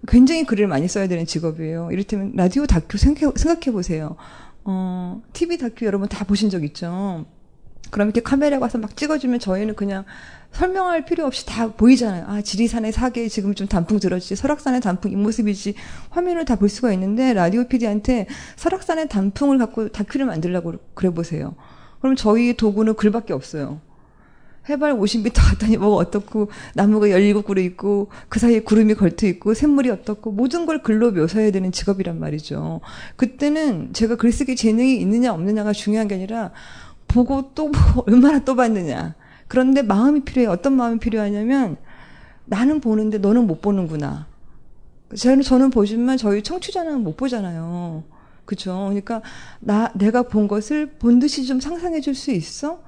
굉장히 0.06 0.44
글을 0.44 0.68
많이 0.68 0.86
써야 0.86 1.08
되는 1.08 1.26
직업이에요. 1.26 1.88
이를테면 1.90 2.32
라디오 2.36 2.66
다큐 2.66 2.98
생각해, 2.98 3.32
생각해 3.34 3.72
보세요. 3.72 4.16
어, 4.64 5.22
TV 5.32 5.58
다큐 5.58 5.86
여러분 5.86 6.08
다 6.08 6.24
보신 6.24 6.50
적 6.50 6.62
있죠? 6.64 7.24
그럼 7.90 8.08
이렇게 8.08 8.20
카메라 8.22 8.58
가서 8.58 8.78
막 8.78 8.96
찍어주면 8.96 9.38
저희는 9.40 9.74
그냥 9.74 10.04
설명할 10.52 11.04
필요 11.04 11.26
없이 11.26 11.44
다 11.44 11.72
보이잖아요. 11.72 12.24
아, 12.26 12.40
지리산의 12.40 12.92
사계 12.92 13.28
지금 13.28 13.54
좀 13.54 13.66
단풍 13.66 13.98
들었지, 14.00 14.36
설악산의 14.36 14.80
단풍 14.80 15.12
이 15.12 15.16
모습이지, 15.16 15.74
화면을 16.10 16.44
다 16.44 16.56
볼 16.56 16.70
수가 16.70 16.92
있는데, 16.94 17.34
라디오 17.34 17.64
PD한테 17.68 18.26
설악산의 18.56 19.08
단풍을 19.08 19.58
갖고 19.58 19.88
다큐를 19.88 20.24
만들려고 20.24 20.74
그래 20.94 21.10
보세요. 21.10 21.54
그럼 22.00 22.16
저희 22.16 22.56
도구는 22.56 22.94
글밖에 22.94 23.34
없어요. 23.34 23.80
해발 24.68 24.94
50m 24.94 25.32
갔더니 25.34 25.76
뭐가 25.76 25.96
어떻고, 25.96 26.50
나무가 26.74 27.06
17그루 27.08 27.62
있고, 27.66 28.08
그 28.28 28.40
사이에 28.40 28.60
구름이 28.60 28.94
걸터 28.94 29.26
있고, 29.26 29.54
샘물이 29.54 29.90
어떻고, 29.90 30.32
모든 30.32 30.64
걸 30.66 30.82
글로 30.82 31.12
묘사해야 31.12 31.50
되는 31.52 31.70
직업이란 31.70 32.18
말이죠. 32.18 32.80
그때는 33.16 33.92
제가 33.92 34.16
글쓰기 34.16 34.56
재능이 34.56 34.96
있느냐 34.96 35.32
없느냐가 35.34 35.72
중요한 35.72 36.08
게 36.08 36.16
아니라, 36.16 36.52
보고 37.08 37.52
또 37.54 37.70
얼마나 38.06 38.38
또 38.40 38.54
봤느냐. 38.56 39.14
그런데 39.48 39.82
마음이 39.82 40.20
필요해. 40.20 40.46
어떤 40.48 40.74
마음이 40.74 40.98
필요하냐면 40.98 41.76
나는 42.44 42.80
보는데 42.80 43.18
너는 43.18 43.46
못 43.46 43.60
보는구나. 43.60 44.26
저는 45.16 45.42
저는 45.42 45.70
보지만 45.70 46.16
저희 46.16 46.42
청취자는 46.42 47.02
못 47.02 47.16
보잖아요. 47.16 48.04
그죠? 48.44 48.86
그러니까 48.88 49.22
나 49.60 49.92
내가 49.94 50.22
본 50.24 50.48
것을 50.48 50.90
본 50.98 51.18
듯이 51.18 51.44
좀 51.46 51.60
상상해 51.60 52.00
줄 52.00 52.14
수 52.14 52.30
있어? 52.32 52.80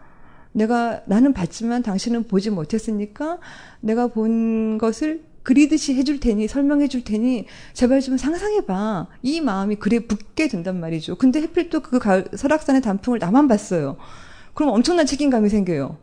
내가 0.53 1.03
나는 1.07 1.33
봤지만 1.33 1.83
당신은 1.83 2.25
보지 2.25 2.51
못했으니까 2.51 3.39
내가 3.81 4.09
본 4.09 4.79
것을 4.79 5.23
그리듯이 5.49 5.95
해줄 5.95 6.21
테니 6.21 6.47
설명해 6.47 6.89
줄 6.89 7.03
테니 7.05 7.47
제발 7.73 8.03
좀 8.03 8.19
상상해 8.19 8.67
봐. 8.67 9.07
이 9.23 9.41
마음이 9.41 9.77
그래 9.77 10.01
붙게 10.01 10.47
된단 10.47 10.79
말이죠. 10.79 11.17
근데 11.17 11.41
해필 11.41 11.71
또 11.71 11.81
그 11.81 11.99
설악산의 12.37 12.83
단풍을 12.83 13.19
나만 13.19 13.49
봤어요. 13.49 13.97
그럼 14.53 14.75
엄청난 14.75 15.07
책임감이 15.07 15.49
생겨요. 15.49 15.97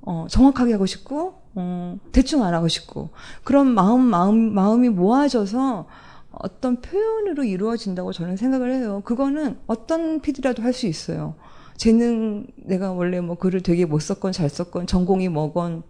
어, 0.00 0.26
정확하게 0.30 0.72
하고 0.72 0.86
싶고, 0.86 1.34
어, 1.54 1.98
대충 2.12 2.44
안 2.44 2.54
하고 2.54 2.66
싶고. 2.66 3.10
그런 3.44 3.66
마음, 3.74 4.00
마음, 4.00 4.54
마음이 4.54 4.88
모아져서 4.88 5.86
어떤 6.30 6.80
표현으로 6.80 7.44
이루어진다고 7.44 8.14
저는 8.14 8.38
생각을 8.38 8.72
해요. 8.72 9.02
그거는 9.04 9.58
어떤 9.66 10.20
PD라도 10.20 10.62
할 10.62 10.72
수 10.72 10.86
있어요. 10.86 11.34
재능, 11.76 12.46
내가 12.56 12.92
원래 12.92 13.20
뭐 13.20 13.36
글을 13.36 13.60
되게 13.60 13.84
못 13.84 13.98
썼건 14.00 14.32
잘 14.32 14.48
썼건 14.48 14.86
전공이 14.86 15.28
뭐건 15.28 15.82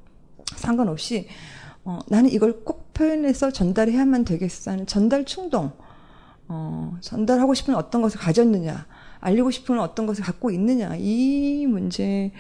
상관없이, 0.57 1.29
어, 1.85 1.99
나는 2.09 2.31
이걸 2.31 2.65
꼭 2.65 2.93
표현해서 2.95 3.51
전달해야만 3.51 4.25
되겠어 4.25 4.71
하는 4.71 4.87
전달 4.87 5.25
충동. 5.25 5.73
어, 6.49 6.97
전달하고 7.01 7.55
싶은 7.55 7.75
어떤 7.75 8.03
것을 8.03 8.21
가졌느냐, 8.21 8.87
알리고 9.21 9.51
싶은 9.51 9.79
어떤 9.81 10.07
것을 10.07 10.25
갖고 10.25 10.51
있느냐, 10.51 10.95
이 10.99 11.67
문제가 11.67 12.33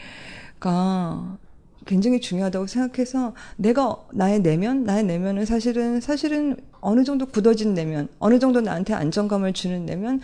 굉장히 1.86 2.20
중요하다고 2.20 2.66
생각해서 2.66 3.35
내가 3.56 3.97
나의 4.12 4.40
내면, 4.40 4.85
나의 4.85 5.05
내면은 5.05 5.47
사실은 5.47 6.01
사실은 6.01 6.56
어느 6.81 7.05
정도 7.05 7.27
굳어진 7.27 7.74
내면, 7.74 8.09
어느 8.19 8.39
정도 8.39 8.60
나한테 8.60 8.93
안정감을 8.94 9.52
주는 9.55 9.86
내면, 9.86 10.20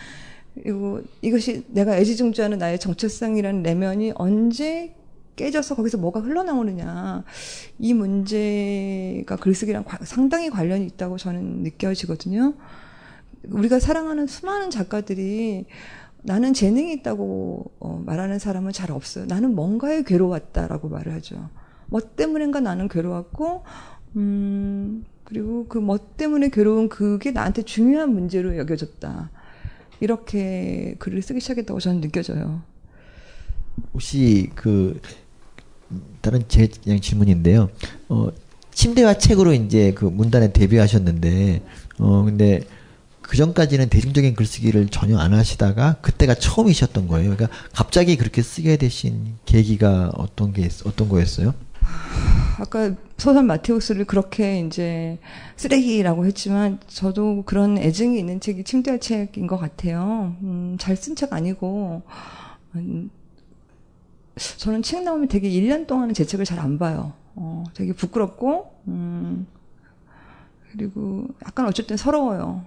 이거 0.65 1.01
이것이 1.21 1.65
내가 1.69 1.97
애지중지하는 1.97 2.57
나의 2.57 2.79
정체성이라는 2.79 3.63
내면이 3.63 4.13
언제 4.15 4.93
깨져서 5.39 5.75
거기서 5.75 5.97
뭐가 5.97 6.19
흘러나오느냐 6.19 7.23
이 7.79 7.93
문제가 7.93 9.37
글쓰기랑 9.37 9.85
상당히 10.03 10.49
관련이 10.49 10.85
있다고 10.85 11.17
저는 11.17 11.63
느껴지거든요. 11.63 12.55
우리가 13.49 13.79
사랑하는 13.79 14.27
수많은 14.27 14.69
작가들이 14.69 15.65
나는 16.23 16.53
재능이 16.53 16.91
있다고 16.95 17.71
어, 17.79 18.03
말하는 18.05 18.37
사람은 18.37 18.73
잘 18.73 18.91
없어요. 18.91 19.25
나는 19.27 19.55
뭔가에 19.55 20.03
괴로웠다라고 20.03 20.89
말을 20.89 21.13
하죠. 21.13 21.49
뭐 21.87 22.01
때문인가 22.01 22.59
나는 22.59 22.89
괴로웠고, 22.89 23.63
음, 24.17 25.05
그리고 25.23 25.67
그 25.69 25.79
뭐 25.79 25.97
때문에 26.17 26.49
괴로운 26.49 26.89
그게 26.89 27.31
나한테 27.31 27.61
중요한 27.61 28.11
문제로 28.13 28.57
여겨졌다. 28.57 29.31
이렇게 30.01 30.95
글을 30.99 31.21
쓰기 31.21 31.39
시작했다고 31.39 31.79
저는 31.79 32.01
느껴져요. 32.01 32.61
혹시 33.93 34.49
그 34.55 34.99
다른 36.21 36.43
제 36.47 36.67
그냥 36.83 36.99
질문인데요. 36.99 37.69
어, 38.09 38.29
침대와 38.73 39.15
책으로 39.17 39.53
이제 39.53 39.93
그 39.93 40.05
문단에 40.05 40.51
데뷔하셨는데, 40.53 41.61
어 41.99 42.23
근데 42.23 42.61
그 43.21 43.35
전까지는 43.37 43.89
대중적인 43.89 44.35
글쓰기를 44.35 44.87
전혀 44.89 45.17
안 45.17 45.33
하시다가 45.33 45.97
그때가 46.01 46.35
처음이셨던 46.35 47.07
거예요. 47.07 47.35
그러니까 47.35 47.55
갑자기 47.73 48.15
그렇게 48.17 48.41
쓰게 48.41 48.77
되신 48.77 49.35
계기가 49.45 50.11
어떤 50.15 50.53
게 50.53 50.67
어떤 50.85 51.09
거였어요? 51.09 51.53
아까 52.59 52.93
소설 53.17 53.43
마테우스를 53.43 54.05
그렇게 54.05 54.59
이제 54.61 55.17
쓰레기라고 55.55 56.25
했지만 56.25 56.79
저도 56.87 57.43
그런 57.45 57.77
애증이 57.77 58.17
있는 58.19 58.39
책이 58.39 58.63
침대와 58.63 58.97
책인 58.97 59.47
것 59.47 59.57
같아요. 59.57 60.35
음, 60.41 60.75
잘 60.79 60.95
쓴 60.95 61.15
책 61.15 61.33
아니고 61.33 62.01
음, 62.75 63.09
저는 64.57 64.81
책 64.81 65.03
나오면 65.03 65.27
되게 65.27 65.49
1년 65.49 65.87
동안은 65.87 66.13
제 66.13 66.25
책을 66.25 66.45
잘 66.45 66.59
안 66.59 66.77
봐요. 66.79 67.13
어, 67.35 67.63
되게 67.73 67.93
부끄럽고 67.93 68.71
음, 68.87 69.47
그리고 70.71 71.27
약간 71.45 71.65
땐 71.87 71.97
서러워요. 71.97 72.65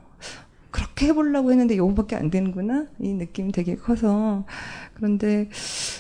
그렇게 0.70 1.06
해보려고 1.08 1.50
했는데 1.50 1.76
요거밖에 1.76 2.16
안 2.16 2.30
되는구나? 2.30 2.86
이 2.98 3.12
느낌이 3.12 3.52
되게 3.52 3.76
커서. 3.76 4.44
그런데 4.94 5.50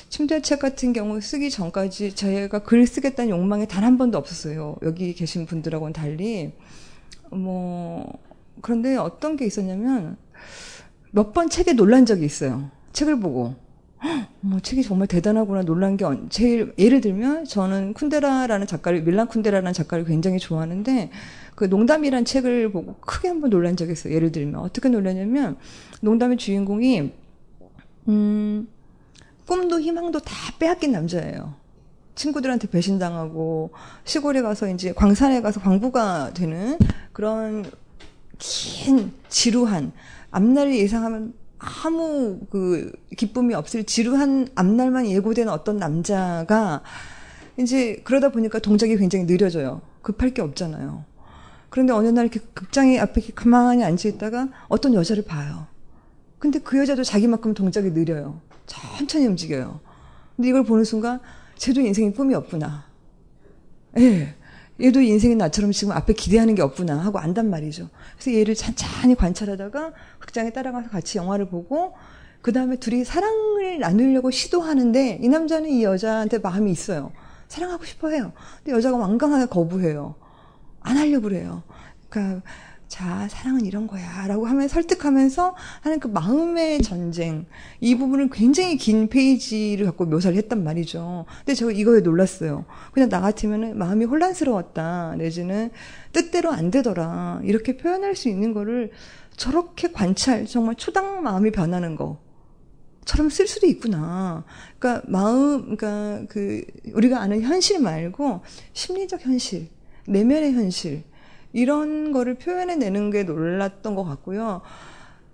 침대책 0.08 0.60
같은 0.60 0.92
경우 0.94 1.20
쓰기 1.20 1.50
전까지 1.50 2.14
제가 2.14 2.60
글 2.60 2.86
쓰겠다는 2.86 3.30
욕망이 3.30 3.66
단 3.68 3.84
한 3.84 3.98
번도 3.98 4.16
없었어요. 4.16 4.76
여기 4.82 5.12
계신 5.14 5.44
분들하고는 5.46 5.92
달리. 5.92 6.52
뭐 7.30 8.18
그런데 8.62 8.96
어떤 8.96 9.36
게 9.36 9.44
있었냐면 9.46 10.16
몇 11.10 11.32
번 11.34 11.50
책에 11.50 11.74
놀란 11.74 12.06
적이 12.06 12.24
있어요. 12.24 12.70
책을 12.92 13.20
보고 13.20 13.54
뭐 14.40 14.58
책이 14.60 14.82
정말 14.82 15.06
대단하구나 15.06 15.62
놀란 15.62 15.96
게 15.96 16.04
제일 16.28 16.74
예를 16.78 17.00
들면 17.00 17.44
저는 17.44 17.94
쿤데라라는 17.94 18.66
작가를 18.66 19.02
밀란 19.02 19.28
쿤데라라는 19.28 19.72
작가를 19.72 20.04
굉장히 20.04 20.38
좋아하는데 20.38 21.10
그 21.54 21.64
농담이란 21.64 22.24
책을 22.24 22.72
보고 22.72 22.94
크게 22.96 23.28
한번 23.28 23.50
놀란 23.50 23.76
적이 23.76 23.92
있어요. 23.92 24.14
예를 24.14 24.32
들면 24.32 24.60
어떻게 24.60 24.88
놀랐냐면 24.88 25.56
농담의 26.00 26.38
주인공이 26.38 27.12
음 28.08 28.68
꿈도 29.46 29.80
희망도 29.80 30.20
다 30.20 30.34
빼앗긴 30.58 30.92
남자예요. 30.92 31.54
친구들한테 32.14 32.68
배신당하고 32.68 33.70
시골에 34.04 34.42
가서 34.42 34.68
이제 34.68 34.92
광산에 34.92 35.40
가서 35.40 35.60
광부가 35.60 36.32
되는 36.34 36.76
그런 37.12 37.64
긴 38.38 39.12
지루한 39.28 39.92
앞날을 40.30 40.76
예상하면 40.76 41.34
아무 41.62 42.40
그 42.50 42.90
기쁨이 43.16 43.54
없을 43.54 43.84
지루한 43.84 44.48
앞날만 44.56 45.06
예고된 45.06 45.48
어떤 45.48 45.76
남자가 45.76 46.82
이제 47.56 48.00
그러다 48.02 48.30
보니까 48.30 48.58
동작이 48.58 48.96
굉장히 48.96 49.26
느려져요. 49.26 49.80
급할 50.02 50.34
게 50.34 50.42
없잖아요. 50.42 51.04
그런데 51.70 51.92
어느 51.92 52.08
날 52.08 52.26
이렇게 52.26 52.40
극장에 52.52 52.98
앞에 52.98 53.20
이렇게 53.20 53.32
가만히 53.34 53.84
앉아 53.84 54.08
있다가 54.08 54.48
어떤 54.68 54.94
여자를 54.94 55.24
봐요. 55.24 55.66
근데 56.38 56.58
그 56.58 56.78
여자도 56.78 57.04
자기만큼 57.04 57.54
동작이 57.54 57.90
느려요. 57.90 58.40
천천히 58.66 59.26
움직여요. 59.26 59.80
근데 60.34 60.48
이걸 60.48 60.64
보는 60.64 60.82
순간 60.84 61.20
쟤도 61.56 61.80
인생에 61.80 62.10
꿈이 62.10 62.34
없구나. 62.34 62.84
예. 63.98 64.34
얘도 64.80 65.00
인생이 65.00 65.36
나처럼 65.36 65.70
지금 65.70 65.92
앞에 65.92 66.14
기대하는 66.14 66.56
게 66.56 66.62
없구나 66.62 66.98
하고 66.98 67.18
안단 67.20 67.48
말이죠. 67.48 67.88
그래서 68.22 68.38
얘를 68.38 68.54
찬찬히 68.54 69.16
관찰하다가 69.16 69.92
극장에 70.20 70.50
따라가서 70.50 70.88
같이 70.90 71.18
영화를 71.18 71.46
보고 71.46 71.94
그 72.40 72.52
다음에 72.52 72.76
둘이 72.76 73.04
사랑을 73.04 73.80
나누려고 73.80 74.30
시도하는데 74.30 75.18
이 75.20 75.28
남자는 75.28 75.68
이 75.68 75.82
여자한테 75.82 76.38
마음이 76.38 76.70
있어요. 76.70 77.12
사랑하고 77.48 77.84
싶어 77.84 78.10
해요. 78.10 78.32
근데 78.58 78.76
여자가 78.76 78.96
완강하게 78.96 79.46
거부해요. 79.46 80.14
안 80.80 80.96
하려고 80.98 81.22
그래요. 81.22 81.64
그러니까 82.08 82.42
자, 82.92 83.26
사랑은 83.30 83.64
이런 83.64 83.86
거야. 83.86 84.26
라고 84.26 84.44
하면 84.44 84.68
설득하면서 84.68 85.56
하는 85.80 85.98
그 85.98 86.08
마음의 86.08 86.82
전쟁. 86.82 87.46
이 87.80 87.96
부분을 87.96 88.28
굉장히 88.28 88.76
긴 88.76 89.08
페이지를 89.08 89.86
갖고 89.86 90.04
묘사를 90.04 90.36
했단 90.36 90.62
말이죠. 90.62 91.24
근데 91.38 91.54
제가 91.54 91.72
이거에 91.72 92.00
놀랐어요. 92.00 92.66
그냥 92.92 93.08
나 93.08 93.22
같으면 93.22 93.78
마음이 93.78 94.04
혼란스러웠다. 94.04 95.14
내지는 95.16 95.70
뜻대로 96.12 96.52
안 96.52 96.70
되더라. 96.70 97.40
이렇게 97.44 97.78
표현할 97.78 98.14
수 98.14 98.28
있는 98.28 98.52
거를 98.52 98.90
저렇게 99.38 99.90
관찰, 99.90 100.44
정말 100.44 100.74
초당 100.74 101.22
마음이 101.22 101.50
변하는 101.50 101.96
거. 101.96 102.20
처럼 103.06 103.30
쓸 103.30 103.46
수도 103.46 103.66
있구나. 103.66 104.44
그러니까 104.78 105.02
마음, 105.08 105.76
그러니까 105.76 106.26
그, 106.28 106.62
우리가 106.92 107.22
아는 107.22 107.40
현실 107.40 107.80
말고 107.80 108.42
심리적 108.74 109.24
현실, 109.24 109.68
내면의 110.06 110.52
현실, 110.52 111.04
이런 111.52 112.12
거를 112.12 112.34
표현해내는 112.34 113.10
게 113.10 113.24
놀랐던 113.24 113.94
것 113.94 114.04
같고요. 114.04 114.62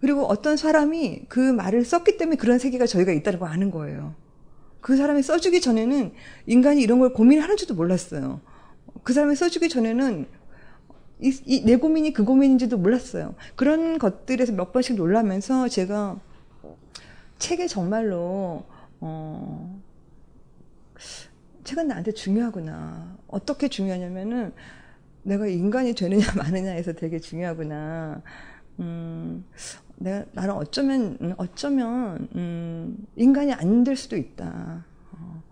그리고 0.01 0.27
어떤 0.27 0.57
사람이 0.57 1.25
그 1.29 1.41
말을 1.41 1.85
썼기 1.85 2.17
때문에 2.17 2.37
그런 2.37 2.59
세계가 2.59 2.87
저희가 2.87 3.13
있다는 3.13 3.39
걸 3.39 3.49
아는 3.49 3.71
거예요. 3.71 4.15
그 4.81 4.97
사람이 4.97 5.23
써주기 5.23 5.61
전에는 5.61 6.13
인간이 6.47 6.83
이런 6.83 6.99
걸 7.01 7.13
고민하는 7.13 7.57
줄도 7.57 7.75
몰랐어요. 7.75 8.41
그 9.03 9.13
사람이 9.13 9.35
써주기 9.35 9.69
전에는 9.69 10.27
이, 11.21 11.41
이, 11.47 11.65
내 11.65 11.77
고민이 11.77 12.13
그 12.13 12.25
고민인지도 12.25 12.79
몰랐어요. 12.79 13.35
그런 13.57 13.99
것들에서 13.99 14.53
몇 14.53 14.73
번씩 14.73 14.97
놀라면서 14.97 15.69
제가 15.69 16.21
책에 17.39 17.67
정말로 17.67 18.65
어, 19.01 19.81
책은 21.65 21.89
나한테 21.89 22.13
중요하구나. 22.13 23.17
어떻게 23.27 23.69
중요하냐면은 23.69 24.53
내가 25.29 25.47
인간이 25.47 25.95
되느냐 25.95 26.25
마느냐에서 26.37 26.95
되게 26.95 27.19
중요하구나. 27.19 28.23
음, 28.81 29.45
내가 29.97 30.25
나는 30.33 30.55
어쩌면 30.55 31.19
음, 31.21 31.35
어쩌면 31.37 32.29
음, 32.35 33.07
인간이 33.15 33.53
안 33.53 33.85
될 33.85 33.95
수도 33.95 34.17
있다. 34.17 34.87
어, 35.13 35.43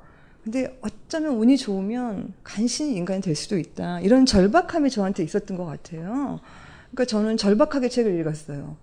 근데 0.42 0.78
어쩌면 0.80 1.34
운이 1.34 1.58
좋으면 1.58 2.32
간신히 2.42 2.96
인간이 2.96 3.20
될 3.20 3.34
수도 3.34 3.58
있다. 3.58 4.00
이런 4.00 4.24
절박함이 4.24 4.88
저한테 4.90 5.22
있었던 5.22 5.58
것 5.58 5.66
같아요. 5.66 6.40
그러니까 6.90 7.04
저는 7.04 7.36
절박하게 7.36 7.90
책을 7.90 8.18
읽었어요. 8.20 8.76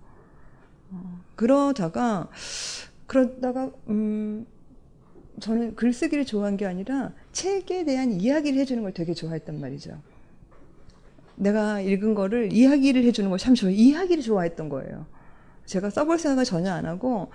어, 0.91 1.21
그러다가 1.35 2.29
그러다가 3.07 3.71
음, 3.89 4.45
저는 5.39 5.75
글쓰기를 5.75 6.25
좋아한 6.25 6.55
게 6.55 6.67
아니라 6.67 7.13
책에 7.31 7.83
대한 7.83 8.11
이야기를 8.11 8.59
해주는 8.59 8.83
걸 8.83 8.93
되게 8.93 9.15
좋아했단 9.15 9.59
말이죠. 9.59 9.99
내가 11.35 11.81
읽은 11.81 12.13
거를 12.15 12.51
이야기를 12.53 13.03
해주는 13.05 13.29
걸 13.29 13.37
참 13.39 13.55
좋아. 13.55 13.69
이야기를 13.69 14.23
좋아했던 14.23 14.69
거예요. 14.69 15.05
제가 15.65 15.89
써볼 15.89 16.19
생각을 16.19 16.45
전혀 16.45 16.71
안 16.71 16.85
하고 16.85 17.31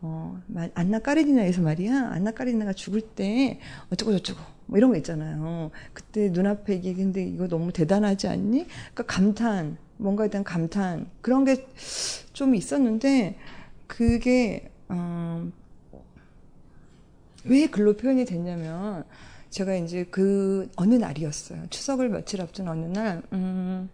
어, 0.00 0.40
안나 0.74 0.98
까리니나에서 1.00 1.62
말이야. 1.62 2.10
안나 2.12 2.30
까리니나가 2.32 2.72
죽을 2.72 3.00
때 3.00 3.58
어쩌고 3.92 4.12
저쩌고 4.12 4.40
뭐 4.66 4.78
이런 4.78 4.90
거 4.90 4.96
있잖아요. 4.96 5.70
그때 5.92 6.28
눈앞에 6.30 6.74
이게 6.76 6.94
근데 6.94 7.22
이거 7.24 7.46
너무 7.48 7.72
대단하지 7.72 8.28
않니? 8.28 8.66
그러니까 8.94 9.02
감탄, 9.06 9.76
뭔가에 9.98 10.28
대한 10.28 10.44
감탄 10.44 11.06
그런 11.20 11.44
게 11.44 11.66
좀 12.32 12.54
있었는데 12.54 13.36
그게 13.86 14.70
어, 14.88 15.46
왜 17.44 17.66
글로 17.66 17.94
표현이 17.94 18.24
됐냐면 18.24 19.04
제가 19.52 19.74
이제 19.76 20.06
그 20.10 20.68
어느 20.76 20.94
날이었어요. 20.94 21.64
추석을 21.68 22.08
며칠 22.08 22.40
앞둔 22.40 22.68
어느 22.68 22.86
날, 22.86 23.22
음, 23.32 23.90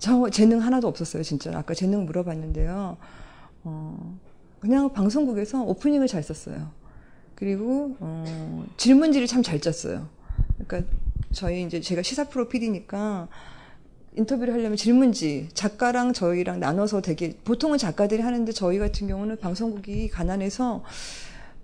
저 0.00 0.28
재능 0.30 0.60
하나도 0.60 0.88
없었어요, 0.88 1.22
진짜. 1.22 1.56
아까 1.56 1.74
재능 1.74 2.04
물어봤는데요. 2.06 2.96
어, 3.62 4.18
그냥 4.58 4.92
방송국에서 4.92 5.62
오프닝을 5.62 6.08
잘 6.08 6.22
썼어요. 6.24 6.72
그리고, 7.36 7.96
어, 8.00 8.66
질문지를 8.76 9.28
참 9.28 9.42
잘 9.42 9.60
짰어요. 9.60 10.08
그러니까 10.58 10.90
저희 11.32 11.62
이제 11.64 11.80
제가 11.80 12.02
시사 12.02 12.24
프로 12.24 12.48
PD니까 12.48 13.28
인터뷰를 14.16 14.54
하려면 14.54 14.76
질문지 14.76 15.50
작가랑 15.54 16.12
저희랑 16.12 16.58
나눠서 16.58 17.00
되게 17.00 17.36
보통은 17.44 17.78
작가들이 17.78 18.22
하는데 18.22 18.50
저희 18.50 18.78
같은 18.78 19.06
경우는 19.06 19.36
방송국이 19.38 20.08
가난해서 20.08 20.82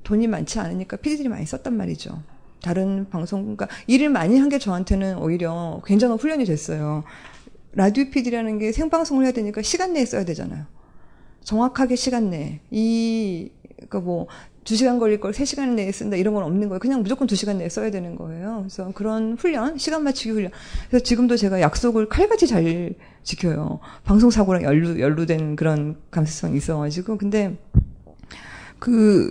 돈이 0.04 0.28
많지 0.28 0.60
않으니까 0.60 0.96
PD들이 0.96 1.28
많이 1.28 1.44
썼단 1.44 1.76
말이죠. 1.76 2.22
다른 2.62 3.08
방송, 3.08 3.42
그러니까 3.42 3.68
일을 3.86 4.10
많이 4.10 4.38
한 4.38 4.48
게 4.50 4.58
저한테는 4.58 5.18
오히려 5.18 5.80
굉장한 5.86 6.18
훈련이 6.18 6.44
됐어요. 6.44 7.04
라디오 7.72 8.10
PD라는 8.10 8.58
게 8.58 8.72
생방송을 8.72 9.24
해야 9.24 9.32
되니까 9.32 9.62
시간 9.62 9.92
내에 9.92 10.04
써야 10.04 10.24
되잖아요. 10.24 10.64
정확하게 11.44 11.96
시간 11.96 12.30
내에. 12.30 12.60
이, 12.70 13.50
그러니까 13.76 14.00
뭐, 14.00 14.26
두 14.64 14.76
시간 14.76 14.98
걸릴 14.98 15.20
걸 15.20 15.32
세 15.32 15.44
시간 15.46 15.74
내에 15.74 15.90
쓴다 15.90 16.16
이런 16.16 16.34
건 16.34 16.42
없는 16.44 16.68
거예요. 16.68 16.80
그냥 16.80 17.02
무조건 17.02 17.26
두 17.26 17.34
시간 17.34 17.58
내에 17.58 17.68
써야 17.68 17.90
되는 17.90 18.14
거예요. 18.16 18.58
그래서 18.60 18.92
그런 18.94 19.36
훈련, 19.38 19.78
시간 19.78 20.04
맞추기 20.04 20.30
훈련. 20.32 20.50
그래서 20.90 21.02
지금도 21.02 21.36
제가 21.36 21.60
약속을 21.60 22.08
칼같이 22.08 22.46
잘 22.46 22.92
지켜요. 23.22 23.78
방송 24.04 24.30
사고랑 24.30 24.62
연루 24.64 25.00
연루된 25.00 25.56
그런 25.56 25.96
감수성이 26.10 26.58
있어가지고 26.58 27.16
근데 27.18 27.56
그 28.78 29.30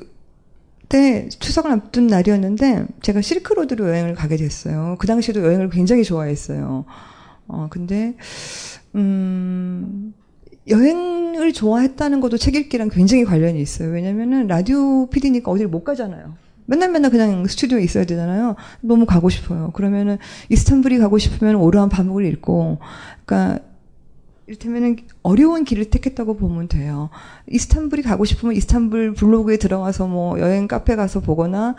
때 0.90 1.30
추석을 1.30 1.72
앞둔 1.72 2.08
날이었는데 2.08 2.86
제가 3.02 3.22
실크로드로 3.22 3.88
여행을 3.88 4.16
가게 4.16 4.36
됐어요. 4.36 4.96
그 5.00 5.08
당시에도 5.08 5.44
여행을 5.44 5.70
굉장히 5.70 6.04
좋아했어요. 6.04 6.86
어 7.48 7.68
근데 7.70 8.16
음 8.96 10.14
여행을 10.68 11.54
좋아했다는 11.54 12.20
것도 12.22 12.38
책 12.38 12.56
읽기랑 12.56 12.90
굉장히 12.90 13.24
관련이 13.24 13.62
있어요. 13.62 13.90
왜냐면은 13.90 14.48
라디오 14.48 15.08
PD니까 15.10 15.52
어디를 15.52 15.70
못 15.70 15.84
가잖아요. 15.84 16.36
맨날 16.66 16.92
맨날 16.92 17.10
그냥 17.10 17.48
스튜디오에 17.48 17.82
있어야 17.84 18.06
되잖아요. 18.06 18.56
너무 18.82 19.08
가고 19.08 19.30
싶어요. 19.30 19.72
그러면은 19.74 20.20
이스탄불이 20.50 21.00
가고 21.00 21.18
싶으면 21.18 21.56
오르한 21.56 21.90
밤을 21.90 22.24
읽고, 22.26 22.78
그러니까 23.26 23.64
이를테면 24.50 24.98
어려운 25.22 25.64
길을 25.64 25.92
택했다고 25.92 26.38
보면 26.38 26.70
돼요. 26.70 27.12
이스탄불이 27.52 28.02
가고 28.02 28.26
싶으면 28.26 28.56
이스탄불 28.56 29.14
블로그에 29.14 29.58
들어가서 29.58 30.08
뭐 30.08 30.40
여행 30.40 30.68
카페 30.68 30.96
가서 30.96 31.20
보거나 31.20 31.76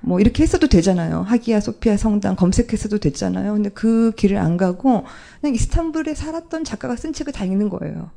뭐 0.00 0.20
이렇게 0.20 0.42
했어도 0.42 0.66
되잖아요. 0.66 1.20
하기야 1.20 1.60
소피아 1.60 1.98
성당 1.98 2.34
검색했어도 2.34 2.96
됐잖아요. 2.96 3.52
근데 3.52 3.68
그 3.68 4.12
길을 4.16 4.38
안 4.38 4.56
가고 4.56 5.04
그냥 5.42 5.54
이스탄불에 5.54 6.14
살았던 6.14 6.64
작가가 6.64 6.96
쓴 6.96 7.12
책을 7.12 7.34
다 7.34 7.44
읽는 7.44 7.68
거예요. 7.68 8.10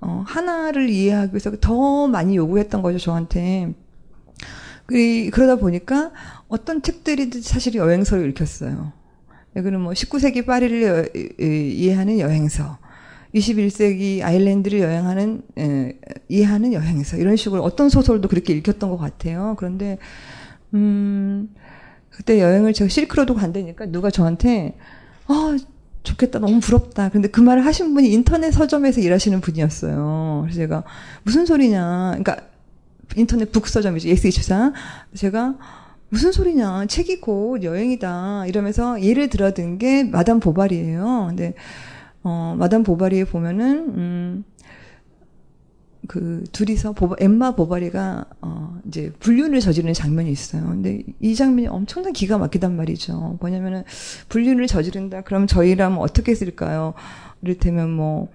어, 0.00 0.22
하나를 0.24 0.88
이해하기 0.88 1.32
위해서 1.32 1.50
더 1.60 2.06
많이 2.06 2.36
요구했던 2.36 2.80
거죠, 2.80 2.98
저한테. 2.98 3.74
그, 4.86 5.30
그러다 5.32 5.56
보니까 5.56 6.12
어떤 6.46 6.80
책들이 6.80 7.28
사실 7.42 7.74
여행서를 7.74 8.28
읽혔어요. 8.28 8.92
여기는 9.56 9.80
뭐 9.80 9.94
19세기 9.94 10.46
파리를 10.46 10.82
여, 10.84 11.04
이해하는 11.40 12.20
여행서. 12.20 12.85
21세기 13.36 14.22
아일랜드를 14.22 14.80
여행하는 14.80 15.42
에, 15.58 15.98
이해하는 16.28 16.72
여행서 16.72 17.16
이런 17.18 17.36
식으로 17.36 17.62
어떤 17.62 17.88
소설도 17.88 18.28
그렇게 18.28 18.54
읽혔던 18.54 18.90
것 18.90 18.96
같아요. 18.96 19.54
그런데 19.58 19.98
음 20.74 21.54
그때 22.10 22.40
여행을 22.40 22.72
제가 22.72 22.88
실크로드 22.88 23.34
간다니까 23.34 23.86
누가 23.86 24.10
저한테 24.10 24.76
아 25.26 25.56
좋겠다 26.02 26.38
너무 26.38 26.60
부럽다. 26.60 27.10
근데 27.10 27.28
그 27.28 27.40
말을 27.40 27.66
하신 27.66 27.92
분이 27.92 28.10
인터넷 28.10 28.52
서점에서 28.52 29.00
일하시는 29.00 29.40
분이었어요. 29.40 30.40
그래서 30.44 30.56
제가 30.56 30.84
무슨 31.24 31.44
소리냐. 31.44 32.16
그러니까 32.16 32.38
인터넷 33.16 33.50
북 33.52 33.66
서점이죠. 33.66 34.08
예스24. 34.08 34.72
제가 35.14 35.56
무슨 36.08 36.32
소리냐. 36.32 36.86
책이 36.86 37.20
곧 37.20 37.64
여행이다. 37.64 38.46
이러면서 38.46 39.02
예를 39.02 39.28
들어든 39.28 39.78
게 39.78 40.04
마담 40.04 40.38
보발이에요. 40.38 41.26
근데 41.28 41.54
어, 42.28 42.56
마담 42.58 42.82
보바리에 42.82 43.22
보면은, 43.22 43.94
음, 43.94 44.44
그, 46.08 46.42
둘이서, 46.50 46.92
보바, 46.92 47.14
엠마 47.20 47.54
보바리가, 47.54 48.24
어, 48.40 48.80
이제, 48.88 49.12
불륜을 49.20 49.60
저지르는 49.60 49.94
장면이 49.94 50.32
있어요. 50.32 50.66
근데 50.66 51.04
이 51.20 51.36
장면이 51.36 51.68
엄청난 51.68 52.12
기가 52.12 52.36
막히단 52.36 52.76
말이죠. 52.76 53.36
뭐냐면은, 53.38 53.84
불륜을 54.28 54.66
저지른다? 54.66 55.20
그럼 55.20 55.46
저희라면 55.46 55.98
어떻게 55.98 56.34
쓸까요? 56.34 56.94
이를테면 57.42 57.92
뭐, 57.92 58.28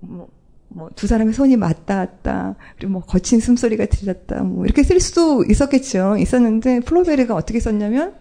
뭐, 0.00 0.28
뭐, 0.66 0.90
두 0.96 1.06
사람의 1.06 1.32
손이 1.32 1.56
맞닿았다. 1.58 2.56
그리고 2.76 2.92
뭐, 2.94 3.02
거친 3.02 3.38
숨소리가 3.38 3.86
들렸다. 3.86 4.42
뭐, 4.42 4.64
이렇게 4.64 4.82
쓸 4.82 4.98
수도 4.98 5.44
있었겠죠. 5.44 6.16
있었는데, 6.18 6.80
플로베르가 6.80 7.36
어떻게 7.36 7.60
썼냐면, 7.60 8.14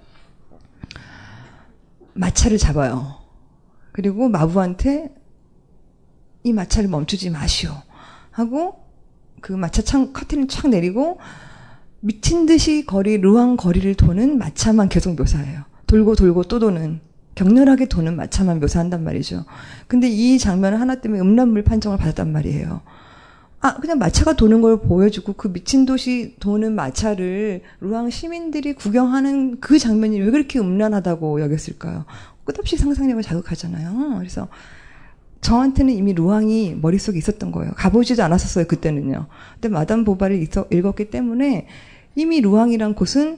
마차를 2.14 2.60
잡아요. 2.60 3.17
그리고 3.98 4.30
마부한테 4.30 5.10
이 6.44 6.54
마차를 6.54 6.88
멈추지 6.88 7.32
마시오. 7.32 7.72
하고 8.30 8.84
그 9.42 9.54
마차 9.54 9.82
창 9.82 10.14
커튼을 10.14 10.46
촥 10.46 10.70
내리고 10.70 11.18
미친 12.02 12.46
듯이 12.46 12.86
거리 12.86 13.18
루앙 13.18 13.58
거리를 13.58 13.96
도는 13.96 14.38
마차만 14.38 14.90
계속 14.90 15.16
묘사해요. 15.16 15.64
돌고 15.88 16.14
돌고 16.14 16.44
또 16.44 16.60
도는 16.60 17.00
격렬하게 17.34 17.88
도는 17.88 18.16
마차만 18.16 18.60
묘사한단 18.60 19.04
말이죠. 19.04 19.46
근데 19.88 20.08
이 20.08 20.38
장면을 20.38 20.80
하나 20.80 21.02
때문에 21.02 21.20
음란물 21.20 21.64
판정을 21.64 21.98
받았단 21.98 22.32
말이에요. 22.32 22.82
아, 23.62 23.78
그냥 23.78 23.98
마차가 23.98 24.34
도는 24.34 24.62
걸 24.62 24.80
보여주고 24.80 25.34
그 25.34 25.52
미친 25.52 25.88
도시 25.88 26.36
도는 26.40 26.76
마차를 26.76 27.64
루앙 27.80 28.12
시민들이 28.12 28.74
구경하는 28.74 29.60
그 29.60 29.80
장면이 29.80 30.22
왜 30.22 30.30
그렇게 30.30 30.60
음란하다고 30.60 31.42
여겼을까요? 31.42 32.06
끝없이 32.48 32.78
상상력을 32.78 33.22
자극하잖아요. 33.22 34.16
그래서 34.20 34.48
저한테는 35.42 35.94
이미 35.94 36.14
루앙이 36.14 36.76
머릿속에 36.82 37.18
있었던 37.18 37.52
거예요. 37.52 37.74
가보지도 37.76 38.24
않았었어요, 38.24 38.66
그때는요. 38.66 39.28
근데 39.54 39.68
마담 39.68 40.06
보바를 40.06 40.42
읽었기 40.72 41.10
때문에 41.10 41.68
이미 42.16 42.42
루앙이란 42.42 42.96
곳은 42.96 43.38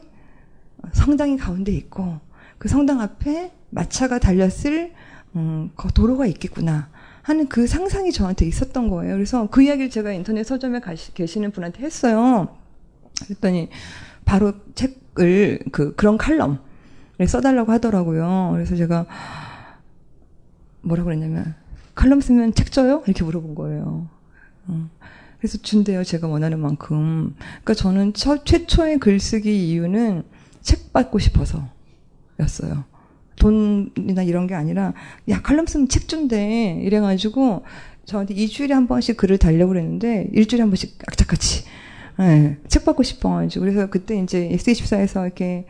성당이 0.94 1.38
가운데 1.38 1.72
있고 1.74 2.20
그 2.58 2.70
성당 2.70 3.02
앞에 3.02 3.52
마차가 3.72 4.20
달렸을 4.20 4.94
음, 5.36 5.72
그 5.76 5.90
도로가 5.92 6.26
있겠구나 6.28 6.90
하는 7.24 7.48
그 7.50 7.68
상상이 7.68 8.12
저한테 8.12 8.46
있었던 8.46 8.90
거예요. 8.90 9.16
그래서 9.16 9.48
그 9.50 9.62
이야기를 9.62 9.90
제가 9.90 10.14
인터넷 10.14 10.44
서점에 10.44 10.80
가시, 10.80 11.14
계시는 11.14 11.52
분한테 11.52 11.84
했어요. 11.84 12.56
그랬더니 13.26 13.70
바로 14.24 14.54
책을 14.76 15.60
그 15.72 15.96
그런 15.96 16.18
칼럼을 16.18 16.69
써달라고 17.28 17.72
하더라고요. 17.72 18.52
그래서 18.54 18.76
제가 18.76 19.06
뭐라고 20.82 21.06
그랬냐면 21.06 21.56
칼럼 21.96 22.22
쓰면 22.22 22.54
책 22.54 22.72
줘요? 22.72 23.04
이렇게 23.06 23.24
물어본 23.24 23.56
거예요. 23.56 24.08
어. 24.68 24.90
그래서 25.40 25.58
준대요. 25.58 26.04
제가 26.04 26.28
원하는 26.28 26.60
만큼. 26.60 27.36
그러니까 27.40 27.74
저는 27.74 28.14
처, 28.14 28.44
최초의 28.44 29.00
글쓰기 29.00 29.70
이유는 29.70 30.24
책 30.62 30.94
받고 30.94 31.20
싶어서였어요. 31.20 32.84
돈이나 33.40 34.24
이런 34.24 34.48
게 34.48 34.54
아니라 34.54 34.94
야 35.30 35.42
칼럼 35.42 35.66
쓰면 35.66 35.88
책 35.88 36.08
준대 36.10 36.82
이래가지고 36.84 37.64
저한테 38.04 38.34
일주일에 38.34 38.74
한 38.74 38.88
번씩 38.88 39.16
글을 39.16 39.38
달려고 39.38 39.70
그랬는데 39.70 40.30
일주일에 40.34 40.62
한 40.62 40.70
번씩 40.70 41.00
악착같이 41.08 41.64
네, 42.20 42.58
책 42.68 42.84
받고 42.84 43.04
싶어가지고 43.04 43.64
그래서 43.64 43.90
그때 43.90 44.20
이제 44.20 44.50
S24에서 44.52 45.24
이렇게 45.24 45.66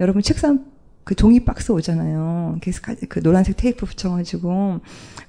여러분 0.00 0.22
책상 0.22 0.69
그 1.04 1.14
종이 1.14 1.44
박스 1.44 1.72
오잖아요. 1.72 2.58
그래서 2.60 2.80
그 3.08 3.22
노란색 3.22 3.56
테이프 3.56 3.86
붙여가지고 3.86 4.80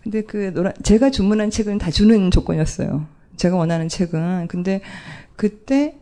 근데 0.04 0.22
그 0.22 0.54
노란 0.54 0.74
제가 0.84 1.10
주문한 1.10 1.50
책은 1.50 1.78
다 1.78 1.92
주는 1.92 2.30
조건이었어요. 2.32 3.06
제가 3.38 3.56
원하는 3.56 3.90
책은 3.90 4.48
근데 4.48 4.82
그때 5.36 5.98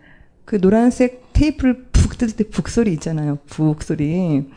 그 0.45 0.59
노란색 0.59 1.31
테이프를 1.33 1.85
푹 1.91 2.17
뜯을 2.17 2.35
때 2.35 2.43
북소리 2.49 2.91
있잖아요. 2.93 3.37
북소리. 3.47 4.49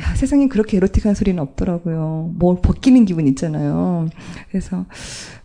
야, 0.00 0.14
세상에 0.16 0.48
그렇게 0.48 0.78
에로틱한 0.78 1.14
소리는 1.14 1.40
없더라고요. 1.40 2.32
뭘 2.34 2.56
벗기는 2.60 3.04
기분 3.04 3.28
있잖아요. 3.28 4.08
그래서 4.48 4.86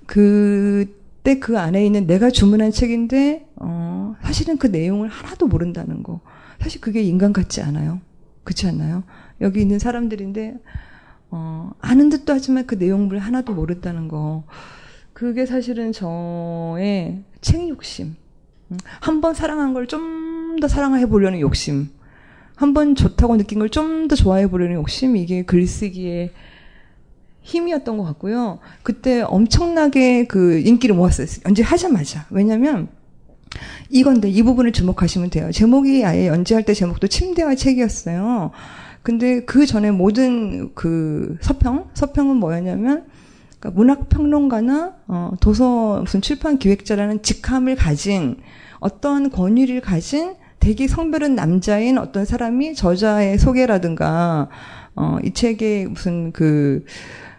그때 0.08 1.38
그 1.40 1.60
안에 1.60 1.86
있는 1.86 2.08
내가 2.08 2.32
주문한 2.32 2.72
책인데 2.72 3.48
어, 3.58 4.16
사실은 4.24 4.58
그 4.58 4.68
내용을 4.68 5.10
하나도 5.10 5.48
모른다는 5.48 6.02
거. 6.02 6.22
사실 6.60 6.82
그게 6.82 7.04
인간 7.04 7.32
같지 7.32 7.62
않아요. 7.62 8.00
그렇지 8.50 8.66
않나요? 8.66 9.04
여기 9.42 9.62
있는 9.62 9.78
사람들인데 9.78 10.56
어, 11.30 11.70
아는 11.82 12.10
듯도 12.10 12.34
하지만 12.34 12.66
그 12.66 12.74
내용물 12.76 13.20
하나도 13.20 13.54
모른다는 13.54 14.08
거. 14.08 14.44
그게 15.14 15.46
사실은 15.46 15.92
저의 15.92 17.22
책 17.42 17.70
욕심. 17.70 18.16
음, 18.72 18.78
한번 19.02 19.36
사랑한 19.36 19.74
걸 19.76 19.86
좀 19.86 20.60
더 20.60 20.68
사랑해 20.68 21.06
보려는 21.06 21.40
욕심. 21.40 21.90
한 22.56 22.74
번 22.74 22.96
좋다고 22.96 23.38
느낀 23.38 23.60
걸 23.60 23.70
좀 23.70 24.08
더 24.08 24.16
좋아해 24.16 24.48
보려는 24.48 24.76
욕심. 24.78 25.16
이게 25.16 25.44
글쓰기의 25.44 26.32
힘이었던 27.42 27.98
것 27.98 28.04
같고요. 28.04 28.60
그때 28.82 29.22
엄청나게 29.22 30.26
그 30.26 30.58
인기를 30.60 30.96
모았어요. 30.96 31.28
언제 31.46 31.62
하자마자. 31.62 32.26
왜냐면 32.32 32.88
이건데 33.90 34.30
이 34.30 34.44
부분을 34.44 34.72
주목하시면 34.72 35.30
돼요. 35.30 35.52
제목이 35.52 36.06
아예 36.06 36.28
연재할 36.28 36.64
때 36.64 36.74
제목도 36.74 37.08
침대와 37.08 37.56
책이었어요. 37.56 38.52
근데 39.02 39.44
그 39.46 39.66
전에 39.66 39.92
모든 39.92 40.74
그 40.76 41.38
서평, 41.42 41.90
서평은 41.94 42.36
뭐였냐면 42.36 43.06
그러니까 43.60 43.78
문학 43.78 44.10
평론가나 44.10 44.96
어, 45.08 45.32
도서 45.40 46.02
무슨 46.02 46.22
출판 46.22 46.58
기획자라는 46.60 47.22
직함을 47.22 47.76
가진 47.76 48.38
어떤 48.80 49.30
권위를 49.30 49.82
가진 49.82 50.36
되게 50.60 50.88
성별은 50.88 51.36
남자인 51.36 51.98
어떤 51.98 52.26
사람이 52.26 52.76
저자의 52.76 53.38
소개라든가 53.38 54.50
어, 54.96 55.18
이 55.24 55.34
책의 55.34 55.88
무슨 55.88 56.32
그 56.32 56.86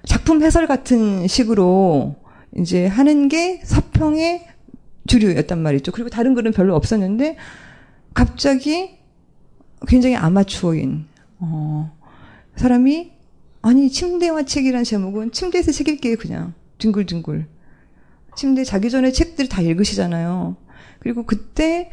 작품 0.07 0.43
해설 0.43 0.67
같은 0.67 1.27
식으로 1.27 2.17
이제 2.57 2.87
하는 2.87 3.29
게 3.29 3.61
서평의 3.65 4.47
주류였단 5.07 5.59
말이죠. 5.61 5.93
그리고 5.93 6.11
다른 6.11 6.35
글은 6.35 6.53
별로 6.53 6.75
없었는데 6.77 7.37
갑자기 8.15 8.99
굉장히 9.87 10.17
아마추어인 10.17 11.07
어, 11.39 11.97
사람이 12.57 13.13
아니 13.63 13.91
침대와 13.91 14.45
책이란 14.45 14.85
제목은 14.85 15.33
침대에서 15.33 15.73
책 15.73 15.89
읽기에 15.89 16.17
그냥 16.17 16.55
뒹굴뒹굴 16.79 17.47
침대 18.37 18.65
자기 18.65 18.91
전에 18.91 19.13
책들 19.13 19.49
다 19.49 19.61
읽으시잖아요. 19.61 20.57
그리고 21.01 21.25
그때 21.25 21.91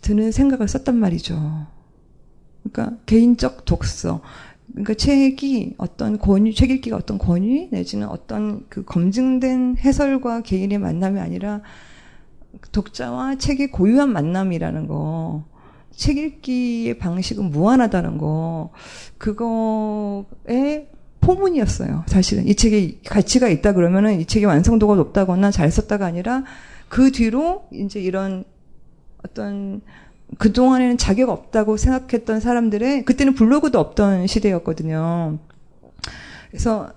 드는 0.00 0.32
생각을 0.32 0.68
썼단 0.68 0.96
말이죠. 0.96 1.66
그러니까 2.62 2.96
개인적 3.06 3.64
독서. 3.64 4.22
그러니까 4.70 4.94
책이 4.94 5.74
어떤 5.76 6.18
권위, 6.18 6.54
책 6.54 6.70
읽기가 6.70 6.96
어떤 6.96 7.18
권위 7.18 7.68
내지는 7.70 8.08
어떤 8.08 8.66
그 8.68 8.84
검증된 8.84 9.76
해설과 9.78 10.42
개인의 10.42 10.78
만남이 10.78 11.20
아니라 11.20 11.60
독자와 12.72 13.36
책의 13.36 13.70
고유한 13.70 14.12
만남이라는 14.12 14.86
거. 14.86 15.44
책 15.90 16.18
읽기의 16.18 16.98
방식은 16.98 17.50
무한하다는 17.50 18.18
거. 18.18 18.70
그거에 19.18 20.88
포문이었어요. 21.20 22.04
사실은 22.06 22.46
이 22.46 22.54
책에 22.54 22.98
가치가 23.06 23.48
있다 23.48 23.72
그러면은 23.72 24.20
이 24.20 24.26
책의 24.26 24.46
완성도가 24.46 24.94
높다거나 24.96 25.50
잘 25.50 25.70
썼다가 25.70 26.04
아니라 26.06 26.44
그 26.88 27.10
뒤로 27.10 27.66
이제 27.72 28.00
이런 28.00 28.44
어떤 29.24 29.80
그 30.38 30.52
동안에는 30.52 30.98
자격 30.98 31.30
없다고 31.30 31.76
생각했던 31.76 32.40
사람들의 32.40 33.04
그때는 33.04 33.34
블로그도 33.34 33.78
없던 33.78 34.26
시대였거든요. 34.26 35.38
그래서 36.50 36.92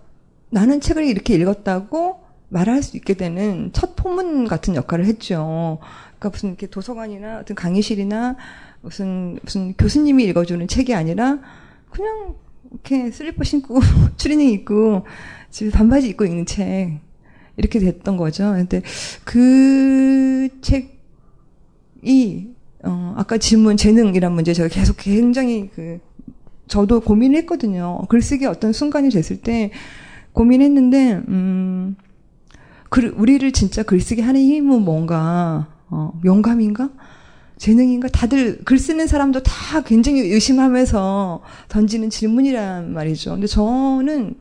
나는 0.49 0.81
책을 0.81 1.05
이렇게 1.05 1.35
읽었다고 1.35 2.26
말할 2.49 2.81
수 2.81 2.97
있게 2.97 3.13
되는 3.15 3.71
첫 3.73 3.95
포문 3.95 4.47
같은 4.47 4.75
역할을 4.75 5.05
했죠. 5.05 5.79
그러니까 6.17 6.29
무슨 6.29 6.49
이렇게 6.49 6.67
도서관이나 6.67 7.39
어떤 7.39 7.55
강의실이나 7.55 8.37
무슨 8.81 9.37
무슨 9.43 9.73
교수님이 9.73 10.23
읽어주는 10.25 10.67
책이 10.67 10.93
아니라 10.93 11.39
그냥 11.89 12.35
이렇게 12.71 13.11
슬리퍼 13.11 13.43
신고 13.43 13.79
추리닝 14.17 14.49
입고 14.49 15.05
집에 15.49 15.71
반바지 15.71 16.09
입고 16.09 16.25
읽는 16.25 16.45
책 16.45 16.99
이렇게 17.57 17.79
됐던 17.79 18.17
거죠. 18.17 18.53
근데 18.53 18.81
그 19.23 20.49
책이 20.61 22.55
어 22.83 23.13
아까 23.17 23.37
질문 23.37 23.75
재능이란 23.75 24.31
문제 24.31 24.53
제가 24.53 24.69
계속 24.69 24.97
굉장히 24.97 25.69
그 25.73 25.99
저도 26.67 27.01
고민을 27.01 27.37
했거든요. 27.39 28.01
글쓰기 28.09 28.45
어떤 28.45 28.73
순간이 28.73 29.09
됐을 29.09 29.37
때 29.41 29.71
고민했는데 30.33 31.13
음 31.27 31.95
글, 32.89 33.13
우리를 33.15 33.51
진짜 33.51 33.83
글쓰기 33.83 34.21
하는 34.21 34.41
힘은 34.41 34.81
뭔가 34.81 35.67
어 35.89 36.19
영감인가? 36.25 36.89
재능인가? 37.57 38.07
다들 38.09 38.59
글 38.63 38.77
쓰는 38.77 39.07
사람도 39.07 39.41
다 39.43 39.81
굉장히 39.81 40.21
의심하면서 40.21 41.41
던지는 41.69 42.09
질문이란 42.09 42.93
말이죠. 42.93 43.31
근데 43.31 43.47
저는 43.47 44.35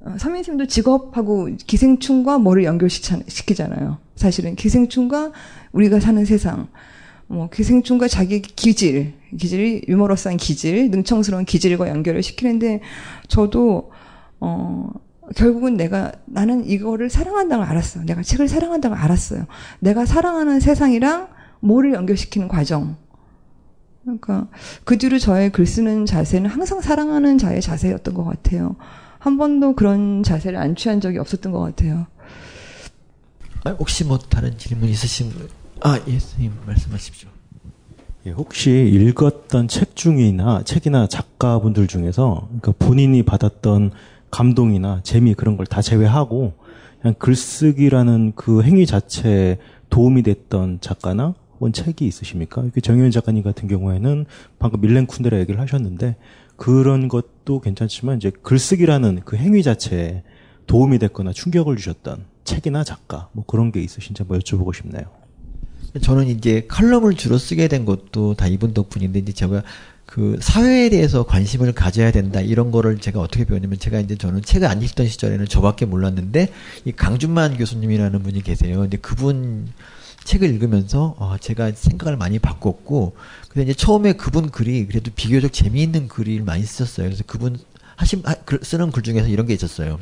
어, 0.00 0.14
서민쌤도 0.18 0.66
직업하고 0.66 1.48
기생충과 1.66 2.38
뭐를 2.38 2.64
연결시키잖아요. 2.64 3.98
사실은 4.14 4.54
기생충과 4.54 5.32
우리가 5.72 6.00
사는 6.00 6.24
세상, 6.24 6.68
뭐 7.26 7.48
기생충과 7.50 8.08
자기 8.08 8.40
기질, 8.40 9.14
기질이 9.36 9.82
유머러스한 9.88 10.36
기질, 10.36 10.90
능청스러운 10.90 11.44
기질과 11.44 11.88
연결을 11.88 12.22
시키는데 12.22 12.80
저도 13.26 13.90
어 14.40 14.90
결국은 15.36 15.76
내가 15.76 16.12
나는 16.24 16.64
이거를 16.64 17.10
사랑한다는 17.10 17.64
걸 17.64 17.70
알았어. 17.72 18.02
내가 18.04 18.22
책을 18.22 18.48
사랑한다는 18.48 18.96
걸 18.96 19.04
알았어요. 19.04 19.46
내가 19.80 20.06
사랑하는 20.06 20.60
세상이랑 20.60 21.28
뭐를 21.60 21.92
연결시키는 21.92 22.48
과정. 22.48 22.96
그러니까 24.02 24.48
그 24.84 24.96
뒤로 24.96 25.18
저의 25.18 25.50
글 25.50 25.66
쓰는 25.66 26.06
자세는 26.06 26.48
항상 26.48 26.80
사랑하는 26.80 27.36
자의 27.36 27.60
자세였던 27.60 28.14
것 28.14 28.24
같아요. 28.24 28.76
한 29.18 29.36
번도 29.36 29.74
그런 29.74 30.22
자세를 30.22 30.58
안 30.58 30.76
취한 30.76 31.00
적이 31.00 31.18
없었던 31.18 31.52
것 31.52 31.60
같아요. 31.60 32.06
아, 33.64 33.70
혹시 33.72 34.04
뭐 34.04 34.18
다른 34.18 34.56
질문 34.56 34.88
있으신 34.88 35.30
분? 35.30 35.48
아, 35.80 36.00
예, 36.06 36.18
선생님 36.18 36.52
말씀하십시오. 36.64 37.28
예, 38.26 38.30
혹시 38.30 38.70
읽었던 38.70 39.68
책 39.68 39.96
중이나 39.96 40.62
책이나 40.64 41.06
작가분들 41.06 41.86
중에서 41.86 42.48
그러니까 42.60 42.72
본인이 42.78 43.22
받았던 43.22 43.90
감동이나 44.30 45.00
재미 45.02 45.34
그런 45.34 45.56
걸 45.56 45.66
다 45.66 45.82
제외하고 45.82 46.54
그냥 47.00 47.14
글쓰기라는 47.18 48.32
그 48.34 48.62
행위 48.62 48.86
자체에 48.86 49.58
도움이 49.90 50.22
됐던 50.22 50.78
작가나 50.80 51.34
혹은 51.54 51.72
책이 51.72 52.06
있으십니까? 52.06 52.64
정현 52.82 53.10
작가님 53.10 53.42
같은 53.42 53.68
경우에는 53.68 54.26
방금 54.58 54.80
밀렌 54.80 55.06
쿤데라 55.06 55.38
얘기를 55.40 55.60
하셨는데 55.60 56.16
그런 56.56 57.08
것도 57.08 57.60
괜찮지만 57.60 58.16
이제 58.16 58.30
글쓰기라는 58.30 59.20
그 59.24 59.36
행위 59.36 59.62
자체에 59.62 60.22
도움이 60.66 60.98
됐거나 60.98 61.32
충격을 61.32 61.76
주셨던 61.76 62.24
책이나 62.44 62.84
작가 62.84 63.28
뭐 63.32 63.44
그런 63.46 63.72
게 63.72 63.80
있으신지 63.80 64.22
한번 64.22 64.40
여쭤보고 64.40 64.74
싶네요. 64.74 65.04
저는 66.02 66.26
이제 66.26 66.66
칼럼을 66.68 67.14
주로 67.14 67.38
쓰게 67.38 67.68
된 67.68 67.84
것도 67.84 68.34
다 68.34 68.46
이분 68.46 68.74
덕분인데 68.74 69.20
이제 69.20 69.32
제가 69.32 69.62
그 70.08 70.38
사회에 70.40 70.88
대해서 70.88 71.22
관심을 71.24 71.72
가져야 71.72 72.10
된다 72.10 72.40
이런 72.40 72.70
거를 72.70 72.96
제가 72.96 73.20
어떻게 73.20 73.44
배웠냐면 73.44 73.78
제가 73.78 74.00
이제 74.00 74.16
저는 74.16 74.40
책을 74.40 74.66
안 74.66 74.80
읽던 74.80 75.06
시절에는 75.06 75.44
저밖에 75.44 75.84
몰랐는데 75.84 76.50
이 76.86 76.92
강준만 76.92 77.58
교수님이라는 77.58 78.22
분이 78.22 78.42
계세요. 78.42 78.78
근데 78.78 78.96
그분 78.96 79.68
책을 80.24 80.48
읽으면서 80.48 81.14
어, 81.18 81.36
제가 81.38 81.72
생각을 81.72 82.16
많이 82.16 82.38
바꿨고 82.38 83.16
근데 83.50 83.64
이제 83.64 83.74
처음에 83.74 84.14
그분 84.14 84.48
글이 84.48 84.86
그래도 84.86 85.10
비교적 85.14 85.52
재미있는 85.52 86.08
글을 86.08 86.42
많이 86.42 86.64
쓰셨어요. 86.64 87.06
그래서 87.06 87.22
그분 87.26 87.58
하신 87.96 88.22
쓰는 88.62 88.90
글 88.90 89.02
중에서 89.02 89.28
이런 89.28 89.46
게 89.46 89.52
있었어요. 89.52 89.98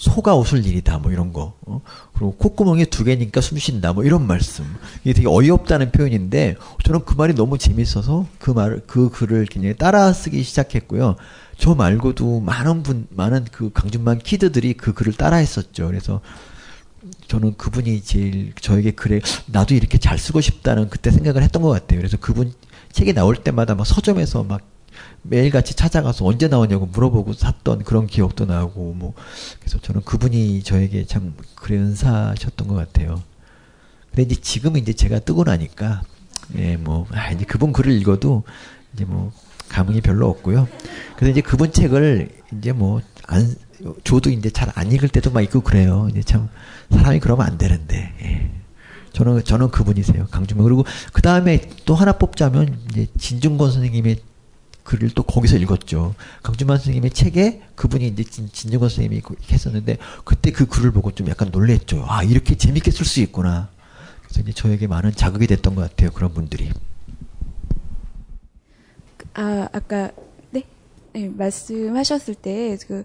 소가 0.00 0.34
웃을 0.34 0.64
일이다 0.64 0.96
뭐 0.96 1.12
이런 1.12 1.34
거. 1.34 1.52
어? 1.66 1.82
그리고 2.14 2.32
콧구멍이 2.32 2.86
두 2.86 3.04
개니까 3.04 3.42
숨 3.42 3.58
쉰다 3.58 3.92
뭐 3.92 4.02
이런 4.02 4.26
말씀. 4.26 4.64
이게 5.04 5.12
되게 5.12 5.28
어이없다는 5.28 5.92
표현인데 5.92 6.56
저는 6.84 7.04
그 7.04 7.14
말이 7.14 7.34
너무 7.34 7.58
재밌어서 7.58 8.26
그 8.38 8.50
말을 8.50 8.84
그 8.86 9.10
글을 9.10 9.44
굉장히 9.44 9.76
따라 9.76 10.10
쓰기 10.14 10.42
시작했고요. 10.42 11.16
저 11.58 11.74
말고도 11.74 12.40
많은 12.40 12.82
분 12.82 13.08
많은 13.10 13.44
그 13.52 13.70
강준만 13.74 14.20
키드들이 14.20 14.72
그 14.72 14.94
글을 14.94 15.12
따라 15.12 15.36
했었죠. 15.36 15.88
그래서 15.88 16.22
저는 17.28 17.58
그분이 17.58 18.00
제일 18.00 18.54
저에게 18.58 18.92
그래 18.92 19.20
나도 19.48 19.74
이렇게 19.74 19.98
잘 19.98 20.16
쓰고 20.16 20.40
싶다는 20.40 20.88
그때 20.88 21.10
생각을 21.10 21.42
했던 21.42 21.60
것 21.60 21.68
같아요. 21.68 22.00
그래서 22.00 22.16
그분 22.16 22.54
책이 22.92 23.12
나올 23.12 23.36
때마다 23.36 23.74
막 23.74 23.86
서점에서 23.86 24.44
막 24.44 24.62
매일같이 25.22 25.74
찾아가서 25.74 26.24
언제 26.24 26.48
나오냐고 26.48 26.86
물어보고 26.86 27.32
샀던 27.34 27.84
그런 27.84 28.06
기억도 28.06 28.46
나고 28.46 28.94
뭐 28.94 29.14
그래서 29.58 29.78
저는 29.78 30.02
그분이 30.02 30.62
저에게 30.62 31.06
참 31.06 31.34
그래 31.54 31.78
은사셨던 31.78 32.68
것 32.68 32.74
같아요. 32.74 33.22
근데 34.10 34.22
이제 34.22 34.34
지금은 34.40 34.80
이제 34.80 34.92
제가 34.92 35.20
뜨고 35.20 35.44
나니까 35.44 36.02
예뭐 36.56 37.06
아, 37.12 37.30
이제 37.30 37.44
그분 37.44 37.72
글을 37.72 37.92
읽어도 37.92 38.42
이제 38.94 39.04
뭐 39.04 39.32
감흥이 39.68 40.00
별로 40.00 40.28
없고요. 40.28 40.68
그래서 41.16 41.30
이제 41.30 41.40
그분 41.40 41.72
책을 41.72 42.28
이제 42.52 42.72
뭐 42.72 43.00
안 43.30 43.54
저도 44.04 44.30
이제 44.30 44.50
잘 44.50 44.70
안 44.74 44.92
읽을 44.92 45.08
때도 45.08 45.30
막 45.30 45.40
있고 45.42 45.60
그래요. 45.60 46.08
이제 46.10 46.22
참 46.22 46.48
사람이 46.90 47.20
그러면 47.20 47.46
안 47.46 47.56
되는데. 47.56 48.12
예. 48.22 48.50
저는 49.12 49.42
저는 49.44 49.70
그분이세요. 49.70 50.26
강주명 50.30 50.64
그리고 50.64 50.84
그 51.12 51.22
다음에 51.22 51.68
또 51.84 51.94
하나 51.94 52.12
뽑자면 52.12 52.78
이제 52.90 53.06
진중권 53.18 53.72
선생님의 53.72 54.18
글을 54.90 55.10
또 55.10 55.22
거기서 55.22 55.56
읽었죠. 55.58 56.16
강준만 56.42 56.78
선생님의 56.78 57.10
책에 57.10 57.62
그분이 57.76 58.08
이제 58.08 58.24
진, 58.24 58.50
진정권 58.50 58.88
선생님이 58.88 59.22
했었는데 59.48 59.98
그때 60.24 60.50
그 60.50 60.66
글을 60.66 60.90
보고 60.90 61.12
좀 61.12 61.28
약간 61.28 61.50
놀랬죠. 61.52 62.04
아 62.08 62.24
이렇게 62.24 62.56
재밌게 62.56 62.90
쓸 62.90 63.06
수 63.06 63.20
있구나. 63.20 63.68
그래서 64.24 64.40
이제 64.40 64.52
저에게 64.52 64.88
많은 64.88 65.12
자극이 65.14 65.46
됐던 65.46 65.76
것 65.76 65.82
같아요. 65.82 66.10
그런 66.10 66.34
분들이. 66.34 66.72
아 69.34 69.68
아까 69.72 70.10
네, 71.12 71.22
네 71.22 71.28
말씀하셨을 71.28 72.34
때 72.34 72.76
그 72.86 73.04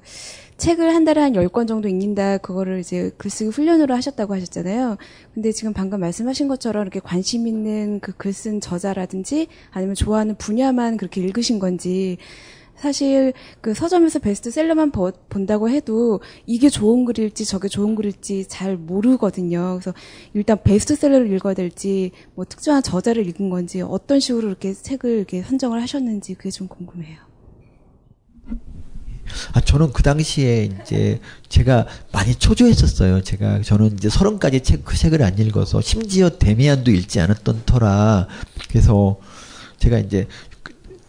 책을 0.57 0.94
한 0.95 1.03
달에 1.03 1.22
한 1.22 1.34
10권 1.34 1.68
정도 1.68 1.90
읽는다, 1.90 2.38
그거를 2.38 2.80
이제 2.80 3.11
글쓰기 3.18 3.49
훈련으로 3.49 3.94
하셨다고 3.95 4.34
하셨잖아요. 4.36 4.98
근데 5.34 5.52
지금 5.52 5.73
방금 5.73 5.99
말씀하신 5.99 6.48
것처럼 6.48 6.84
이렇게 6.84 6.99
관심 7.02 7.48
있는 7.48 7.99
그 7.99 8.14
글 8.14 8.32
쓴 8.34 8.61
저자라든지 8.61 9.48
아니면 9.72 9.95
좋아하는 9.95 10.36
분야만 10.38 10.98
그렇게 10.98 11.22
읽으신 11.22 11.60
건지, 11.60 12.18
사실 12.76 13.34
그 13.61 13.73
서점에서 13.73 14.19
베스트셀러만 14.19 14.91
버, 14.91 15.11
본다고 15.30 15.69
해도 15.69 16.19
이게 16.45 16.69
좋은 16.69 17.06
글일지 17.06 17.45
저게 17.45 17.68
좋은 17.69 17.95
글일지 17.95 18.48
잘 18.48 18.77
모르거든요. 18.77 19.80
그래서 19.80 19.94
일단 20.34 20.61
베스트셀러를 20.64 21.32
읽어야 21.34 21.53
될지 21.53 22.11
뭐 22.36 22.45
특정한 22.45 22.84
저자를 22.84 23.27
읽은 23.27 23.49
건지 23.49 23.82
어떤 23.82 24.19
식으로 24.19 24.48
이렇게 24.49 24.73
책을 24.73 25.10
이렇게 25.11 25.41
선정을 25.44 25.82
하셨는지 25.82 26.36
그게 26.36 26.49
좀 26.49 26.68
궁금해요. 26.68 27.35
아, 29.53 29.61
저는 29.61 29.93
그 29.93 30.03
당시에 30.03 30.69
이제 30.84 31.19
제가 31.49 31.88
많이 32.11 32.35
초조했었어요. 32.35 33.22
제가 33.22 33.61
저는 33.61 33.93
이제 33.97 34.10
서른까지 34.10 34.61
책, 34.61 34.85
그 34.85 34.97
책을 34.97 35.22
안 35.23 35.38
읽어서 35.38 35.81
심지어 35.81 36.30
데미안도 36.30 36.91
읽지 36.91 37.19
않았던 37.19 37.64
터라 37.65 38.27
그래서 38.69 39.19
제가 39.77 39.99
이제 39.99 40.27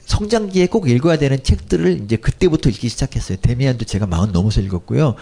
성장기에 0.06 0.66
꼭 0.66 0.88
읽어야 0.88 1.18
되는 1.18 1.43
책들을 1.43 2.02
이제 2.05 2.16
그때부터 2.16 2.70
읽기 2.70 2.88
시작했어요. 2.88 3.38
데미안도 3.40 3.84
제가 3.84 4.06
마흔 4.06 4.32
넘어서 4.32 4.60
읽었고요. 4.60 5.16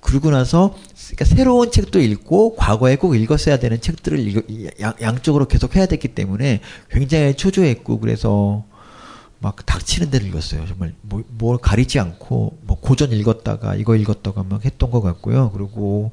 그러고 0.00 0.30
나서 0.30 0.76
그러니까 1.06 1.24
새로운 1.24 1.70
책도 1.70 2.00
읽고 2.00 2.56
과거에 2.56 2.96
꼭 2.96 3.16
읽었어야 3.16 3.58
되는 3.58 3.80
책들을 3.80 4.78
양, 4.80 4.94
양쪽으로 5.00 5.48
계속 5.48 5.74
해야 5.76 5.86
됐기 5.86 6.08
때문에 6.08 6.60
굉장히 6.90 7.34
초조했고 7.34 7.98
그래서 7.98 8.64
막 9.40 9.64
닥치는 9.66 10.10
데를 10.10 10.26
읽었어요. 10.28 10.66
정말 10.66 10.94
뭐, 11.02 11.22
뭘 11.28 11.58
가리지 11.58 11.98
않고 12.00 12.58
뭐 12.62 12.80
고전 12.80 13.12
읽었다가 13.12 13.76
이거 13.76 13.94
읽었다가 13.96 14.42
막 14.42 14.64
했던 14.64 14.90
것 14.90 15.00
같고요. 15.00 15.50
그리고 15.52 16.10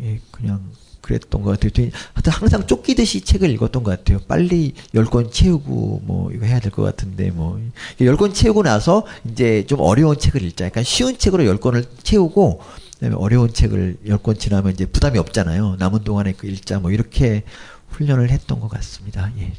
예, 0.00 0.20
그냥 0.30 0.60
그랬던 1.00 1.42
것 1.42 1.58
같아요. 1.60 1.90
하여튼 2.14 2.32
항상 2.32 2.66
쫓기듯이 2.66 3.20
책을 3.22 3.48
읽었던 3.50 3.84
것 3.84 3.90
같아요. 3.96 4.18
빨리 4.26 4.74
열 4.94 5.06
권 5.06 5.30
채우고 5.30 6.02
뭐 6.04 6.32
이거 6.32 6.46
해야 6.46 6.58
될 6.60 6.72
것 6.72 6.82
같은데 6.82 7.30
뭐 7.30 7.58
열 8.00 8.16
권 8.16 8.34
채우고 8.34 8.62
나서 8.64 9.06
이제 9.30 9.64
좀 9.66 9.80
어려운 9.80 10.18
책을 10.18 10.42
읽자. 10.42 10.66
약간 10.66 10.82
쉬운 10.84 11.16
책으로 11.16 11.46
열 11.46 11.58
권을 11.58 11.84
채우고 12.02 12.60
그다음에 12.94 13.14
어려운 13.16 13.52
책을 13.52 13.98
열 14.08 14.18
권 14.18 14.36
지나면 14.38 14.72
이제 14.72 14.84
부담이 14.86 15.18
없잖아요. 15.18 15.76
남은 15.78 16.02
동안에 16.04 16.32
그 16.32 16.48
읽자 16.48 16.80
뭐 16.80 16.90
이렇게 16.90 17.44
훈련을 17.90 18.30
했던 18.30 18.58
것 18.60 18.68
같습니다. 18.68 19.30
예. 19.38 19.52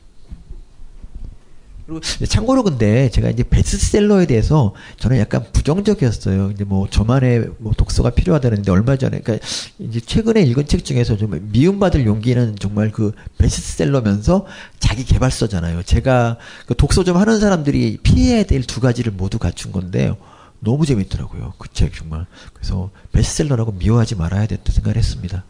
그리고 1.87 2.01
참고로 2.27 2.63
근데 2.63 3.09
제가 3.09 3.29
이제 3.29 3.43
베스트셀러에 3.43 4.25
대해서 4.25 4.73
저는 4.97 5.19
약간 5.19 5.45
부정적이었어요. 5.53 6.51
이제 6.51 6.65
뭐 6.65 6.87
저만의 6.89 7.47
뭐 7.59 7.71
독서가 7.75 8.09
필요하다는데 8.09 8.69
얼마 8.71 8.97
전에 8.97 9.19
그러니까 9.21 9.47
이제 9.79 10.01
최근에 10.01 10.41
읽은 10.41 10.67
책 10.67 10.83
중에서 10.83 11.15
정말 11.15 11.39
미움받을 11.41 12.05
용기는 12.05 12.57
정말 12.59 12.91
그 12.91 13.13
베스트셀러면서 13.37 14.45
자기 14.79 15.05
개발서잖아요. 15.05 15.83
제가 15.83 16.37
그 16.65 16.75
독서 16.75 17.05
좀 17.05 17.15
하는 17.15 17.39
사람들이 17.39 17.99
피해야 18.03 18.43
될 18.43 18.67
두 18.67 18.81
가지를 18.81 19.13
모두 19.13 19.39
갖춘 19.39 19.71
건데 19.71 20.13
너무 20.59 20.85
재밌더라고요. 20.85 21.53
그 21.57 21.69
책 21.71 21.93
정말. 21.95 22.25
그래서 22.53 22.89
베스트셀러라고 23.13 23.71
미워하지 23.73 24.15
말아야 24.15 24.45
됐다 24.47 24.73
생각을 24.73 24.97
했습니다. 24.97 25.45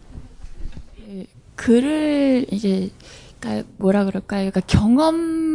예, 1.10 1.26
글을 1.56 2.46
이제 2.52 2.90
그러니까 3.40 3.68
뭐라 3.78 4.04
그럴까요? 4.04 4.50
그러니까 4.50 4.60
경험 4.66 5.47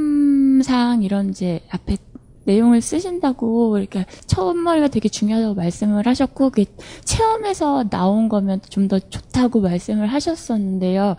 상 0.63 1.03
이런 1.03 1.29
이제 1.29 1.61
앞에 1.69 1.97
내용을 2.45 2.81
쓰신다고 2.81 3.77
이렇게 3.77 4.05
처음머리가 4.27 4.89
되게 4.89 5.07
중요하다고 5.07 5.55
말씀을 5.55 6.05
하셨고 6.07 6.49
그 6.49 6.65
체험에서 7.05 7.85
나온 7.89 8.27
거면 8.29 8.61
좀 8.69 8.87
더 8.87 8.99
좋다고 8.99 9.61
말씀을 9.61 10.07
하셨었는데요. 10.07 11.15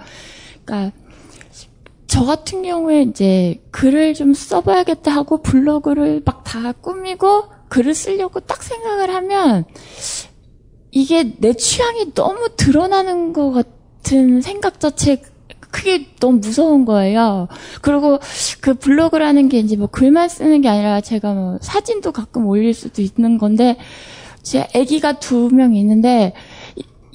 그러니까 0.65 0.97
저 2.07 2.25
같은 2.25 2.63
경우에 2.63 3.03
이제 3.03 3.63
글을 3.71 4.15
좀 4.15 4.35
써봐야겠다 4.35 5.11
하고 5.11 5.43
블로그를 5.43 6.23
막 6.25 6.45
다 6.45 6.71
꾸미고 6.73 7.45
글을 7.69 7.95
쓰려고 7.95 8.39
딱 8.39 8.63
생각을 8.63 9.13
하면 9.13 9.65
이게 10.93 11.35
내 11.39 11.53
취향이 11.55 12.15
너무 12.15 12.51
드러나는 12.57 13.33
것 13.33 13.51
같은 13.51 14.41
생각 14.41 14.79
자체 14.79 15.21
그게 15.75 16.07
너무 16.21 16.39
무서운 16.39 16.85
거예요. 16.85 17.49
그리고 17.83 18.21
그 18.61 18.75
블로그라는 18.75 19.49
게 19.49 19.59
이제 19.59 19.75
뭐 19.75 19.89
글만 19.89 20.29
쓰는 20.29 20.61
게 20.61 20.69
아니라 20.69 21.01
제가 21.01 21.35
뭐 21.35 21.59
사진도 21.61 22.13
가끔 22.13 22.47
올릴 22.47 22.73
수도 22.73 23.03
있는 23.03 23.39
건데 23.39 23.77
제 24.45 24.69
아기가 24.73 25.19
두 25.19 25.51
명 25.51 25.75
있는데 25.75 26.33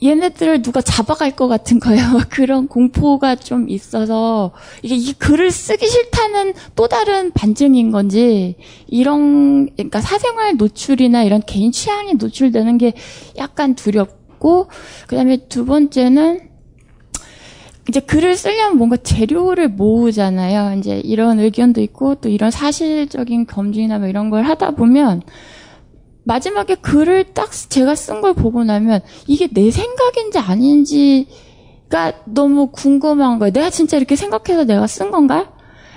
얘네들을 0.03 0.61
누가 0.61 0.81
잡아갈 0.81 1.31
것 1.37 1.47
같은 1.47 1.79
거예요. 1.79 2.03
그런 2.29 2.67
공포가 2.67 3.35
좀 3.35 3.69
있어서 3.69 4.51
이게 4.81 4.95
이 4.95 5.13
글을 5.13 5.51
쓰기 5.51 5.87
싫다는 5.87 6.53
또 6.75 6.89
다른 6.89 7.31
반증인 7.31 7.91
건지 7.91 8.55
이런 8.87 9.69
그러니까 9.75 10.01
사생활 10.01 10.57
노출이나 10.57 11.23
이런 11.23 11.41
개인 11.45 11.71
취향이 11.71 12.15
노출되는 12.15 12.77
게 12.77 12.91
약간 13.37 13.75
두렵고 13.75 14.67
그다음에 15.07 15.47
두 15.47 15.65
번째는 15.65 16.48
이제 17.89 17.99
글을 17.99 18.35
쓰려면 18.35 18.77
뭔가 18.77 18.97
재료를 18.97 19.67
모으잖아요. 19.69 20.77
이제 20.77 21.01
이런 21.03 21.39
의견도 21.39 21.81
있고 21.81 22.15
또 22.15 22.29
이런 22.29 22.51
사실적인 22.51 23.47
검증이나 23.47 23.97
뭐 23.97 24.07
이런 24.07 24.29
걸 24.29 24.43
하다 24.43 24.71
보면 24.75 25.23
마지막에 26.23 26.75
글을 26.75 27.33
딱 27.33 27.49
제가 27.51 27.95
쓴 27.95 28.21
걸 28.21 28.35
보고 28.35 28.63
나면 28.63 29.01
이게 29.25 29.47
내 29.47 29.71
생각인지 29.71 30.37
아닌지가 30.37 32.13
너무 32.25 32.67
궁금한 32.67 33.39
거예요. 33.39 33.51
내가 33.51 33.71
진짜 33.71 33.97
이렇게 33.97 34.15
생각해서 34.15 34.65
내가 34.65 34.85
쓴 34.85 35.09
건가? 35.09 35.51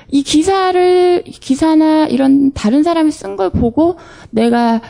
이 0.08 0.22
기사를 0.22 1.24
기사나 1.24 2.06
이런 2.06 2.52
다른 2.54 2.82
사람이 2.82 3.10
쓴 3.10 3.36
걸 3.36 3.50
보고 3.50 3.98
내가 4.30 4.80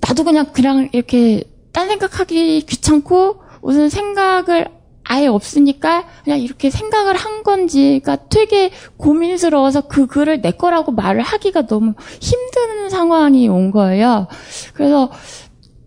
나도 0.00 0.24
그냥 0.24 0.46
그냥 0.52 0.88
이렇게 0.92 1.44
딴 1.72 1.86
생각하기 1.86 2.62
귀찮고 2.62 3.36
우선 3.62 3.88
생각을 3.88 4.77
아예 5.08 5.26
없으니까 5.26 6.04
그냥 6.22 6.40
이렇게 6.40 6.70
생각을 6.70 7.16
한 7.16 7.42
건지가 7.42 8.16
되게 8.28 8.70
고민스러워서 8.98 9.82
그 9.82 10.06
글을 10.06 10.42
내 10.42 10.50
거라고 10.50 10.92
말을 10.92 11.22
하기가 11.22 11.66
너무 11.66 11.94
힘든 12.20 12.90
상황이 12.90 13.48
온 13.48 13.70
거예요. 13.70 14.28
그래서 14.74 15.10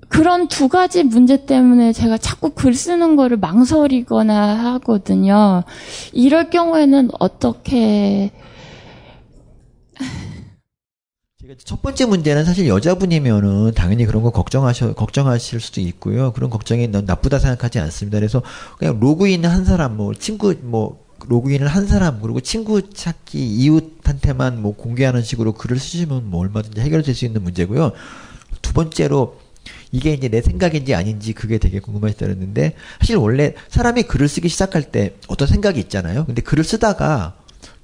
그런 0.09 0.47
두 0.47 0.67
가지 0.67 1.03
문제 1.03 1.45
때문에 1.45 1.93
제가 1.93 2.17
자꾸 2.17 2.49
글 2.49 2.73
쓰는 2.73 3.15
거를 3.15 3.37
망설이거나 3.37 4.73
하거든요. 4.73 5.63
이럴 6.11 6.49
경우에는 6.49 7.11
어떻게 7.19 8.31
첫 11.57 11.81
번째 11.81 12.05
문제는 12.05 12.45
사실 12.45 12.67
여자분이면은 12.67 13.73
당연히 13.73 14.05
그런 14.05 14.23
거 14.23 14.29
걱정하셔 14.29 14.93
걱정하실 14.93 15.59
수도 15.59 15.81
있고요. 15.81 16.31
그런 16.33 16.49
걱정이 16.49 16.87
넌 16.87 17.05
나쁘다 17.05 17.39
생각하지 17.39 17.79
않습니다. 17.79 18.19
그래서 18.19 18.41
그냥 18.77 18.99
로그인 18.99 19.45
한 19.45 19.65
사람 19.65 19.97
뭐 19.97 20.13
친구 20.13 20.55
뭐 20.61 21.03
로그인을 21.27 21.67
한 21.67 21.87
사람 21.87 22.21
그리고 22.21 22.39
친구 22.39 22.89
찾기 22.89 23.39
이웃한테만 23.39 24.61
뭐 24.61 24.75
공개하는 24.75 25.23
식으로 25.23 25.53
글을 25.53 25.77
쓰시면 25.77 26.29
뭐 26.29 26.41
얼마든지 26.41 26.79
해결될 26.79 27.13
수 27.13 27.25
있는 27.25 27.43
문제고요. 27.43 27.91
두 28.61 28.73
번째로 28.73 29.39
이게 29.91 30.13
이제 30.13 30.29
내 30.29 30.41
생각인지 30.41 30.95
아닌지 30.95 31.33
그게 31.33 31.57
되게 31.57 31.79
궁금하시다는데 31.79 32.75
사실 32.99 33.17
원래 33.17 33.53
사람이 33.69 34.03
글을 34.03 34.27
쓰기 34.27 34.47
시작할 34.47 34.83
때 34.83 35.15
어떤 35.27 35.47
생각이 35.47 35.79
있잖아요. 35.81 36.25
근데 36.25 36.41
글을 36.41 36.63
쓰다가 36.63 37.35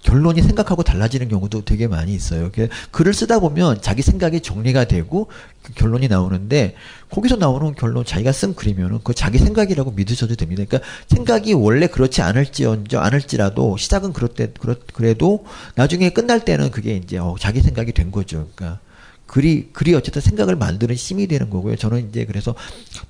결론이 0.03 0.41
생각하고 0.41 0.83
달라지는 0.83 1.27
경우도 1.27 1.65
되게 1.65 1.87
많이 1.87 2.13
있어요. 2.13 2.51
글을 2.91 3.13
쓰다 3.13 3.39
보면 3.39 3.81
자기 3.81 4.01
생각이 4.01 4.41
정리가 4.41 4.85
되고 4.85 5.27
그 5.63 5.73
결론이 5.73 6.07
나오는데 6.07 6.75
거기서 7.09 7.35
나오는 7.35 7.73
결론 7.75 8.05
자기가 8.05 8.31
쓴 8.31 8.55
글이면은 8.55 8.99
그 9.03 9.13
자기 9.13 9.37
생각이라고 9.37 9.91
믿으셔도 9.91 10.35
됩니다. 10.35 10.63
그러니까 10.67 10.87
생각이 11.07 11.53
원래 11.53 11.87
그렇지 11.87 12.21
않을지언정 12.21 13.03
않을지라도 13.03 13.77
시작은 13.77 14.13
때 14.35 14.51
그렇 14.59 14.75
그래도 14.93 15.45
나중에 15.75 16.09
끝날 16.09 16.45
때는 16.45 16.71
그게 16.71 16.95
이제 16.95 17.17
어, 17.17 17.35
자기 17.39 17.61
생각이 17.61 17.91
된 17.91 18.11
거죠. 18.11 18.47
그러니까 18.55 18.79
글이 19.25 19.71
글이 19.73 19.93
어쨌든 19.93 20.21
생각을 20.21 20.55
만드는 20.55 20.95
힘이 20.95 21.27
되는 21.27 21.49
거고요. 21.49 21.75
저는 21.75 22.09
이제 22.09 22.25
그래서 22.25 22.55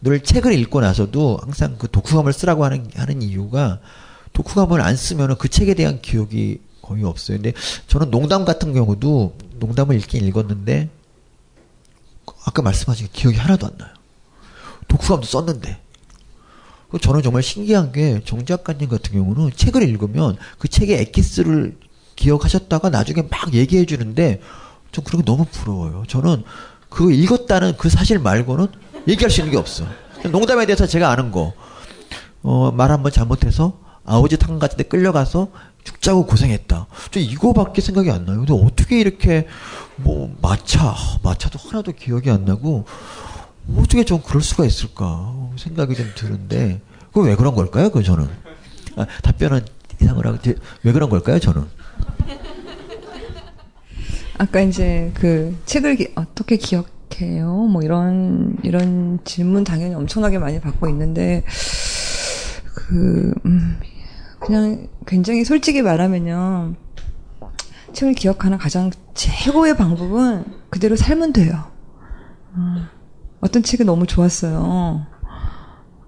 늘 0.01 0.22
책을 0.22 0.51
읽고 0.53 0.81
나서도 0.81 1.39
항상 1.43 1.76
그 1.77 1.88
독후감을 1.91 2.34
쓰라고 2.34 2.65
하는 2.65 2.89
하는 2.95 3.22
이유가 3.22 3.80
독후감을 4.34 4.81
안 4.81 4.95
쓰면은 4.95 5.35
그 5.38 5.47
책에 5.47 5.73
대한 5.73 6.01
기억이 6.01 6.59
거의 6.88 7.03
없어요. 7.03 7.38
근데 7.38 7.53
저는 7.88 8.09
농담 8.11 8.45
같은 8.45 8.73
경우도 8.73 9.35
농담을 9.59 9.95
읽긴 9.97 10.26
읽었는데 10.26 10.89
아까 12.45 12.61
말씀하신 12.61 13.09
기억이 13.11 13.38
하나도 13.38 13.68
안 13.68 13.77
나요. 13.77 13.89
독후감도 14.88 15.26
썼는데. 15.27 15.81
저는 17.01 17.22
정말 17.22 17.43
신기한 17.43 17.91
게 17.91 18.22
정 18.26 18.45
작가님 18.45 18.88
같은 18.88 19.11
경우는 19.11 19.51
책을 19.53 19.84
읽으면 19.84 20.38
그 20.57 20.69
책의 20.69 20.99
엑기스를 21.01 21.77
기억하셨다가 22.15 22.89
나중에 22.89 23.23
막 23.30 23.53
얘기해 23.53 23.85
주는데 23.85 24.39
전 24.93 25.03
그런 25.03 25.22
게 25.22 25.26
너무 25.26 25.45
부러워요. 25.45 26.03
저는 26.07 26.43
그 26.89 27.11
읽었다는 27.11 27.76
그 27.77 27.89
사실 27.89 28.19
말고는 28.19 28.68
얘기할 29.07 29.30
수 29.30 29.41
있는 29.41 29.51
게 29.51 29.57
없어. 29.57 29.85
농담에 30.31 30.65
대해서 30.65 30.88
제가 30.88 31.11
아는 31.11 31.31
거, 31.31 31.53
어, 32.41 32.72
말 32.72 32.91
한번 32.91 33.11
잘못해서 33.11 33.77
아우지 34.05 34.38
탕 34.38 34.57
같은 34.57 34.77
데 34.77 34.84
끌려가서 34.84 35.49
죽자고 35.88 36.26
고생했다. 36.26 36.88
저 37.11 37.19
이거밖에 37.22 37.81
생각이 37.81 38.11
안 38.11 38.26
나요. 38.26 38.43
근데 38.45 38.53
어떻게 38.53 38.99
이렇게 38.99 39.47
뭐 39.95 40.35
마차, 40.41 40.93
마차도 41.23 41.57
하나도 41.57 41.93
기억이 41.93 42.30
안 42.30 42.43
나고 42.43 42.84
어떻게 43.77 44.03
좀 44.03 44.22
그럴 44.22 44.41
수가 44.41 44.65
있을까 44.65 45.34
생각이 45.55 45.95
좀 45.95 46.11
드는데 46.14 46.81
그왜 47.14 47.38
그런 47.38 47.55
걸까요? 47.55 47.89
그 47.89 48.03
저는 48.03 48.27
아, 48.97 49.05
답변은 49.23 49.61
이상을 50.01 50.26
하고 50.27 50.38
왜 50.84 50.91
그런 50.91 51.09
걸까요? 51.09 51.39
저는 51.39 51.64
아까 54.39 54.59
이제 54.59 55.11
그 55.14 55.57
책을 55.65 55.95
기, 55.95 56.11
어떻게 56.15 56.57
기억해요? 56.57 57.53
뭐 57.53 57.81
이런 57.81 58.57
이런 58.61 59.19
질문 59.23 59.64
당연히 59.64 59.95
엄청나게 59.95 60.38
많이 60.38 60.59
받고 60.59 60.89
있는데 60.89 61.43
그 62.76 63.34
음, 63.45 63.80
그냥 64.39 64.88
굉장히 65.05 65.43
솔직히 65.43 65.81
말하면요. 65.81 66.76
책을 67.93 68.14
기억하는 68.14 68.57
가장 68.57 68.91
최고의 69.14 69.77
방법은 69.77 70.45
그대로 70.69 70.95
살면 70.95 71.34
돼요. 71.34 71.72
어, 73.41 73.47
떤 73.47 73.64
책이 73.64 73.84
너무 73.84 74.05
좋았어요. 74.05 75.05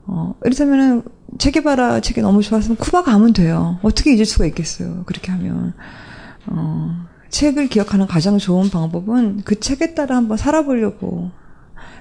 어, 0.08 0.36
이를테면은 0.44 1.04
체게바라 1.38 2.00
책이 2.02 2.22
너무 2.22 2.42
좋았으면 2.42 2.78
쿠바 2.78 3.04
가면 3.04 3.34
돼요. 3.34 3.80
어떻게 3.84 4.14
잊을 4.14 4.26
수가 4.26 4.46
있겠어요. 4.48 5.04
그렇게 5.06 5.32
하면. 5.32 5.74
어, 6.48 7.06
책을 7.30 7.68
기억하는 7.68 8.08
가장 8.08 8.40
좋은 8.40 8.70
방법은 8.70 9.44
그 9.46 9.60
책에 9.60 9.94
따라 9.94 10.16
한번 10.16 10.38
살아보려고 10.38 11.30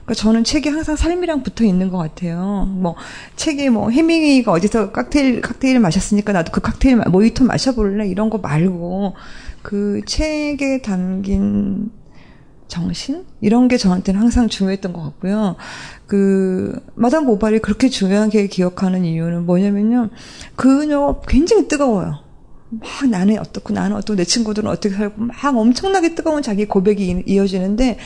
그러니까 0.09 0.15
저는 0.15 0.43
책이 0.43 0.71
항상 0.71 0.97
삶이랑 0.97 1.43
붙어 1.43 1.65
있는 1.65 1.91
것 1.91 1.99
같아요. 1.99 2.67
뭐 2.67 2.97
책에 3.37 3.69
뭐 3.69 3.91
해밍웨이가 3.91 4.51
어디서 4.51 4.91
칵테일 4.91 5.43
칵테일 5.43 5.81
마셨으니까 5.81 6.33
나도 6.33 6.51
그 6.51 6.63
칵테일 6.63 6.97
모히토 6.97 7.45
마셔볼래 7.45 8.09
이런 8.09 8.31
거 8.31 8.39
말고 8.39 9.15
그 9.61 10.01
책에 10.07 10.81
담긴 10.81 11.91
정신 12.69 13.27
이런 13.43 13.69
게 13.69 13.77
저한테는 13.77 14.19
항상 14.19 14.49
중요했던 14.49 14.95
것 14.95 15.03
같고요. 15.03 15.57
그 16.07 16.81
마담 16.95 17.27
보발이 17.27 17.59
그렇게 17.59 17.91
중요하게 17.91 18.47
기억하는 18.47 19.05
이유는 19.05 19.45
뭐냐면요. 19.45 20.09
그녀가 20.57 21.21
굉장히 21.29 21.69
뜨거워요. 21.69 22.28
막 22.71 23.09
나는 23.09 23.39
어떻고 23.39 23.73
나는 23.73 23.97
어떻고 23.97 24.17
내 24.17 24.25
친구들은 24.25 24.69
어떻게 24.69 24.95
살고 24.95 25.23
막 25.23 25.57
엄청나게 25.57 26.15
뜨거운 26.15 26.43
자기 26.43 26.67
고백이 26.67 27.25
이어지는데 27.27 27.99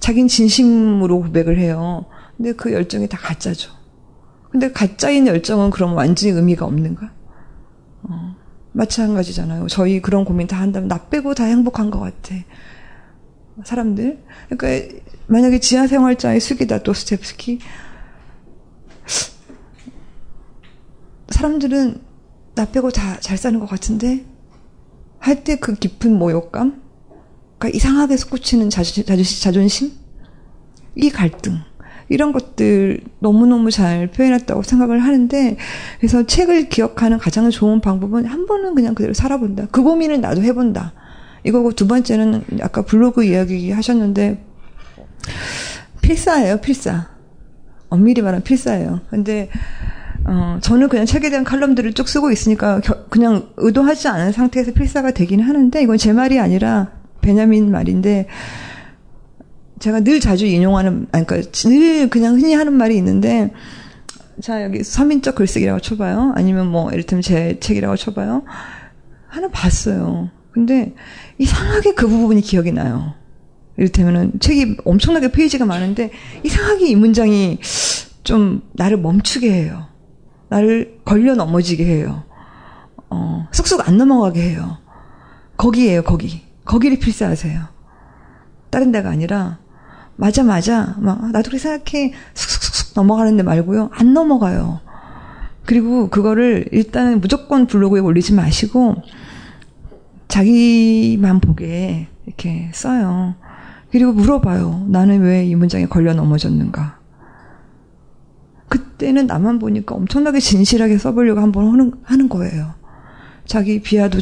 자기는 0.00 0.28
진심으로 0.28 1.22
고백을 1.22 1.58
해요. 1.58 2.06
근데 2.36 2.52
그 2.52 2.72
열정이 2.72 3.08
다 3.08 3.18
가짜죠. 3.18 3.72
근데 4.50 4.72
가짜인 4.72 5.26
열정은 5.26 5.70
그럼 5.70 5.94
완전히 5.94 6.32
의미가 6.32 6.66
없는가? 6.66 7.12
어, 8.02 8.36
마찬가지잖아요. 8.72 9.68
저희 9.68 10.02
그런 10.02 10.24
고민 10.24 10.46
다 10.46 10.60
한다면 10.60 10.88
나 10.88 11.08
빼고 11.08 11.34
다 11.34 11.44
행복한 11.44 11.90
것 11.90 12.00
같아. 12.00 12.34
사람들. 13.64 14.22
그러니까 14.48 14.98
만약에 15.26 15.60
지하 15.60 15.86
생활자의 15.86 16.40
수기다 16.40 16.82
도스텝스키 16.82 17.60
사람들은 21.28 22.09
나 22.60 22.66
빼고 22.66 22.90
다 22.90 23.18
잘 23.20 23.38
사는 23.38 23.58
것 23.58 23.68
같은데 23.68 24.24
할 25.18 25.44
때 25.44 25.56
그 25.56 25.74
깊은 25.74 26.12
모욕감, 26.14 26.82
그러니까 27.58 27.76
이상하게 27.76 28.16
솟구치는 28.16 28.70
자존, 28.70 29.04
자존심, 29.04 29.92
이 30.94 31.10
갈등 31.10 31.58
이런 32.08 32.32
것들 32.32 33.00
너무너무 33.20 33.70
잘 33.70 34.08
표현했다고 34.10 34.62
생각을 34.62 35.02
하는데 35.04 35.56
그래서 35.98 36.26
책을 36.26 36.68
기억하는 36.68 37.18
가장 37.18 37.48
좋은 37.50 37.80
방법은 37.80 38.26
한 38.26 38.46
번은 38.46 38.74
그냥 38.74 38.94
그대로 38.94 39.14
살아본다. 39.14 39.68
그 39.70 39.82
고민을 39.82 40.20
나도 40.20 40.42
해본다. 40.42 40.92
이거고 41.44 41.72
두 41.72 41.86
번째는 41.86 42.44
아까 42.62 42.82
블로그 42.82 43.24
이야기 43.24 43.70
하셨는데 43.70 44.44
필사예요, 46.02 46.60
필사. 46.60 47.08
엄밀히 47.88 48.22
말하면 48.22 48.42
필사예요. 48.42 49.00
근데 49.08 49.48
어, 50.24 50.58
저는 50.60 50.88
그냥 50.88 51.06
책에 51.06 51.30
대한 51.30 51.44
칼럼들을 51.44 51.92
쭉 51.94 52.08
쓰고 52.08 52.30
있으니까 52.30 52.80
겨, 52.80 53.04
그냥 53.08 53.48
의도하지 53.56 54.08
않은 54.08 54.32
상태에서 54.32 54.72
필사가 54.72 55.12
되긴 55.12 55.40
하는데 55.40 55.82
이건 55.82 55.96
제 55.96 56.12
말이 56.12 56.38
아니라 56.38 56.92
베냐민 57.20 57.70
말인데 57.70 58.26
제가 59.78 60.00
늘 60.00 60.20
자주 60.20 60.46
인용하는 60.46 61.06
아니 61.12 61.26
그러니까 61.26 61.50
늘 61.52 62.10
그냥 62.10 62.36
흔히 62.36 62.54
하는 62.54 62.74
말이 62.74 62.96
있는데 62.96 63.50
자 64.40 64.62
여기 64.62 64.84
서민적 64.84 65.34
글쓰기라고 65.34 65.80
쳐봐요. 65.80 66.32
아니면 66.36 66.66
뭐 66.66 66.90
이를테면 66.90 67.22
제 67.22 67.58
책이라고 67.60 67.96
쳐봐요. 67.96 68.44
하나 69.26 69.48
봤어요. 69.48 70.30
근데 70.52 70.94
이상하게 71.38 71.94
그 71.94 72.06
부분이 72.08 72.42
기억이 72.42 72.72
나요. 72.72 73.14
이를테면은 73.76 74.32
책이 74.40 74.78
엄청나게 74.84 75.32
페이지가 75.32 75.64
많은데 75.64 76.10
이상하게 76.42 76.88
이 76.88 76.96
문장이 76.96 77.58
좀 78.24 78.62
나를 78.72 78.98
멈추게 78.98 79.50
해요 79.50 79.89
나를 80.50 81.00
걸려 81.04 81.34
넘어지게 81.34 81.84
해요. 81.84 82.24
어, 83.08 83.48
쑥쑥 83.52 83.88
안 83.88 83.96
넘어가게 83.96 84.42
해요. 84.42 84.78
거기에요, 85.56 86.02
거기. 86.02 86.42
거기를 86.64 86.98
필사하세요. 86.98 87.60
다른 88.70 88.92
데가 88.92 89.10
아니라, 89.10 89.58
맞아, 90.16 90.42
맞아. 90.42 90.94
막, 90.98 91.30
나도 91.30 91.50
그렇게 91.50 91.58
생각해. 91.58 92.12
쑥쑥쑥 92.34 92.94
넘어가는데 92.94 93.42
말고요. 93.42 93.90
안 93.92 94.12
넘어가요. 94.12 94.80
그리고 95.64 96.08
그거를 96.10 96.66
일단은 96.72 97.20
무조건 97.20 97.66
블로그에 97.66 98.00
올리지 98.00 98.34
마시고, 98.34 98.96
자기만 100.28 101.40
보게 101.40 102.08
이렇게 102.26 102.70
써요. 102.74 103.34
그리고 103.90 104.12
물어봐요. 104.12 104.86
나는 104.88 105.20
왜 105.22 105.44
이 105.46 105.54
문장에 105.56 105.86
걸려 105.86 106.14
넘어졌는가. 106.14 106.99
그때는 108.70 109.26
나만 109.26 109.58
보니까 109.58 109.96
엄청나게 109.96 110.40
진실하게 110.40 110.96
써보려고 110.96 111.40
한번 111.40 111.70
하는, 111.70 111.92
하는 112.02 112.28
거예요. 112.28 112.72
자기 113.44 113.82
비하도 113.82 114.20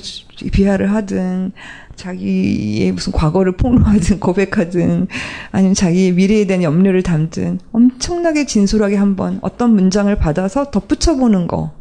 비하를 0.52 0.90
하든 0.94 1.52
자기의 1.96 2.92
무슨 2.92 3.12
과거를 3.12 3.56
폭로하든 3.56 4.20
고백하든 4.20 5.06
아니면 5.50 5.74
자기의 5.74 6.12
미래에 6.12 6.46
대한 6.46 6.62
염려를 6.62 7.02
담든 7.02 7.60
엄청나게 7.72 8.46
진솔하게 8.46 8.96
한번 8.96 9.38
어떤 9.42 9.74
문장을 9.74 10.14
받아서 10.16 10.70
덧붙여 10.70 11.16
보는 11.16 11.46
거 11.46 11.72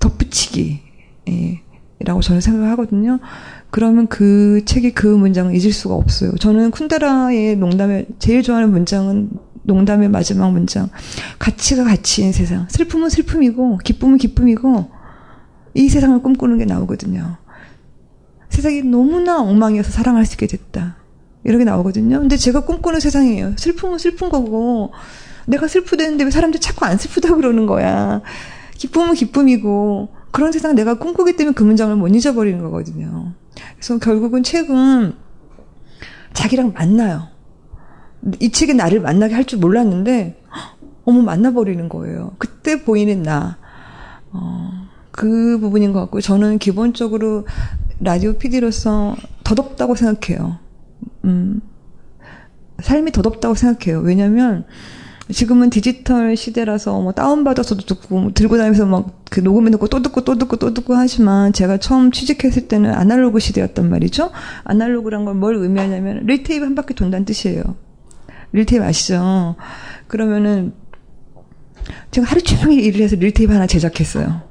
덧붙이기 0.00 0.80
예, 1.28 1.60
라고 2.00 2.20
저는 2.20 2.40
생각하거든요. 2.40 3.20
그러면 3.70 4.08
그 4.08 4.62
책이 4.64 4.92
그 4.92 5.06
문장을 5.06 5.54
잊을 5.54 5.72
수가 5.72 5.94
없어요. 5.94 6.32
저는 6.32 6.72
쿤데라의 6.72 7.56
농담의 7.58 8.06
제일 8.18 8.42
좋아하는 8.42 8.72
문장은 8.72 9.30
농담의 9.64 10.08
마지막 10.08 10.52
문장. 10.52 10.88
가치가 11.38 11.84
가치인 11.84 12.32
세상. 12.32 12.66
슬픔은 12.70 13.08
슬픔이고 13.08 13.78
기쁨은 13.78 14.18
기쁨이고 14.18 14.90
이 15.74 15.88
세상을 15.88 16.22
꿈꾸는 16.22 16.58
게 16.58 16.64
나오거든요. 16.64 17.36
세상이 18.50 18.82
너무나 18.82 19.40
엉망이어서 19.40 19.90
사랑할 19.90 20.26
수 20.26 20.34
있게 20.34 20.46
됐다. 20.46 20.96
이렇게 21.42 21.64
나오거든요. 21.64 22.20
근데 22.20 22.36
제가 22.36 22.60
꿈꾸는 22.60 23.00
세상이에요. 23.00 23.54
슬픔은 23.56 23.98
슬픈 23.98 24.28
거고 24.28 24.92
내가 25.46 25.66
슬프대는데 25.66 26.24
왜 26.24 26.30
사람들이 26.30 26.60
자꾸 26.60 26.86
안 26.86 26.96
슬프다 26.96 27.34
그러는 27.34 27.66
거야. 27.66 28.22
기쁨은 28.76 29.14
기쁨이고 29.14 30.08
그런 30.30 30.52
세상 30.52 30.74
내가 30.74 30.94
꿈꾸기 30.94 31.36
때문에 31.36 31.54
그 31.54 31.64
문장을 31.64 31.94
못 31.96 32.08
잊어버리는 32.08 32.60
거거든요. 32.62 33.32
그래서 33.76 33.98
결국은 33.98 34.42
책은 34.42 35.14
자기랑 36.32 36.72
만나요. 36.72 37.33
이 38.40 38.50
책이 38.50 38.74
나를 38.74 39.00
만나게 39.00 39.34
할 39.34 39.44
줄 39.44 39.58
몰랐는데 39.58 40.40
어머 41.04 41.20
만나버리는 41.22 41.88
거예요. 41.88 42.32
그때 42.38 42.82
보이는 42.82 43.22
나. 43.22 43.58
어, 44.32 44.70
그 45.10 45.58
부분인 45.60 45.92
것 45.92 46.00
같고 46.00 46.20
저는 46.20 46.58
기본적으로 46.58 47.46
라디오 48.00 48.34
PD로서 48.34 49.14
더덥다고 49.44 49.94
생각해요. 49.94 50.58
음, 51.24 51.60
삶이 52.80 53.12
더덥다고 53.12 53.54
생각해요. 53.54 54.00
왜냐면 54.00 54.64
지금은 55.30 55.70
디지털 55.70 56.36
시대라서 56.36 57.00
뭐 57.00 57.12
다운받아서도 57.12 57.86
듣고 57.86 58.20
뭐 58.20 58.32
들고 58.34 58.56
다니면서 58.56 58.86
막 58.86 59.24
그 59.34 59.40
녹음해 59.40 59.70
놓고 59.70 59.88
또 59.88 60.00
듣고 60.00 60.20
또 60.20 60.38
듣고 60.38 60.54
또 60.58 60.72
듣고 60.72 60.94
하지만 60.94 61.52
제가 61.52 61.78
처음 61.78 62.12
취직했을 62.12 62.68
때는 62.68 62.94
아날로그 62.94 63.40
시대였단 63.40 63.90
말이죠. 63.90 64.30
아날로그란 64.62 65.24
건 65.24 65.38
뭘 65.38 65.56
의미하냐면 65.56 66.24
릴테이프 66.24 66.64
한 66.64 66.76
바퀴 66.76 66.94
돈다는 66.94 67.24
뜻이에요. 67.24 67.62
릴테이프 68.54 68.84
아시죠? 68.84 69.56
그러면은 70.06 70.72
제가 72.12 72.26
하루 72.26 72.40
종일 72.40 72.80
일을 72.80 73.02
해서 73.02 73.16
릴테이프 73.16 73.52
하나 73.52 73.66
제작했어요. 73.66 74.42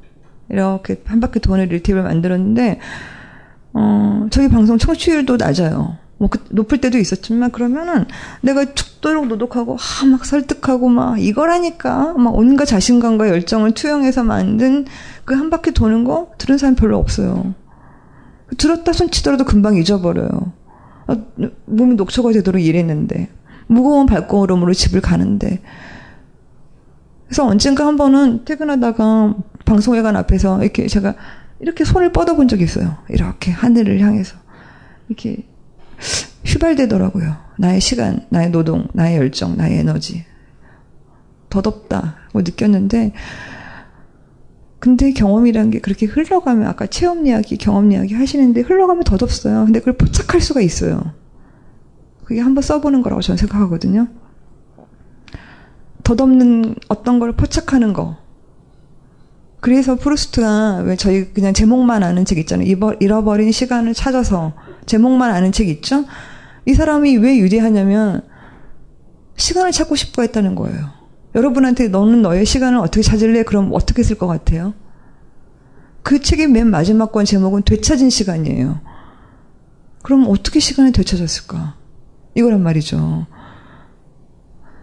이렇게 0.49 1.01
한 1.05 1.19
바퀴 1.19 1.39
도는 1.39 1.65
릴테이프를 1.67 2.03
만들었는데 2.03 2.79
어, 3.73 4.27
저희 4.29 4.49
방송 4.49 4.77
청취율도 4.77 5.37
낮아요. 5.37 5.97
뭐 6.17 6.29
그, 6.29 6.43
높을 6.51 6.79
때도 6.79 6.99
있었지만 6.99 7.51
그러면은 7.51 8.05
내가 8.41 8.73
죽도록 8.73 9.27
노력하고 9.27 9.77
아, 9.77 10.05
막 10.05 10.25
설득하고 10.25 10.89
막 10.89 11.19
이거라니까 11.19 12.13
막 12.13 12.35
온갖 12.35 12.65
자신감과 12.65 13.29
열정을 13.29 13.71
투영해서 13.71 14.23
만든 14.23 14.85
그 15.25 15.33
한 15.33 15.49
바퀴 15.49 15.71
도는 15.71 16.03
거 16.03 16.31
들은 16.37 16.57
사람 16.57 16.75
별로 16.75 16.97
없어요. 16.99 17.55
들었다 18.57 18.91
손치더라도 18.93 19.45
금방 19.45 19.77
잊어버려요. 19.77 20.51
아, 21.07 21.17
몸이 21.65 21.95
녹초가 21.95 22.31
되도록 22.33 22.61
일했는데 22.61 23.29
무거운 23.67 24.05
발걸음으로 24.05 24.73
집을 24.73 25.01
가는데 25.01 25.61
그래서 27.25 27.45
언젠가 27.47 27.87
한 27.87 27.97
번은 27.97 28.45
퇴근하다가 28.45 29.35
방송회관 29.65 30.15
앞에서 30.15 30.61
이렇게 30.61 30.87
제가 30.87 31.15
이렇게 31.59 31.83
손을 31.83 32.11
뻗어본 32.11 32.47
적이 32.47 32.65
있어요. 32.65 32.97
이렇게 33.09 33.51
하늘을 33.51 33.99
향해서 34.01 34.35
이렇게 35.07 35.45
휘발되더라고요. 36.45 37.35
나의 37.57 37.79
시간, 37.79 38.25
나의 38.29 38.49
노동, 38.51 38.87
나의 38.93 39.17
열정, 39.17 39.55
나의 39.57 39.79
에너지. 39.79 40.25
덧없다고 41.49 42.41
느꼈는데, 42.41 43.13
근데 44.79 45.13
경험이란 45.13 45.71
게 45.71 45.79
그렇게 45.79 46.05
흘러가면, 46.05 46.67
아까 46.67 46.87
체험 46.87 47.25
이야기, 47.25 47.57
경험 47.57 47.91
이야기 47.91 48.13
하시는데 48.13 48.61
흘러가면 48.61 49.03
덧없어요. 49.03 49.65
근데 49.65 49.79
그걸 49.79 49.93
포착할 49.93 50.41
수가 50.41 50.61
있어요. 50.61 51.13
그게 52.25 52.41
한번 52.41 52.61
써보는 52.61 53.01
거라고 53.01 53.21
저는 53.21 53.37
생각하거든요. 53.37 54.07
덧없는 56.03 56.75
어떤 56.89 57.19
걸 57.19 57.33
포착하는 57.33 57.93
거. 57.93 58.17
그래서 59.59 59.95
프루스트가 59.95 60.79
왜 60.79 60.97
저희 60.97 61.31
그냥 61.33 61.53
제목만 61.53 62.03
아는 62.03 62.25
책 62.25 62.37
있잖아요. 62.39 62.67
잃어버린 62.99 63.51
시간을 63.51 63.93
찾아서 63.93 64.53
제목만 64.85 65.31
아는 65.31 65.53
책 65.53 65.69
있죠? 65.69 66.05
이 66.65 66.73
사람이 66.73 67.17
왜 67.17 67.37
유리하냐면 67.37 68.21
시간을 69.37 69.71
찾고 69.71 69.95
싶어 69.95 70.21
했다는 70.21 70.55
거예요. 70.55 70.89
여러분한테 71.35 71.87
너는 71.87 72.21
너의 72.21 72.45
시간을 72.45 72.77
어떻게 72.79 73.01
찾을래? 73.01 73.43
그럼 73.43 73.69
어떻게 73.73 74.03
쓸 74.03 74.17
것 74.17 74.27
같아요? 74.27 74.73
그 76.03 76.19
책의 76.19 76.49
맨 76.49 76.69
마지막 76.69 77.11
권 77.11 77.23
제목은 77.23 77.63
되찾은 77.63 78.09
시간이에요. 78.09 78.81
그럼 80.01 80.25
어떻게 80.27 80.59
시간이 80.59 80.91
되찾았을까? 80.91 81.75
이거란 82.35 82.61
말이죠. 82.61 83.25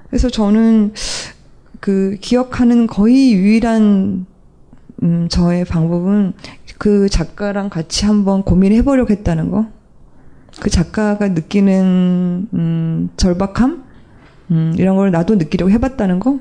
그래서 0.08 0.28
저는 0.28 0.92
그 1.80 2.16
기억하는 2.20 2.86
거의 2.86 3.32
유일한 3.32 4.26
음, 5.02 5.28
저의 5.30 5.64
방법은 5.64 6.34
그 6.78 7.08
작가랑 7.08 7.70
같이 7.70 8.06
한번 8.06 8.42
고민해 8.42 8.82
보려고 8.82 9.10
했다는 9.12 9.50
거. 9.50 9.66
그 10.60 10.68
작가가 10.68 11.28
느끼는 11.28 12.48
음, 12.52 13.08
절박함 13.16 13.84
음, 14.50 14.74
이런 14.76 14.96
걸 14.96 15.10
나도 15.10 15.36
느끼려고 15.36 15.70
해봤다는 15.70 16.20
거. 16.20 16.40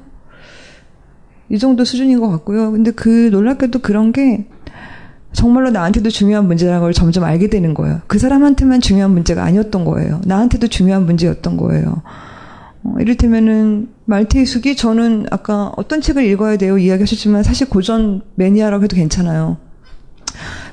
이 1.49 1.57
정도 1.57 1.84
수준인 1.84 2.19
것 2.19 2.30
같고요. 2.30 2.72
근데 2.72 2.91
그 2.91 3.30
놀랍게도 3.31 3.80
그런 3.80 4.11
게 4.11 4.48
정말로 5.31 5.69
나한테도 5.69 6.10
중요한 6.10 6.47
문제라는 6.47 6.81
걸 6.81 6.93
점점 6.93 7.23
알게 7.23 7.49
되는 7.49 7.73
거예요. 7.73 8.01
그 8.07 8.18
사람한테만 8.18 8.81
중요한 8.81 9.11
문제가 9.11 9.43
아니었던 9.43 9.85
거예요. 9.85 10.22
나한테도 10.26 10.68
중요한 10.68 11.06
문제였던 11.06 11.57
거예요. 11.57 12.01
어, 12.84 12.95
이를테면은 12.99 13.89
말테이 14.06 14.45
숙이 14.45 14.76
저는 14.76 15.27
아까 15.30 15.72
어떤 15.77 16.01
책을 16.01 16.23
읽어야 16.26 16.57
돼요 16.57 16.77
이야기하셨지만 16.77 17.43
사실 17.43 17.69
고전 17.69 18.22
매니아라고 18.35 18.85
해도 18.85 18.95
괜찮아요. 18.95 19.57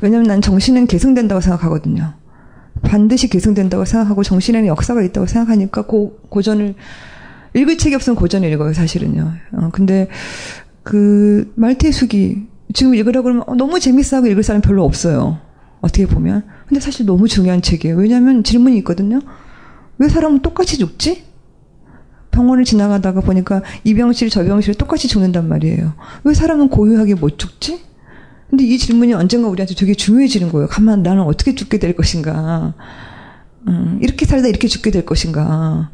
왜냐면 0.00 0.26
난 0.26 0.40
정신은 0.40 0.86
계승된다고 0.86 1.40
생각하거든요. 1.40 2.14
반드시 2.82 3.28
계승된다고 3.28 3.84
생각하고 3.84 4.22
정신에는 4.22 4.68
역사가 4.68 5.02
있다고 5.02 5.26
생각하니까 5.26 5.82
고, 5.82 6.18
고전을 6.28 6.74
읽을 7.54 7.78
책이 7.78 7.94
없으면 7.94 8.16
고전을 8.16 8.50
읽어요 8.52 8.72
사실은요. 8.72 9.32
어, 9.52 9.68
근데 9.72 10.08
그 10.82 11.52
말테이 11.56 11.92
숙이 11.92 12.46
지금 12.74 12.94
읽으라고 12.94 13.24
그러면 13.24 13.44
어, 13.46 13.54
너무 13.54 13.80
재밌어 13.80 14.18
하고 14.18 14.26
읽을 14.26 14.42
사람 14.42 14.60
별로 14.60 14.84
없어요. 14.84 15.38
어떻게 15.80 16.06
보면. 16.06 16.44
근데 16.66 16.80
사실 16.80 17.06
너무 17.06 17.28
중요한 17.28 17.62
책이에요. 17.62 17.96
왜냐하면 17.96 18.42
질문이 18.42 18.76
있거든요. 18.78 19.20
왜 19.98 20.08
사람은 20.08 20.40
똑같이 20.40 20.78
죽지? 20.78 21.24
병원을 22.30 22.64
지나가다가 22.64 23.20
보니까 23.20 23.62
이 23.84 23.94
병실 23.94 24.28
저 24.28 24.44
병실 24.44 24.74
똑같이 24.74 25.08
죽는단 25.08 25.48
말이에요. 25.48 25.94
왜 26.24 26.34
사람은 26.34 26.68
고유하게 26.68 27.14
못 27.14 27.38
죽지? 27.38 27.80
근데 28.50 28.64
이 28.64 28.78
질문이 28.78 29.14
언젠가 29.14 29.48
우리한테 29.48 29.74
되게 29.74 29.94
중요해지는 29.94 30.52
거예요. 30.52 30.68
가만 30.68 31.02
나는 31.02 31.22
어떻게 31.22 31.54
죽게 31.54 31.78
될 31.78 31.96
것인가? 31.96 32.74
음, 33.66 33.98
이렇게 34.02 34.26
살다 34.26 34.48
이렇게 34.48 34.68
죽게 34.68 34.90
될 34.90 35.04
것인가? 35.04 35.90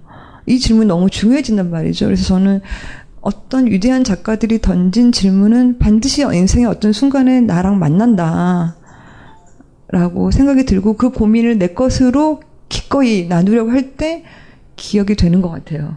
이 0.47 0.59
질문이 0.59 0.89
너무 0.89 1.09
중요해진단 1.09 1.71
말이죠. 1.71 2.07
그래서 2.07 2.25
저는 2.25 2.61
어떤 3.23 3.67
위대한 3.67 4.05
작가들이 4.05 4.61
던진 4.61 5.13
질문은 5.13 5.79
반드시 5.79 6.23
인생의 6.23 6.67
어떤 6.67 6.93
순간에 6.93 7.41
나랑 7.41 7.79
만난다. 7.79 8.77
라고 9.89 10.31
생각이 10.31 10.65
들고 10.65 10.95
그 10.97 11.11
고민을 11.11 11.59
내 11.59 11.69
것으로 11.69 12.41
기꺼이 12.69 13.27
나누려고 13.29 13.71
할 13.71 13.97
때 13.97 14.25
기억이 14.77 15.15
되는 15.15 15.41
것 15.41 15.51
같아요. 15.51 15.97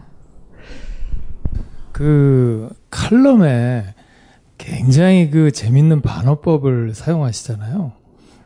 그 1.92 2.68
칼럼에 2.90 3.84
굉장히 4.58 5.30
그 5.30 5.50
재밌는 5.50 6.02
반어법을 6.02 6.94
사용하시잖아요. 6.94 7.92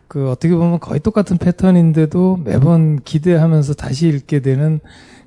그 0.09 0.31
어떻게 0.31 0.55
보면 0.55 0.81
거의 0.81 1.01
똑같은 1.01 1.36
패턴인데도 1.36 2.40
매번 2.44 3.01
기대하면서 3.02 3.74
다시 3.74 4.09
읽게 4.09 4.40
되는 4.40 4.81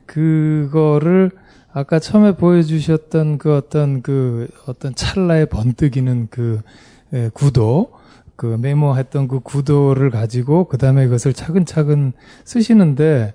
그거를 0.06 1.32
아까 1.74 2.00
처음에 2.00 2.36
보여주셨던 2.36 3.40
그 3.40 3.56
어떤 3.56 4.02
그 4.02 4.48
어떤 4.68 4.94
찰나의 4.94 5.48
번뜩이는 5.48 6.28
그 6.30 6.62
구도 7.34 7.92
그 8.36 8.58
메모했던 8.60 9.28
그 9.28 9.40
구도를 9.40 10.10
가지고 10.10 10.66
그 10.66 10.78
다음에 10.78 11.06
그것을 11.06 11.34
차근차근 11.34 12.14
쓰시는데 12.44 13.34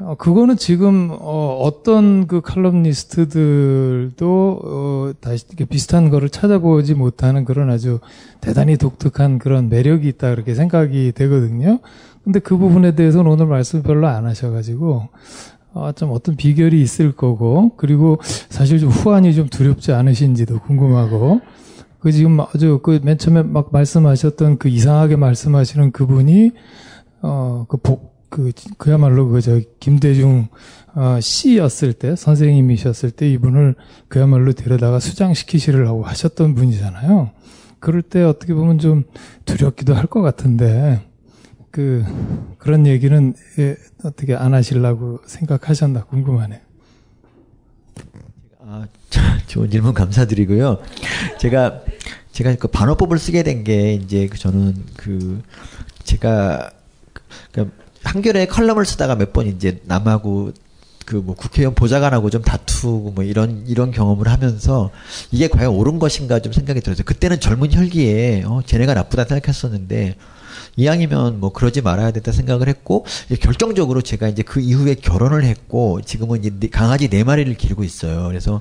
어, 0.00 0.16
그거는 0.18 0.56
지금 0.56 1.10
어, 1.12 1.60
어떤 1.62 2.26
그 2.26 2.40
칼럼니스트들도 2.40 4.60
어, 4.64 5.12
다시 5.20 5.44
이렇게 5.48 5.64
비슷한 5.64 6.10
거를 6.10 6.28
찾아보지 6.28 6.94
못하는 6.94 7.44
그런 7.44 7.70
아주 7.70 8.00
대단히 8.40 8.76
독특한 8.76 9.38
그런 9.38 9.68
매력이 9.68 10.08
있다 10.08 10.30
그렇게 10.30 10.54
생각이 10.54 11.12
되거든요. 11.14 11.78
근데 12.24 12.40
그 12.40 12.56
부분에 12.56 12.94
대해서는 12.94 13.30
오늘 13.30 13.46
말씀 13.46 13.82
별로 13.82 14.06
안 14.06 14.26
하셔가지고 14.26 15.08
어, 15.74 15.92
좀 15.92 16.10
어떤 16.12 16.36
비결이 16.36 16.80
있을 16.82 17.12
거고 17.12 17.72
그리고 17.76 18.18
사실 18.22 18.78
좀 18.78 18.90
후환이 18.90 19.34
좀 19.34 19.48
두렵지 19.48 19.92
않으신지도 19.92 20.60
궁금하고 20.60 21.40
그 21.98 22.12
지금 22.12 22.40
아주 22.40 22.80
그 22.82 22.98
맨 23.02 23.16
처음에 23.18 23.42
막 23.42 23.70
말씀하셨던 23.72 24.58
그 24.58 24.68
이상하게 24.68 25.16
말씀하시는 25.16 25.92
그분이 25.92 26.52
어그 27.22 27.76
복 27.78 28.12
그 28.32 28.50
그야말로 28.78 29.28
그 29.28 29.42
저 29.42 29.60
김대중 29.78 30.48
어, 30.94 31.18
씨였을 31.20 31.92
때 31.92 32.16
선생님이셨을 32.16 33.10
때 33.10 33.30
이분을 33.30 33.74
그야말로 34.08 34.52
데려다가 34.52 35.00
수장시키시려고 35.00 36.04
하셨던 36.04 36.54
분이잖아요. 36.54 37.30
그럴 37.78 38.00
때 38.00 38.22
어떻게 38.22 38.54
보면 38.54 38.78
좀 38.78 39.04
두렵기도 39.44 39.94
할 39.94 40.06
것 40.06 40.22
같은데 40.22 41.02
그 41.72 42.04
그런 42.58 42.86
얘기는 42.86 43.34
예, 43.58 43.76
어떻게 44.04 44.34
안 44.36 44.54
하시려고 44.54 45.20
생각하셨나 45.26 46.04
궁금하네요. 46.04 46.60
아, 48.60 48.86
좋은 49.48 49.70
질문 49.70 49.94
감사드리고요. 49.94 50.78
제가 51.40 51.80
제가 52.32 52.54
그 52.56 52.68
반어법을 52.68 53.18
쓰게 53.18 53.42
된 53.42 53.64
게 53.64 53.94
이제 53.94 54.26
그 54.28 54.38
저는 54.38 54.74
그 54.96 55.42
제가 56.04 56.70
그 57.52 57.70
한겨레 58.04 58.46
컬럼을 58.46 58.84
쓰다가 58.86 59.16
몇 59.16 59.32
번 59.32 59.46
이제 59.46 59.80
남하고 59.84 60.52
그 61.06 61.16
뭐 61.16 61.34
국회의원 61.34 61.74
보좌관하고 61.74 62.30
좀 62.30 62.42
다투고 62.42 63.10
뭐 63.12 63.24
이런 63.24 63.64
이런 63.66 63.90
경험을 63.90 64.28
하면서 64.28 64.90
이게 65.30 65.48
과연 65.48 65.72
옳은 65.72 65.98
것인가 65.98 66.38
좀 66.40 66.52
생각이 66.52 66.80
들었어요. 66.80 67.04
그때는 67.04 67.40
젊은 67.40 67.72
혈기에 67.72 68.44
어 68.46 68.60
쟤네가 68.64 68.94
나쁘다 68.94 69.24
생각했었는데 69.24 70.16
이왕이면 70.76 71.40
뭐 71.40 71.52
그러지 71.52 71.82
말아야 71.82 72.10
된다 72.12 72.32
생각을 72.32 72.68
했고 72.68 73.04
결정적으로 73.40 74.00
제가 74.02 74.28
이제 74.28 74.42
그 74.42 74.60
이후에 74.60 74.94
결혼을 74.94 75.44
했고 75.44 76.00
지금은 76.00 76.40
이제 76.40 76.50
네- 76.58 76.68
강아지 76.68 77.08
네 77.08 77.24
마리를 77.24 77.52
기르고 77.54 77.84
있어요. 77.84 78.26
그래서 78.28 78.60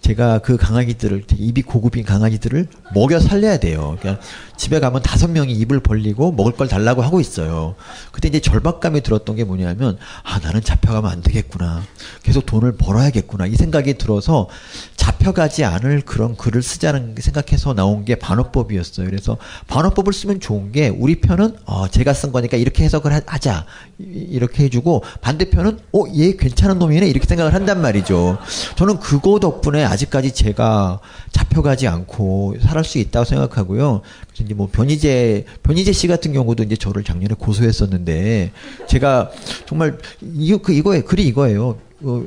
제가 0.00 0.38
그 0.38 0.56
강아지들을 0.56 1.24
입이 1.36 1.62
고급인 1.62 2.04
강아지들을 2.04 2.66
먹여 2.94 3.20
살려야 3.20 3.58
돼요. 3.58 3.96
그러니까 4.00 4.22
집에 4.56 4.80
가면 4.80 5.02
다섯 5.02 5.28
명이 5.30 5.52
입을 5.52 5.80
벌리고 5.80 6.32
먹을 6.32 6.52
걸 6.52 6.68
달라고 6.68 7.02
하고 7.02 7.20
있어요. 7.20 7.74
그때 8.10 8.28
이제 8.28 8.40
절박감이 8.40 9.02
들었던 9.02 9.36
게 9.36 9.44
뭐냐면 9.44 9.98
아 10.22 10.38
나는 10.40 10.62
잡혀가면 10.62 11.10
안 11.10 11.20
되겠구나. 11.22 11.82
계속 12.22 12.46
돈을 12.46 12.72
벌어야겠구나. 12.76 13.46
이 13.46 13.54
생각이 13.54 13.98
들어서 13.98 14.48
잡혀가지 14.96 15.64
않을 15.64 16.02
그런 16.02 16.36
글을 16.36 16.62
쓰자는 16.62 17.14
생각해서 17.18 17.74
나온 17.74 18.04
게 18.04 18.14
반어법이었어요. 18.16 19.06
그래서 19.06 19.36
반어법을 19.68 20.12
쓰면 20.12 20.40
좋은 20.40 20.72
게 20.72 20.88
우리 20.88 21.20
편은 21.20 21.56
어 21.66 21.88
제가 21.88 22.12
쓴 22.14 22.32
거니까 22.32 22.56
이렇게 22.56 22.84
해석을 22.84 23.12
하- 23.12 23.20
하자 23.26 23.66
이- 23.98 24.04
이렇게 24.30 24.64
해주고 24.64 25.04
반대편은 25.20 25.78
어얘 25.94 26.36
괜찮은 26.36 26.78
놈이네 26.78 27.06
이렇게 27.08 27.26
생각을 27.26 27.54
한단 27.54 27.80
말이죠. 27.80 28.38
저는 28.76 28.98
그거 28.98 29.38
덕분에 29.40 29.84
아직까지 29.90 30.32
제가 30.32 31.00
잡혀가지 31.32 31.88
않고 31.88 32.56
살할 32.62 32.84
수 32.84 32.98
있다고 32.98 33.24
생각하고요. 33.24 34.02
그래서 34.28 34.44
이제 34.44 34.54
뭐 34.54 34.68
변희재 34.70 35.44
변희재 35.62 35.92
씨 35.92 36.06
같은 36.06 36.32
경우도 36.32 36.62
이제 36.62 36.76
저를 36.76 37.02
작년에 37.02 37.34
고소했었는데 37.34 38.52
제가 38.86 39.30
정말 39.66 39.98
이거 40.22 40.58
그 40.58 40.72
이거에 40.72 41.02
글이 41.02 41.26
이거예요. 41.26 41.76
어, 42.02 42.24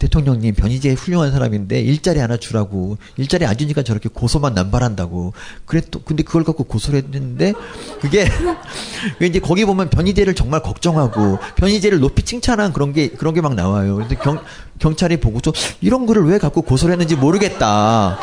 대통령님 0.00 0.54
변희재 0.54 0.92
훌륭한 0.94 1.30
사람인데 1.30 1.80
일자리 1.80 2.18
하나 2.20 2.36
주라고 2.38 2.96
일자리 3.18 3.44
안 3.44 3.56
주니까 3.56 3.82
저렇게 3.82 4.08
고소만 4.12 4.54
남발한다고 4.54 5.34
그래 5.66 5.82
또 5.90 6.00
근데 6.02 6.22
그걸 6.22 6.42
갖고 6.42 6.64
고소를 6.64 7.02
했는데 7.04 7.52
그게 8.00 8.26
이제 9.22 9.38
거기 9.38 9.64
보면 9.66 9.90
변희재를 9.90 10.34
정말 10.34 10.62
걱정하고 10.62 11.38
변희재를 11.56 12.00
높이 12.00 12.22
칭찬한 12.24 12.72
그런 12.72 12.92
게 12.92 13.08
그런 13.08 13.34
게 13.34 13.40
막 13.40 13.54
나와요. 13.54 13.96
근데 13.96 14.16
경 14.16 14.38
경찰이 14.78 15.18
보고서 15.18 15.52
이런 15.80 16.06
글을 16.06 16.24
왜 16.26 16.38
갖고 16.38 16.62
고소를 16.62 16.92
했는지 16.92 17.14
모르겠다. 17.16 18.18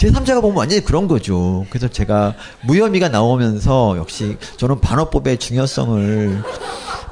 제3자가 0.00 0.40
보면 0.40 0.56
완전히 0.56 0.82
그런 0.82 1.06
거죠. 1.08 1.66
그래서 1.68 1.88
제가 1.88 2.34
무혐의가 2.62 3.10
나오면서 3.10 3.98
역시 3.98 4.38
저는 4.56 4.80
반어법의 4.80 5.38
중요성을 5.38 6.42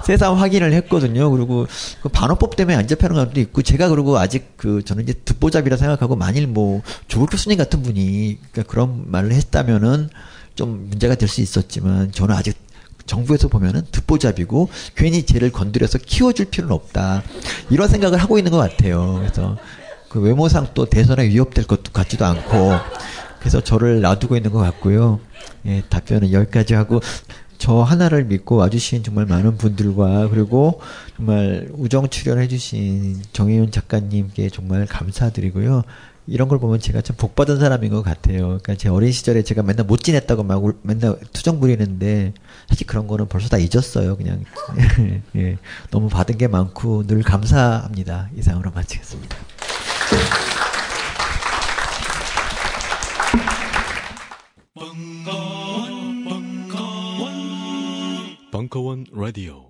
새삼 0.06 0.36
확인을 0.36 0.72
했거든요. 0.72 1.30
그리고 1.30 1.66
그 2.02 2.08
반어법 2.08 2.56
때문에 2.56 2.76
안 2.76 2.88
잡히는 2.88 3.14
사람도 3.14 3.40
있고 3.40 3.60
제가 3.60 3.90
그리고 3.90 4.16
아직 4.16 4.54
그 4.56 4.82
저는 4.82 5.02
이제 5.02 5.12
듣보잡이라 5.12 5.76
생각하고 5.76 6.16
만일 6.16 6.46
뭐 6.46 6.80
조국 7.08 7.30
교수님 7.30 7.58
같은 7.58 7.82
분이 7.82 8.38
그러니까 8.52 8.72
그런 8.72 9.10
말을 9.10 9.32
했다면은 9.32 10.08
좀 10.54 10.88
문제가 10.88 11.14
될 11.14 11.28
수 11.28 11.42
있었지만 11.42 12.10
저는 12.10 12.34
아직 12.34 12.56
정부에서 13.04 13.48
보면은 13.48 13.82
듣보잡이고 13.90 14.68
괜히 14.94 15.24
쟤를 15.24 15.50
건드려서 15.50 15.98
키워줄 15.98 16.46
필요는 16.46 16.74
없다 16.74 17.22
이런 17.70 17.88
생각을 17.88 18.18
하고 18.18 18.38
있는 18.38 18.50
것 18.50 18.58
같아요. 18.58 19.16
그래서 19.20 19.56
그 20.08 20.20
외모상 20.20 20.68
또 20.74 20.86
대선에 20.86 21.28
위협될 21.28 21.66
것 21.66 21.82
같지도 21.92 22.24
않고 22.24 22.72
그래서 23.40 23.60
저를 23.60 24.00
놔두고 24.00 24.36
있는 24.36 24.50
것 24.50 24.58
같고요. 24.58 25.20
예, 25.66 25.82
답변은 25.88 26.32
여기까지 26.32 26.74
하고 26.74 27.00
저 27.58 27.82
하나를 27.82 28.24
믿고 28.24 28.56
와주신 28.56 29.02
정말 29.02 29.26
많은 29.26 29.56
분들과 29.58 30.28
그리고 30.28 30.80
정말 31.16 31.68
우정 31.72 32.08
출연해주신 32.08 33.22
정혜윤 33.32 33.70
작가님께 33.70 34.48
정말 34.50 34.86
감사드리고요. 34.86 35.82
이런 36.30 36.46
걸 36.48 36.58
보면 36.58 36.78
제가 36.78 37.00
참 37.00 37.16
복받은 37.16 37.58
사람인 37.58 37.90
것 37.90 38.02
같아요. 38.02 38.42
그러니까 38.46 38.74
제 38.76 38.88
어린 38.90 39.10
시절에 39.12 39.42
제가 39.42 39.62
맨날 39.62 39.86
못 39.86 40.02
지냈다고 40.02 40.42
막 40.42 40.62
울- 40.62 40.76
맨날 40.82 41.16
투정 41.32 41.58
부리는데 41.58 42.34
사실 42.68 42.86
그런 42.86 43.06
거는 43.06 43.28
벌써 43.28 43.48
다 43.48 43.56
잊었어요. 43.56 44.16
그냥 44.16 44.44
예, 45.36 45.56
너무 45.90 46.08
받은 46.08 46.36
게 46.38 46.46
많고 46.46 47.06
늘 47.06 47.22
감사합니다. 47.22 48.28
이상으로 48.36 48.70
마치겠습니다. 48.72 49.36
벙커원 58.50 59.04
라디오 59.12 59.67